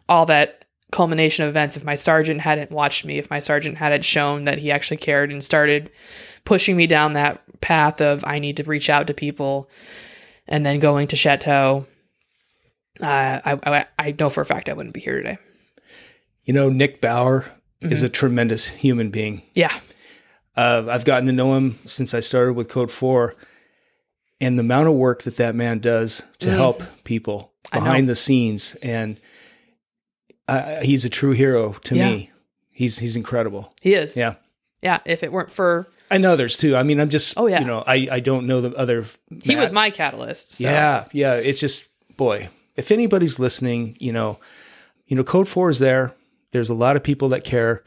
all 0.09 0.27
that 0.27 0.65
culmination 0.91 1.45
of 1.45 1.51
events. 1.51 1.77
If 1.77 1.85
my 1.85 1.95
sergeant 1.95 2.41
hadn't 2.41 2.71
watched 2.71 3.05
me, 3.05 3.19
if 3.19 3.31
my 3.31 3.41
sergeant 3.41 3.79
hadn't 3.79 4.05
shown 4.05 4.45
that 4.45 4.59
he 4.59 4.71
actually 4.71 4.99
cared 4.99 5.33
and 5.33 5.43
started 5.43 5.91
pushing 6.45 6.77
me 6.77 6.87
down 6.87 7.15
that 7.15 7.43
path 7.61 8.01
of 8.01 8.25
I 8.25 8.39
need 8.39 8.57
to 8.59 8.65
reach 8.65 8.91
out 8.91 9.07
to 9.09 9.15
people 9.15 9.69
and 10.47 10.65
then 10.65 10.79
going 10.79 11.07
to 11.09 11.17
Chateau, 11.17 11.87
uh, 13.01 13.41
I, 13.45 13.59
I, 13.65 13.87
I 13.99 14.15
know 14.19 14.31
for 14.31 14.43
a 14.43 14.47
fact 14.47 14.69
I 14.69 14.75
wouldn't 14.75 14.95
be 14.95 15.01
here 15.01 15.17
today. 15.17 15.39
You 16.45 16.53
know, 16.53 16.69
Nick 16.69 17.01
Bauer 17.01 17.47
is 17.81 18.03
a 18.03 18.09
tremendous 18.09 18.67
human 18.67 19.11
being. 19.11 19.43
Yeah. 19.55 19.75
Uh, 20.57 20.85
I've 20.89 21.05
gotten 21.05 21.27
to 21.27 21.33
know 21.33 21.55
him 21.55 21.79
since 21.87 22.15
I 22.15 22.21
started 22.21 22.53
with 22.53 22.69
Code 22.69 22.91
4. 22.91 23.35
And 24.40 24.59
the 24.59 24.61
amount 24.62 24.89
of 24.89 24.94
work 24.94 25.23
that 25.23 25.36
that 25.36 25.55
man 25.55 25.78
does 25.78 26.23
to 26.40 26.51
help 26.51 26.82
people 27.05 27.52
behind 27.73 28.09
the 28.09 28.15
scenes. 28.15 28.74
And 28.82 29.19
uh, 30.48 30.82
he's 30.82 31.05
a 31.05 31.09
true 31.09 31.32
hero 31.32 31.73
to 31.85 31.97
Yeah. 31.97 32.11
me. 32.11 32.31
He's 32.70 32.98
he's 32.98 33.16
incredible. 33.16 33.73
He 33.81 33.94
is. 33.94 34.16
Yeah. 34.16 34.35
Yeah. 34.82 34.98
If 35.05 35.23
it 35.23 35.32
weren't 35.32 35.51
for 35.52 35.86
I 36.11 36.19
know 36.19 36.32
others 36.32 36.56
too. 36.56 36.77
I 36.77 36.82
mean, 36.82 37.01
I'm 37.01 37.09
just, 37.09 37.35
Oh, 37.39 37.47
yeah. 37.47 37.61
you 37.61 37.66
know, 37.66 37.82
I, 37.86 38.09
I 38.11 38.20
don't 38.20 38.47
know 38.47 38.61
the 38.61 38.74
other. 38.77 39.05
he 39.43 39.56
was 39.56 39.73
my 39.73 39.90
catalyst. 39.90 40.56
So. 40.56 40.65
Yeah, 40.65 41.06
yeah. 41.12 41.35
It's 41.36 41.61
just 41.61 41.86
boy, 42.16 42.48
if 42.77 42.90
anybody's 42.90 43.39
listening, 43.39 43.97
you 44.01 44.12
know, 44.12 44.39
you 45.06 45.16
know, 45.16 45.24
Code 45.24 45.48
Four 45.48 45.70
is 45.70 45.78
there. 45.78 46.12
There's 46.52 46.69
a 46.69 46.74
lot 46.74 46.97
of 46.97 47.02
people 47.02 47.31
that 47.31 47.44
care. 47.44 47.82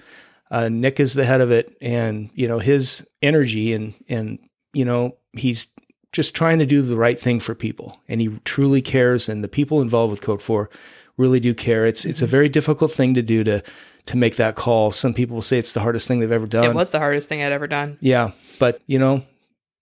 Uh, 0.50 0.70
Nick 0.70 1.00
is 1.00 1.14
the 1.14 1.26
head 1.26 1.42
of 1.42 1.52
it, 1.52 1.76
and 1.82 2.30
you 2.34 2.48
know 2.48 2.60
his 2.60 3.06
energy 3.22 3.74
and 3.74 3.94
and 4.10 4.40
you 4.74 4.86
know 4.86 5.16
he's 5.34 5.68
just 6.12 6.34
trying 6.34 6.60
to 6.60 6.66
do 6.66 6.82
the 6.82 6.96
right 6.96 7.20
thing 7.20 7.40
for 7.40 7.54
people, 7.54 8.02
and 8.08 8.22
he 8.22 8.30
truly 8.46 8.82
cares. 8.82 9.30
And 9.30 9.44
the 9.44 9.48
people 9.48 9.82
involved 9.82 10.12
with 10.12 10.22
Code 10.22 10.42
Four 10.42 10.70
really 11.18 11.40
do 11.40 11.54
care. 11.54 11.86
It's 11.86 12.06
it's 12.06 12.22
a 12.22 12.26
mm-hmm. 12.26 12.32
very 12.32 12.50
difficult 12.50 12.92
thing 12.92 13.14
to 13.16 13.22
do 13.22 13.44
to 13.44 13.64
to 14.06 14.18
make 14.18 14.38
that 14.38 14.56
call. 14.56 14.92
Some 14.92 15.14
people 15.14 15.36
will 15.36 15.42
say 15.42 15.58
it's 15.58 15.74
the 15.74 15.82
hardest 15.82 16.08
thing 16.08 16.20
they've 16.20 16.32
ever 16.32 16.48
done. 16.48 16.66
It 16.66 16.76
was 16.76 16.92
the 16.92 17.00
hardest 17.00 17.30
thing 17.30 17.42
I'd 17.42 17.52
ever 17.52 17.68
done. 17.68 17.98
Yeah, 18.00 18.32
but 18.60 18.82
you 18.88 19.00
know, 19.00 19.24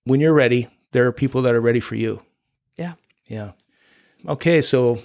when 0.06 0.19
you're 0.19 0.34
ready, 0.34 0.68
there 0.91 1.06
are 1.06 1.11
people 1.11 1.43
that 1.43 1.53
are 1.53 1.61
ready 1.61 1.80
for 1.80 1.95
you. 1.95 2.22
Yeah. 2.76 2.93
Yeah. 3.27 3.52
Okay, 4.27 4.61
so 4.61 4.99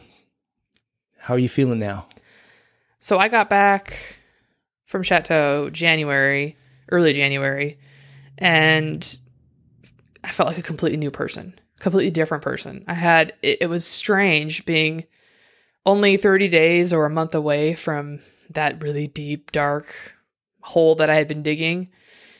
how 1.18 1.34
are 1.34 1.38
you 1.38 1.48
feeling 1.48 1.78
now? 1.78 2.06
So 2.98 3.18
I 3.18 3.28
got 3.28 3.50
back 3.50 3.98
from 4.84 5.02
Chateau 5.02 5.70
January, 5.70 6.56
early 6.90 7.12
January, 7.12 7.78
and 8.38 9.18
I 10.24 10.32
felt 10.32 10.48
like 10.48 10.58
a 10.58 10.62
completely 10.62 10.98
new 10.98 11.10
person, 11.10 11.58
completely 11.78 12.10
different 12.10 12.42
person. 12.42 12.84
I 12.86 12.94
had 12.94 13.34
it, 13.42 13.58
it 13.62 13.66
was 13.68 13.86
strange 13.86 14.64
being 14.64 15.04
only 15.86 16.16
30 16.16 16.48
days 16.48 16.92
or 16.92 17.06
a 17.06 17.10
month 17.10 17.34
away 17.34 17.74
from 17.74 18.20
that 18.50 18.82
really 18.82 19.06
deep 19.06 19.52
dark 19.52 20.14
hole 20.62 20.94
that 20.96 21.08
I 21.08 21.14
had 21.14 21.28
been 21.28 21.42
digging 21.42 21.88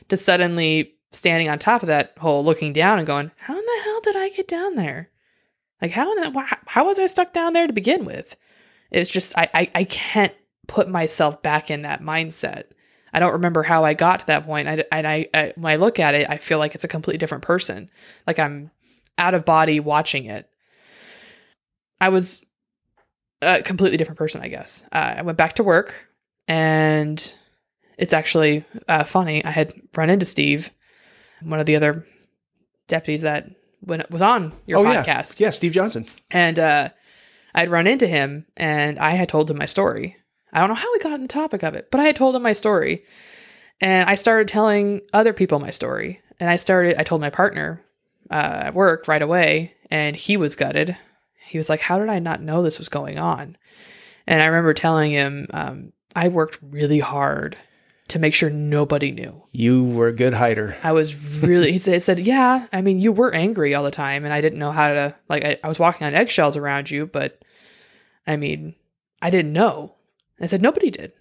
to 0.09 0.17
suddenly 0.17 0.95
standing 1.13 1.49
on 1.49 1.59
top 1.59 1.83
of 1.83 1.89
that 1.89 2.17
hole 2.19 2.45
looking 2.45 2.73
down 2.73 2.99
and 2.99 3.07
going, 3.07 3.31
"How 3.37 3.59
in 3.59 3.65
the 3.65 3.83
hell 3.85 4.01
did 4.03 4.17
I 4.17 4.29
get 4.29 4.49
down 4.49 4.75
there?" 4.75 5.11
Like 5.81 5.93
how 5.93 6.13
in 6.13 6.21
the, 6.21 6.45
how 6.67 6.85
was 6.85 6.99
I 6.99 7.07
stuck 7.07 7.33
down 7.33 7.55
there 7.55 7.67
to 7.67 7.73
begin 7.73 8.05
with? 8.05 8.37
It's 8.91 9.11
just 9.11 9.37
I, 9.37 9.49
I 9.55 9.71
I 9.75 9.85
can't 9.85 10.35
put 10.67 10.89
myself 10.89 11.43
back 11.43 11.71
in 11.71 11.83
that 11.83 12.03
mindset. 12.03 12.65
I 13.13 13.19
don't 13.19 13.33
remember 13.33 13.63
how 13.63 13.85
I 13.85 13.95
got 13.95 14.21
to 14.21 14.27
that 14.27 14.47
point. 14.47 14.69
I, 14.69 14.85
and 14.93 15.07
I, 15.07 15.29
I 15.35 15.53
when 15.57 15.73
I 15.73 15.77
look 15.77 15.99
at 15.99 16.15
it, 16.15 16.29
I 16.29 16.39
feel 16.39 16.59
like 16.59 16.75
it's 16.75 16.85
a 16.85 16.89
completely 16.89 17.19
different 17.19 17.45
person. 17.45 17.91
Like 18.27 18.39
I'm 18.39 18.71
out 19.19 19.35
of 19.35 19.45
body 19.45 19.81
watching 19.81 20.27
it. 20.27 20.49
I 22.01 22.09
was 22.09 22.47
a 23.43 23.63
completely 23.63 23.99
different 23.99 24.19
person, 24.19 24.43
I 24.43 24.49
guess. 24.49 24.85
Uh, 24.93 25.15
I 25.19 25.23
went 25.23 25.39
back 25.39 25.55
to 25.55 25.63
work, 25.63 26.09
and 26.49 27.35
it's 27.99 28.13
actually 28.13 28.65
uh, 28.89 29.05
funny. 29.05 29.45
I 29.45 29.51
had 29.51 29.75
run 29.95 30.11
into 30.11 30.27
Steve, 30.27 30.71
one 31.43 31.61
of 31.61 31.67
the 31.67 31.77
other 31.77 32.07
deputies 32.89 33.23
that 33.23 33.51
was 33.83 34.23
on 34.23 34.53
your 34.67 34.79
oh 34.79 34.83
yeah, 34.83 35.03
podcast, 35.03 35.41
yeah, 35.41 35.51
Steve 35.51 35.73
Johnson. 35.73 36.07
and 36.31 36.59
uh, 36.59 36.89
I'd 37.55 37.71
run 37.71 37.87
into 37.87 38.07
him 38.07 38.47
and 38.57 38.99
I 38.99 39.11
had 39.11 39.29
told 39.29 39.51
him 39.51 39.59
my 39.59 39.67
story. 39.67 40.17
I 40.53 40.61
don't 40.61 40.69
know 40.69 40.75
how 40.75 40.93
we 40.93 40.99
got 40.99 41.13
on 41.13 41.23
the 41.23 41.29
topic 41.29 41.63
of 41.63 41.75
it, 41.75 41.91
but 41.91 42.01
I 42.01 42.05
had 42.05 42.17
told 42.17 42.35
him 42.37 42.43
my 42.43 42.53
story. 42.53 43.05
And 43.81 44.09
I 44.09 44.15
started 44.15 44.49
telling 44.49 45.01
other 45.13 45.33
people 45.33 45.59
my 45.59 45.71
story. 45.71 46.21
And 46.39 46.51
I 46.51 46.57
started, 46.57 46.97
I 46.99 47.03
told 47.03 47.21
my 47.21 47.31
partner 47.31 47.83
uh, 48.31 48.63
at 48.65 48.75
work 48.75 49.09
right 49.09 49.23
away, 49.23 49.75
and 49.91 50.17
he 50.17 50.37
was 50.37 50.57
gutted. 50.57 50.97
He 51.47 51.59
was 51.59 51.69
like, 51.69 51.81
How 51.81 51.99
did 51.99 52.09
I 52.09 52.19
not 52.19 52.43
know 52.43 52.63
this 52.63 52.79
was 52.79 52.89
going 52.89 53.19
on? 53.19 53.57
And 54.27 54.43
I 54.43 54.47
remember 54.47 54.75
telling 54.75 55.11
him, 55.11 55.47
um, 55.53 55.93
I 56.15 56.29
worked 56.29 56.59
really 56.63 57.01
hard 57.01 57.57
to 58.09 58.19
make 58.19 58.35
sure 58.35 58.51
nobody 58.51 59.13
knew. 59.13 59.43
You 59.53 59.85
were 59.85 60.09
a 60.09 60.13
good 60.13 60.35
hider. 60.35 60.77
I 60.83 60.93
was 60.93 61.15
really, 61.43 61.73
he 61.73 61.79
said, 61.79 62.03
said, 62.03 62.19
yeah, 62.19 62.67
I 62.73 62.83
mean, 62.83 62.99
you 62.99 63.13
were 63.13 63.33
angry 63.33 63.75
all 63.75 63.85
the 63.85 63.91
time 63.91 64.25
and 64.25 64.33
I 64.33 64.41
didn't 64.41 64.59
know 64.59 64.73
how 64.73 64.89
to, 64.89 65.15
like, 65.29 65.45
I, 65.45 65.59
I 65.63 65.69
was 65.69 65.79
walking 65.79 66.07
on 66.07 66.15
eggshells 66.15 66.57
around 66.57 66.91
you, 66.91 67.07
but 67.07 67.41
I 68.27 68.37
mean, 68.37 68.75
I 69.23 69.31
didn't 69.31 69.53
know. 69.53 69.95
I 70.43 70.47
said, 70.47 70.63
nobody 70.63 70.91
did. 70.91 71.13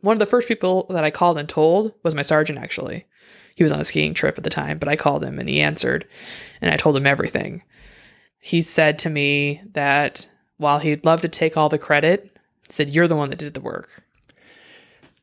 One 0.00 0.12
of 0.14 0.18
the 0.20 0.26
first 0.26 0.48
people 0.48 0.86
that 0.90 1.04
I 1.04 1.10
called 1.10 1.38
and 1.38 1.48
told 1.48 1.92
was 2.02 2.14
my 2.14 2.22
sergeant, 2.22 2.58
actually. 2.58 3.06
He 3.54 3.62
was 3.64 3.72
on 3.72 3.80
a 3.80 3.84
skiing 3.84 4.14
trip 4.14 4.38
at 4.38 4.44
the 4.44 4.50
time, 4.50 4.78
but 4.78 4.88
I 4.88 4.94
called 4.96 5.24
him 5.24 5.38
and 5.38 5.48
he 5.48 5.60
answered 5.60 6.06
and 6.60 6.70
I 6.70 6.76
told 6.76 6.96
him 6.96 7.06
everything. 7.06 7.62
He 8.38 8.62
said 8.62 8.98
to 9.00 9.10
me 9.10 9.62
that 9.72 10.28
while 10.58 10.78
he'd 10.78 11.04
love 11.04 11.20
to 11.22 11.28
take 11.28 11.56
all 11.56 11.68
the 11.68 11.78
credit, 11.78 12.38
he 12.68 12.72
said, 12.72 12.90
You're 12.94 13.08
the 13.08 13.16
one 13.16 13.30
that 13.30 13.38
did 13.40 13.54
the 13.54 13.60
work. 13.60 14.04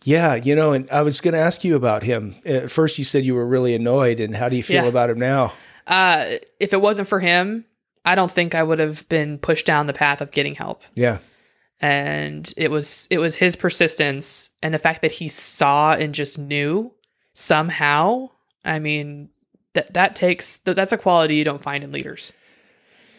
Yeah, 0.04 0.36
you 0.36 0.56
know, 0.56 0.74
and 0.74 0.90
I 0.92 1.02
was 1.02 1.20
going 1.22 1.34
to 1.34 1.40
ask 1.40 1.64
you 1.64 1.76
about 1.76 2.04
him. 2.04 2.36
At 2.46 2.70
first, 2.70 2.98
you 3.00 3.04
said 3.04 3.26
you 3.26 3.34
were 3.34 3.46
really 3.48 3.74
annoyed, 3.74 4.20
and 4.20 4.36
how 4.36 4.50
do 4.50 4.56
you 4.56 4.62
feel 4.64 4.84
Yeah. 4.84 4.90
about 4.90 5.10
him 5.10 5.18
now? 5.18 5.54
Uh, 5.88 6.36
if 6.60 6.74
it 6.74 6.82
wasn't 6.82 7.08
for 7.08 7.20
him, 7.22 7.66
I 8.04 8.14
don't 8.14 8.32
think 8.32 8.54
I 8.54 8.62
would 8.62 8.78
have 8.80 9.08
been 9.10 9.40
pushed 9.40 9.66
down 9.66 9.88
the 9.88 9.94
path 9.94 10.22
of 10.22 10.30
getting 10.32 10.56
help. 10.56 10.84
Yeah, 10.94 11.20
and 11.82 12.54
it 12.58 12.72
was 12.72 13.08
it 13.10 13.18
was 13.18 13.36
his 13.36 13.56
persistence 13.56 14.52
and 14.62 14.74
the 14.74 14.80
fact 14.80 15.02
that 15.02 15.12
he 15.12 15.28
saw 15.28 15.94
and 15.94 16.14
just 16.16 16.38
knew 16.40 16.92
somehow 17.34 18.30
i 18.64 18.80
mean 18.80 19.30
that 19.74 19.94
that 19.94 20.16
takes 20.16 20.58
that, 20.60 20.76
that's 20.76 20.94
a 20.94 20.98
quality 20.98 21.36
you 21.36 21.44
don't 21.44 21.62
find 21.62 21.84
in 21.84 21.92
leaders 21.92 22.32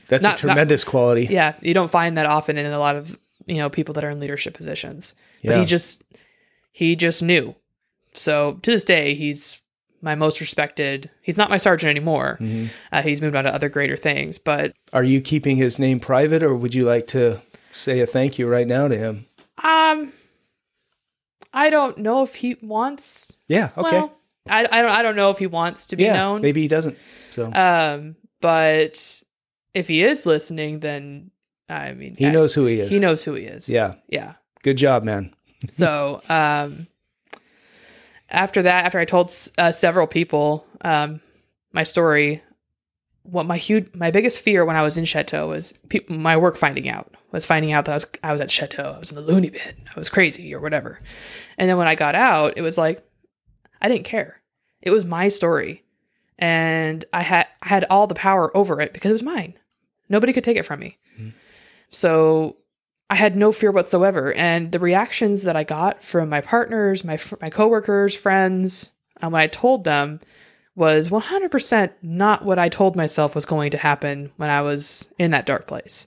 that's 0.08 0.22
Not- 0.22 0.36
a 0.36 0.38
tremendous 0.38 0.84
quality. 0.84 1.26
yeah 1.30 1.54
you 1.60 1.74
don't 1.74 1.90
find 1.90 2.16
that 2.16 2.26
often 2.26 2.56
in 2.56 2.66
a 2.66 2.78
lot 2.78 2.96
of 2.96 3.18
you 3.46 3.56
know 3.56 3.68
people 3.68 3.92
that 3.94 4.04
are 4.04 4.10
in 4.10 4.20
leadership 4.20 4.54
positions 4.54 5.14
but 5.44 5.50
Yeah. 5.52 5.60
he 5.60 5.66
just 5.66 6.02
he 6.72 6.96
just 6.96 7.22
knew 7.22 7.54
so 8.14 8.58
to 8.62 8.70
this 8.70 8.84
day 8.84 9.14
he's 9.14 9.60
my 10.00 10.14
most 10.14 10.40
respected 10.40 11.10
he's 11.20 11.36
not 11.38 11.50
my 11.50 11.58
sergeant 11.58 11.90
anymore 11.90 12.38
Mhm. 12.40 12.68
uh, 12.90 13.02
he's 13.02 13.20
moved 13.20 13.36
on 13.36 13.44
to 13.44 13.54
other 13.54 13.68
greater 13.68 13.96
things 13.96 14.38
but 14.38 14.72
Are 14.94 15.04
you 15.04 15.20
keeping 15.20 15.56
his 15.58 15.78
name 15.78 16.00
private, 16.00 16.42
or 16.42 16.54
would 16.54 16.74
you 16.74 16.84
like 16.86 17.06
to 17.08 17.40
say 17.76 18.00
a 18.00 18.06
thank 18.06 18.38
you 18.38 18.48
right 18.48 18.66
now 18.66 18.88
to 18.88 18.96
him? 18.96 19.26
um 19.62 20.12
i 21.52 21.70
don't 21.70 21.98
know 21.98 22.22
if 22.22 22.34
he 22.34 22.56
wants 22.62 23.34
Yeah. 23.48 23.70
Okay. 23.76 23.90
Well, 23.98 24.12
I, 24.48 24.60
I 24.70 24.82
don't 24.82 24.90
I 24.90 25.02
don't 25.02 25.16
know 25.16 25.30
if 25.30 25.38
he 25.38 25.46
wants 25.46 25.86
to 25.88 25.96
be 25.96 26.04
yeah. 26.04 26.12
known. 26.12 26.40
Maybe 26.40 26.62
he 26.62 26.68
doesn't. 26.68 26.96
So 27.32 27.52
Um, 27.52 28.14
but 28.40 29.22
if 29.74 29.88
he 29.88 30.04
is 30.04 30.24
listening, 30.26 30.80
then 30.80 31.30
I 31.68 31.94
mean 31.94 32.14
he 32.16 32.26
I- 32.26 32.30
knows 32.32 32.54
who 32.54 32.66
he 32.66 32.78
is. 32.80 32.92
he 32.92 32.98
knows 33.00 33.24
who 33.24 33.34
he 33.34 33.44
is. 33.44 33.68
Yeah. 33.68 33.94
yeah. 34.08 34.34
Good 34.62 34.76
job, 34.78 35.02
man. 35.04 35.34
So 35.72 36.22
um, 36.28 36.86
after 38.30 38.62
that, 38.62 38.84
after 38.84 38.98
I 38.98 39.04
told 39.04 39.32
uh, 39.58 39.72
several 39.72 40.06
people 40.06 40.64
um 40.82 41.20
my 41.72 41.82
story, 41.84 42.42
what 43.30 43.46
my 43.46 43.56
huge 43.56 43.94
my 43.94 44.10
biggest 44.10 44.40
fear 44.40 44.64
when 44.64 44.76
I 44.76 44.82
was 44.82 44.96
in 44.96 45.04
Chateau 45.04 45.48
was 45.48 45.72
peop 45.88 46.08
my 46.08 46.36
work 46.36 46.56
finding 46.56 46.88
out 46.88 47.14
was 47.36 47.46
finding 47.46 47.72
out 47.72 47.84
that 47.84 47.92
I 47.92 47.94
was 47.94 48.06
I 48.24 48.32
was 48.32 48.40
at 48.40 48.50
Chateau. 48.50 48.94
I 48.96 48.98
was 48.98 49.10
in 49.10 49.16
the 49.16 49.22
loony 49.22 49.50
bin. 49.50 49.60
I 49.94 49.98
was 49.98 50.08
crazy 50.08 50.54
or 50.54 50.60
whatever. 50.60 51.00
And 51.58 51.68
then 51.68 51.76
when 51.76 51.86
I 51.86 51.94
got 51.94 52.14
out, 52.14 52.54
it 52.56 52.62
was 52.62 52.78
like 52.78 53.06
I 53.80 53.88
didn't 53.88 54.04
care. 54.04 54.40
It 54.80 54.90
was 54.90 55.04
my 55.04 55.28
story, 55.28 55.84
and 56.38 57.04
I 57.12 57.22
had 57.22 57.46
I 57.62 57.68
had 57.68 57.84
all 57.90 58.06
the 58.06 58.14
power 58.14 58.56
over 58.56 58.80
it 58.80 58.92
because 58.92 59.10
it 59.10 59.14
was 59.14 59.22
mine. 59.22 59.54
Nobody 60.08 60.32
could 60.32 60.44
take 60.44 60.56
it 60.56 60.64
from 60.64 60.80
me. 60.80 60.98
Mm-hmm. 61.18 61.30
So 61.88 62.56
I 63.10 63.16
had 63.16 63.36
no 63.36 63.52
fear 63.52 63.70
whatsoever, 63.70 64.32
and 64.32 64.72
the 64.72 64.78
reactions 64.78 65.42
that 65.42 65.56
I 65.56 65.64
got 65.64 66.02
from 66.02 66.28
my 66.28 66.40
partners, 66.40 67.04
my 67.04 67.18
my 67.40 67.50
coworkers, 67.50 68.16
friends, 68.16 68.92
and 69.20 69.32
when 69.32 69.42
I 69.42 69.46
told 69.46 69.84
them 69.84 70.20
was 70.76 71.08
100% 71.08 71.90
not 72.02 72.44
what 72.44 72.58
I 72.58 72.68
told 72.68 72.94
myself 72.94 73.34
was 73.34 73.46
going 73.46 73.70
to 73.72 73.78
happen 73.78 74.30
when 74.36 74.50
I 74.50 74.62
was 74.62 75.10
in 75.18 75.32
that 75.32 75.46
dark 75.46 75.66
place. 75.66 76.06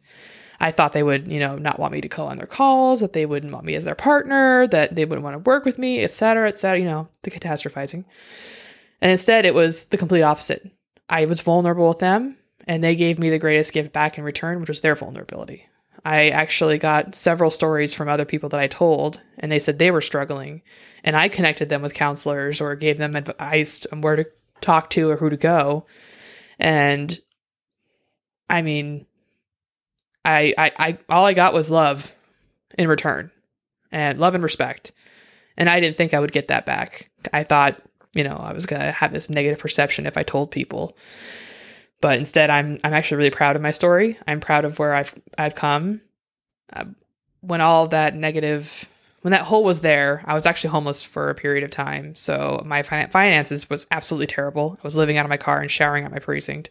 I 0.62 0.72
thought 0.72 0.92
they 0.92 1.04
would, 1.04 1.28
you 1.28 1.40
know, 1.40 1.58
not 1.58 1.80
want 1.80 1.94
me 1.94 2.02
to 2.02 2.08
go 2.08 2.28
on 2.28 2.38
their 2.38 2.46
calls, 2.46 3.00
that 3.00 3.14
they 3.14 3.26
wouldn't 3.26 3.52
want 3.54 3.66
me 3.66 3.76
as 3.76 3.86
their 3.86 3.96
partner, 3.96 4.68
that 4.68 4.96
they 4.96 5.06
wouldn't 5.06 5.24
want 5.24 5.34
to 5.34 5.50
work 5.50 5.66
with 5.66 5.80
me, 5.80 6.00
et 6.00 6.12
cetera, 6.12 6.48
et 6.48 6.60
cetera, 6.60 6.80
you 6.80 6.86
know, 6.86 7.08
the 7.24 7.32
catastrophizing. 7.32 8.06
And 9.02 9.12
instead, 9.12 9.46
it 9.46 9.56
was 9.56 9.86
the 9.86 9.98
complete 9.98 10.22
opposite. 10.22 10.70
I 11.10 11.26
was 11.26 11.42
vulnerable 11.42 11.88
with 11.88 12.00
them, 12.00 12.38
and 12.68 12.84
they 12.84 12.96
gave 12.96 13.18
me 13.18 13.30
the 13.30 13.40
greatest 13.40 13.74
gift 13.74 13.94
back 13.94 14.18
in 14.18 14.24
return, 14.24 14.60
which 14.60 14.70
was 14.70 14.82
their 14.82 14.96
vulnerability. 14.96 15.66
I 16.06 16.30
actually 16.30 16.78
got 16.78 17.16
several 17.16 17.52
stories 17.52 17.94
from 17.94 18.08
other 18.08 18.26
people 18.26 18.50
that 18.50 18.60
I 18.60 18.68
told, 18.68 19.22
and 19.38 19.52
they 19.52 19.60
said 19.60 19.80
they 19.80 19.92
were 19.92 20.02
struggling, 20.02 20.62
and 21.04 21.16
I 21.16 21.30
connected 21.30 21.70
them 21.70 21.82
with 21.82 21.94
counselors 21.94 22.62
or 22.62 22.76
gave 22.76 22.98
them 22.98 23.16
advice 23.16 23.86
on 23.92 24.02
where 24.02 24.18
to 24.18 24.26
talk 24.62 24.90
to 24.92 25.10
or 25.10 25.18
who 25.18 25.30
to 25.30 25.38
go. 25.38 25.86
And 26.60 27.18
I 28.50 28.62
mean, 28.62 29.06
I, 30.26 30.54
I, 30.58 30.72
I, 30.78 30.98
all 31.10 31.26
I 31.26 31.34
got 31.34 31.54
was 31.54 31.72
love 31.72 32.14
in 32.78 32.88
return, 32.88 33.32
and 33.92 34.20
love 34.20 34.36
and 34.36 34.44
respect. 34.44 34.92
And 35.58 35.70
I 35.70 35.80
didn't 35.80 35.98
think 35.98 36.14
I 36.14 36.20
would 36.20 36.32
get 36.32 36.48
that 36.50 36.66
back. 36.66 37.10
I 37.34 37.44
thought, 37.44 37.82
you 38.14 38.24
know, 38.24 38.36
I 38.36 38.54
was 38.54 38.66
gonna 38.66 38.92
have 38.92 39.14
this 39.14 39.30
negative 39.30 39.60
perception 39.60 40.06
if 40.06 40.18
I 40.18 40.24
told 40.24 40.52
people 40.52 40.96
but 42.02 42.18
instead 42.18 42.50
i'm 42.50 42.78
i'm 42.84 42.94
actually 42.94 43.18
really 43.18 43.30
proud 43.30 43.56
of 43.56 43.62
my 43.62 43.72
story 43.72 44.18
i'm 44.28 44.40
proud 44.40 44.66
of 44.66 44.80
where 44.80 44.94
i've 44.94 45.14
i've 45.38 45.56
come 45.56 46.02
uh, 46.74 46.86
when 47.42 47.62
all 47.62 47.88
that 47.88 48.16
negative 48.16 48.88
when 49.22 49.32
that 49.32 49.42
hole 49.42 49.64
was 49.64 49.82
there 49.82 50.24
i 50.26 50.34
was 50.34 50.46
actually 50.46 50.70
homeless 50.70 51.04
for 51.04 51.30
a 51.30 51.36
period 51.36 51.64
of 51.64 51.70
time. 51.70 52.16
So 52.16 52.62
my 52.66 52.84
fin- 52.84 53.10
finances 53.10 53.70
was 53.70 53.86
absolutely 53.92 54.28
terrible. 54.28 54.78
I 54.80 54.88
was 54.88 54.98
living 54.98 55.18
out 55.18 55.26
of 55.26 55.30
my 55.30 55.38
car 55.38 55.60
and 55.60 55.70
showering 55.70 56.06
at 56.06 56.12
my 56.12 56.20
precinct. 56.20 56.70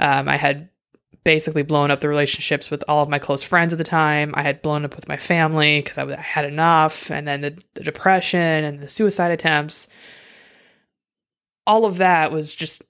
Um, 0.00 0.28
i 0.28 0.36
had 0.36 0.68
basically 1.24 1.62
blown 1.62 1.90
up 1.90 2.00
the 2.00 2.08
relationships 2.08 2.70
with 2.70 2.84
all 2.86 3.02
of 3.02 3.08
my 3.08 3.18
close 3.18 3.42
friends 3.42 3.72
at 3.72 3.78
the 3.78 3.84
time. 3.84 4.32
I 4.36 4.42
had 4.42 4.62
blown 4.62 4.84
up 4.84 4.94
with 4.94 5.08
my 5.08 5.16
family 5.16 5.80
because 5.80 5.96
I 5.98 6.20
had 6.20 6.44
enough, 6.44 7.10
and 7.10 7.26
then 7.26 7.40
the, 7.40 7.58
the 7.72 7.82
depression 7.82 8.40
and 8.40 8.80
the 8.80 8.88
suicide 8.88 9.30
attempts. 9.30 9.88
All 11.66 11.86
of 11.86 11.96
that 11.96 12.30
was 12.30 12.54
just 12.54 12.84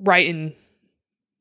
right 0.00 0.26
in 0.26 0.54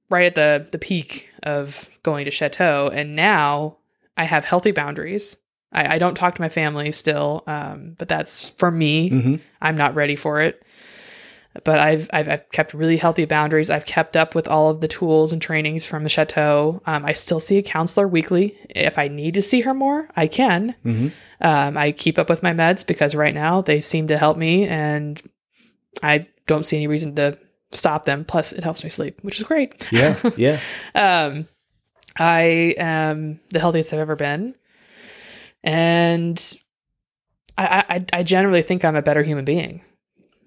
right 0.09 0.27
at 0.27 0.35
the 0.35 0.67
the 0.71 0.77
peak 0.77 1.29
of 1.43 1.89
going 2.03 2.25
to 2.25 2.31
chateau. 2.31 2.89
And 2.93 3.15
now 3.15 3.77
i 4.15 4.23
have 4.23 4.45
healthy 4.45 4.71
boundaries 4.71 5.37
i, 5.71 5.95
I 5.95 5.97
don't 5.99 6.15
talk 6.15 6.35
to 6.35 6.41
my 6.41 6.49
family 6.49 6.91
still 6.91 7.43
um, 7.47 7.95
but 7.97 8.07
that's 8.07 8.51
for 8.51 8.71
me 8.71 9.09
hmm 9.09 9.35
i'm 9.61 9.77
not 9.77 9.95
ready 9.95 10.15
for 10.15 10.41
it 10.41 10.63
but 11.63 11.79
I've, 11.79 12.07
I've 12.13 12.29
I've 12.29 12.51
kept 12.51 12.73
really 12.75 12.97
healthy 12.97 13.25
boundaries. 13.25 13.71
I've 13.71 13.85
kept 13.85 14.15
up 14.15 14.35
with 14.35 14.47
all 14.47 14.69
of 14.69 14.79
the 14.79 14.87
tools 14.87 15.33
and 15.33 15.41
trainings 15.41 15.85
from 15.85 16.03
the 16.03 16.09
chateau. 16.09 16.81
Um, 16.85 17.03
I 17.03 17.13
still 17.13 17.39
see 17.39 17.57
a 17.57 17.63
counselor 17.63 18.07
weekly. 18.07 18.55
If 18.69 18.99
I 18.99 19.07
need 19.07 19.33
to 19.35 19.41
see 19.41 19.61
her 19.61 19.73
more, 19.73 20.07
I 20.15 20.27
can. 20.27 20.75
hmm 20.83 21.07
Um, 21.41 21.75
I 21.77 21.93
keep 21.93 22.19
up 22.19 22.29
with 22.29 22.43
my 22.43 22.53
meds 22.53 22.85
because 22.85 23.15
right 23.15 23.33
now 23.33 23.61
they 23.61 23.81
seem 23.81 24.07
to 24.09 24.17
help 24.19 24.37
me, 24.37 24.67
and 24.67 25.19
I 26.03 26.27
don't 26.45 26.65
see 26.65 26.77
any 26.77 26.85
reason 26.85 27.15
to 27.15 27.39
stop 27.71 28.05
them. 28.05 28.23
Plus, 28.23 28.53
it 28.53 28.63
helps 28.63 28.83
me 28.83 28.89
sleep, 28.91 29.23
which 29.23 29.37
is 29.37 29.43
great. 29.43 29.91
Yeah. 29.91 30.19
Yeah. 30.35 30.59
Um, 30.95 31.47
I 32.19 32.75
am 32.77 33.39
the 33.49 33.59
healthiest 33.59 33.93
I've 33.93 33.99
ever 33.99 34.15
been, 34.15 34.55
and 35.67 36.57
I, 37.57 37.83
I, 37.89 38.19
I 38.19 38.23
generally 38.23 38.61
think 38.61 38.85
I'm 38.85 38.95
a 38.95 39.01
better 39.01 39.21
human 39.21 39.43
being 39.43 39.81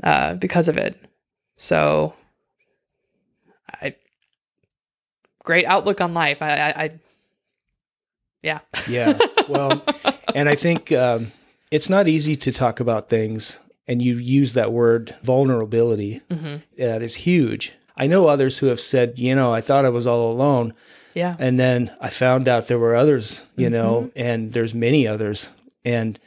uh, 0.02 0.34
because 0.34 0.66
of 0.68 0.78
it. 0.78 0.98
So, 1.56 2.14
I 3.68 3.96
great 5.44 5.66
outlook 5.66 6.00
on 6.00 6.14
life. 6.14 6.40
I, 6.40 6.50
I, 6.54 6.84
I 6.84 6.90
yeah, 8.42 8.60
Yeah. 8.88 9.18
Well, 9.46 9.82
and 10.34 10.48
I 10.48 10.54
think 10.54 10.90
um, 10.92 11.32
it's 11.70 11.90
not 11.90 12.08
easy 12.08 12.34
to 12.36 12.50
talk 12.50 12.80
about 12.80 13.10
things, 13.10 13.58
and 13.86 14.00
you 14.00 14.16
use 14.16 14.54
that 14.54 14.72
word 14.72 15.14
vulnerability. 15.22 16.22
hmm 16.30 16.56
That 16.78 17.02
is 17.02 17.16
huge. 17.16 17.74
I 17.94 18.06
know 18.06 18.26
others 18.26 18.58
who 18.58 18.66
have 18.66 18.80
said, 18.80 19.18
you 19.18 19.34
know, 19.34 19.52
I 19.52 19.60
thought 19.60 19.84
I 19.84 19.90
was 19.90 20.06
all 20.06 20.32
alone, 20.32 20.72
yeah, 21.14 21.34
and 21.38 21.58
then 21.58 21.90
I 22.00 22.10
found 22.10 22.48
out 22.48 22.68
there 22.68 22.78
were 22.78 22.94
others, 22.94 23.44
you 23.56 23.68
know, 23.70 24.10
and 24.16 24.52
there's 24.52 24.74
many 24.74 25.06
others, 25.06 25.48
and 25.84 26.18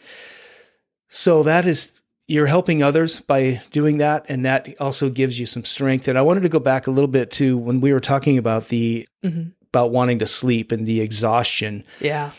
so 1.10 1.44
that 1.44 1.66
is 1.66 1.92
you're 2.28 2.46
helping 2.48 2.82
others 2.82 3.20
by 3.20 3.62
doing 3.72 3.98
that, 3.98 4.26
and 4.30 4.46
that 4.46 4.70
also 4.80 5.10
gives 5.10 5.38
you 5.40 5.46
some 5.46 5.66
strength. 5.66 6.08
And 6.08 6.18
I 6.18 6.22
wanted 6.22 6.44
to 6.44 6.50
go 6.50 6.60
back 6.60 6.88
a 6.88 6.92
little 6.92 7.08
bit 7.10 7.32
to 7.32 7.58
when 7.58 7.82
we 7.82 7.92
were 7.94 8.00
talking 8.00 8.38
about 8.38 8.68
the 8.70 9.08
hmm 9.24 9.44
about 9.76 9.90
wanting 9.92 10.20
to 10.20 10.28
sleep 10.28 10.72
and 10.72 10.86
the 10.86 11.02
exhaustion. 11.02 11.84
yeah, 12.00 12.30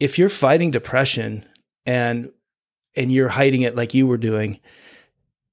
if 0.00 0.18
you're 0.18 0.30
fighting 0.30 0.70
depression 0.70 1.44
and 1.84 2.30
and 2.96 3.12
you're 3.12 3.28
hiding 3.28 3.60
it 3.62 3.76
like 3.76 3.92
you 3.92 4.06
were 4.06 4.16
doing 4.16 4.58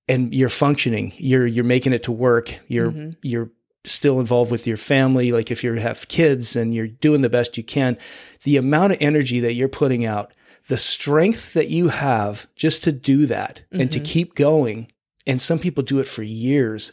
and 0.08 0.34
you're 0.34 0.48
functioning 0.50 1.12
you're 1.18 1.46
you're 1.46 1.66
making 1.66 1.92
it 1.94 2.04
to 2.04 2.12
work 2.14 2.54
you're 2.70 2.92
Mhm. 2.92 3.16
you're 3.22 3.50
still 3.86 4.20
involved 4.20 4.52
with 4.52 4.68
your 4.68 4.78
family 4.78 5.32
like 5.32 5.50
if 5.52 5.64
you 5.64 5.74
have 5.76 6.08
kids 6.10 6.56
and 6.56 6.74
you're 6.76 6.88
doing 6.88 7.22
the 7.22 7.30
best 7.30 7.58
you 7.58 7.64
can 7.64 7.98
the 8.44 8.58
amount 8.58 8.92
of 8.92 8.98
energy 9.02 9.40
that 9.40 9.54
you're 9.54 9.70
putting 9.70 10.06
out 10.06 10.34
the 10.68 10.78
strength 10.78 11.54
that 11.54 11.70
you 11.70 11.88
have 11.88 12.46
just 12.56 12.84
to 12.84 12.92
do 12.92 13.26
that 13.26 13.62
and 13.72 13.92
to 13.92 14.00
Mhm. 14.00 14.06
keep 14.06 14.36
going 14.36 14.92
and 15.26 15.42
some 15.42 15.60
people 15.60 15.82
do 15.84 16.00
it 16.00 16.08
for 16.08 16.24
years 16.24 16.92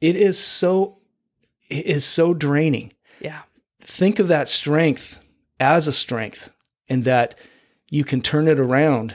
it 0.00 0.16
is 0.16 0.38
so 0.38 0.98
it 1.70 1.86
is 1.86 2.04
so 2.04 2.34
draining 2.34 2.92
yeah, 3.20 3.42
think 3.80 4.18
of 4.18 4.26
that 4.26 4.48
strength 4.48 5.24
as 5.60 5.86
a 5.86 5.92
strength 5.92 6.50
and 6.88 7.04
that 7.04 7.38
you 7.90 8.02
can 8.02 8.20
turn 8.20 8.48
it 8.48 8.58
around 8.58 9.14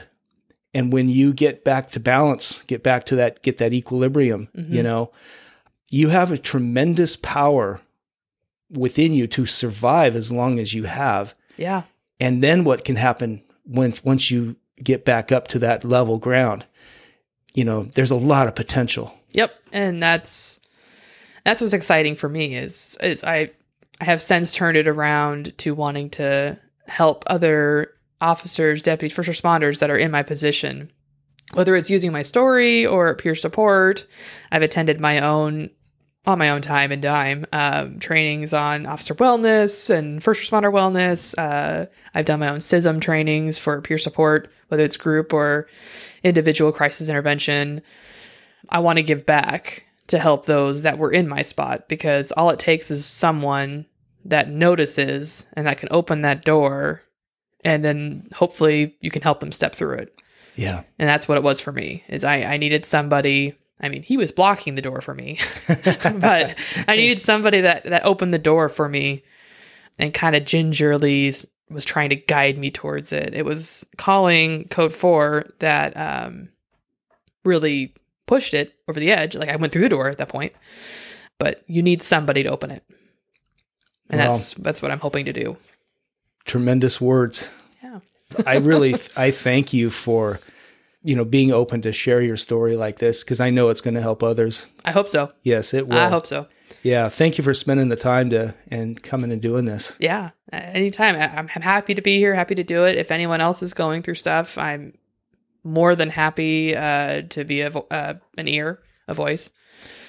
and 0.72 0.90
when 0.90 1.10
you 1.10 1.34
get 1.34 1.64
back 1.64 1.90
to 1.90 2.00
balance 2.00 2.62
get 2.66 2.82
back 2.82 3.04
to 3.04 3.16
that 3.16 3.42
get 3.42 3.58
that 3.58 3.74
equilibrium 3.74 4.48
you 4.54 4.80
Mhm. 4.80 4.84
know 4.84 5.12
you 5.90 6.08
have 6.08 6.32
a 6.32 6.38
tremendous 6.38 7.16
power 7.16 7.80
within 8.70 9.12
you 9.12 9.26
to 9.28 9.46
survive 9.46 10.14
as 10.14 10.30
long 10.30 10.58
as 10.58 10.74
you 10.74 10.84
have. 10.84 11.34
Yeah, 11.56 11.82
and 12.20 12.42
then 12.42 12.64
what 12.64 12.84
can 12.84 12.96
happen 12.96 13.42
once 13.66 14.04
once 14.04 14.30
you 14.30 14.56
get 14.82 15.04
back 15.04 15.32
up 15.32 15.48
to 15.48 15.58
that 15.58 15.84
level 15.84 16.18
ground 16.18 16.64
you 17.58 17.64
know 17.64 17.82
there's 17.82 18.12
a 18.12 18.16
lot 18.16 18.46
of 18.46 18.54
potential. 18.54 19.12
Yep, 19.32 19.50
and 19.72 20.00
that's 20.00 20.60
that's 21.44 21.60
what's 21.60 21.72
exciting 21.72 22.14
for 22.14 22.28
me 22.28 22.54
is 22.54 22.96
is 23.02 23.24
I 23.24 23.50
I 24.00 24.04
have 24.04 24.22
since 24.22 24.52
turned 24.52 24.76
it 24.76 24.86
around 24.86 25.58
to 25.58 25.74
wanting 25.74 26.10
to 26.10 26.56
help 26.86 27.24
other 27.26 27.94
officers, 28.20 28.80
deputies, 28.80 29.12
first 29.12 29.28
responders 29.28 29.80
that 29.80 29.90
are 29.90 29.96
in 29.96 30.12
my 30.12 30.22
position. 30.22 30.92
Whether 31.54 31.74
it's 31.74 31.90
using 31.90 32.12
my 32.12 32.22
story 32.22 32.86
or 32.86 33.12
peer 33.16 33.34
support, 33.34 34.06
I've 34.52 34.62
attended 34.62 35.00
my 35.00 35.18
own 35.18 35.70
on 36.26 36.38
my 36.38 36.50
own 36.50 36.60
time 36.60 36.92
and 36.92 37.00
dime 37.00 37.46
um, 37.52 37.98
trainings 37.98 38.52
on 38.52 38.86
officer 38.86 39.14
wellness 39.14 39.88
and 39.88 40.22
first 40.22 40.42
responder 40.42 40.72
wellness. 40.72 41.34
Uh, 41.38 41.86
I've 42.14 42.26
done 42.26 42.40
my 42.40 42.48
own 42.48 42.58
CISM 42.58 43.00
trainings 43.00 43.58
for 43.58 43.80
peer 43.80 43.98
support, 43.98 44.50
whether 44.68 44.84
it's 44.84 44.96
group 44.96 45.32
or 45.32 45.68
individual 46.22 46.72
crisis 46.72 47.08
intervention. 47.08 47.82
I 48.68 48.80
want 48.80 48.98
to 48.98 49.02
give 49.02 49.24
back 49.24 49.84
to 50.08 50.18
help 50.18 50.46
those 50.46 50.82
that 50.82 50.98
were 50.98 51.12
in 51.12 51.28
my 51.28 51.42
spot 51.42 51.88
because 51.88 52.32
all 52.32 52.50
it 52.50 52.58
takes 52.58 52.90
is 52.90 53.06
someone 53.06 53.86
that 54.24 54.50
notices 54.50 55.46
and 55.54 55.66
that 55.66 55.78
can 55.78 55.88
open 55.90 56.22
that 56.22 56.44
door 56.44 57.02
and 57.64 57.84
then 57.84 58.28
hopefully 58.34 58.96
you 59.00 59.10
can 59.10 59.22
help 59.22 59.40
them 59.40 59.52
step 59.52 59.74
through 59.74 59.94
it. 59.94 60.20
yeah 60.56 60.82
And 60.98 61.08
that's 61.08 61.28
what 61.28 61.38
it 61.38 61.44
was 61.44 61.60
for 61.60 61.72
me. 61.72 62.04
Is 62.08 62.24
I, 62.24 62.42
I 62.42 62.56
needed 62.56 62.84
somebody 62.84 63.54
I 63.80 63.88
mean, 63.88 64.02
he 64.02 64.16
was 64.16 64.32
blocking 64.32 64.74
the 64.74 64.82
door 64.82 65.00
for 65.00 65.14
me. 65.14 65.38
but 65.68 66.56
I 66.88 66.96
needed 66.96 67.22
somebody 67.22 67.60
that 67.60 67.84
that 67.84 68.04
opened 68.04 68.34
the 68.34 68.38
door 68.38 68.68
for 68.68 68.88
me 68.88 69.22
and 69.98 70.12
kind 70.12 70.34
of 70.34 70.44
gingerly 70.44 71.32
was 71.70 71.84
trying 71.84 72.10
to 72.10 72.16
guide 72.16 72.58
me 72.58 72.70
towards 72.70 73.12
it. 73.12 73.34
It 73.34 73.44
was 73.44 73.84
calling 73.96 74.66
code 74.68 74.92
4 74.92 75.46
that 75.60 75.96
um 75.96 76.48
really 77.44 77.94
pushed 78.26 78.52
it 78.54 78.74
over 78.88 78.98
the 78.98 79.10
edge. 79.12 79.34
Like 79.36 79.48
I 79.48 79.56
went 79.56 79.72
through 79.72 79.82
the 79.82 79.88
door 79.88 80.08
at 80.08 80.18
that 80.18 80.28
point. 80.28 80.52
But 81.38 81.62
you 81.68 81.82
need 81.82 82.02
somebody 82.02 82.42
to 82.42 82.48
open 82.50 82.70
it. 82.70 82.82
And 84.10 84.18
Well- 84.18 84.32
that's 84.32 84.54
that's 84.54 84.82
what 84.82 84.90
I'm 84.90 85.00
hoping 85.00 85.24
to 85.26 85.32
do. 85.32 85.56
tremendous 86.44 87.00
words 87.00 87.48
Yeah. 87.82 88.00
I 88.46 88.56
really 88.56 88.94
I 89.16 89.30
thank 89.30 89.72
you 89.72 89.90
for 89.90 90.40
you 91.08 91.16
know 91.16 91.24
being 91.24 91.50
open 91.50 91.80
to 91.80 91.90
share 91.90 92.20
your 92.20 92.36
story 92.36 92.76
like 92.76 92.98
this 92.98 93.24
because 93.24 93.40
I 93.40 93.48
know 93.48 93.70
it's 93.70 93.80
going 93.80 93.94
to 93.94 94.02
help 94.02 94.22
others. 94.22 94.66
I 94.84 94.92
hope 94.92 95.08
so. 95.08 95.32
Yes, 95.42 95.72
it 95.72 95.88
will. 95.88 95.96
I 95.96 96.10
hope 96.10 96.26
so. 96.26 96.46
Yeah, 96.82 97.08
thank 97.08 97.38
you 97.38 97.44
for 97.44 97.54
spending 97.54 97.88
the 97.88 97.96
time 97.96 98.28
to 98.28 98.54
and 98.70 99.02
coming 99.02 99.32
and 99.32 99.40
doing 99.40 99.64
this. 99.64 99.96
Yeah, 99.98 100.30
anytime. 100.52 101.16
I'm, 101.16 101.48
I'm 101.54 101.62
happy 101.62 101.94
to 101.94 102.02
be 102.02 102.18
here, 102.18 102.34
happy 102.34 102.54
to 102.56 102.62
do 102.62 102.84
it. 102.84 102.98
If 102.98 103.10
anyone 103.10 103.40
else 103.40 103.62
is 103.62 103.72
going 103.72 104.02
through 104.02 104.16
stuff, 104.16 104.58
I'm 104.58 104.98
more 105.64 105.96
than 105.96 106.10
happy 106.10 106.76
uh, 106.76 107.22
to 107.30 107.42
be 107.42 107.62
a 107.62 107.70
vo- 107.70 107.86
uh, 107.90 108.14
an 108.36 108.46
ear, 108.46 108.82
a 109.08 109.14
voice. 109.14 109.48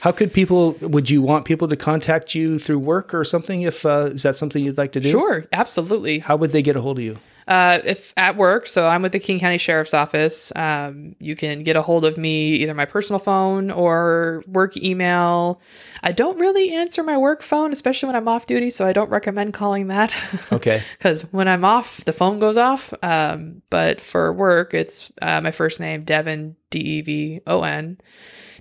How 0.01 0.11
could 0.11 0.33
people? 0.33 0.73
Would 0.81 1.09
you 1.09 1.21
want 1.21 1.45
people 1.45 1.69
to 1.69 1.77
contact 1.77 2.35
you 2.35 2.59
through 2.59 2.79
work 2.79 3.13
or 3.13 3.23
something? 3.23 3.61
If 3.61 3.85
uh, 3.85 4.09
is 4.11 4.23
that 4.23 4.37
something 4.37 4.65
you'd 4.65 4.77
like 4.77 4.91
to 4.91 4.99
do? 4.99 5.09
Sure, 5.09 5.47
absolutely. 5.53 6.19
How 6.19 6.35
would 6.35 6.51
they 6.51 6.61
get 6.61 6.75
a 6.75 6.81
hold 6.81 6.97
of 6.97 7.05
you? 7.05 7.19
Uh, 7.49 7.81
if 7.83 8.13
at 8.15 8.37
work, 8.37 8.67
so 8.67 8.85
I'm 8.85 9.01
with 9.01 9.11
the 9.11 9.19
King 9.19 9.39
County 9.39 9.57
Sheriff's 9.57 9.95
Office. 9.95 10.53
Um, 10.55 11.15
you 11.19 11.35
can 11.35 11.63
get 11.63 11.75
a 11.75 11.81
hold 11.81 12.05
of 12.05 12.15
me 12.15 12.49
either 12.57 12.75
my 12.75 12.85
personal 12.85 13.17
phone 13.17 13.71
or 13.71 14.43
work 14.45 14.77
email. 14.77 15.59
I 16.03 16.11
don't 16.11 16.37
really 16.37 16.71
answer 16.71 17.01
my 17.01 17.17
work 17.17 17.41
phone, 17.41 17.71
especially 17.71 18.05
when 18.05 18.15
I'm 18.15 18.27
off 18.27 18.45
duty, 18.45 18.69
so 18.69 18.85
I 18.85 18.93
don't 18.93 19.09
recommend 19.09 19.55
calling 19.55 19.87
that. 19.87 20.15
Okay. 20.51 20.83
because 20.97 21.23
when 21.31 21.47
I'm 21.47 21.65
off, 21.65 22.05
the 22.05 22.13
phone 22.13 22.37
goes 22.39 22.57
off. 22.57 22.93
Um, 23.01 23.63
but 23.71 23.99
for 23.99 24.31
work, 24.31 24.75
it's 24.75 25.11
uh, 25.21 25.41
my 25.41 25.51
first 25.51 25.79
name, 25.79 26.03
Devon, 26.03 26.55
D 26.69 26.79
E 26.79 27.01
V 27.01 27.41
O 27.47 27.63
N, 27.63 27.99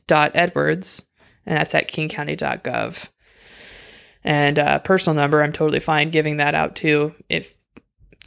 dot 0.07 0.33
Edwards, 0.35 1.05
and 1.45 1.57
that's 1.59 1.75
at 1.75 1.91
kingcounty.gov. 1.91 3.09
And 4.25 4.59
uh, 4.59 4.79
personal 4.81 5.15
number, 5.15 5.43
I'm 5.43 5.53
totally 5.53 5.81
fine 5.81 6.11
giving 6.11 6.39
that 6.39 6.55
out 6.55 6.75
too. 6.75 7.15
If 7.29 7.55